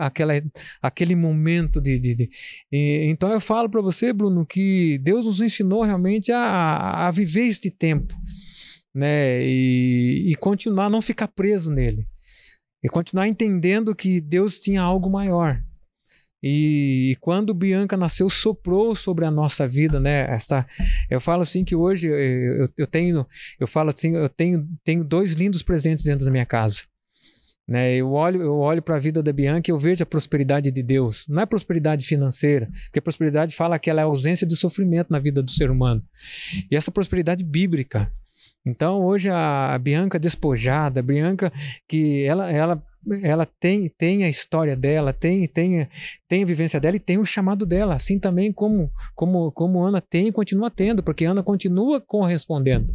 aquele 0.82 1.16
momento 1.16 1.81
de. 1.81 1.99
de, 1.99 2.15
de. 2.15 2.31
Então 2.70 3.31
eu 3.31 3.41
falo 3.41 3.69
para 3.69 3.81
você, 3.81 4.12
Bruno, 4.12 4.47
que 4.47 4.99
Deus 5.03 5.27
nos 5.27 5.41
ensinou 5.41 5.82
realmente 5.82 6.31
a, 6.32 7.07
a 7.07 7.11
viver 7.11 7.47
este 7.47 7.70
tempo, 7.70 8.15
né? 8.95 9.45
E, 9.45 10.31
e 10.31 10.35
continuar, 10.36 10.89
não 10.89 11.03
ficar 11.03 11.28
preso 11.28 11.70
nele. 11.73 12.07
E 12.82 12.89
continuar 12.89 13.27
entendendo 13.27 13.95
que 13.95 14.20
Deus 14.20 14.61
tinha 14.61 14.82
algo 14.82 15.11
maior. 15.11 15.62
E, 16.47 17.12
e, 17.12 17.16
quando 17.16 17.55
Bianca 17.55 17.97
nasceu, 17.97 18.29
soprou 18.29 18.95
sobre 18.95 19.25
a 19.25 19.31
nossa 19.31 19.66
vida, 19.66 19.99
né? 19.99 20.31
Essa, 20.31 20.66
eu 21.09 21.19
falo 21.19 21.41
assim 21.41 21.65
que 21.65 21.75
hoje 21.75 22.07
eu, 22.07 22.69
eu 22.77 22.87
tenho, 22.87 23.27
eu 23.59 23.66
falo 23.66 23.89
assim, 23.89 24.15
eu 24.15 24.29
tenho, 24.29 24.69
tenho 24.85 25.03
dois 25.03 25.33
lindos 25.33 25.62
presentes 25.62 26.05
dentro 26.05 26.23
da 26.23 26.31
minha 26.31 26.45
casa. 26.45 26.83
Né, 27.66 27.95
eu 27.95 28.12
olho, 28.12 28.43
eu 28.43 28.59
olho 28.59 28.83
para 28.83 28.97
a 28.97 28.99
vida 28.99 29.23
da 29.23 29.33
Bianca 29.33 29.71
e 29.71 29.73
eu 29.73 29.79
vejo 29.79 30.03
a 30.03 30.07
prosperidade 30.07 30.71
de 30.71 30.83
Deus. 30.83 31.25
Não 31.27 31.41
é 31.41 31.47
prosperidade 31.47 32.05
financeira, 32.05 32.69
porque 32.85 32.99
a 32.99 33.03
prosperidade 33.03 33.57
fala 33.57 33.79
que 33.79 33.89
ela 33.89 34.03
é 34.03 34.05
a 34.05 34.07
ausência 34.07 34.47
de 34.47 34.55
sofrimento 34.55 35.11
na 35.11 35.19
vida 35.19 35.43
do 35.43 35.51
ser 35.51 35.71
humano. 35.71 36.05
E 36.71 36.77
essa 36.77 36.91
prosperidade 36.91 37.43
bíblica. 37.43 38.12
Então, 38.66 39.03
hoje 39.03 39.31
a 39.31 39.79
Bianca 39.79 40.19
despojada, 40.19 41.01
a 41.01 41.03
Bianca 41.03 41.51
que 41.89 42.23
ela, 42.25 42.53
ela 42.53 42.85
ela 43.22 43.47
tem, 43.47 43.89
tem 43.89 44.24
a 44.24 44.28
história 44.28 44.76
dela, 44.76 45.12
tem, 45.12 45.47
tem, 45.47 45.89
tem 46.28 46.43
a 46.43 46.47
vivência 46.47 46.81
dela 46.81 46.97
e 46.97 47.01
tem 47.01 47.18
o 47.18 47.24
chamado 47.24 47.66
dela, 47.66 47.94
assim 47.94 48.18
também 48.18 48.52
como, 48.52 48.90
como, 49.14 49.52
como 49.52 49.82
Ana 49.82 50.01
tem 50.01 50.28
e 50.28 50.32
continua 50.32 50.70
tendo, 50.70 51.02
porque 51.02 51.24
Ana 51.24 51.43
continua 51.43 52.01
correspondendo. 52.01 52.94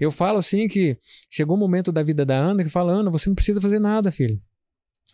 Eu 0.00 0.10
falo 0.10 0.38
assim 0.38 0.66
que 0.66 0.96
chegou 1.30 1.56
um 1.56 1.60
momento 1.60 1.92
da 1.92 2.02
vida 2.02 2.24
da 2.24 2.36
Ana 2.36 2.64
que 2.64 2.70
fala, 2.70 2.92
Ana, 2.92 3.10
você 3.10 3.28
não 3.28 3.34
precisa 3.34 3.60
fazer 3.60 3.78
nada, 3.78 4.10
filho. 4.10 4.40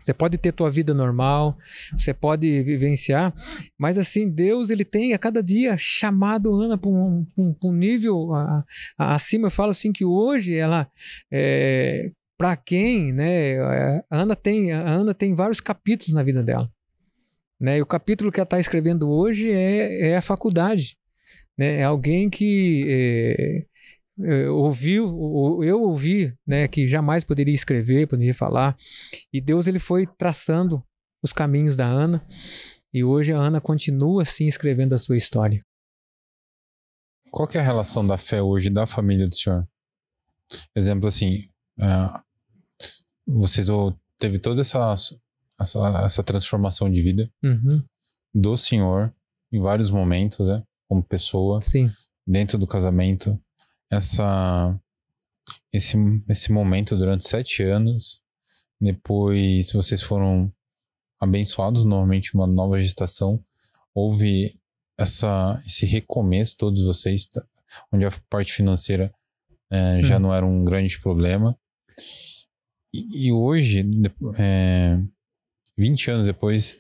Você 0.03 0.15
pode 0.15 0.39
ter 0.39 0.53
tua 0.53 0.71
vida 0.71 0.95
normal, 0.95 1.59
você 1.93 2.15
pode 2.15 2.63
vivenciar, 2.63 3.35
mas 3.79 3.99
assim, 3.99 4.29
Deus 4.31 4.71
ele 4.71 4.85
tem 4.85 5.13
a 5.13 5.19
cada 5.19 5.43
dia 5.43 5.77
chamado 5.77 6.55
Ana 6.55 6.79
para 6.79 6.91
um, 6.91 7.27
um, 7.37 7.55
um, 7.63 7.73
nível 7.73 8.33
a, 8.35 8.65
a, 8.97 9.15
acima. 9.15 9.47
Eu 9.47 9.51
falo 9.51 9.71
assim 9.71 9.93
que 9.93 10.05
hoje 10.05 10.55
ela 10.55 10.91
é, 11.31 12.11
para 12.41 12.57
quem, 12.57 13.13
né? 13.13 13.61
A 14.11 14.23
Ana 14.23 14.35
tem, 14.35 14.73
a 14.73 14.89
Ana 14.89 15.13
tem 15.13 15.35
vários 15.35 15.61
capítulos 15.61 16.15
na 16.15 16.23
vida 16.23 16.43
dela. 16.43 16.73
Né? 17.61 17.77
E 17.77 17.83
o 17.83 17.87
capítulo 17.87 18.33
que 18.33 18.41
ela 18.41 18.47
está 18.47 18.59
escrevendo 18.59 19.11
hoje 19.11 19.53
é, 19.53 20.13
é 20.13 20.17
a 20.17 20.23
faculdade. 20.23 20.97
Né? 21.59 21.81
É 21.81 21.85
alguém 21.85 22.31
que 22.31 22.87
é, 22.89 23.67
é, 24.25 24.49
ouviu, 24.49 25.63
eu 25.63 25.83
ouvi, 25.83 26.35
né? 26.47 26.67
Que 26.67 26.89
jamais 26.89 27.25
poderia 27.25 27.53
escrever, 27.53 28.09
poderia 28.09 28.33
falar. 28.33 28.75
E 29.31 29.39
Deus 29.39 29.67
ele 29.67 29.79
foi 29.79 30.07
traçando 30.07 30.83
os 31.23 31.35
caminhos 31.35 31.77
da 31.77 31.85
Ana. 31.85 32.27
E 32.91 33.05
hoje 33.05 33.35
a 33.35 33.37
Ana 33.39 33.61
continua 33.61 34.23
assim 34.23 34.47
escrevendo 34.47 34.95
a 34.95 34.99
sua 34.99 35.19
história. 35.19 35.63
Qual 37.31 37.47
é 37.53 37.59
a 37.59 37.63
relação 37.63 38.07
da 38.07 38.17
fé 38.17 38.41
hoje 38.41 38.71
da 38.71 38.87
família 38.87 39.27
do 39.27 39.35
senhor? 39.35 39.69
Exemplo 40.75 41.07
assim, 41.07 41.41
uh, 41.79 42.30
vocês 43.33 43.69
teve 44.19 44.39
toda 44.39 44.61
essa, 44.61 44.95
essa, 45.59 45.79
essa 46.05 46.23
transformação 46.23 46.91
de 46.91 47.01
vida 47.01 47.31
uhum. 47.43 47.83
do 48.35 48.57
senhor 48.57 49.15
em 49.53 49.61
vários 49.61 49.91
momentos, 49.91 50.49
né? 50.49 50.63
Como 50.89 51.03
pessoa. 51.03 51.61
Sim. 51.63 51.91
Dentro 52.27 52.59
do 52.59 52.67
casamento. 52.67 53.41
Essa, 53.91 54.79
esse, 55.73 55.97
esse 56.29 56.53
momento 56.53 56.97
durante 56.97 57.29
sete 57.29 57.63
anos. 57.63 58.21
Depois 58.81 59.73
vocês 59.73 60.03
foram 60.03 60.53
abençoados 61.21 61.85
novamente 61.85 62.35
uma 62.35 62.47
nova 62.47 62.81
gestação. 62.81 63.43
Houve 63.95 64.55
essa, 64.97 65.61
esse 65.67 65.85
recomeço, 65.87 66.57
todos 66.57 66.83
vocês, 66.83 67.29
onde 67.93 68.07
a 68.07 68.13
parte 68.29 68.53
financeira 68.53 69.13
é, 69.71 70.01
já 70.03 70.17
hum. 70.17 70.21
não 70.21 70.35
era 70.35 70.47
um 70.47 70.65
grande 70.65 71.01
problema. 71.01 71.59
E, 72.93 73.33
hoje, 73.33 73.89
é, 74.39 74.99
20 75.79 76.11
anos 76.11 76.27
depois, 76.27 76.77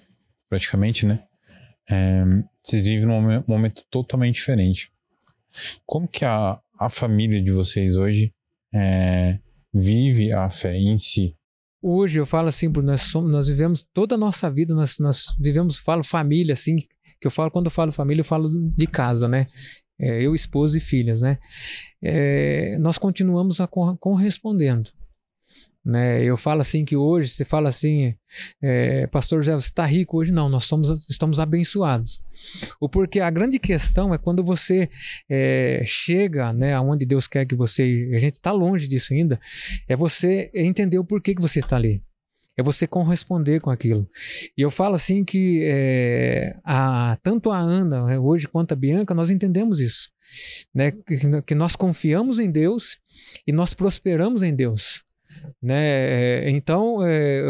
praticamente, 0.48 1.06
né? 1.06 1.24
É, 1.88 2.24
vocês 2.62 2.86
vivem 2.86 3.06
num 3.06 3.44
momento 3.46 3.84
totalmente 3.90 4.34
diferente. 4.34 4.90
Como 5.86 6.08
que 6.08 6.24
a, 6.24 6.60
a 6.78 6.88
família 6.88 7.42
de 7.42 7.52
vocês 7.52 7.96
hoje 7.96 8.32
é, 8.74 9.38
vive 9.72 10.32
a 10.32 10.48
fé 10.50 10.76
em 10.76 10.98
si? 10.98 11.36
Hoje 11.82 12.18
eu 12.18 12.26
falo 12.26 12.48
assim, 12.48 12.68
nós, 12.68 13.02
somos, 13.02 13.30
nós 13.30 13.48
vivemos 13.48 13.82
toda 13.82 14.14
a 14.14 14.18
nossa 14.18 14.50
vida, 14.50 14.74
nós, 14.74 14.98
nós 14.98 15.34
vivemos, 15.38 15.78
falo 15.78 16.04
família, 16.04 16.52
assim, 16.52 16.76
que 17.20 17.26
eu 17.26 17.30
falo, 17.30 17.50
quando 17.50 17.66
eu 17.66 17.70
falo 17.70 17.90
família, 17.90 18.20
eu 18.20 18.24
falo 18.24 18.48
de 18.48 18.86
casa, 18.86 19.28
né? 19.28 19.46
É, 19.98 20.22
eu, 20.22 20.34
esposa 20.34 20.76
e 20.76 20.80
filhas, 20.80 21.22
né? 21.22 21.38
É, 22.02 22.76
nós 22.78 22.98
continuamos 22.98 23.60
a 23.60 23.66
correspondendo. 23.66 24.90
Né? 25.84 26.22
Eu 26.22 26.36
falo 26.36 26.60
assim 26.60 26.84
que 26.84 26.94
hoje, 26.94 27.30
você 27.30 27.44
fala 27.44 27.68
assim, 27.68 28.14
é, 28.62 29.06
pastor 29.06 29.40
José, 29.40 29.52
você 29.52 29.66
está 29.66 29.86
rico 29.86 30.18
hoje? 30.18 30.30
Não, 30.30 30.48
nós 30.48 30.64
somos, 30.64 31.08
estamos 31.08 31.40
abençoados. 31.40 32.22
O 32.78 32.88
porquê, 32.88 33.20
a 33.20 33.30
grande 33.30 33.58
questão 33.58 34.12
é 34.12 34.18
quando 34.18 34.44
você 34.44 34.90
é, 35.28 35.82
chega 35.86 36.52
né, 36.52 36.74
aonde 36.74 37.06
Deus 37.06 37.26
quer 37.26 37.46
que 37.46 37.54
você, 37.54 38.10
a 38.14 38.18
gente 38.18 38.34
está 38.34 38.52
longe 38.52 38.86
disso 38.86 39.14
ainda, 39.14 39.40
é 39.88 39.96
você 39.96 40.50
entender 40.54 40.98
o 40.98 41.04
porquê 41.04 41.34
que 41.34 41.42
você 41.42 41.60
está 41.60 41.76
ali. 41.76 42.02
É 42.56 42.62
você 42.62 42.86
corresponder 42.86 43.58
com 43.60 43.70
aquilo. 43.70 44.06
E 44.56 44.60
eu 44.60 44.70
falo 44.70 44.94
assim 44.94 45.24
que 45.24 45.62
é, 45.64 46.58
a, 46.62 47.16
tanto 47.22 47.50
a 47.50 47.58
Ana 47.58 48.04
né, 48.04 48.18
hoje 48.18 48.46
quanto 48.46 48.72
a 48.72 48.76
Bianca, 48.76 49.14
nós 49.14 49.30
entendemos 49.30 49.80
isso. 49.80 50.10
Né? 50.74 50.90
Que, 50.90 51.42
que 51.42 51.54
nós 51.54 51.74
confiamos 51.74 52.38
em 52.38 52.50
Deus 52.50 52.98
e 53.46 53.52
nós 53.52 53.72
prosperamos 53.72 54.42
em 54.42 54.54
Deus. 54.54 55.02
Né? 55.62 56.46
É, 56.46 56.50
então, 56.50 57.06
é, 57.06 57.42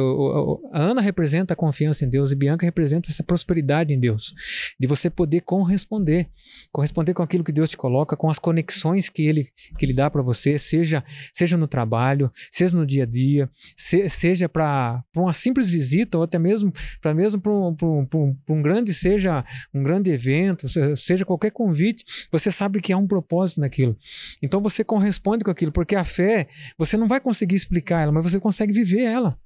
a 0.72 0.80
Ana 0.80 1.00
representa 1.00 1.54
a 1.54 1.56
confiança 1.56 2.04
em 2.04 2.08
Deus 2.08 2.30
e 2.30 2.36
Bianca 2.36 2.66
representa 2.66 3.10
essa 3.10 3.22
prosperidade 3.22 3.94
em 3.94 3.98
Deus, 3.98 4.34
de 4.78 4.86
você 4.86 5.08
poder 5.08 5.40
corresponder, 5.42 6.28
corresponder 6.72 7.14
com 7.14 7.22
aquilo 7.22 7.44
que 7.44 7.52
Deus 7.52 7.70
te 7.70 7.76
coloca, 7.76 8.16
com 8.16 8.30
as 8.30 8.38
conexões 8.38 9.08
que 9.08 9.26
Ele, 9.26 9.46
que 9.78 9.86
ele 9.86 9.92
dá 9.92 10.10
para 10.10 10.22
você, 10.22 10.58
seja, 10.58 11.04
seja 11.32 11.56
no 11.56 11.66
trabalho, 11.66 12.30
seja 12.50 12.76
no 12.76 12.86
dia 12.86 13.04
a 13.04 13.06
dia, 13.06 13.48
se, 13.76 14.08
seja 14.08 14.48
para 14.48 15.02
uma 15.16 15.32
simples 15.32 15.68
visita 15.70 16.18
ou 16.18 16.24
até 16.24 16.38
mesmo 16.38 16.72
para 17.00 17.14
mesmo 17.14 17.40
para 17.40 17.52
um, 17.52 17.76
um, 18.14 18.36
um, 18.48 18.62
grande, 18.62 18.92
seja 18.94 19.44
um 19.72 19.82
grande 19.82 20.10
evento, 20.10 20.66
seja 20.96 21.24
qualquer 21.24 21.50
convite, 21.50 22.04
você 22.30 22.50
sabe 22.50 22.80
que 22.80 22.92
há 22.92 22.96
um 22.96 23.06
propósito 23.06 23.60
naquilo. 23.60 23.96
Então 24.42 24.60
você 24.60 24.84
corresponde 24.84 25.44
com 25.44 25.50
aquilo, 25.50 25.72
porque 25.72 25.96
a 25.96 26.04
fé, 26.04 26.48
você 26.78 26.96
não 26.96 27.08
vai 27.08 27.20
conseguir 27.20 27.56
explicar 27.70 28.02
ela, 28.02 28.12
mas 28.12 28.24
você 28.24 28.40
consegue 28.40 28.72
viver 28.72 29.02
ela. 29.02 29.38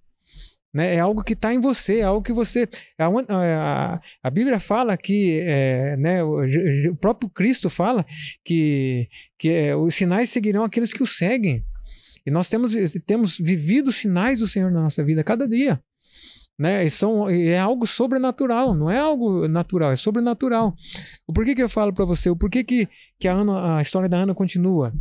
Né? 0.73 0.97
É 0.97 1.01
algo 1.01 1.23
que 1.23 1.35
está 1.35 1.55
em 1.55 1.61
você, 1.61 1.99
é 1.99 2.03
algo 2.03 2.23
que 2.23 2.33
você. 2.33 2.69
A, 2.99 3.07
a, 3.07 4.01
a 4.23 4.31
Bíblia 4.31 4.59
fala 4.59 4.97
que, 4.97 5.41
é, 5.45 5.97
né, 5.97 6.25
o, 6.25 6.41
o, 6.91 6.97
próprio 6.97 7.29
Cristo 7.31 7.71
fala 7.71 8.05
que, 8.45 9.09
que 9.39 9.51
é, 9.51 9.77
os 9.77 9.95
sinais 9.95 10.31
seguirão 10.31 10.65
aqueles 10.65 10.93
que 10.93 11.03
o 11.03 11.07
seguem. 11.07 11.65
E 12.27 12.31
nós 12.31 12.49
temos, 12.49 12.73
temos 13.07 13.39
vivido 13.39 13.93
sinais 13.93 14.41
do 14.41 14.49
Senhor 14.49 14.73
na 14.73 14.83
nossa 14.83 15.05
vida 15.05 15.23
cada 15.23 15.47
dia. 15.47 15.81
Né? 16.59 16.85
E 16.85 16.91
são, 16.91 17.29
é 17.29 17.59
algo 17.59 17.87
sobrenatural, 17.87 18.75
não 18.75 18.91
é 18.91 18.99
algo 18.99 19.47
natural, 19.47 19.93
é 19.93 19.97
sobrenatural. 19.97 20.75
O 21.27 21.33
porquê 21.33 21.55
que 21.55 21.63
eu 21.63 21.69
falo 21.69 21.93
para 21.93 22.05
você? 22.05 22.31
O 22.31 22.37
porquê 22.37 22.65
que, 22.65 22.89
que 23.19 23.29
a, 23.29 23.35
Ana, 23.35 23.77
a 23.77 23.83
história 23.83 24.09
da 24.09 24.19
Ana 24.19 24.35
continua? 24.35 24.93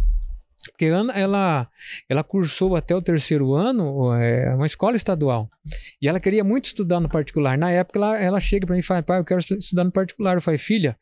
Porque 0.72 0.86
Ana, 0.86 1.14
ela, 1.14 1.68
ela 2.08 2.24
cursou 2.24 2.76
até 2.76 2.96
o 2.96 3.02
terceiro 3.02 3.54
ano 3.54 4.14
é, 4.14 4.56
uma 4.56 4.66
escola 4.66 4.96
estadual. 4.96 5.50
E 6.02 6.08
ela 6.08 6.20
queria 6.20 6.44
muito 6.44 6.66
estudar 6.66 7.00
no 7.00 7.10
particular. 7.10 7.58
Na 7.58 7.70
época, 7.70 8.00
ela, 8.00 8.18
ela 8.18 8.40
chega 8.40 8.66
para 8.66 8.74
mim 8.74 8.80
e 8.80 8.84
fala: 8.84 9.04
pai, 9.04 9.20
eu 9.20 9.26
quero 9.26 9.40
estudar 9.40 9.84
no 9.84 9.92
particular. 9.92 10.36
Eu 10.36 10.42
falei: 10.42 10.58
filha, 10.58 10.98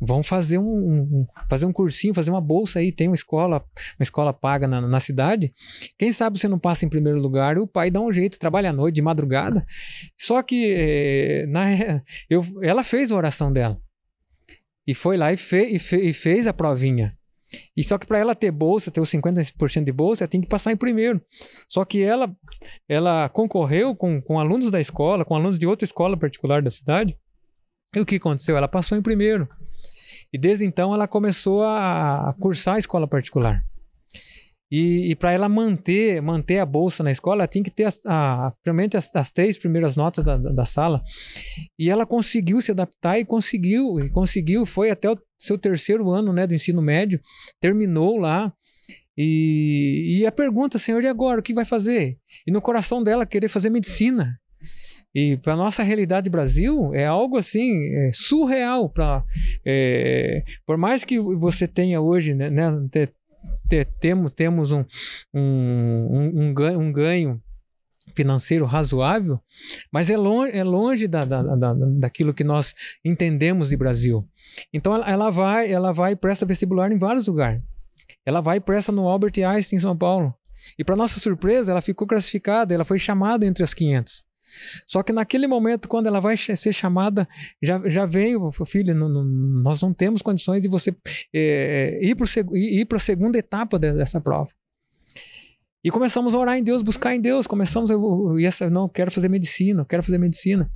vamos 0.00 0.26
fazer 0.26 0.58
um, 0.58 0.64
um, 0.64 1.26
fazer 1.48 1.66
um 1.66 1.72
cursinho, 1.72 2.14
fazer 2.14 2.30
uma 2.30 2.40
bolsa 2.40 2.78
aí. 2.78 2.92
Tem 2.92 3.08
uma 3.08 3.14
escola, 3.14 3.64
uma 3.98 4.02
escola 4.02 4.32
paga 4.32 4.68
na, 4.68 4.80
na 4.80 5.00
cidade. 5.00 5.52
Quem 5.98 6.12
sabe 6.12 6.38
você 6.38 6.48
não 6.48 6.58
passa 6.58 6.84
em 6.84 6.88
primeiro 6.88 7.18
lugar 7.18 7.56
e 7.56 7.60
o 7.60 7.66
pai 7.66 7.90
dá 7.90 8.00
um 8.00 8.12
jeito, 8.12 8.38
trabalha 8.38 8.70
à 8.70 8.72
noite, 8.72 8.96
de 8.96 9.02
madrugada. 9.02 9.64
Só 10.18 10.42
que 10.42 10.74
é, 10.76 11.46
na, 11.46 11.64
eu, 12.28 12.44
ela 12.62 12.82
fez 12.84 13.10
a 13.10 13.16
oração 13.16 13.52
dela. 13.52 13.80
E 14.86 14.94
foi 14.94 15.16
lá 15.16 15.32
e, 15.32 15.36
fe, 15.36 15.64
e, 15.74 15.78
fe, 15.78 15.96
e 15.96 16.12
fez 16.12 16.46
a 16.46 16.52
provinha. 16.52 17.15
E 17.76 17.84
só 17.84 17.96
que 17.98 18.06
para 18.06 18.18
ela 18.18 18.34
ter 18.34 18.50
bolsa, 18.50 18.90
ter 18.90 19.00
os 19.00 19.10
50% 19.10 19.84
de 19.84 19.92
bolsa, 19.92 20.24
ela 20.24 20.30
tem 20.30 20.40
que 20.40 20.48
passar 20.48 20.72
em 20.72 20.76
primeiro. 20.76 21.22
Só 21.68 21.84
que 21.84 22.02
ela 22.02 22.34
ela 22.88 23.28
concorreu 23.28 23.94
com, 23.94 24.20
com 24.20 24.38
alunos 24.38 24.70
da 24.70 24.80
escola, 24.80 25.24
com 25.24 25.34
alunos 25.34 25.58
de 25.58 25.66
outra 25.66 25.84
escola 25.84 26.16
particular 26.16 26.62
da 26.62 26.70
cidade. 26.70 27.16
E 27.94 28.00
o 28.00 28.06
que 28.06 28.16
aconteceu? 28.16 28.56
Ela 28.56 28.68
passou 28.68 28.96
em 28.98 29.02
primeiro. 29.02 29.48
E 30.32 30.38
desde 30.38 30.64
então 30.64 30.92
ela 30.92 31.06
começou 31.06 31.62
a, 31.62 32.30
a 32.30 32.32
cursar 32.34 32.74
a 32.74 32.78
escola 32.78 33.06
particular. 33.06 33.62
E, 34.70 35.12
e 35.12 35.16
para 35.16 35.32
ela 35.32 35.48
manter 35.48 36.20
manter 36.20 36.58
a 36.58 36.66
bolsa 36.66 37.02
na 37.02 37.12
escola, 37.12 37.42
ela 37.42 37.46
tinha 37.46 37.62
que 37.62 37.70
ter 37.70 37.84
as, 37.84 38.00
a, 38.04 38.52
primeiramente 38.62 38.96
as, 38.96 39.08
as 39.14 39.30
três 39.30 39.56
primeiras 39.56 39.96
notas 39.96 40.24
da, 40.24 40.36
da, 40.36 40.64
sala. 40.64 41.02
E 41.78 41.88
ela 41.88 42.04
conseguiu 42.04 42.60
se 42.60 42.72
adaptar 42.72 43.18
e 43.18 43.24
conseguiu, 43.24 44.00
e 44.00 44.10
conseguiu, 44.10 44.66
foi 44.66 44.90
até 44.90 45.08
o 45.08 45.16
seu 45.38 45.58
terceiro 45.58 46.10
ano 46.10 46.32
né, 46.32 46.46
do 46.46 46.54
ensino 46.54 46.82
médio, 46.82 47.20
terminou 47.60 48.16
lá. 48.16 48.52
E, 49.16 50.18
e 50.18 50.26
a 50.26 50.32
pergunta, 50.32 50.78
senhor, 50.78 51.02
e 51.02 51.08
agora? 51.08 51.40
O 51.40 51.42
que 51.42 51.54
vai 51.54 51.64
fazer? 51.64 52.18
E 52.46 52.50
no 52.50 52.60
coração 52.60 53.02
dela 53.02 53.26
querer 53.26 53.48
fazer 53.48 53.70
medicina. 53.70 54.38
E 55.14 55.38
para 55.38 55.56
nossa 55.56 55.82
realidade 55.82 56.28
Brasil 56.28 56.92
é 56.92 57.06
algo 57.06 57.38
assim 57.38 57.82
é 57.94 58.10
surreal. 58.12 58.90
Pra, 58.90 59.24
é, 59.64 60.44
por 60.66 60.76
mais 60.76 61.04
que 61.04 61.18
você 61.18 61.66
tenha 61.66 62.00
hoje, 62.02 62.34
né, 62.34 62.50
né 62.50 62.70
temos, 63.98 64.30
temos 64.32 64.72
um, 64.72 64.84
um, 65.34 66.30
um, 66.34 66.54
ganho, 66.54 66.78
um 66.78 66.92
ganho 66.92 67.42
financeiro 68.16 68.64
razoável, 68.64 69.38
mas 69.92 70.08
é 70.08 70.16
longe, 70.16 70.56
é 70.56 70.64
longe 70.64 71.06
da, 71.06 71.24
da, 71.24 71.42
da, 71.42 71.74
daquilo 71.98 72.32
que 72.34 72.42
nós 72.42 72.74
entendemos 73.04 73.68
de 73.68 73.76
Brasil. 73.76 74.26
Então 74.72 74.94
ela, 74.94 75.08
ela 75.08 75.30
vai 75.30 75.70
ela 75.70 75.92
vai 75.92 76.12
e 76.12 76.16
presta 76.16 76.46
vestibular 76.46 76.90
em 76.90 76.98
vários 76.98 77.26
lugares. 77.26 77.62
Ela 78.24 78.40
vai 78.40 78.56
e 78.56 78.60
presta 78.60 78.90
no 78.90 79.06
Albert 79.06 79.34
Einstein 79.38 79.76
em 79.76 79.80
São 79.80 79.96
Paulo. 79.96 80.34
E 80.78 80.84
para 80.84 80.96
nossa 80.96 81.20
surpresa, 81.20 81.70
ela 81.70 81.82
ficou 81.82 82.06
classificada, 82.06 82.74
ela 82.74 82.84
foi 82.84 82.98
chamada 82.98 83.46
entre 83.46 83.62
as 83.62 83.74
500. 83.74 84.24
Só 84.86 85.02
que 85.02 85.12
naquele 85.12 85.46
momento, 85.46 85.88
quando 85.88 86.06
ela 86.06 86.20
vai 86.20 86.36
ser 86.36 86.72
chamada, 86.72 87.28
já, 87.62 87.86
já 87.88 88.06
veio, 88.06 88.50
não, 88.94 89.08
nós 89.08 89.80
não 89.80 89.92
temos 89.92 90.22
condições 90.22 90.62
de 90.62 90.68
você 90.68 90.94
é, 91.34 92.00
ir 92.02 92.86
para 92.86 92.96
a 92.96 93.00
segunda 93.00 93.38
etapa 93.38 93.78
dessa 93.78 94.20
prova. 94.20 94.50
E 95.86 95.90
começamos 95.92 96.34
a 96.34 96.38
orar 96.38 96.58
em 96.58 96.64
Deus, 96.64 96.82
buscar 96.82 97.14
em 97.14 97.20
Deus, 97.20 97.46
começamos 97.46 97.92
a, 97.92 97.94
e 98.40 98.44
essa, 98.44 98.68
não, 98.68 98.88
quero 98.88 99.08
fazer 99.08 99.28
medicina, 99.28 99.84
quero 99.84 100.02
fazer 100.02 100.18
medicina. 100.18 100.68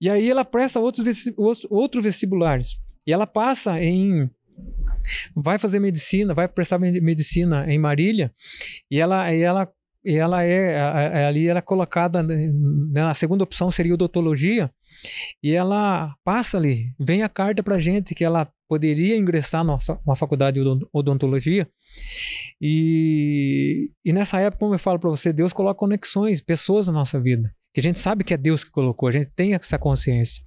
E 0.00 0.08
aí 0.08 0.30
ela 0.30 0.46
presta 0.46 0.80
outros, 0.80 1.04
outros 1.68 2.02
vestibulares. 2.02 2.78
E 3.06 3.12
ela 3.12 3.26
passa 3.26 3.78
em 3.78 4.30
vai 5.36 5.58
fazer 5.58 5.78
medicina, 5.78 6.32
vai 6.32 6.48
prestar 6.48 6.78
medicina 6.78 7.70
em 7.70 7.78
Marília, 7.78 8.32
e 8.90 8.98
ela, 8.98 9.30
e 9.30 9.42
ela 9.42 9.70
e 10.02 10.14
ela 10.16 10.42
é, 10.42 10.72
é, 10.72 11.26
ali 11.26 11.46
ela 11.46 11.58
é 11.58 11.62
colocada 11.62 12.22
né, 12.22 13.02
a 13.02 13.12
segunda 13.12 13.44
opção 13.44 13.70
seria 13.70 13.92
odontologia 13.92 14.70
e 15.42 15.52
ela 15.52 16.14
passa 16.24 16.56
ali 16.56 16.94
vem 16.98 17.22
a 17.22 17.28
carta 17.28 17.62
para 17.62 17.78
gente 17.78 18.14
que 18.14 18.24
ela 18.24 18.50
poderia 18.70 19.16
ingressar 19.16 19.64
na 19.64 20.14
faculdade 20.14 20.62
de 20.62 20.86
odontologia 20.92 21.68
e, 22.60 23.90
e 24.04 24.12
nessa 24.12 24.38
época 24.38 24.60
como 24.60 24.74
eu 24.74 24.78
falo 24.78 25.00
para 25.00 25.10
você 25.10 25.32
Deus 25.32 25.52
coloca 25.52 25.78
conexões 25.78 26.40
pessoas 26.40 26.86
na 26.86 26.92
nossa 26.92 27.20
vida 27.20 27.52
que 27.74 27.80
a 27.80 27.82
gente 27.82 27.98
sabe 27.98 28.24
que 28.24 28.34
é 28.34 28.36
Deus 28.36 28.64
que 28.64 28.70
colocou, 28.70 29.08
a 29.08 29.12
gente 29.12 29.30
tem 29.30 29.54
essa 29.54 29.78
consciência. 29.78 30.42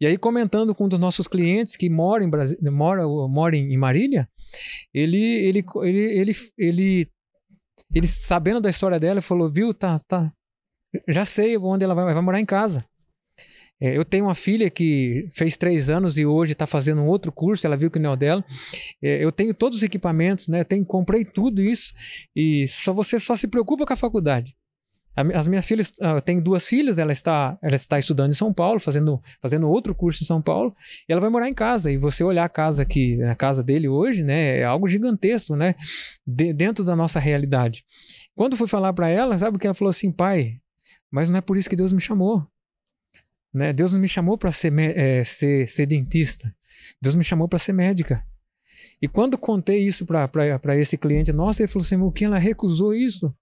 E 0.00 0.06
aí, 0.06 0.16
comentando 0.16 0.74
com 0.74 0.86
um 0.86 0.88
dos 0.88 0.98
nossos 0.98 1.28
clientes 1.28 1.76
que 1.76 1.90
mora 1.90 2.24
em, 2.24 2.30
Brasi 2.30 2.56
mora, 2.62 3.06
mora 3.06 3.54
em 3.54 3.76
Marília, 3.76 4.26
ele, 4.94 5.18
ele, 5.18 5.62
ele, 5.82 6.00
ele, 6.00 6.36
ele 6.56 7.08
ele, 7.92 8.06
sabendo 8.06 8.60
da 8.60 8.70
história 8.70 8.98
dela, 8.98 9.20
falou: 9.20 9.52
Viu, 9.52 9.74
tá, 9.74 9.98
tá. 10.00 10.32
Já 11.08 11.24
sei 11.24 11.56
onde 11.58 11.84
ela 11.84 11.94
vai, 11.94 12.14
vai 12.14 12.22
morar 12.22 12.40
em 12.40 12.46
casa. 12.46 12.84
É, 13.80 13.96
eu 13.96 14.04
tenho 14.04 14.26
uma 14.26 14.34
filha 14.34 14.70
que 14.70 15.28
fez 15.32 15.56
três 15.56 15.90
anos 15.90 16.16
e 16.16 16.24
hoje 16.24 16.52
está 16.52 16.66
fazendo 16.66 17.02
um 17.02 17.06
outro 17.06 17.32
curso. 17.32 17.66
Ela 17.66 17.76
viu 17.76 17.90
que 17.90 17.98
não 17.98 18.12
é 18.12 18.16
dela. 18.16 18.44
É, 19.02 19.24
eu 19.24 19.32
tenho 19.32 19.52
todos 19.52 19.78
os 19.78 19.82
equipamentos, 19.82 20.48
né? 20.48 20.64
Tenho, 20.64 20.84
comprei 20.84 21.24
tudo 21.24 21.60
isso 21.60 21.92
e 22.34 22.66
só 22.68 22.92
você 22.92 23.18
só 23.18 23.34
se 23.36 23.46
preocupa 23.46 23.84
com 23.84 23.92
a 23.92 23.96
faculdade. 23.96 24.56
As 25.16 25.46
minhas 25.46 25.64
filhas, 25.64 25.92
ah, 26.00 26.14
eu 26.14 26.20
tenho 26.20 26.42
duas 26.42 26.66
filhas, 26.66 26.98
ela 26.98 27.12
está, 27.12 27.56
ela 27.62 27.76
está 27.76 28.00
estudando 28.00 28.32
em 28.32 28.34
São 28.34 28.52
Paulo, 28.52 28.80
fazendo, 28.80 29.22
fazendo 29.40 29.70
outro 29.70 29.94
curso 29.94 30.24
em 30.24 30.26
São 30.26 30.42
Paulo, 30.42 30.74
e 31.08 31.12
ela 31.12 31.20
vai 31.20 31.30
morar 31.30 31.48
em 31.48 31.54
casa. 31.54 31.88
E 31.88 31.96
você 31.96 32.24
olhar 32.24 32.44
a 32.44 32.48
casa 32.48 32.82
aqui, 32.82 33.22
a 33.22 33.34
casa 33.36 33.62
dele 33.62 33.86
hoje, 33.86 34.24
né, 34.24 34.58
é 34.58 34.64
algo 34.64 34.88
gigantesco, 34.88 35.54
né, 35.54 35.76
de, 36.26 36.52
dentro 36.52 36.84
da 36.84 36.96
nossa 36.96 37.20
realidade. 37.20 37.84
Quando 38.34 38.56
fui 38.56 38.66
falar 38.66 38.92
para 38.92 39.08
ela, 39.08 39.38
sabe 39.38 39.56
o 39.56 39.60
que 39.60 39.68
ela 39.68 39.74
falou 39.74 39.90
assim, 39.90 40.10
pai, 40.10 40.56
mas 41.12 41.28
não 41.28 41.38
é 41.38 41.40
por 41.40 41.56
isso 41.56 41.70
que 41.70 41.76
Deus 41.76 41.92
me 41.92 42.00
chamou. 42.00 42.44
Né? 43.54 43.72
Deus 43.72 43.92
não 43.92 44.00
me 44.00 44.08
chamou 44.08 44.36
para 44.36 44.50
ser, 44.50 44.76
é, 44.78 45.22
ser, 45.22 45.68
ser 45.68 45.86
dentista. 45.86 46.52
Deus 47.00 47.14
me 47.14 47.22
chamou 47.22 47.48
para 47.48 47.58
ser 47.58 47.72
médica. 47.72 48.24
E 49.00 49.06
quando 49.06 49.38
contei 49.38 49.86
isso 49.86 50.04
para 50.04 50.76
esse 50.76 50.98
cliente 50.98 51.32
nosso, 51.32 51.62
ele 51.62 51.68
falou 51.68 51.84
assim: 51.84 51.96
o 51.96 52.10
que 52.10 52.24
ela 52.24 52.38
recusou 52.38 52.94
isso? 52.94 53.34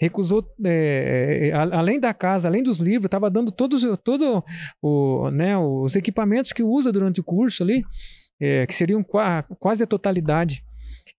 recusou, 0.00 0.42
é, 0.64 1.48
é 1.48 1.52
além 1.52 2.00
da 2.00 2.14
casa, 2.14 2.48
além 2.48 2.62
dos 2.62 2.78
livros, 2.78 3.04
estava 3.04 3.30
dando 3.30 3.52
todos 3.52 3.84
todo 4.02 4.42
o, 4.80 5.30
né, 5.30 5.58
os 5.58 5.94
equipamentos 5.94 6.54
que 6.54 6.62
usa 6.62 6.90
durante 6.90 7.20
o 7.20 7.24
curso 7.24 7.62
ali, 7.62 7.84
é, 8.40 8.66
que 8.66 8.74
seriam 8.74 9.04
quase 9.04 9.84
a 9.84 9.86
totalidade. 9.86 10.64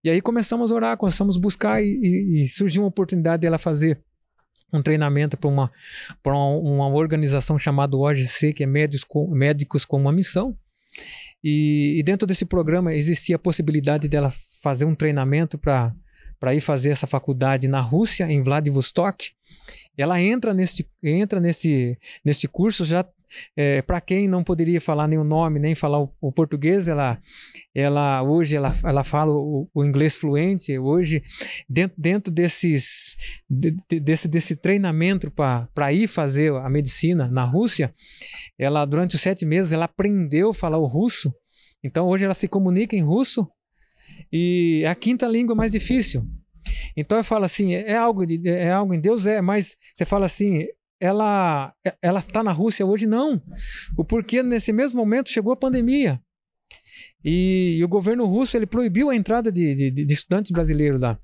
E 0.04 0.10
aí 0.10 0.20
começamos 0.20 0.72
a 0.72 0.76
orar, 0.76 0.98
começamos 0.98 1.38
a 1.38 1.40
buscar 1.40 1.80
e, 1.80 1.86
e, 1.86 2.42
e 2.42 2.46
surgiu 2.46 2.82
uma 2.82 2.88
oportunidade 2.88 3.42
dela 3.42 3.60
fazer 3.60 4.02
um 4.72 4.82
treinamento 4.82 5.38
para 5.38 5.50
uma, 5.50 5.72
uma, 6.24 6.88
organização 6.88 7.58
chamada 7.58 7.98
OGC, 7.98 8.54
que 8.54 8.64
é 8.64 8.68
Médicos 8.68 9.04
com, 9.04 9.28
Médicos 9.28 9.86
com 9.86 9.98
uma 9.98 10.12
Missão. 10.12 10.56
E, 11.44 11.98
e 12.00 12.04
dentro 12.04 12.28
desse 12.28 12.46
programa 12.46 12.94
existia 12.94 13.36
a 13.36 13.40
possibilidade 13.40 14.08
dela 14.08 14.32
fazer 14.62 14.86
um 14.86 14.96
treinamento 14.96 15.58
para 15.58 15.94
para 16.42 16.56
ir 16.56 16.60
fazer 16.60 16.90
essa 16.90 17.06
faculdade 17.06 17.68
na 17.68 17.80
Rússia, 17.80 18.24
em 18.24 18.42
Vladivostok. 18.42 19.30
Ela 19.96 20.20
entra 20.20 20.56
nesse, 20.56 20.90
entra 21.04 21.40
nesse, 21.40 21.96
nesse 22.26 22.48
curso 22.48 22.84
já 22.84 23.06
é, 23.56 23.82
para 23.82 24.02
quem 24.02 24.28
não 24.28 24.44
poderia 24.44 24.80
falar 24.80 25.08
nenhum 25.08 25.24
nome, 25.24 25.60
nem 25.60 25.76
falar 25.76 26.02
o, 26.02 26.10
o 26.22 26.32
português, 26.32 26.88
ela, 26.88 27.20
ela 27.74 28.24
hoje 28.24 28.56
ela, 28.56 28.76
ela 28.84 29.04
fala 29.04 29.32
o, 29.32 29.70
o 29.74 29.84
inglês 29.84 30.16
fluente. 30.16 30.78
Hoje, 30.78 31.24
dentro, 31.70 31.96
dentro 32.00 32.32
desses, 32.32 33.16
de, 33.50 33.76
desse, 34.00 34.28
desse 34.28 34.56
treinamento 34.56 35.32
para 35.32 35.94
ir 35.94 36.08
fazer 36.08 36.52
a 36.54 36.70
medicina 36.70 37.28
na 37.28 37.44
Rússia, 37.44 37.94
ela, 38.58 38.86
durante 38.86 39.16
os 39.16 39.22
sete 39.22 39.46
meses, 39.46 39.72
ela 39.72 39.86
aprendeu 39.86 40.50
a 40.50 40.54
falar 40.54 40.78
o 40.78 40.88
russo. 40.88 41.34
Então, 41.84 42.08
hoje 42.08 42.26
ela 42.26 42.34
se 42.34 42.48
comunica 42.48 42.96
em 42.96 43.02
russo 43.02 43.48
e 44.32 44.82
é 44.84 44.88
a 44.88 44.96
quinta 44.96 45.28
língua 45.28 45.56
mais 45.56 45.72
difícil. 45.72 46.24
Então 46.96 47.18
eu 47.18 47.24
falo 47.24 47.46
assim, 47.46 47.74
é 47.74 47.96
algo, 47.96 48.26
de, 48.26 48.48
é 48.48 48.72
algo 48.72 48.94
em 48.94 49.00
Deus? 49.00 49.26
É, 49.26 49.42
mas 49.42 49.76
você 49.94 50.06
fala 50.06 50.26
assim, 50.26 50.66
ela 51.02 51.74
ela 52.02 52.20
está 52.20 52.44
na 52.44 52.52
Rússia 52.52 52.86
hoje? 52.86 53.08
Não. 53.08 53.42
O 53.98 54.06
porquê 54.06 54.44
nesse 54.44 54.72
mesmo 54.72 55.00
momento 55.00 55.30
chegou 55.30 55.52
a 55.52 55.58
pandemia. 55.58 56.22
E, 57.24 57.78
e 57.80 57.84
o 57.84 57.88
governo 57.88 58.26
russo 58.26 58.56
ele 58.56 58.66
proibiu 58.66 59.10
a 59.10 59.16
entrada 59.16 59.52
de, 59.52 59.76
de, 59.76 59.92
de, 59.92 60.14
estudantes 60.14 60.52
brasileiros 60.52 61.02
lá. 61.02 61.20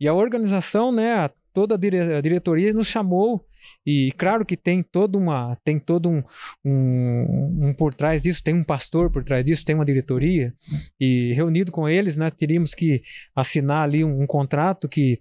E 0.00 0.06
a 0.06 0.14
organização, 0.14 0.92
né, 0.92 1.28
toda 1.52 1.74
a, 1.74 1.78
dire, 1.78 1.98
a 1.98 2.20
diretoria 2.20 2.72
nos 2.72 2.88
chamou 2.88 3.44
e 3.86 4.12
claro 4.16 4.44
que 4.44 4.56
tem 4.56 4.82
toda 4.82 5.18
uma 5.18 5.56
tem 5.64 5.78
todo 5.78 6.08
um, 6.08 6.22
um, 6.64 7.68
um, 7.68 7.74
por 7.74 7.94
trás 7.94 8.22
disso 8.22 8.42
tem 8.42 8.54
um 8.54 8.64
pastor 8.64 9.10
por 9.10 9.22
trás 9.22 9.44
disso 9.44 9.64
tem 9.64 9.74
uma 9.74 9.84
diretoria 9.84 10.54
e 10.98 11.32
reunido 11.34 11.70
com 11.70 11.88
eles 11.88 12.16
né 12.16 12.30
teríamos 12.30 12.74
que 12.74 13.02
assinar 13.36 13.84
ali 13.84 14.02
um, 14.02 14.22
um 14.22 14.26
contrato 14.26 14.88
que 14.88 15.20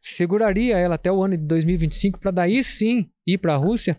seguraria 0.00 0.78
ela 0.78 0.94
até 0.94 1.10
o 1.10 1.22
ano 1.22 1.36
de 1.36 1.44
2025 1.44 2.18
para 2.20 2.30
daí 2.30 2.62
sim 2.62 3.10
ir 3.32 3.38
para 3.38 3.54
a 3.54 3.56
Rússia 3.56 3.98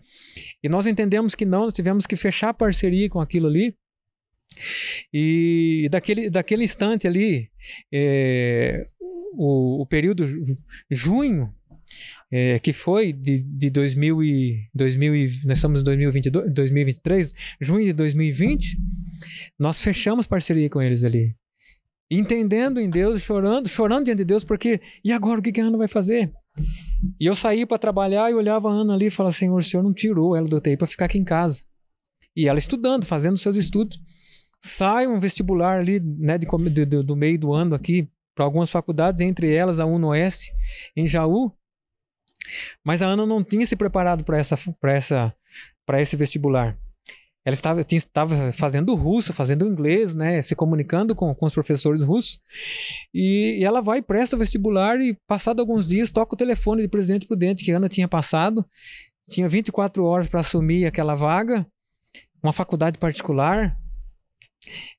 e 0.62 0.68
nós 0.68 0.86
entendemos 0.86 1.34
que 1.34 1.44
não 1.44 1.64
nós 1.64 1.72
tivemos 1.72 2.06
que 2.06 2.16
fechar 2.16 2.52
parceria 2.52 3.08
com 3.08 3.20
aquilo 3.20 3.46
ali 3.46 3.74
e 5.12 5.88
daquele, 5.90 6.28
daquele 6.28 6.64
instante 6.64 7.06
ali 7.06 7.48
é, 7.92 8.88
o, 9.32 9.82
o 9.82 9.86
período 9.86 10.26
junho 10.90 11.54
é, 12.30 12.58
que 12.58 12.72
foi 12.72 13.12
de, 13.12 13.42
de 13.42 13.70
2000 13.70 14.22
e, 14.22 14.68
2000 14.74 15.16
e, 15.16 15.26
nós 15.44 15.58
estamos 15.58 15.80
em 15.80 15.84
2022, 15.84 16.52
2023, 16.52 17.32
junho 17.60 17.86
de 17.86 17.92
2020, 17.92 18.78
nós 19.58 19.80
fechamos 19.80 20.26
parceria 20.26 20.70
com 20.70 20.80
eles 20.80 21.04
ali. 21.04 21.34
Entendendo 22.10 22.80
em 22.80 22.90
Deus, 22.90 23.22
chorando, 23.22 23.68
chorando 23.68 24.04
diante 24.04 24.18
de 24.18 24.24
Deus, 24.24 24.44
porque 24.44 24.80
e 25.04 25.12
agora 25.12 25.38
o 25.38 25.42
que, 25.42 25.60
a 25.60 25.64
Ana 25.64 25.78
vai 25.78 25.88
fazer? 25.88 26.32
E 27.18 27.26
eu 27.26 27.34
saí 27.34 27.64
para 27.64 27.78
trabalhar 27.78 28.30
e 28.30 28.34
olhava 28.34 28.68
a 28.68 28.72
Ana 28.72 28.94
ali 28.94 29.06
e 29.06 29.10
falava: 29.10 29.32
Senhor, 29.32 29.56
o 29.56 29.62
Senhor 29.62 29.82
não 29.82 29.92
tirou 29.92 30.36
ela 30.36 30.48
do 30.48 30.56
UTI 30.56 30.76
para 30.76 30.86
ficar 30.86 31.06
aqui 31.06 31.18
em 31.18 31.24
casa. 31.24 31.64
E 32.36 32.48
ela 32.48 32.58
estudando, 32.58 33.04
fazendo 33.04 33.36
seus 33.36 33.56
estudos. 33.56 34.00
Sai 34.62 35.06
um 35.06 35.18
vestibular 35.18 35.78
ali, 35.78 36.00
né, 36.00 36.36
de, 36.36 36.46
de, 36.70 37.02
do 37.02 37.16
meio 37.16 37.38
do 37.38 37.52
ano 37.52 37.74
aqui, 37.74 38.08
para 38.34 38.44
algumas 38.44 38.70
faculdades, 38.70 39.22
entre 39.22 39.52
elas 39.52 39.80
a 39.80 39.86
UNOS, 39.86 40.50
em 40.94 41.08
Jaú. 41.08 41.52
Mas 42.84 43.00
a 43.00 43.06
Ana 43.06 43.24
não 43.24 43.42
tinha 43.42 43.66
se 43.66 43.74
preparado 43.74 44.22
para 44.22 44.38
essa, 44.38 44.56
essa, 44.84 45.34
esse 45.94 46.16
vestibular. 46.16 46.78
Ela 47.44 47.54
estava, 47.54 47.82
tinha, 47.82 47.98
estava 47.98 48.52
fazendo 48.52 48.94
russo, 48.94 49.32
fazendo 49.32 49.66
inglês, 49.66 50.14
né? 50.14 50.42
Se 50.42 50.54
comunicando 50.54 51.14
com, 51.14 51.34
com 51.34 51.46
os 51.46 51.54
professores 51.54 52.02
russos. 52.02 52.38
E, 53.14 53.58
e 53.60 53.64
ela 53.64 53.80
vai, 53.80 54.02
presta 54.02 54.36
o 54.36 54.38
vestibular 54.38 55.00
e, 55.00 55.16
passado 55.26 55.60
alguns 55.60 55.88
dias, 55.88 56.10
toca 56.10 56.34
o 56.34 56.38
telefone 56.38 56.82
de 56.82 56.88
Presidente 56.88 57.26
Prudente 57.26 57.64
que 57.64 57.72
a 57.72 57.78
Ana 57.78 57.88
tinha 57.88 58.06
passado. 58.06 58.64
Tinha 59.28 59.48
24 59.48 60.04
horas 60.04 60.28
para 60.28 60.40
assumir 60.40 60.84
aquela 60.84 61.14
vaga, 61.14 61.66
uma 62.42 62.52
faculdade 62.52 62.98
particular. 62.98 63.76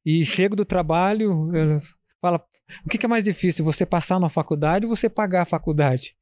E 0.04 0.26
chego 0.26 0.56
do 0.56 0.66
trabalho, 0.66 1.56
ela 1.56 1.80
fala: 2.20 2.44
o 2.86 2.90
que, 2.90 3.06
é 3.06 3.10
mais 3.10 3.26
difícil, 3.26 3.64
você 3.64 3.86
passar 3.86 4.20
na 4.20 4.30
faculdade 4.30 4.86
ou 4.86 4.96
você 4.96 5.10
pagar 5.10 5.44
a 5.44 5.46
faculdade? 5.46 6.16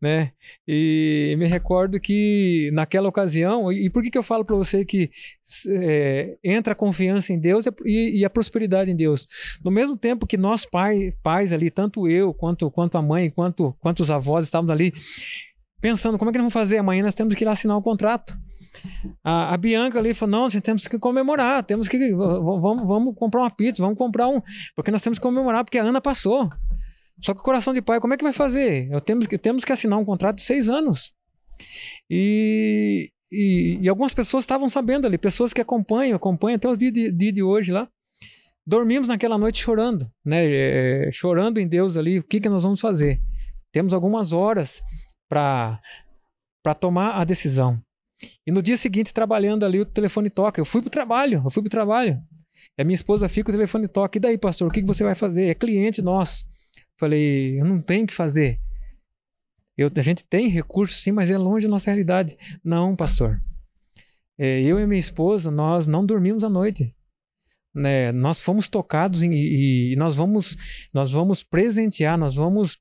Né? 0.00 0.32
E 0.66 1.34
me 1.38 1.46
recordo 1.46 2.00
que 2.00 2.70
naquela 2.72 3.08
ocasião, 3.08 3.72
e 3.72 3.90
por 3.90 4.02
que, 4.02 4.10
que 4.10 4.18
eu 4.18 4.22
falo 4.22 4.44
para 4.44 4.56
você 4.56 4.84
que 4.84 5.10
é, 5.68 6.38
entra 6.44 6.72
a 6.72 6.76
confiança 6.76 7.32
em 7.32 7.38
Deus 7.38 7.66
e, 7.84 8.20
e, 8.20 8.24
a 8.24 8.30
prosperidade 8.30 8.90
em 8.90 8.96
Deus? 8.96 9.26
No 9.64 9.70
mesmo 9.70 9.96
tempo 9.96 10.26
que 10.26 10.36
nós 10.36 10.64
pai, 10.64 11.14
pais 11.22 11.52
ali, 11.52 11.70
tanto 11.70 12.08
eu, 12.08 12.32
quanto, 12.32 12.70
quanto 12.70 12.96
a 12.96 13.02
mãe, 13.02 13.30
quanto, 13.30 13.74
quanto 13.80 14.00
os 14.00 14.10
avós 14.10 14.44
estávamos 14.44 14.70
ali, 14.70 14.92
pensando 15.80 16.18
como 16.18 16.30
é 16.30 16.32
que 16.32 16.38
nós 16.38 16.44
vamos 16.44 16.54
fazer? 16.54 16.78
Amanhã 16.78 17.02
nós 17.02 17.14
temos 17.14 17.34
que 17.34 17.44
ir 17.44 17.46
lá 17.46 17.52
assinar 17.52 17.76
o 17.76 17.80
um 17.80 17.82
contrato. 17.82 18.38
A, 19.22 19.54
a, 19.54 19.56
Bianca 19.56 19.98
ali 19.98 20.14
falou: 20.14 20.40
não, 20.40 20.50
gente, 20.50 20.62
temos 20.62 20.86
que 20.86 20.98
comemorar, 20.98 21.64
temos 21.64 21.88
que. 21.88 22.14
Vamos, 22.14 22.86
vamos 22.86 23.14
comprar 23.14 23.40
uma 23.42 23.50
pizza, 23.50 23.82
vamos 23.82 23.98
comprar 23.98 24.28
um. 24.28 24.40
Porque 24.74 24.90
nós 24.90 25.02
temos 25.02 25.18
que 25.18 25.22
comemorar, 25.22 25.64
porque 25.64 25.78
a 25.78 25.82
Ana 25.82 26.00
passou. 26.00 26.48
Só 27.22 27.34
que 27.34 27.40
o 27.40 27.44
coração 27.44 27.74
de 27.74 27.82
pai, 27.82 28.00
como 28.00 28.14
é 28.14 28.16
que 28.16 28.24
vai 28.24 28.32
fazer? 28.32 28.90
Eu 28.90 29.00
temos, 29.00 29.26
que, 29.26 29.36
temos 29.36 29.64
que 29.64 29.72
assinar 29.72 29.98
um 29.98 30.04
contrato 30.04 30.36
de 30.36 30.42
seis 30.42 30.68
anos. 30.68 31.12
E, 32.08 33.10
e, 33.30 33.78
e 33.82 33.88
algumas 33.88 34.14
pessoas 34.14 34.44
estavam 34.44 34.68
sabendo 34.68 35.06
ali, 35.06 35.18
pessoas 35.18 35.52
que 35.52 35.60
acompanham, 35.60 36.16
acompanham 36.16 36.56
até 36.56 36.68
os 36.68 36.78
dias 36.78 36.92
de, 36.92 37.12
dia 37.12 37.32
de 37.32 37.42
hoje 37.42 37.72
lá. 37.72 37.88
Dormimos 38.66 39.08
naquela 39.08 39.36
noite 39.36 39.62
chorando, 39.62 40.10
né? 40.24 40.44
É, 40.46 41.10
chorando 41.12 41.58
em 41.58 41.66
Deus 41.66 41.96
ali, 41.96 42.18
o 42.18 42.22
que, 42.22 42.40
que 42.40 42.48
nós 42.48 42.62
vamos 42.62 42.80
fazer? 42.80 43.20
Temos 43.72 43.92
algumas 43.92 44.32
horas 44.32 44.80
para 45.28 45.80
tomar 46.78 47.20
a 47.20 47.24
decisão. 47.24 47.80
E 48.46 48.50
no 48.50 48.62
dia 48.62 48.76
seguinte, 48.76 49.14
trabalhando 49.14 49.64
ali, 49.64 49.80
o 49.80 49.84
telefone 49.84 50.30
toca. 50.30 50.60
Eu 50.60 50.64
fui 50.64 50.80
pro 50.80 50.90
trabalho, 50.90 51.42
eu 51.44 51.50
fui 51.50 51.62
pro 51.62 51.70
trabalho. 51.70 52.20
E 52.76 52.82
a 52.82 52.84
minha 52.84 52.94
esposa 52.94 53.28
fica, 53.28 53.50
o 53.50 53.54
telefone 53.54 53.88
toca. 53.88 54.18
E 54.18 54.20
daí, 54.20 54.38
pastor, 54.38 54.68
o 54.68 54.70
que, 54.70 54.80
que 54.80 54.86
você 54.86 55.02
vai 55.02 55.14
fazer? 55.14 55.46
É 55.46 55.54
cliente 55.54 56.02
nosso. 56.02 56.44
Falei, 56.98 57.60
eu 57.60 57.64
não 57.64 57.80
tenho 57.80 58.06
que 58.06 58.12
fazer. 58.12 58.60
Eu, 59.76 59.90
a 59.94 60.02
gente 60.02 60.24
tem 60.24 60.48
recursos, 60.48 61.02
sim, 61.02 61.12
mas 61.12 61.30
é 61.30 61.38
longe 61.38 61.66
da 61.66 61.70
nossa 61.70 61.86
realidade. 61.86 62.36
Não, 62.62 62.94
pastor. 62.94 63.40
É, 64.38 64.60
eu 64.62 64.78
e 64.78 64.86
minha 64.86 64.98
esposa, 64.98 65.50
nós 65.50 65.86
não 65.86 66.04
dormimos 66.04 66.44
à 66.44 66.48
noite. 66.50 66.94
Né? 67.74 68.12
Nós 68.12 68.40
fomos 68.40 68.68
tocados 68.68 69.22
em, 69.22 69.32
e, 69.32 69.92
e 69.92 69.96
nós 69.96 70.16
vamos 70.16 70.56
nós 70.92 71.10
vamos 71.12 71.42
presentear, 71.42 72.18
nós 72.18 72.34
vamos 72.34 72.78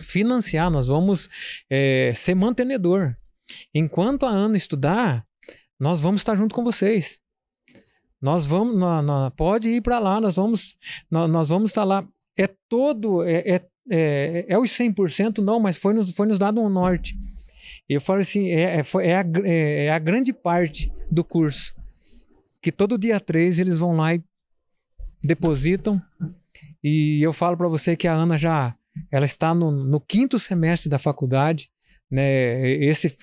financiar, 0.00 0.70
nós 0.70 0.86
vamos 0.86 1.28
é, 1.70 2.12
ser 2.14 2.34
mantenedor. 2.34 3.16
Enquanto 3.74 4.26
a 4.26 4.30
Ana 4.30 4.56
estudar, 4.56 5.26
nós 5.78 6.00
vamos 6.00 6.20
estar 6.20 6.34
junto 6.34 6.54
com 6.54 6.64
vocês. 6.64 7.20
Nós 8.20 8.46
vamos, 8.46 8.76
pode 9.36 9.68
ir 9.68 9.82
para 9.82 9.98
lá, 9.98 10.20
nós 10.20 10.36
vamos, 10.36 10.76
nós, 11.10 11.48
vamos 11.48 11.70
estar 11.70 11.84
lá. 11.84 12.06
É 12.36 12.46
todo, 12.68 13.22
é, 13.22 13.38
é, 13.46 13.66
é, 13.90 14.46
é 14.48 14.58
os 14.58 14.70
100% 14.70 15.38
não, 15.38 15.60
mas 15.60 15.76
foi 15.76 15.94
nos, 15.94 16.10
foi 16.10 16.26
nos 16.26 16.38
dado 16.38 16.60
um 16.60 16.68
norte. 16.68 17.16
Eu 17.88 18.00
falo 18.00 18.20
assim, 18.20 18.48
é, 18.48 18.80
é, 18.80 18.82
é, 19.02 19.16
a, 19.16 19.24
é, 19.44 19.84
é 19.86 19.92
a 19.92 19.98
grande 19.98 20.32
parte 20.32 20.92
do 21.10 21.22
curso. 21.22 21.74
Que 22.60 22.72
todo 22.72 22.98
dia 22.98 23.20
3 23.20 23.58
eles 23.58 23.78
vão 23.78 23.96
lá 23.96 24.14
e 24.14 24.24
depositam. 25.22 26.02
E 26.82 27.20
eu 27.22 27.32
falo 27.32 27.56
para 27.56 27.68
você 27.68 27.96
que 27.96 28.08
a 28.08 28.14
Ana 28.14 28.36
já 28.36 28.74
ela 29.10 29.26
está 29.26 29.54
no, 29.54 29.70
no 29.70 30.00
quinto 30.00 30.38
semestre 30.38 30.88
da 30.88 30.98
faculdade 30.98 31.70
né? 32.10 32.70
Esse, 32.84 33.14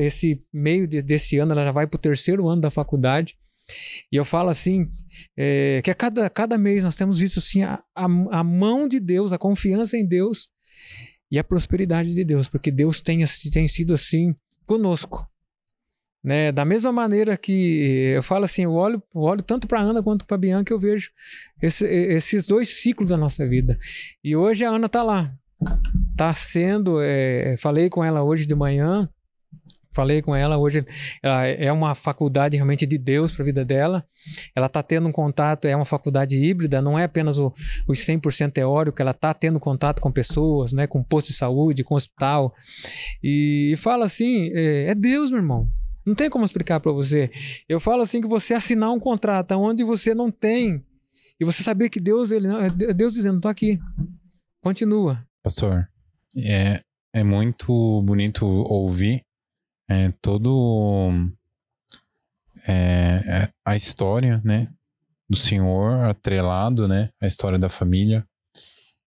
esse 0.00 0.38
meio 0.52 0.86
de, 0.86 1.00
desse 1.02 1.38
ano 1.38 1.52
ela 1.52 1.64
já 1.64 1.72
vai 1.72 1.86
para 1.86 1.96
o 1.96 2.00
terceiro 2.00 2.48
ano 2.48 2.60
da 2.60 2.70
faculdade. 2.70 3.36
E 4.12 4.16
eu 4.16 4.24
falo 4.24 4.50
assim, 4.50 4.90
é, 5.36 5.80
que 5.82 5.90
a 5.90 5.94
cada, 5.94 6.28
cada 6.28 6.58
mês 6.58 6.84
nós 6.84 6.96
temos 6.96 7.18
visto 7.18 7.38
assim, 7.38 7.62
a, 7.62 7.82
a, 7.94 8.04
a, 8.04 8.44
mão 8.44 8.86
de 8.86 9.00
Deus, 9.00 9.32
a 9.32 9.38
confiança 9.38 9.96
em 9.96 10.06
Deus 10.06 10.50
e 11.30 11.38
a 11.38 11.44
prosperidade 11.44 12.14
de 12.14 12.24
Deus, 12.24 12.46
porque 12.46 12.70
Deus 12.70 13.00
tem, 13.00 13.24
tem 13.52 13.66
sido 13.66 13.94
assim 13.94 14.34
conosco. 14.66 15.26
Né? 16.22 16.52
Da 16.52 16.64
mesma 16.64 16.92
maneira 16.92 17.36
que 17.36 18.12
eu 18.14 18.22
falo 18.22 18.44
assim, 18.44 18.64
eu 18.64 18.72
olho, 18.72 19.02
eu 19.14 19.20
olho 19.22 19.42
tanto 19.42 19.66
para 19.66 19.80
Ana 19.80 20.02
quanto 20.02 20.26
para 20.26 20.38
Bianca, 20.38 20.72
eu 20.72 20.78
vejo 20.78 21.10
esse, 21.60 21.86
esses 21.86 22.46
dois 22.46 22.68
ciclos 22.80 23.08
da 23.08 23.16
nossa 23.16 23.46
vida. 23.48 23.78
E 24.22 24.36
hoje 24.36 24.64
a 24.64 24.70
Ana 24.70 24.86
está 24.86 25.02
lá, 25.02 25.34
tá 26.16 26.32
sendo. 26.34 27.00
É, 27.00 27.56
falei 27.58 27.88
com 27.88 28.04
ela 28.04 28.22
hoje 28.22 28.46
de 28.46 28.54
manhã. 28.54 29.08
Falei 29.94 30.20
com 30.20 30.34
ela 30.34 30.58
hoje, 30.58 30.84
ela 31.22 31.46
é 31.46 31.70
uma 31.70 31.94
faculdade 31.94 32.56
realmente 32.56 32.84
de 32.84 32.98
Deus 32.98 33.30
para 33.30 33.44
a 33.44 33.46
vida 33.46 33.64
dela. 33.64 34.04
Ela 34.52 34.66
está 34.66 34.82
tendo 34.82 35.06
um 35.06 35.12
contato, 35.12 35.66
é 35.66 35.76
uma 35.76 35.84
faculdade 35.84 36.36
híbrida, 36.36 36.82
não 36.82 36.98
é 36.98 37.04
apenas 37.04 37.38
o, 37.38 37.54
os 37.86 38.00
100% 38.00 38.50
teórico, 38.50 39.00
ela 39.00 39.12
está 39.12 39.32
tendo 39.32 39.60
contato 39.60 40.02
com 40.02 40.10
pessoas, 40.10 40.72
né, 40.72 40.88
com 40.88 41.00
posto 41.00 41.28
de 41.28 41.34
saúde, 41.34 41.84
com 41.84 41.94
hospital. 41.94 42.52
E, 43.22 43.70
e 43.72 43.76
fala 43.76 44.04
assim: 44.04 44.50
é, 44.52 44.90
é 44.90 44.94
Deus, 44.96 45.30
meu 45.30 45.38
irmão. 45.38 45.68
Não 46.04 46.14
tem 46.14 46.28
como 46.28 46.44
explicar 46.44 46.80
para 46.80 46.90
você. 46.90 47.30
Eu 47.68 47.78
falo 47.78 48.02
assim 48.02 48.20
que 48.20 48.26
você 48.26 48.52
assinar 48.52 48.90
um 48.90 48.98
contrato 48.98 49.52
onde 49.52 49.84
você 49.84 50.12
não 50.12 50.28
tem 50.28 50.84
e 51.40 51.44
você 51.44 51.62
saber 51.62 51.88
que 51.88 52.00
Deus 52.00 52.30
ele 52.30 52.48
não, 52.48 52.60
é 52.60 52.68
Deus 52.68 53.14
dizendo, 53.14 53.40
tô 53.40 53.48
aqui. 53.48 53.78
Continua. 54.60 55.23
Pastor, 55.44 55.86
é, 56.38 56.82
é 57.12 57.22
muito 57.22 58.00
bonito 58.00 58.46
ouvir 58.46 59.22
é, 59.86 60.10
todo 60.22 61.12
é, 62.66 62.72
é 62.72 63.52
a 63.62 63.76
história, 63.76 64.40
né, 64.42 64.72
do 65.28 65.36
Senhor 65.36 66.06
atrelado, 66.06 66.88
né, 66.88 67.10
a 67.20 67.26
história 67.26 67.58
da 67.58 67.68
família, 67.68 68.26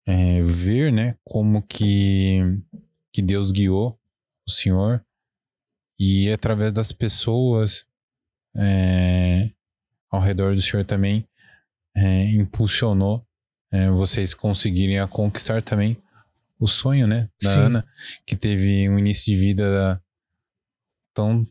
é, 0.06 0.41
ver, 0.41 0.91
né, 0.91 1.16
como 1.24 1.62
que 1.62 2.41
que 3.14 3.22
Deus 3.22 3.49
guiou 3.53 3.98
o 4.45 4.52
Senhor. 4.52 5.06
E 5.98 6.30
através 6.30 6.74
das 6.74 6.91
pessoas 6.91 7.86
é, 8.57 9.52
ao 10.12 10.20
redor 10.20 10.53
do 10.53 10.62
Senhor 10.62 10.84
também 10.84 11.26
é, 11.95 12.26
impulsionou 12.32 13.26
é, 13.72 13.90
vocês 13.90 14.34
conseguirem 14.34 14.99
a 14.99 15.07
conquistar 15.07 15.64
também 15.64 15.98
o 16.66 16.68
sonho, 16.68 17.08
né, 17.08 17.30
da 17.42 17.52
Sim. 17.52 17.60
Ana, 17.60 17.88
que 18.26 18.36
teve 18.36 18.90
um 18.90 18.98
início 18.98 19.26
de 19.26 19.38
vida 19.38 20.02
tão 21.14 21.48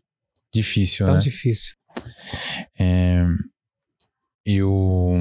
difícil, 0.52 1.06
tão 1.06 1.14
né? 1.14 1.20
Tão 1.20 1.30
difícil. 1.30 1.74
É, 2.78 3.24
eu, 4.44 5.14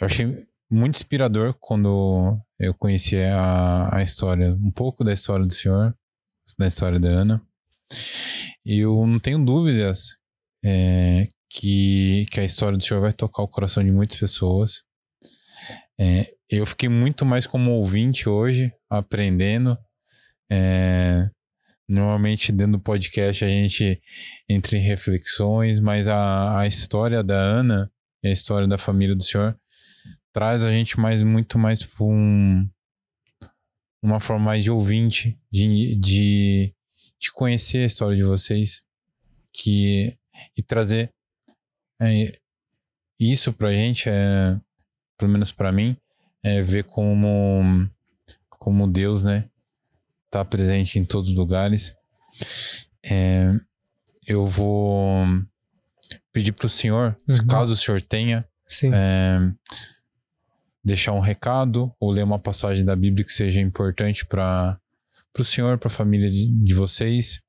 eu 0.00 0.06
achei 0.06 0.46
muito 0.70 0.96
inspirador 0.96 1.54
quando 1.58 2.38
eu 2.58 2.74
conheci 2.74 3.16
a, 3.16 3.96
a 3.96 4.02
história, 4.02 4.54
um 4.54 4.70
pouco 4.70 5.02
da 5.02 5.12
história 5.12 5.46
do 5.46 5.52
senhor, 5.52 5.96
da 6.58 6.66
história 6.66 6.98
da 6.98 7.08
Ana. 7.08 7.42
E 8.64 8.80
eu 8.80 9.06
não 9.06 9.18
tenho 9.18 9.44
dúvidas 9.44 10.16
é, 10.64 11.24
que, 11.48 12.26
que 12.30 12.40
a 12.40 12.44
história 12.44 12.76
do 12.76 12.84
senhor 12.84 13.00
vai 13.00 13.12
tocar 13.12 13.42
o 13.42 13.48
coração 13.48 13.82
de 13.82 13.90
muitas 13.90 14.18
pessoas. 14.18 14.82
É, 16.00 16.32
eu 16.48 16.64
fiquei 16.64 16.88
muito 16.88 17.26
mais 17.26 17.46
como 17.46 17.72
ouvinte 17.72 18.26
hoje, 18.26 18.72
aprendendo. 18.88 19.76
É, 20.50 21.28
normalmente 21.86 22.50
dentro 22.52 22.72
do 22.72 22.80
podcast 22.80 23.44
a 23.44 23.48
gente 23.48 24.00
entra 24.48 24.78
em 24.78 24.80
reflexões, 24.80 25.78
mas 25.78 26.08
a, 26.08 26.60
a 26.60 26.66
história 26.66 27.22
da 27.22 27.36
Ana 27.36 27.92
a 28.24 28.28
história 28.28 28.68
da 28.68 28.78
família 28.78 29.14
do 29.14 29.22
senhor 29.22 29.58
traz 30.32 30.62
a 30.62 30.70
gente 30.70 30.98
mais 30.98 31.22
muito 31.22 31.58
mais 31.58 31.82
para 31.82 32.04
um, 32.04 32.68
uma 34.02 34.20
forma 34.20 34.46
mais 34.46 34.62
de 34.64 34.70
ouvinte, 34.70 35.38
de, 35.50 35.96
de, 35.96 36.74
de 37.18 37.32
conhecer 37.32 37.78
a 37.78 37.86
história 37.86 38.16
de 38.16 38.22
vocês 38.22 38.82
que, 39.52 40.16
e 40.56 40.62
trazer 40.62 41.12
é, 42.00 42.32
isso 43.18 43.52
pra 43.52 43.72
gente, 43.72 44.08
é, 44.08 44.60
pelo 45.20 45.30
menos 45.30 45.52
para 45.52 45.70
mim, 45.70 45.94
é 46.42 46.62
ver 46.62 46.84
como, 46.84 47.86
como 48.48 48.90
Deus, 48.90 49.22
né, 49.22 49.44
tá 50.30 50.42
presente 50.42 50.98
em 50.98 51.04
todos 51.04 51.28
os 51.28 51.36
lugares. 51.36 51.94
É, 53.04 53.52
eu 54.26 54.46
vou 54.46 55.26
pedir 56.32 56.52
pro 56.52 56.70
senhor, 56.70 57.18
uhum. 57.28 57.46
caso 57.46 57.74
o 57.74 57.76
senhor 57.76 58.02
tenha, 58.02 58.48
é, 58.84 59.38
deixar 60.82 61.12
um 61.12 61.20
recado 61.20 61.94
ou 62.00 62.10
ler 62.10 62.24
uma 62.24 62.38
passagem 62.38 62.84
da 62.84 62.96
Bíblia 62.96 63.24
que 63.24 63.32
seja 63.32 63.60
importante 63.60 64.24
para 64.24 64.80
o 65.38 65.44
senhor, 65.44 65.76
para 65.76 65.88
a 65.88 65.90
família 65.90 66.30
de, 66.30 66.50
de, 66.64 66.74
vocês. 66.74 67.42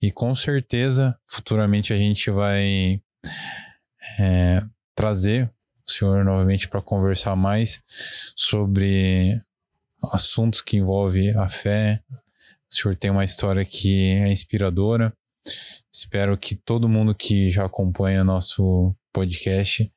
E 0.00 0.12
com 0.12 0.34
certeza, 0.34 1.18
futuramente 1.26 1.92
a 1.92 1.96
gente 1.96 2.30
vai 2.30 3.02
é, 4.20 4.62
trazer 4.94 5.46
o 5.46 5.61
senhor 5.92 6.24
novamente 6.24 6.68
para 6.68 6.82
conversar 6.82 7.36
mais 7.36 7.80
sobre 8.36 9.40
assuntos 10.12 10.60
que 10.60 10.76
envolvem 10.76 11.36
a 11.36 11.48
fé. 11.48 12.02
O 12.70 12.74
senhor 12.74 12.96
tem 12.96 13.10
uma 13.10 13.24
história 13.24 13.64
que 13.64 14.08
é 14.08 14.28
inspiradora. 14.28 15.12
Espero 15.92 16.36
que 16.36 16.54
todo 16.54 16.88
mundo 16.88 17.14
que 17.14 17.50
já 17.50 17.64
acompanha 17.64 18.24
nosso 18.24 18.94
podcast 19.12 19.92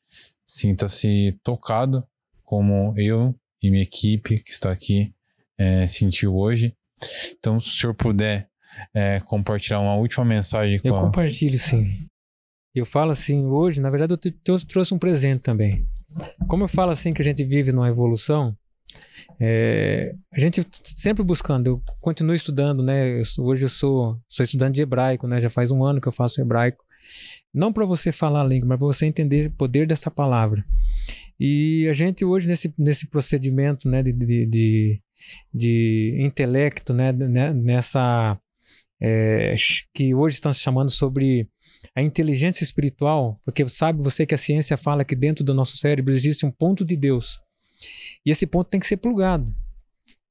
sinta-se 0.46 1.38
tocado 1.44 2.06
como 2.44 2.94
eu 2.98 3.34
e 3.62 3.72
minha 3.72 3.84
equipe 3.84 4.40
que 4.40 4.52
está 4.52 4.72
aqui 4.72 5.14
é, 5.58 5.88
sentiu 5.88 6.36
hoje. 6.36 6.76
Então, 7.32 7.60
se 7.60 7.70
o 7.70 7.72
senhor 7.72 7.94
puder 7.94 8.50
é, 8.94 9.20
compartilhar 9.22 9.80
uma 9.80 9.96
última 9.96 10.26
mensagem 10.26 10.80
com 10.80 10.88
Eu 10.88 10.96
compartilho, 10.96 11.58
sim. 11.58 12.08
Eu 12.76 12.86
falo 12.86 13.12
assim, 13.12 13.46
hoje, 13.46 13.80
na 13.80 13.90
verdade, 13.90 14.14
eu 14.14 14.60
trouxe 14.68 14.94
um 14.94 15.00
presente 15.00 15.42
também. 15.42 15.88
Como 16.48 16.66
eu 16.66 16.68
falo 16.68 16.92
assim 16.92 17.14
que 17.14 17.22
a 17.22 17.26
gente 17.26 17.44
vive 17.44 17.72
numa 17.72 17.88
evolução, 17.88 18.56
é, 19.40 20.14
a 20.34 20.40
gente 20.40 20.66
sempre 20.84 21.24
buscando, 21.24 21.68
eu 21.68 21.82
continuo 22.00 22.36
estudando, 22.36 22.84
né? 22.84 23.20
Eu, 23.20 23.24
hoje 23.44 23.66
eu 23.66 23.70
sou, 23.70 24.18
sou 24.28 24.44
estudante 24.44 24.76
de 24.76 24.82
hebraico, 24.82 25.28
né? 25.28 25.40
Já 25.40 25.50
faz 25.50 25.72
um 25.72 25.84
ano 25.84 26.00
que 26.02 26.08
eu 26.08 26.12
faço 26.12 26.42
hebraico. 26.42 26.84
Não 27.54 27.72
para 27.72 27.86
você 27.86 28.12
falar 28.12 28.42
a 28.42 28.46
língua, 28.46 28.70
mas 28.70 28.78
para 28.78 28.88
você 28.88 29.06
entender 29.06 29.48
o 29.48 29.52
poder 29.52 29.88
dessa 29.88 30.10
palavra. 30.12 30.64
E 31.40 31.88
a 31.90 31.94
gente 31.94 32.24
hoje, 32.26 32.48
nesse, 32.48 32.74
nesse 32.78 33.08
procedimento 33.10 33.90
né, 33.90 34.02
de, 34.02 34.12
de, 34.12 34.46
de, 34.46 35.02
de 35.54 36.18
intelecto, 36.20 36.94
né, 36.94 37.12
né, 37.12 37.54
nessa. 37.54 38.40
É, 39.02 39.56
que 39.94 40.16
hoje 40.16 40.36
estão 40.36 40.54
se 40.54 40.62
chamando 40.62 40.90
sobre 40.90 41.50
a 41.96 42.02
inteligência 42.02 42.64
espiritual, 42.64 43.40
porque 43.44 43.68
sabe 43.68 44.02
você 44.02 44.26
que 44.26 44.36
a 44.36 44.38
ciência 44.38 44.78
fala 44.78 45.04
que 45.04 45.16
dentro 45.16 45.44
do 45.44 45.54
nosso 45.54 45.78
cérebro 45.78 46.14
existe 46.14 46.46
um 46.46 46.52
ponto 46.52 46.86
de 46.86 46.96
Deus. 46.96 47.40
E 48.26 48.32
esse 48.32 48.48
ponto 48.48 48.70
tem 48.70 48.80
que 48.80 48.88
ser 48.88 48.98
plugado. 48.98 49.54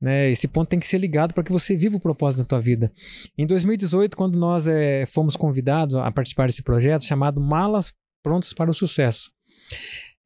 Né? 0.00 0.30
Esse 0.30 0.48
ponto 0.48 0.68
tem 0.68 0.78
que 0.78 0.86
ser 0.86 0.98
ligado 0.98 1.32
para 1.32 1.42
que 1.42 1.52
você 1.52 1.76
viva 1.76 1.96
o 1.96 2.00
propósito 2.00 2.40
da 2.40 2.48
tua 2.48 2.60
vida. 2.60 2.92
Em 3.38 3.46
2018, 3.46 4.16
quando 4.16 4.38
nós 4.38 4.68
é, 4.68 5.06
fomos 5.06 5.36
convidados 5.36 5.94
a 5.94 6.10
participar 6.10 6.46
desse 6.46 6.62
projeto 6.62 7.04
chamado 7.04 7.40
Malas 7.40 7.92
Prontas 8.22 8.52
para 8.52 8.70
o 8.70 8.74
Sucesso, 8.74 9.30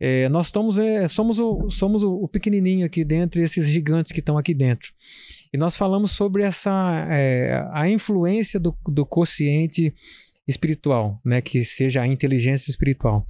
é, 0.01 0.29
nós 0.29 0.47
estamos, 0.47 0.79
é, 0.79 1.09
somos, 1.09 1.41
o, 1.41 1.69
somos 1.71 2.03
o, 2.05 2.13
o, 2.13 2.29
pequenininho 2.29 2.87
aqui 2.87 3.05
dentro, 3.05 3.43
esses 3.43 3.67
gigantes 3.67 4.13
que 4.13 4.21
estão 4.21 4.39
aqui 4.39 4.55
dentro. 4.55 4.93
E 5.53 5.59
nós 5.59 5.77
falamos 5.77 6.13
sobre 6.13 6.43
essa 6.43 6.71
é, 7.09 7.69
a 7.73 7.89
influência 7.89 8.61
do, 8.61 8.77
do 8.87 9.05
consciente 9.05 9.93
espiritual, 10.49 11.21
né, 11.25 11.43
que 11.43 11.63
seja 11.65 12.01
a 12.01 12.07
inteligência 12.07 12.71
espiritual. 12.71 13.27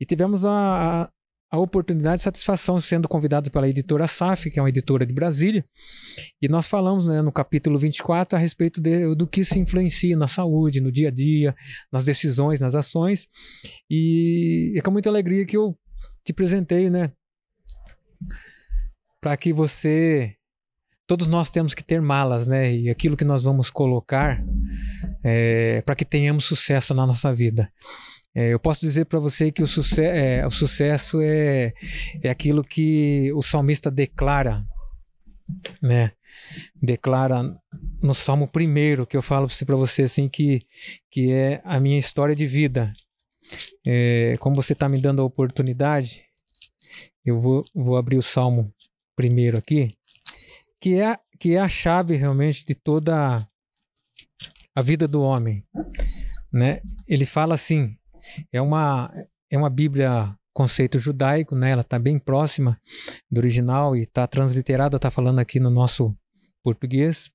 E 0.00 0.04
tivemos 0.04 0.44
a, 0.44 1.08
a, 1.50 1.58
oportunidade 1.58 2.20
e 2.20 2.24
satisfação 2.24 2.80
sendo 2.80 3.08
convidado 3.08 3.48
pela 3.48 3.68
editora 3.68 4.08
SAF, 4.08 4.50
que 4.50 4.58
é 4.58 4.62
uma 4.62 4.68
editora 4.68 5.06
de 5.06 5.14
Brasília, 5.14 5.64
e 6.42 6.48
nós 6.48 6.66
falamos 6.66 7.06
né, 7.06 7.22
no 7.22 7.30
capítulo 7.30 7.78
24 7.78 8.36
a 8.36 8.40
respeito 8.40 8.80
de, 8.80 9.14
do 9.14 9.26
que 9.26 9.44
se 9.44 9.58
influencia 9.60 10.16
na 10.16 10.26
saúde, 10.26 10.80
no 10.80 10.90
dia 10.90 11.08
a 11.08 11.12
dia, 11.12 11.54
nas 11.92 12.04
decisões, 12.04 12.60
nas 12.60 12.74
ações, 12.74 13.28
e 13.88 14.74
é 14.76 14.80
com 14.80 14.90
muita 14.90 15.08
alegria 15.08 15.46
que 15.46 15.56
eu 15.56 15.78
te 16.24 16.32
presenteio, 16.32 16.90
né? 16.90 17.12
Para 19.20 19.36
que 19.36 19.52
você. 19.52 20.34
Todos 21.06 21.26
nós 21.26 21.50
temos 21.50 21.72
que 21.72 21.82
ter 21.82 22.02
malas, 22.02 22.46
né? 22.46 22.74
E 22.74 22.90
aquilo 22.90 23.16
que 23.16 23.24
nós 23.24 23.42
vamos 23.42 23.70
colocar 23.70 24.44
é, 25.24 25.82
para 25.82 25.94
que 25.94 26.04
tenhamos 26.04 26.44
sucesso 26.44 26.94
na 26.94 27.06
nossa 27.06 27.34
vida. 27.34 27.70
É, 28.34 28.52
eu 28.52 28.60
posso 28.60 28.80
dizer 28.80 29.06
para 29.06 29.18
você 29.18 29.50
que 29.50 29.62
o, 29.62 29.66
suce 29.66 30.02
é, 30.02 30.46
o 30.46 30.50
sucesso 30.50 31.20
é, 31.20 31.72
é 32.22 32.28
aquilo 32.28 32.62
que 32.62 33.32
o 33.34 33.42
salmista 33.42 33.90
declara, 33.90 34.64
né? 35.82 36.12
Declara 36.80 37.42
no 38.02 38.14
Salmo 38.14 38.46
primeiro 38.46 39.06
que 39.06 39.16
eu 39.16 39.22
falo 39.22 39.48
para 39.66 39.76
você 39.76 40.02
assim 40.02 40.28
que 40.28 40.60
que 41.10 41.32
é 41.32 41.62
a 41.64 41.80
minha 41.80 41.98
história 41.98 42.34
de 42.34 42.46
vida 42.46 42.92
é, 43.86 44.36
como 44.38 44.56
você 44.56 44.72
está 44.72 44.88
me 44.88 45.00
dando 45.00 45.22
a 45.22 45.24
oportunidade, 45.24 46.24
eu 47.24 47.40
vou, 47.40 47.64
vou 47.74 47.96
abrir 47.96 48.16
o 48.16 48.22
Salmo 48.22 48.72
primeiro 49.16 49.58
aqui, 49.58 49.94
que 50.80 51.00
é, 51.00 51.18
que 51.38 51.54
é 51.54 51.58
a 51.58 51.68
chave 51.68 52.16
realmente 52.16 52.64
de 52.64 52.74
toda 52.74 53.46
a 54.74 54.82
vida 54.82 55.08
do 55.08 55.22
homem. 55.22 55.64
Né? 56.52 56.80
Ele 57.06 57.26
fala 57.26 57.54
assim, 57.54 57.96
é 58.52 58.60
uma, 58.60 59.12
é 59.50 59.56
uma 59.56 59.70
Bíblia 59.70 60.34
conceito 60.52 60.98
judaico, 60.98 61.54
né? 61.54 61.70
ela 61.70 61.82
está 61.82 61.98
bem 61.98 62.18
próxima 62.18 62.80
do 63.30 63.38
original 63.38 63.94
e 63.94 64.02
está 64.02 64.26
transliterada, 64.26 64.96
está 64.96 65.10
falando 65.10 65.38
aqui 65.38 65.60
no 65.60 65.70
nosso 65.70 66.16
português. 66.62 67.30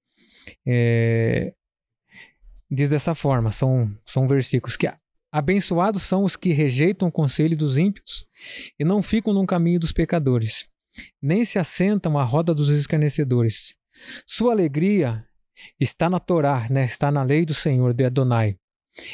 É, 0.68 1.54
diz 2.70 2.90
dessa 2.90 3.16
forma, 3.16 3.52
são, 3.52 3.96
são 4.06 4.28
versículos 4.28 4.76
que 4.76 4.88
Abençoados 5.34 6.04
são 6.04 6.24
os 6.24 6.36
que 6.36 6.52
rejeitam 6.52 7.08
o 7.08 7.12
conselho 7.12 7.58
dos 7.58 7.76
ímpios 7.76 8.24
e 8.80 8.86
não 8.86 9.02
ficam 9.02 9.34
no 9.34 9.48
caminho 9.48 9.80
dos 9.80 9.92
pecadores, 9.92 10.68
nem 11.20 11.44
se 11.44 11.58
assentam 11.58 12.20
à 12.20 12.24
roda 12.24 12.54
dos 12.54 12.70
escarnecedores. 12.70 13.74
Sua 14.28 14.52
alegria 14.52 15.26
está 15.80 16.10
na 16.10 16.20
Torá, 16.20 16.68
né? 16.70 16.86
está 16.86 17.12
na 17.12 17.24
lei 17.24 17.46
do 17.46 17.54
Senhor 17.54 17.94
de 17.94 18.06
Adonai. 18.06 18.58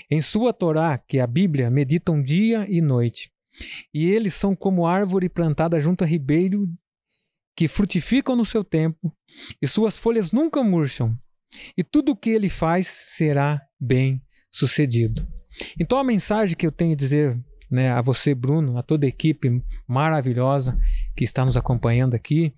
Em 0.10 0.22
sua 0.22 0.54
Torá, 0.54 0.98
que 0.98 1.20
é 1.20 1.22
a 1.22 1.28
Bíblia, 1.28 1.70
meditam 1.70 2.22
dia 2.22 2.66
e 2.70 2.82
noite. 2.82 3.32
E 3.94 4.06
eles 4.10 4.34
são 4.34 4.56
como 4.56 4.86
árvore 4.86 5.30
plantada 5.30 5.80
junto 5.80 6.04
a 6.04 6.08
ribeiro, 6.08 6.68
que 7.56 7.68
frutificam 7.68 8.36
no 8.36 8.46
seu 8.46 8.64
tempo, 8.64 9.14
e 9.62 9.68
suas 9.68 9.98
folhas 9.98 10.32
nunca 10.32 10.64
murcham. 10.64 11.18
E 11.78 11.84
tudo 11.84 12.12
o 12.14 12.16
que 12.16 12.30
ele 12.30 12.50
faz 12.50 12.88
será 12.88 13.62
bem 13.80 14.22
sucedido. 14.52 15.28
Então 15.80 15.98
a 15.98 16.04
mensagem 16.04 16.56
que 16.56 16.66
eu 16.66 16.72
tenho 16.72 16.94
a 16.94 16.96
dizer 16.96 17.40
né, 17.70 17.92
a 17.92 18.02
você, 18.02 18.34
Bruno, 18.34 18.78
a 18.78 18.84
toda 18.84 19.06
a 19.06 19.10
equipe 19.10 19.64
maravilhosa 19.88 20.80
que 21.16 21.24
está 21.24 21.46
nos 21.46 21.58
acompanhando 21.58 22.16
aqui, 22.16 22.54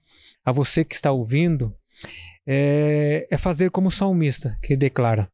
a 0.45 0.51
você 0.51 0.83
que 0.83 0.95
está 0.95 1.11
ouvindo, 1.11 1.75
é, 2.47 3.27
é 3.29 3.37
fazer 3.37 3.69
como 3.69 3.89
o 3.89 3.91
salmista 3.91 4.57
que 4.61 4.75
declara 4.75 5.31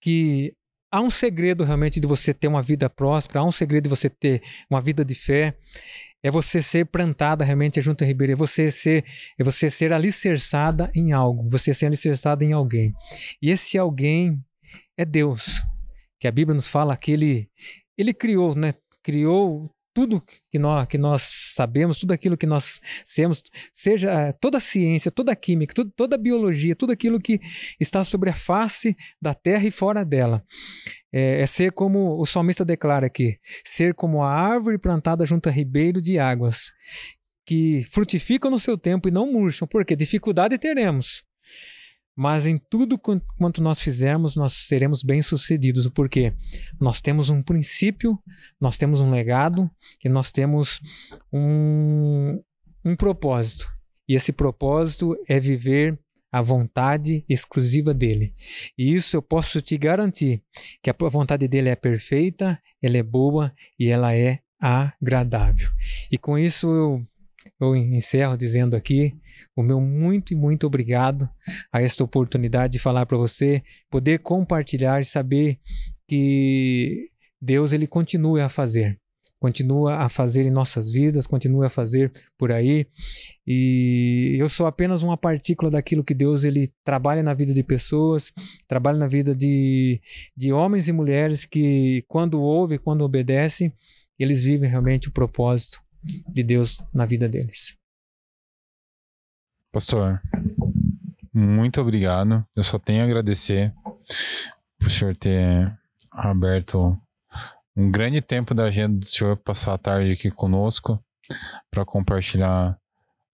que 0.00 0.52
há 0.90 1.00
um 1.00 1.10
segredo 1.10 1.64
realmente 1.64 2.00
de 2.00 2.06
você 2.06 2.32
ter 2.32 2.48
uma 2.48 2.62
vida 2.62 2.88
próspera, 2.88 3.40
há 3.40 3.44
um 3.44 3.52
segredo 3.52 3.84
de 3.84 3.90
você 3.90 4.08
ter 4.08 4.42
uma 4.70 4.80
vida 4.80 5.04
de 5.04 5.14
fé, 5.14 5.56
é 6.22 6.30
você 6.30 6.62
ser 6.62 6.86
plantada 6.86 7.44
realmente 7.44 7.80
junto 7.80 8.02
a 8.02 8.06
Ribeira, 8.06 8.32
é 8.32 8.36
você 8.36 8.70
ser, 8.70 9.04
é 9.38 9.44
você 9.44 9.70
ser 9.70 9.92
alicerçada 9.92 10.90
em 10.94 11.12
algo, 11.12 11.48
você 11.48 11.72
ser 11.72 11.86
alicerçada 11.86 12.44
em 12.44 12.52
alguém. 12.52 12.92
E 13.40 13.50
esse 13.50 13.78
alguém 13.78 14.42
é 14.96 15.04
Deus, 15.04 15.62
que 16.18 16.26
a 16.26 16.32
Bíblia 16.32 16.54
nos 16.54 16.68
fala 16.68 16.96
que 16.96 17.12
ele, 17.12 17.48
ele 17.96 18.12
criou, 18.12 18.54
né? 18.54 18.74
Criou 19.02 19.70
tudo 19.96 20.22
que 20.50 20.58
nós, 20.58 20.86
que 20.86 20.98
nós 20.98 21.22
sabemos, 21.22 21.98
tudo 21.98 22.12
aquilo 22.12 22.36
que 22.36 22.44
nós 22.44 22.78
temos, 23.14 23.42
seja 23.72 24.10
eh, 24.10 24.32
toda 24.32 24.58
a 24.58 24.60
ciência, 24.60 25.10
toda 25.10 25.32
a 25.32 25.34
química, 25.34 25.72
tudo, 25.72 25.90
toda 25.96 26.16
a 26.16 26.18
biologia, 26.18 26.76
tudo 26.76 26.92
aquilo 26.92 27.18
que 27.18 27.40
está 27.80 28.04
sobre 28.04 28.28
a 28.28 28.34
face 28.34 28.94
da 29.18 29.32
terra 29.32 29.66
e 29.66 29.70
fora 29.70 30.04
dela. 30.04 30.44
É, 31.10 31.40
é, 31.40 31.46
ser 31.46 31.72
como 31.72 32.20
o 32.20 32.26
salmista 32.26 32.62
declara 32.62 33.06
aqui: 33.06 33.38
ser 33.64 33.94
como 33.94 34.22
a 34.22 34.30
árvore 34.30 34.76
plantada 34.76 35.24
junto 35.24 35.48
a 35.48 35.52
ribeiro 35.52 35.98
de 36.02 36.18
águas, 36.18 36.72
que 37.46 37.82
frutificam 37.90 38.50
no 38.50 38.60
seu 38.60 38.76
tempo 38.76 39.08
e 39.08 39.10
não 39.10 39.32
murcham, 39.32 39.66
porque 39.66 39.96
dificuldade 39.96 40.58
teremos. 40.58 41.24
Mas 42.16 42.46
em 42.46 42.58
tudo 42.58 42.98
quanto 42.98 43.62
nós 43.62 43.80
fizermos, 43.80 44.36
nós 44.36 44.54
seremos 44.54 45.02
bem-sucedidos, 45.02 45.86
porque 45.88 46.32
nós 46.80 47.00
temos 47.00 47.28
um 47.28 47.42
princípio, 47.42 48.18
nós 48.58 48.78
temos 48.78 49.00
um 49.00 49.10
legado 49.10 49.70
e 50.02 50.08
nós 50.08 50.32
temos 50.32 50.80
um, 51.30 52.42
um 52.82 52.96
propósito. 52.96 53.66
E 54.08 54.14
esse 54.14 54.32
propósito 54.32 55.14
é 55.28 55.38
viver 55.38 55.98
a 56.32 56.40
vontade 56.40 57.24
exclusiva 57.28 57.92
dele. 57.92 58.32
E 58.78 58.94
isso 58.94 59.16
eu 59.16 59.22
posso 59.22 59.60
te 59.60 59.76
garantir 59.76 60.42
que 60.82 60.90
a 60.90 60.94
vontade 61.08 61.46
dele 61.46 61.68
é 61.68 61.76
perfeita, 61.76 62.60
ela 62.82 62.96
é 62.96 63.02
boa 63.02 63.52
e 63.78 63.88
ela 63.88 64.14
é 64.14 64.40
agradável. 64.58 65.68
E 66.10 66.16
com 66.16 66.38
isso 66.38 66.68
eu 66.68 67.06
eu 67.60 67.74
encerro 67.74 68.36
dizendo 68.36 68.76
aqui 68.76 69.16
o 69.54 69.62
meu 69.62 69.80
muito 69.80 70.32
e 70.32 70.36
muito 70.36 70.66
obrigado 70.66 71.28
a 71.72 71.80
esta 71.80 72.04
oportunidade 72.04 72.74
de 72.74 72.78
falar 72.78 73.06
para 73.06 73.16
você, 73.16 73.62
poder 73.90 74.20
compartilhar 74.20 75.00
e 75.00 75.04
saber 75.04 75.58
que 76.06 77.10
Deus 77.40 77.72
ele 77.72 77.86
continua 77.86 78.44
a 78.44 78.48
fazer, 78.48 78.98
continua 79.38 79.96
a 79.96 80.08
fazer 80.08 80.46
em 80.46 80.50
nossas 80.50 80.90
vidas, 80.90 81.26
continua 81.26 81.66
a 81.66 81.70
fazer 81.70 82.12
por 82.38 82.50
aí. 82.50 82.86
E 83.46 84.36
eu 84.38 84.48
sou 84.48 84.66
apenas 84.66 85.02
uma 85.02 85.16
partícula 85.16 85.70
daquilo 85.70 86.04
que 86.04 86.14
Deus 86.14 86.44
ele 86.44 86.72
trabalha 86.84 87.22
na 87.22 87.34
vida 87.34 87.52
de 87.52 87.62
pessoas, 87.62 88.32
trabalha 88.66 88.98
na 88.98 89.06
vida 89.06 89.34
de, 89.34 90.00
de 90.36 90.52
homens 90.52 90.88
e 90.88 90.92
mulheres 90.92 91.44
que 91.44 92.04
quando 92.08 92.40
ouvem, 92.40 92.78
quando 92.78 93.02
obedecem, 93.02 93.72
eles 94.18 94.42
vivem 94.42 94.68
realmente 94.68 95.08
o 95.08 95.12
propósito 95.12 95.85
de 96.28 96.42
Deus 96.42 96.78
na 96.92 97.06
vida 97.06 97.28
deles. 97.28 97.76
Pastor, 99.72 100.22
muito 101.32 101.80
obrigado. 101.80 102.46
Eu 102.54 102.62
só 102.62 102.78
tenho 102.78 103.02
a 103.02 103.04
agradecer 103.04 103.74
por 104.78 104.86
o 104.86 104.90
senhor 104.90 105.16
ter 105.16 105.76
aberto 106.12 106.98
um 107.76 107.90
grande 107.90 108.22
tempo 108.22 108.54
da 108.54 108.64
agenda 108.64 108.98
do 108.98 109.06
senhor 109.06 109.36
passar 109.36 109.74
a 109.74 109.78
tarde 109.78 110.12
aqui 110.12 110.30
conosco 110.30 110.98
para 111.70 111.84
compartilhar 111.84 112.78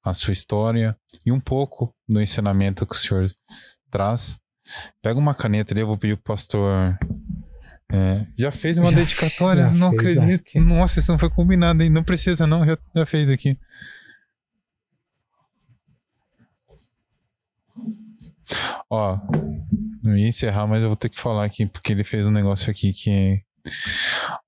a 0.04 0.12
sua 0.12 0.32
história 0.32 0.96
e 1.24 1.30
um 1.30 1.38
pouco 1.38 1.94
do 2.08 2.20
ensinamento 2.20 2.86
que 2.86 2.94
o 2.94 2.98
senhor 2.98 3.30
traz. 3.88 4.36
Pega 5.00 5.18
uma 5.18 5.34
caneta 5.34 5.72
ali, 5.72 5.80
eu 5.80 5.86
vou 5.86 5.98
pedir 5.98 6.16
pro 6.16 6.34
pastor 6.34 6.98
é, 7.92 8.26
já 8.38 8.50
fez 8.50 8.78
uma 8.78 8.90
já, 8.90 8.96
dedicatória? 8.96 9.64
Já 9.64 9.70
não 9.70 9.88
acredito. 9.88 10.48
Aqui. 10.48 10.58
Nossa, 10.58 10.98
isso 10.98 11.12
não 11.12 11.18
foi 11.18 11.28
combinado, 11.28 11.82
hein? 11.82 11.90
Não 11.90 12.02
precisa, 12.02 12.46
não. 12.46 12.64
Já, 12.64 12.78
já 12.96 13.04
fez 13.04 13.30
aqui. 13.30 13.58
Ó, 18.88 19.18
não 20.02 20.16
ia 20.16 20.26
encerrar, 20.26 20.66
mas 20.66 20.82
eu 20.82 20.88
vou 20.88 20.96
ter 20.96 21.10
que 21.10 21.20
falar 21.20 21.44
aqui, 21.44 21.66
porque 21.66 21.92
ele 21.92 22.02
fez 22.02 22.26
um 22.26 22.30
negócio 22.30 22.70
aqui 22.70 22.94
que. 22.94 23.42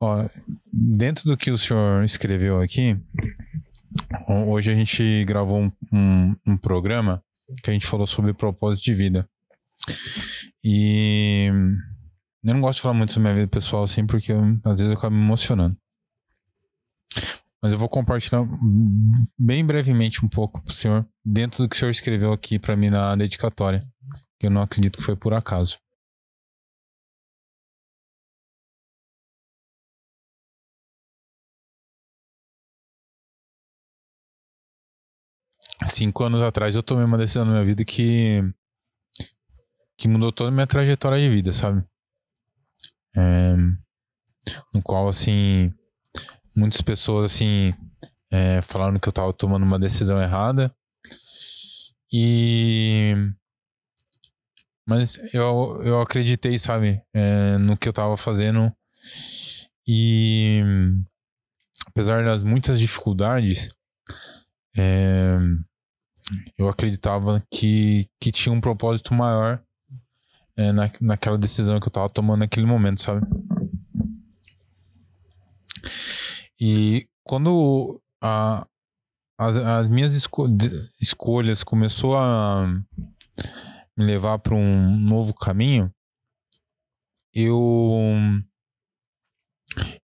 Ó, 0.01 0.25
dentro 0.73 1.25
do 1.25 1.37
que 1.37 1.51
o 1.51 1.59
senhor 1.59 2.03
escreveu 2.03 2.63
aqui, 2.63 2.99
hoje 4.27 4.73
a 4.73 4.75
gente 4.75 5.23
gravou 5.27 5.61
um, 5.61 5.73
um, 5.93 6.37
um 6.47 6.57
programa 6.57 7.23
que 7.63 7.69
a 7.69 7.75
gente 7.75 7.87
falou 7.87 8.07
sobre 8.07 8.33
propósito 8.33 8.85
de 8.85 8.95
vida. 8.95 9.29
E 10.65 11.51
eu 12.45 12.55
não 12.55 12.61
gosto 12.61 12.77
de 12.77 12.83
falar 12.83 12.95
muito 12.95 13.13
sobre 13.13 13.31
minha 13.31 13.35
vida 13.43 13.49
pessoal 13.49 13.83
assim, 13.85 14.07
porque 14.07 14.31
eu, 14.33 14.41
às 14.65 14.79
vezes 14.79 14.93
eu 14.93 14.99
acabo 14.99 15.17
me 15.17 15.23
emocionando. 15.23 15.77
Mas 17.63 17.73
eu 17.73 17.79
vou 17.79 17.89
compartilhar 17.89 18.43
bem 19.39 19.65
brevemente 19.65 20.25
um 20.25 20.29
pouco 20.29 20.63
pro 20.63 20.75
senhor, 20.75 21.09
dentro 21.25 21.63
do 21.63 21.69
que 21.69 21.75
o 21.75 21.79
senhor 21.79 21.91
escreveu 21.91 22.33
aqui 22.33 22.59
para 22.59 22.77
mim 22.77 22.91
na 22.91 23.17
dedicatória. 23.17 23.83
Que 24.39 24.47
eu 24.47 24.51
não 24.51 24.61
acredito 24.61 24.99
que 24.99 25.05
foi 25.05 25.17
por 25.17 25.33
acaso. 25.33 25.79
Cinco 35.89 36.25
anos 36.25 36.43
atrás 36.43 36.75
eu 36.77 36.83
tomei 36.83 37.05
uma 37.05 37.17
decisão 37.19 37.45
na 37.45 37.53
minha 37.53 37.65
vida 37.65 37.85
que 37.85 38.43
que 39.97 40.09
mudou 40.09 40.33
toda 40.33 40.51
a 40.51 40.53
minha 40.53 40.67
trajetória 40.67 41.19
de 41.19 41.29
vida, 41.29 41.53
sabe? 41.53 41.85
É, 43.17 43.55
no 44.73 44.83
qual, 44.83 45.09
assim, 45.09 45.73
muitas 46.55 46.81
pessoas, 46.81 47.33
assim, 47.33 47.75
é, 48.31 48.61
falaram 48.63 48.99
que 48.99 49.09
eu 49.09 49.13
tava 49.13 49.33
tomando 49.33 49.65
uma 49.65 49.79
decisão 49.79 50.21
errada. 50.21 50.75
E. 52.13 53.15
Mas 54.87 55.17
eu, 55.33 55.81
eu 55.83 56.01
acreditei, 56.01 56.59
sabe, 56.59 57.03
é, 57.15 57.57
no 57.59 57.77
que 57.77 57.89
eu 57.89 57.93
tava 57.93 58.17
fazendo. 58.17 58.73
E. 59.87 60.63
Apesar 61.87 62.25
das 62.25 62.43
muitas 62.43 62.81
dificuldades, 62.81 63.69
é, 64.77 65.37
eu 66.59 66.69
acreditava 66.69 67.45
que, 67.53 68.09
que 68.21 68.33
tinha 68.33 68.53
um 68.53 68.61
propósito 68.61 69.15
maior 69.15 69.63
é, 70.57 70.73
na, 70.73 70.91
naquela 71.01 71.39
decisão 71.39 71.81
que 71.81 71.89
eu 71.89 71.93
tava 71.93 72.09
tomando 72.09 72.41
naquele 72.41 72.67
momento, 72.67 73.01
sabe? 73.01 73.27
E 76.61 77.07
quando 77.25 78.01
a, 78.23 78.67
as, 79.39 79.57
as 79.57 79.91
minhas 79.91 80.15
esco 80.15 80.47
escolhas 81.01 81.65
começou 81.65 82.17
a 82.17 82.67
me 83.97 84.05
levar 84.05 84.39
para 84.39 84.55
um 84.55 84.99
novo 84.99 85.35
caminho, 85.35 85.93
eu 87.35 88.09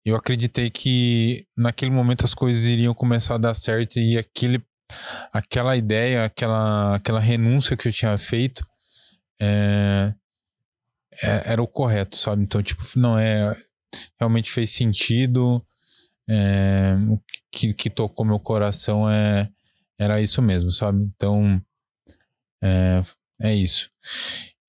eu 0.05 0.17
acreditei 0.17 0.69
que 0.71 1.47
naquele 1.57 1.91
momento 1.93 2.25
as 2.25 2.35
coisas 2.35 2.65
iriam 2.65 2.93
começar 2.93 3.37
a 3.37 3.39
dar 3.39 3.55
certo 3.55 3.99
e 3.99 4.19
aquele 4.19 4.63
aquela 5.33 5.77
ideia, 5.77 6.25
aquela 6.25 6.97
aquela 6.97 7.21
renúncia 7.21 7.77
que 7.77 7.87
eu 7.89 7.93
tinha 7.93 8.19
feito 8.19 8.65
é, 9.41 10.13
é, 11.23 11.53
era 11.53 11.63
o 11.63 11.67
correto, 11.67 12.17
sabe? 12.17 12.43
Então, 12.43 12.63
tipo, 12.63 12.83
não 12.97 13.19
é. 13.19 13.57
Realmente 14.19 14.51
fez 14.51 14.71
sentido. 14.71 15.65
É, 16.29 16.95
o 17.09 17.21
que, 17.51 17.75
que 17.75 17.91
tocou 17.91 18.25
meu 18.25 18.39
coração 18.39 19.11
é, 19.11 19.51
era 19.99 20.21
isso 20.21 20.41
mesmo, 20.41 20.71
sabe? 20.71 21.03
Então, 21.03 21.61
é, 22.63 23.03
é 23.41 23.55
isso. 23.55 23.91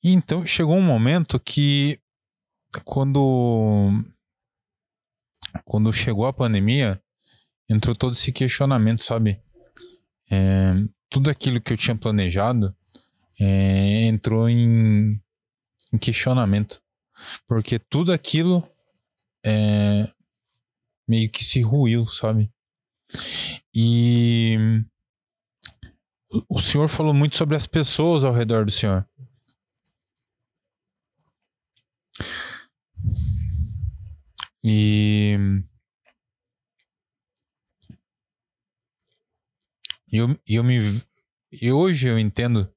Então 0.03 0.45
chegou 0.45 0.75
um 0.75 0.81
momento 0.81 1.39
que 1.39 1.99
quando 2.83 4.03
quando 5.63 5.93
chegou 5.93 6.25
a 6.25 6.33
pandemia 6.33 6.99
entrou 7.69 7.95
todo 7.95 8.13
esse 8.13 8.31
questionamento, 8.31 9.03
sabe? 9.03 9.39
É, 10.31 10.73
tudo 11.09 11.29
aquilo 11.29 11.61
que 11.61 11.73
eu 11.73 11.77
tinha 11.77 11.95
planejado 11.95 12.75
é, 13.39 14.05
entrou 14.05 14.49
em, 14.49 15.20
em 15.93 15.97
questionamento. 15.97 16.81
Porque 17.47 17.77
tudo 17.77 18.11
aquilo 18.11 18.67
é, 19.45 20.11
meio 21.07 21.29
que 21.29 21.43
se 21.43 21.61
ruiu, 21.61 22.07
sabe? 22.07 22.51
E 23.73 24.57
o 26.47 26.59
senhor 26.59 26.87
falou 26.87 27.13
muito 27.13 27.35
sobre 27.35 27.55
as 27.55 27.67
pessoas 27.67 28.23
ao 28.23 28.33
redor 28.33 28.65
do 28.65 28.71
senhor. 28.71 29.07
E. 34.63 35.37
Eu, 40.11 40.37
eu 40.47 40.63
me. 40.63 41.01
E 41.51 41.71
hoje 41.71 42.07
eu 42.07 42.19
entendo 42.19 42.71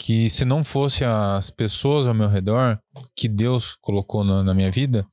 que 0.00 0.30
se 0.30 0.46
não 0.46 0.64
fosse 0.64 1.04
as 1.04 1.50
pessoas 1.50 2.06
ao 2.06 2.14
meu 2.14 2.26
redor 2.26 2.80
que 3.14 3.28
Deus 3.28 3.74
colocou 3.74 4.24
na, 4.24 4.42
na 4.42 4.54
minha 4.54 4.70
vida, 4.70 5.06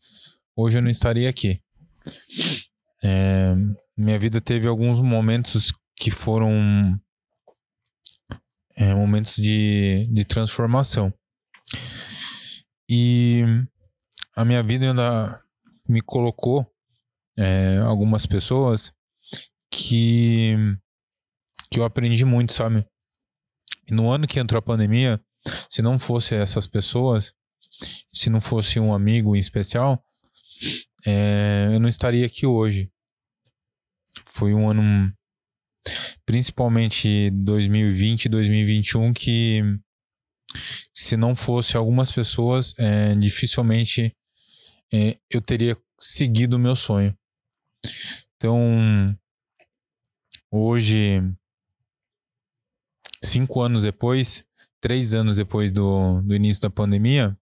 hoje 0.56 0.78
eu 0.78 0.82
não 0.82 0.90
estaria 0.90 1.30
aqui. 1.30 1.62
É, 3.04 3.54
minha 3.98 4.18
vida 4.18 4.40
teve 4.40 4.66
alguns 4.66 5.02
momentos 5.02 5.74
que 5.94 6.10
foram 6.10 6.98
é, 8.78 8.96
momentos 8.96 9.36
de, 9.36 10.08
de 10.10 10.24
transformação. 10.24 11.14
E 12.90 13.44
a 14.38 14.46
minha 14.46 14.64
vida 14.64 14.86
ainda 14.86 15.44
me 15.86 16.00
colocou 16.00 16.66
é, 17.38 17.78
algumas 17.80 18.26
pessoas 18.26 18.94
que, 19.70 20.56
que 21.70 21.78
eu 21.78 21.84
aprendi 21.84 22.24
muito, 22.24 22.54
sabe? 22.54 22.88
E 23.90 23.94
no 23.94 24.12
ano 24.12 24.28
que 24.28 24.40
entrou 24.40 24.60
a 24.60 24.62
pandemia, 24.62 25.22
se 25.70 25.82
não 25.82 25.98
fosse 25.98 26.36
essas 26.36 26.68
pessoas, 26.68 27.34
se 28.12 28.30
não 28.30 28.42
fosse 28.42 28.80
um 28.80 28.94
amigo 28.94 29.36
em 29.36 29.40
especial, 29.40 30.04
é, 31.06 31.70
eu 31.72 31.80
não 31.80 31.88
estaria 31.88 32.26
aqui 32.26 32.46
hoje. 32.46 32.92
Foi 34.26 34.54
um 34.54 34.70
ano, 34.70 35.14
principalmente 36.26 37.30
2020 37.32 38.26
e 38.26 38.30
2021, 38.30 39.14
que 39.14 39.62
se 40.94 41.16
não 41.16 41.36
fosse 41.36 41.78
algumas 41.78 42.12
pessoas, 42.12 42.74
é, 42.78 43.16
dificilmente 43.16 44.16
é, 44.94 45.18
eu 45.30 45.42
teria 45.42 45.78
seguido 46.00 46.56
o 46.56 46.60
meu 46.60 46.76
sonho. 46.76 47.18
Então, 48.36 49.18
hoje, 50.52 51.22
cinco 53.24 53.62
anos 53.62 53.84
depois, 53.84 54.46
três 54.80 55.14
anos 55.14 55.38
depois 55.38 55.72
do, 55.72 56.22
do 56.22 56.36
início 56.36 56.62
da 56.62 56.70
pandemia, 56.70 57.38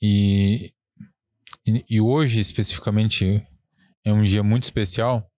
e, 0.00 0.72
e, 1.66 1.84
e 1.88 2.00
hoje 2.00 2.40
especificamente 2.40 3.46
é 4.04 4.12
um 4.12 4.22
dia 4.22 4.42
muito 4.42 4.64
especial, 4.64 5.30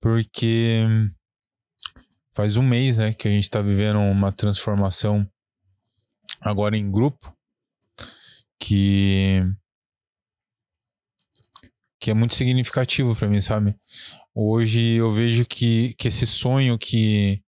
porque 0.00 0.84
faz 2.34 2.56
um 2.56 2.62
mês 2.62 2.98
né, 2.98 3.14
que 3.14 3.28
a 3.28 3.30
gente 3.30 3.44
está 3.44 3.62
vivendo 3.62 4.00
uma 4.00 4.32
transformação 4.32 5.28
agora 6.40 6.76
em 6.76 6.90
grupo 6.90 7.34
que 8.58 9.40
que 12.00 12.10
é 12.10 12.14
muito 12.14 12.34
significativo 12.34 13.16
para 13.16 13.28
mim, 13.28 13.40
sabe? 13.40 13.74
Hoje 14.34 14.94
eu 14.94 15.10
vejo 15.10 15.46
que, 15.46 15.94
que 15.94 16.08
esse 16.08 16.26
sonho 16.26 16.76
que, 16.76 17.40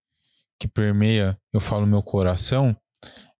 que 0.61 0.69
permeia, 0.69 1.39
eu 1.53 1.61
falo, 1.61 1.87
meu 1.87 2.03
coração, 2.03 2.77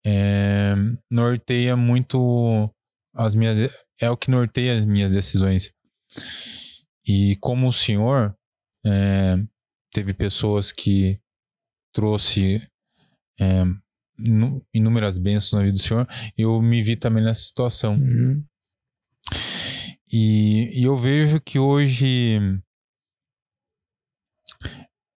é, 0.07 0.75
norteia 1.11 1.77
muito 1.77 2.71
as 3.15 3.35
minhas. 3.35 3.71
É 4.01 4.11
o 4.11 4.17
que 4.17 4.31
norteia 4.31 4.77
as 4.77 4.85
minhas 4.85 5.13
decisões. 5.13 5.73
E 7.07 7.37
como 7.37 7.69
o 7.69 7.73
senhor, 7.73 8.35
é, 8.85 9.37
teve 9.93 10.15
pessoas 10.15 10.73
que 10.73 11.21
trouxe 11.93 12.67
é, 13.39 13.65
inúmeras 14.73 15.19
bênçãos 15.19 15.53
na 15.53 15.63
vida 15.63 15.73
do 15.73 15.83
senhor, 15.83 16.09
eu 16.37 16.61
me 16.63 16.83
vi 16.83 16.97
também 16.97 17.23
nessa 17.23 17.43
situação. 17.43 17.95
Uhum. 17.97 18.45
E, 20.11 20.81
e 20.81 20.85
eu 20.85 20.97
vejo 20.97 21.41
que 21.41 21.59
hoje 21.59 22.39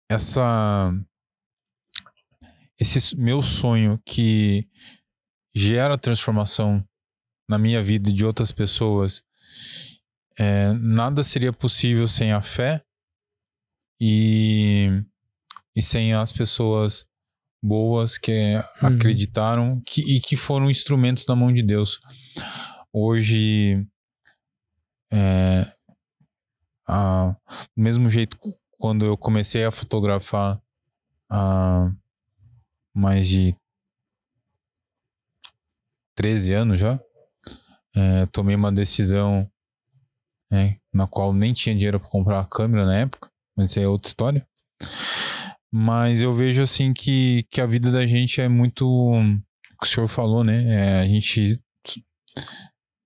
essa 0.08 0.92
esse 2.78 3.16
meu 3.16 3.42
sonho 3.42 3.98
que 4.04 4.68
gera 5.54 5.96
transformação 5.96 6.86
na 7.48 7.58
minha 7.58 7.82
vida 7.82 8.10
e 8.10 8.12
de 8.12 8.24
outras 8.24 8.52
pessoas, 8.52 9.22
é, 10.38 10.72
nada 10.74 11.22
seria 11.22 11.52
possível 11.52 12.06
sem 12.06 12.32
a 12.32 12.42
fé 12.42 12.84
e, 14.00 14.88
e 15.74 15.80
sem 15.80 16.12
as 16.12 16.30
pessoas 16.30 17.06
boas 17.64 18.18
que 18.18 18.56
uhum. 18.56 18.88
acreditaram 18.88 19.82
que, 19.86 20.02
e 20.02 20.20
que 20.20 20.36
foram 20.36 20.70
instrumentos 20.70 21.26
na 21.26 21.34
mão 21.34 21.52
de 21.52 21.62
Deus. 21.62 21.98
Hoje 22.92 23.86
é, 25.10 25.64
a, 26.86 27.34
do 27.74 27.82
mesmo 27.82 28.10
jeito, 28.10 28.38
quando 28.78 29.04
eu 29.04 29.16
comecei 29.16 29.64
a 29.64 29.70
fotografar 29.70 30.60
há 31.28 31.90
mais 32.94 33.28
de 33.28 33.54
13 36.14 36.52
anos 36.52 36.78
já, 36.78 37.00
é, 37.94 38.26
tomei 38.26 38.56
uma 38.56 38.72
decisão 38.72 39.50
é, 40.50 40.76
na 40.92 41.06
qual 41.06 41.32
nem 41.32 41.52
tinha 41.52 41.74
dinheiro 41.74 42.00
para 42.00 42.08
comprar 42.08 42.40
a 42.40 42.44
câmera 42.44 42.86
na 42.86 42.98
época, 42.98 43.30
mas 43.56 43.70
isso 43.70 43.80
é 43.80 43.88
outra 43.88 44.08
história. 44.08 44.46
Mas 45.72 46.20
eu 46.20 46.32
vejo 46.32 46.62
assim 46.62 46.92
que, 46.92 47.42
que 47.50 47.60
a 47.60 47.66
vida 47.66 47.90
da 47.90 48.06
gente 48.06 48.40
é 48.40 48.48
muito. 48.48 48.86
O 48.86 49.78
que 49.80 49.86
o 49.86 49.86
senhor 49.86 50.08
falou, 50.08 50.42
né? 50.42 50.64
É, 50.72 51.00
a 51.00 51.06
gente 51.06 51.60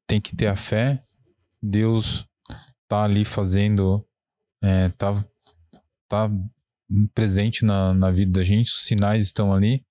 tem 0.06 0.20
que 0.20 0.36
ter 0.36 0.46
a 0.46 0.56
fé, 0.56 1.02
Deus 1.62 2.26
tá 2.88 3.04
ali 3.04 3.24
fazendo, 3.24 4.04
é, 4.62 4.88
tá, 4.90 5.12
tá 6.10 6.28
presente 7.14 7.64
na, 7.64 7.94
na 7.94 8.10
vida 8.10 8.32
da 8.32 8.42
gente, 8.42 8.72
os 8.72 8.82
sinais 8.82 9.22
estão 9.22 9.52
ali. 9.52 9.86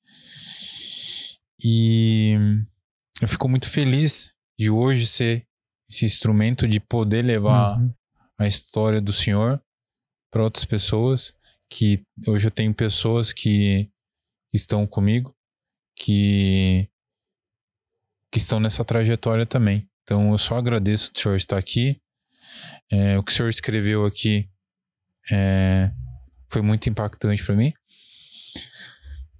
E 1.64 2.36
eu 3.22 3.28
fico 3.28 3.48
muito 3.48 3.70
feliz 3.70 4.34
de 4.60 4.70
hoje 4.70 5.08
ser 5.08 5.48
esse 5.90 6.06
instrumento 6.06 6.68
de 6.68 6.80
poder 6.80 7.24
levar 7.24 7.80
uhum. 7.80 7.94
a 8.38 8.46
história 8.46 9.02
do 9.02 9.14
Senhor 9.14 9.62
para 10.32 10.44
outras 10.44 10.66
pessoas. 10.66 11.34
Que 11.72 12.04
hoje 12.28 12.48
eu 12.48 12.52
tenho 12.52 12.74
pessoas 12.74 13.32
que 13.32 13.90
estão 14.52 14.88
comigo, 14.88 15.36
que, 15.96 16.90
que 18.32 18.40
estão 18.40 18.60
nessa 18.60 18.84
trajetória 18.84 19.46
também. 19.46 19.88
Então 20.04 20.32
eu 20.32 20.38
só 20.38 20.58
agradeço 20.58 21.12
o 21.16 21.20
senhor 21.20 21.36
estar 21.36 21.58
aqui. 21.58 22.02
É, 22.92 23.18
o 23.20 23.24
que 23.24 23.32
o 23.32 23.36
senhor 23.36 23.50
escreveu 23.50 24.04
aqui 24.06 24.50
é, 25.32 25.94
foi 26.50 26.62
muito 26.62 26.90
impactante 26.90 27.44
para 27.44 27.56
mim, 27.56 27.74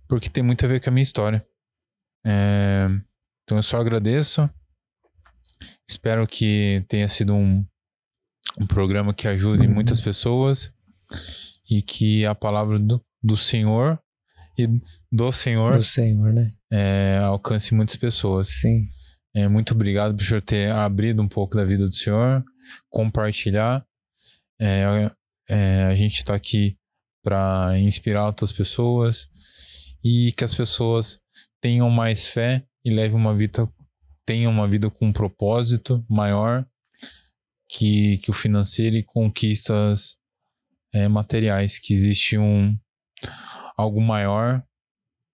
porque 0.08 0.30
tem 0.30 0.44
muito 0.44 0.64
a 0.66 0.68
ver 0.68 0.82
com 0.82 0.90
a 0.90 0.94
minha 0.94 1.04
história. 1.04 1.46
É, 2.26 2.88
então 3.44 3.58
eu 3.58 3.64
só 3.64 3.78
agradeço. 3.78 4.50
Espero 5.88 6.26
que 6.28 6.86
tenha 6.88 7.08
sido 7.10 7.34
um, 7.34 7.66
um 8.60 8.68
programa 8.68 9.14
que 9.14 9.28
ajude 9.28 9.68
uhum. 9.68 9.74
muitas 9.74 10.00
pessoas 10.00 10.72
e 11.70 11.82
que 11.82 12.26
a 12.26 12.36
palavra 12.36 12.80
do, 12.80 13.04
do 13.22 13.36
Senhor 13.36 14.00
e 14.58 14.68
do 15.12 15.32
Senhor, 15.32 15.78
do 15.78 15.84
Senhor 15.84 16.34
né? 16.34 16.54
É, 16.72 17.20
alcance 17.24 17.74
muitas 17.74 17.96
pessoas. 17.96 18.50
Sim. 18.50 18.88
É, 19.36 19.48
muito 19.48 19.74
obrigado 19.74 20.16
por 20.16 20.24
senhor 20.24 20.42
ter 20.42 20.72
abrido 20.72 21.22
um 21.22 21.28
pouco 21.28 21.56
da 21.56 21.64
vida 21.64 21.86
do 21.86 21.94
senhor, 21.94 22.44
compartilhar. 22.90 23.86
É, 24.60 25.12
é, 25.48 25.84
a 25.86 25.96
gente 25.96 26.16
está 26.16 26.36
aqui 26.36 26.78
para 27.30 27.78
inspirar 27.78 28.26
outras 28.26 28.52
pessoas 28.52 29.30
e 30.04 30.32
que 30.36 30.44
as 30.44 30.56
pessoas 30.56 31.20
tenham 31.62 31.88
mais 31.88 32.26
fé 32.26 32.66
e 32.84 32.90
levem 32.90 33.16
uma 33.16 33.36
vida, 33.36 33.72
tenham 34.26 34.52
uma 34.52 34.68
vida 34.68 34.90
com 34.90 35.06
um 35.06 35.14
propósito 35.14 36.04
maior 36.10 36.68
que, 37.70 38.18
que 38.18 38.32
o 38.32 38.34
financeiro 38.34 38.96
e 38.96 39.04
conquistas 39.04 40.18
é, 40.92 41.08
materiais, 41.08 41.78
que 41.78 41.94
existe 41.94 42.36
um 42.36 42.76
algo 43.78 44.02
maior 44.02 44.64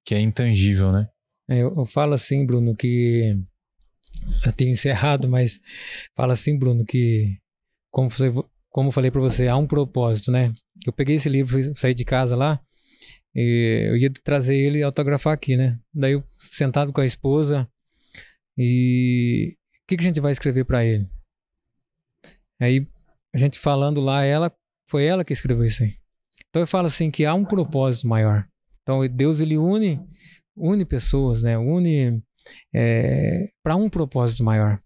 que 0.06 0.14
é 0.14 0.20
intangível, 0.20 0.92
né? 0.92 1.08
É, 1.50 1.60
eu, 1.60 1.74
eu 1.78 1.86
falo 1.86 2.14
assim, 2.14 2.46
Bruno, 2.46 2.76
que 2.76 3.38
eu 4.46 4.52
tenho 4.52 4.72
encerrado, 4.72 5.30
mas 5.30 5.62
fala 6.14 6.34
assim, 6.34 6.60
Bruno, 6.60 6.84
que 6.84 7.38
como 7.90 8.10
você, 8.10 8.34
como 8.70 8.90
eu 8.90 8.92
falei 8.92 9.10
para 9.10 9.22
você, 9.22 9.48
há 9.48 9.56
um 9.56 9.66
propósito, 9.66 10.30
né? 10.30 10.54
Eu 10.86 10.94
peguei 10.94 11.16
esse 11.16 11.30
livro, 11.30 11.76
saí 11.76 11.94
de 11.94 12.06
casa 12.06 12.36
lá, 12.36 12.62
e 13.34 13.88
eu 13.90 13.98
ia 13.98 14.12
trazer 14.24 14.56
ele 14.56 14.80
e 14.80 14.84
autografar 14.84 15.34
aqui, 15.34 15.58
né? 15.58 15.80
Daí 15.94 16.14
eu 16.14 16.24
sentado 16.38 16.94
com 16.94 17.02
a 17.02 17.06
esposa 17.06 17.70
e 18.58 19.56
o 19.84 19.88
que, 19.88 19.98
que 19.98 20.04
a 20.04 20.08
gente 20.08 20.22
vai 20.22 20.32
escrever 20.32 20.66
para 20.66 20.86
ele? 20.86 21.08
Aí 22.60 22.88
a 23.34 23.38
gente 23.38 23.60
falando 23.60 24.00
lá, 24.00 24.24
ela 24.24 24.52
foi 24.90 25.06
ela 25.06 25.26
que 25.26 25.34
escreveu 25.34 25.66
isso 25.66 25.84
aí. 25.84 25.98
Então 26.50 26.62
eu 26.62 26.68
falo 26.68 26.88
assim 26.88 27.12
que 27.12 27.26
há 27.26 27.34
um 27.34 27.44
propósito 27.44 28.08
maior. 28.08 28.48
Então 28.82 29.06
Deus 29.08 29.42
ele 29.42 29.58
une 29.58 30.00
une 30.56 30.86
pessoas, 30.86 31.44
né? 31.44 31.58
Une 31.58 32.24
é, 32.74 33.46
para 33.62 33.76
um 33.76 33.90
propósito 33.90 34.44
maior. 34.44 34.80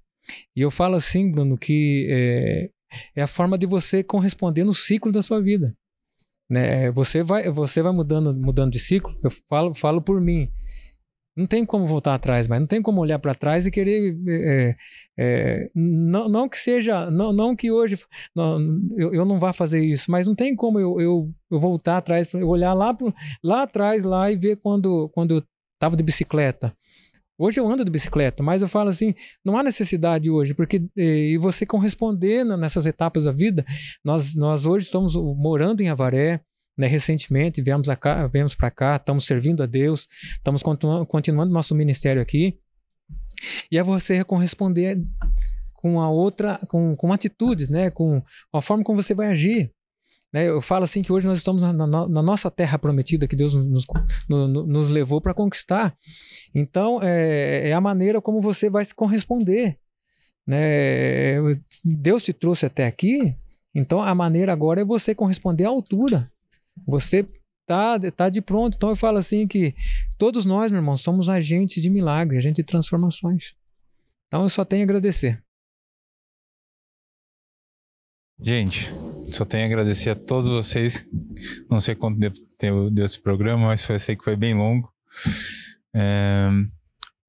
E 0.56 0.62
eu 0.62 0.72
falo 0.72 0.96
assim, 0.96 1.32
Bruno, 1.32 1.58
que 1.58 2.08
é, 2.10 2.70
é 3.16 3.22
a 3.22 3.28
forma 3.28 3.58
de 3.58 3.68
você 3.68 4.04
corresponder 4.04 4.64
no 4.64 4.74
ciclo 4.74 5.12
da 5.12 5.22
sua 5.22 5.42
vida. 5.42 5.76
Né? 6.50 6.92
Você 6.92 7.22
vai, 7.22 7.50
você 7.52 7.82
vai 7.82 7.92
mudando, 7.92 8.34
mudando 8.34 8.72
de 8.72 8.80
ciclo. 8.80 9.16
Eu 9.24 9.30
falo, 9.48 9.74
falo 9.74 10.02
por 10.02 10.20
mim. 10.20 10.50
Não 11.38 11.46
tem 11.46 11.66
como 11.66 11.86
voltar 11.86 12.16
atrás, 12.16 12.48
mas 12.50 12.60
não 12.60 12.68
tem 12.68 12.82
como 12.82 13.00
olhar 13.00 13.18
para 13.18 13.34
trás 13.34 13.66
e 13.66 13.72
querer. 13.72 14.18
É, 14.28 14.76
é, 15.18 15.72
não, 15.74 16.28
não 16.28 16.50
que 16.50 16.58
seja. 16.58 17.10
Não, 17.10 17.32
não 17.32 17.56
que 17.56 17.72
hoje 17.72 17.98
não, 18.36 18.60
eu, 18.98 19.14
eu 19.14 19.24
não 19.24 19.40
vá 19.40 19.54
fazer 19.54 19.80
isso, 19.80 20.12
mas 20.12 20.28
não 20.28 20.36
tem 20.36 20.54
como 20.54 20.80
eu, 20.80 21.00
eu, 21.00 21.34
eu 21.50 21.60
voltar 21.60 21.98
atrás, 21.98 22.28
olhar 22.34 22.74
lá, 22.74 22.94
pro, 22.94 23.14
lá 23.42 23.64
atrás 23.64 24.04
lá 24.04 24.30
e 24.30 24.36
ver 24.36 24.58
quando, 24.58 25.08
quando 25.14 25.36
eu 25.36 25.44
estava 25.76 25.96
de 25.96 26.04
bicicleta. 26.04 26.76
Hoje 27.42 27.58
eu 27.58 27.66
ando 27.66 27.86
de 27.86 27.92
bicicleta, 27.92 28.44
mas 28.44 28.62
eu 28.62 28.68
falo 28.68 28.90
assim, 28.90 29.16
não 29.46 29.58
há 29.58 29.64
necessidade 29.64 30.30
hoje, 30.30 30.54
porque 30.54 30.84
e 30.98 31.38
você 31.38 31.66
correspondendo 31.66 32.58
nessas 32.58 32.86
etapas 32.86 33.24
da 33.24 33.32
vida, 33.32 33.66
nós, 34.04 34.36
nós 34.36 34.66
hoje 34.66 34.88
estamos 34.88 35.16
morando 35.16 35.80
em 35.80 35.88
Avaré, 35.88 36.42
né, 36.78 36.86
recentemente 36.86 37.62
viemos, 37.62 37.88
viemos 38.30 38.56
para 38.56 38.70
cá, 38.70 38.98
estamos 38.98 39.26
servindo 39.26 39.64
a 39.64 39.66
Deus, 39.66 40.06
estamos 40.34 40.62
continu 40.62 41.06
continuando 41.06 41.54
nosso 41.54 41.74
ministério 41.74 42.22
aqui, 42.22 42.60
e 43.72 43.78
é 43.78 43.84
você 43.84 44.22
corresponder 44.26 45.02
com 45.72 46.02
a 46.02 46.10
outra, 46.10 46.60
com, 46.68 46.94
com 46.94 47.14
atitudes, 47.14 47.70
né, 47.70 47.90
com 47.90 48.22
a 48.52 48.62
forma 48.62 48.84
como 48.84 49.02
você 49.02 49.14
vai 49.14 49.28
agir. 49.28 49.72
Né? 50.34 50.48
Eu 50.48 50.62
falo 50.62 50.84
assim 50.84 51.02
que 51.02 51.12
hoje 51.12 51.28
nós 51.28 51.38
estamos 51.38 51.64
na, 51.64 51.74
na, 51.74 51.88
na 52.08 52.22
nossa 52.22 52.52
terra 52.52 52.78
prometida 52.78 53.28
que 53.28 53.36
Deus 53.36 53.54
nos, 53.56 53.86
nos, 54.28 54.68
nos 54.68 54.90
levou 54.90 55.20
para 55.20 55.34
conquistar. 55.34 55.96
Então, 56.54 57.02
é, 57.02 57.70
é, 57.70 57.74
a 57.74 57.82
maneira 57.82 58.22
como 58.22 58.42
você 58.42 58.70
vai 58.70 58.86
se 58.86 58.94
corresponder. 58.94 59.80
Né? 60.48 61.36
Deus 61.84 62.24
te 62.24 62.34
trouxe 62.34 62.66
até 62.66 62.88
aqui, 62.88 63.36
então 63.74 64.02
a 64.02 64.16
maneira 64.16 64.52
agora 64.52 64.82
é 64.82 64.86
você 64.86 65.14
corresponder 65.14 65.66
à 65.66 65.70
altura. 65.70 66.32
Você 66.88 67.26
tá, 67.68 68.00
tá 68.00 68.30
de 68.30 68.42
pronto. 68.42 68.76
Então 68.76 68.90
eu 68.90 68.96
falo 68.96 69.18
assim 69.18 69.48
que 69.48 69.76
todos 70.18 70.46
nós, 70.46 70.72
meu 70.72 70.80
irmão, 70.80 70.98
somos 70.98 71.30
agentes 71.30 71.84
de 71.84 71.90
milagre, 71.90 72.38
agentes 72.38 72.64
de 72.64 72.64
transformações. 72.64 73.54
Então 74.28 74.44
eu 74.44 74.50
só 74.50 74.66
tenho 74.66 74.82
a 74.82 74.86
agradecer. 74.86 75.44
Gente, 78.42 78.90
só 79.32 79.46
tenho 79.46 79.64
a 79.64 79.66
agradecer 79.68 80.12
a 80.12 80.16
todos 80.16 80.50
vocês. 80.50 81.08
Não 81.70 81.80
sei 81.80 81.96
quanto 81.96 82.20
tempo 82.58 82.90
deu 82.90 83.06
esse 83.06 83.20
programa, 83.20 83.68
mas 83.68 83.88
eu 83.88 84.00
sei 84.00 84.16
que 84.16 84.24
foi 84.24 84.36
bem 84.36 84.54
longo. 84.54 84.92
É, 85.96 86.50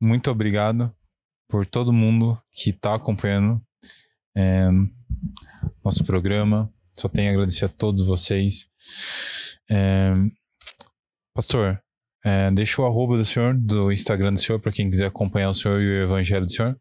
muito 0.00 0.30
obrigado 0.30 0.94
por 1.48 1.66
todo 1.66 1.92
mundo 1.92 2.40
que 2.52 2.70
está 2.70 2.94
acompanhando 2.94 3.60
é, 4.36 4.68
nosso 5.84 6.04
programa. 6.04 6.72
Só 6.96 7.08
tenho 7.08 7.30
a 7.30 7.32
agradecer 7.32 7.64
a 7.64 7.68
todos 7.68 8.06
vocês. 8.06 8.66
É, 9.70 10.12
pastor, 11.34 11.82
é, 12.24 12.50
deixa 12.50 12.82
o 12.82 12.86
arroba 12.86 13.16
do 13.16 13.24
senhor, 13.24 13.56
do 13.56 13.90
Instagram 13.90 14.32
do 14.32 14.40
senhor, 14.40 14.58
para 14.60 14.72
quem 14.72 14.90
quiser 14.90 15.06
acompanhar 15.06 15.50
o 15.50 15.54
senhor 15.54 15.80
e 15.80 15.86
o 15.86 16.02
evangelho 16.02 16.44
do 16.44 16.52
senhor. 16.52 16.78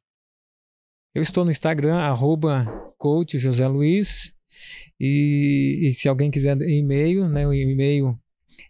Eu 1.13 1.21
estou 1.21 1.43
no 1.43 1.51
Instagram, 1.51 1.97
arroba 1.97 2.65
coach 2.97 3.37
José 3.37 3.67
Luiz. 3.67 4.33
E, 4.99 5.79
e 5.83 5.93
se 5.93 6.09
alguém 6.09 6.31
quiser 6.31 6.57
e-mail, 6.61 7.27
né, 7.27 7.47
o 7.47 7.53
e-mail 7.53 8.17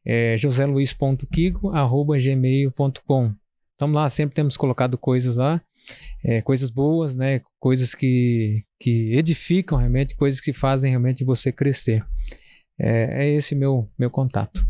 é 0.06 0.38
joseluiz.kiko.gmail.com. 0.38 3.34
Estamos 3.72 3.96
lá, 3.96 4.10
sempre 4.10 4.36
temos 4.36 4.58
colocado 4.58 4.98
coisas 4.98 5.38
lá, 5.38 5.62
é, 6.24 6.42
coisas 6.42 6.70
boas, 6.70 7.16
né, 7.16 7.42
coisas 7.60 7.96
que, 7.96 8.66
que 8.80 9.16
edificam 9.16 9.78
realmente, 9.78 10.16
coisas 10.16 10.42
que 10.42 10.52
fazem 10.52 10.90
realmente 10.90 11.24
você 11.24 11.50
crescer. 11.52 12.04
É, 12.78 13.26
é 13.26 13.30
esse 13.30 13.56
meu, 13.56 13.90
meu 13.98 14.10
contato. 14.10 14.68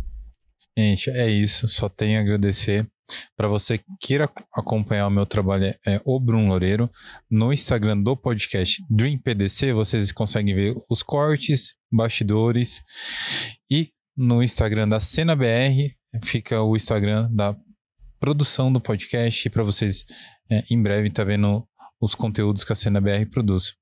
Gente, 0.77 1.09
é 1.09 1.27
isso. 1.29 1.67
Só 1.67 1.89
tenho 1.89 2.19
a 2.19 2.21
agradecer. 2.21 2.87
Para 3.35 3.47
você 3.47 3.77
que 3.77 3.85
queira 3.99 4.29
acompanhar 4.53 5.07
o 5.07 5.11
meu 5.11 5.25
trabalho, 5.25 5.73
é 5.85 6.01
o 6.05 6.19
Bruno 6.19 6.47
Loureiro. 6.47 6.89
No 7.29 7.51
Instagram 7.51 7.97
do 7.99 8.15
podcast 8.15 8.83
Dream 8.89 9.19
PDC, 9.19 9.73
vocês 9.73 10.11
conseguem 10.11 10.55
ver 10.55 10.75
os 10.89 11.03
cortes, 11.03 11.75
bastidores. 11.91 12.81
E 13.69 13.91
no 14.15 14.43
Instagram 14.43 14.87
da 14.87 14.99
Cena 14.99 15.35
BR 15.35 15.95
fica 16.23 16.61
o 16.61 16.75
Instagram 16.75 17.29
da 17.31 17.55
produção 18.19 18.71
do 18.71 18.81
podcast 18.81 19.49
para 19.49 19.63
vocês 19.63 20.03
é, 20.51 20.63
em 20.69 20.81
breve 20.81 21.07
estar 21.07 21.23
tá 21.23 21.27
vendo 21.27 21.65
os 22.01 22.15
conteúdos 22.15 22.63
que 22.63 22.73
a 22.73 22.75
Cena 22.75 22.99
BR 22.99 23.25
produz. 23.31 23.75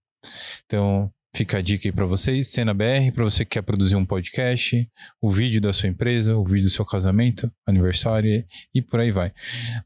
Então, 0.66 1.12
Fica 1.38 1.60
a 1.60 1.62
dica 1.62 1.88
aí 1.88 1.92
para 1.92 2.08
vocês, 2.08 2.48
Cena 2.48 2.74
BR, 2.74 3.12
para 3.14 3.24
você 3.24 3.46
que 3.46 3.52
quer 3.52 3.62
produzir 3.62 3.96
um 3.96 4.04
podcast, 4.04 4.90
o 5.22 5.30
vídeo 5.30 5.62
da 5.62 5.72
sua 5.72 5.88
empresa, 5.88 6.36
o 6.36 6.44
vídeo 6.44 6.64
do 6.64 6.72
seu 6.72 6.84
casamento, 6.84 7.48
aniversário 7.64 8.44
e 8.74 8.82
por 8.82 9.00
aí 9.00 9.12
vai. 9.12 9.32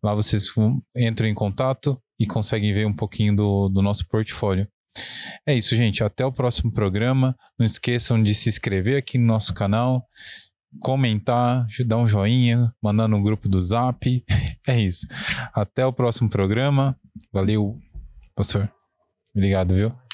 Lá 0.02 0.16
vocês 0.16 0.48
entram 0.96 1.28
em 1.28 1.34
contato 1.34 2.02
e 2.18 2.26
conseguem 2.26 2.72
ver 2.72 2.88
um 2.88 2.94
pouquinho 2.94 3.36
do, 3.36 3.68
do 3.68 3.82
nosso 3.82 4.08
portfólio. 4.08 4.66
É 5.46 5.54
isso, 5.54 5.76
gente. 5.76 6.02
Até 6.02 6.26
o 6.26 6.32
próximo 6.32 6.72
programa. 6.72 7.36
Não 7.60 7.66
esqueçam 7.66 8.24
de 8.24 8.34
se 8.34 8.48
inscrever 8.48 8.96
aqui 8.96 9.18
no 9.18 9.26
nosso 9.26 9.54
canal, 9.54 10.08
comentar, 10.80 11.68
dar 11.86 11.98
um 11.98 12.08
joinha, 12.08 12.74
mandar 12.82 13.10
no 13.10 13.22
grupo 13.22 13.50
do 13.50 13.62
Zap. 13.62 14.24
É 14.68 14.80
isso. 14.80 15.06
Até 15.54 15.86
o 15.86 15.92
próximo 15.92 16.30
programa. 16.30 16.96
Valeu, 17.34 17.78
pastor. 18.36 18.72
Obrigado, 19.36 19.74
viu? 19.74 20.11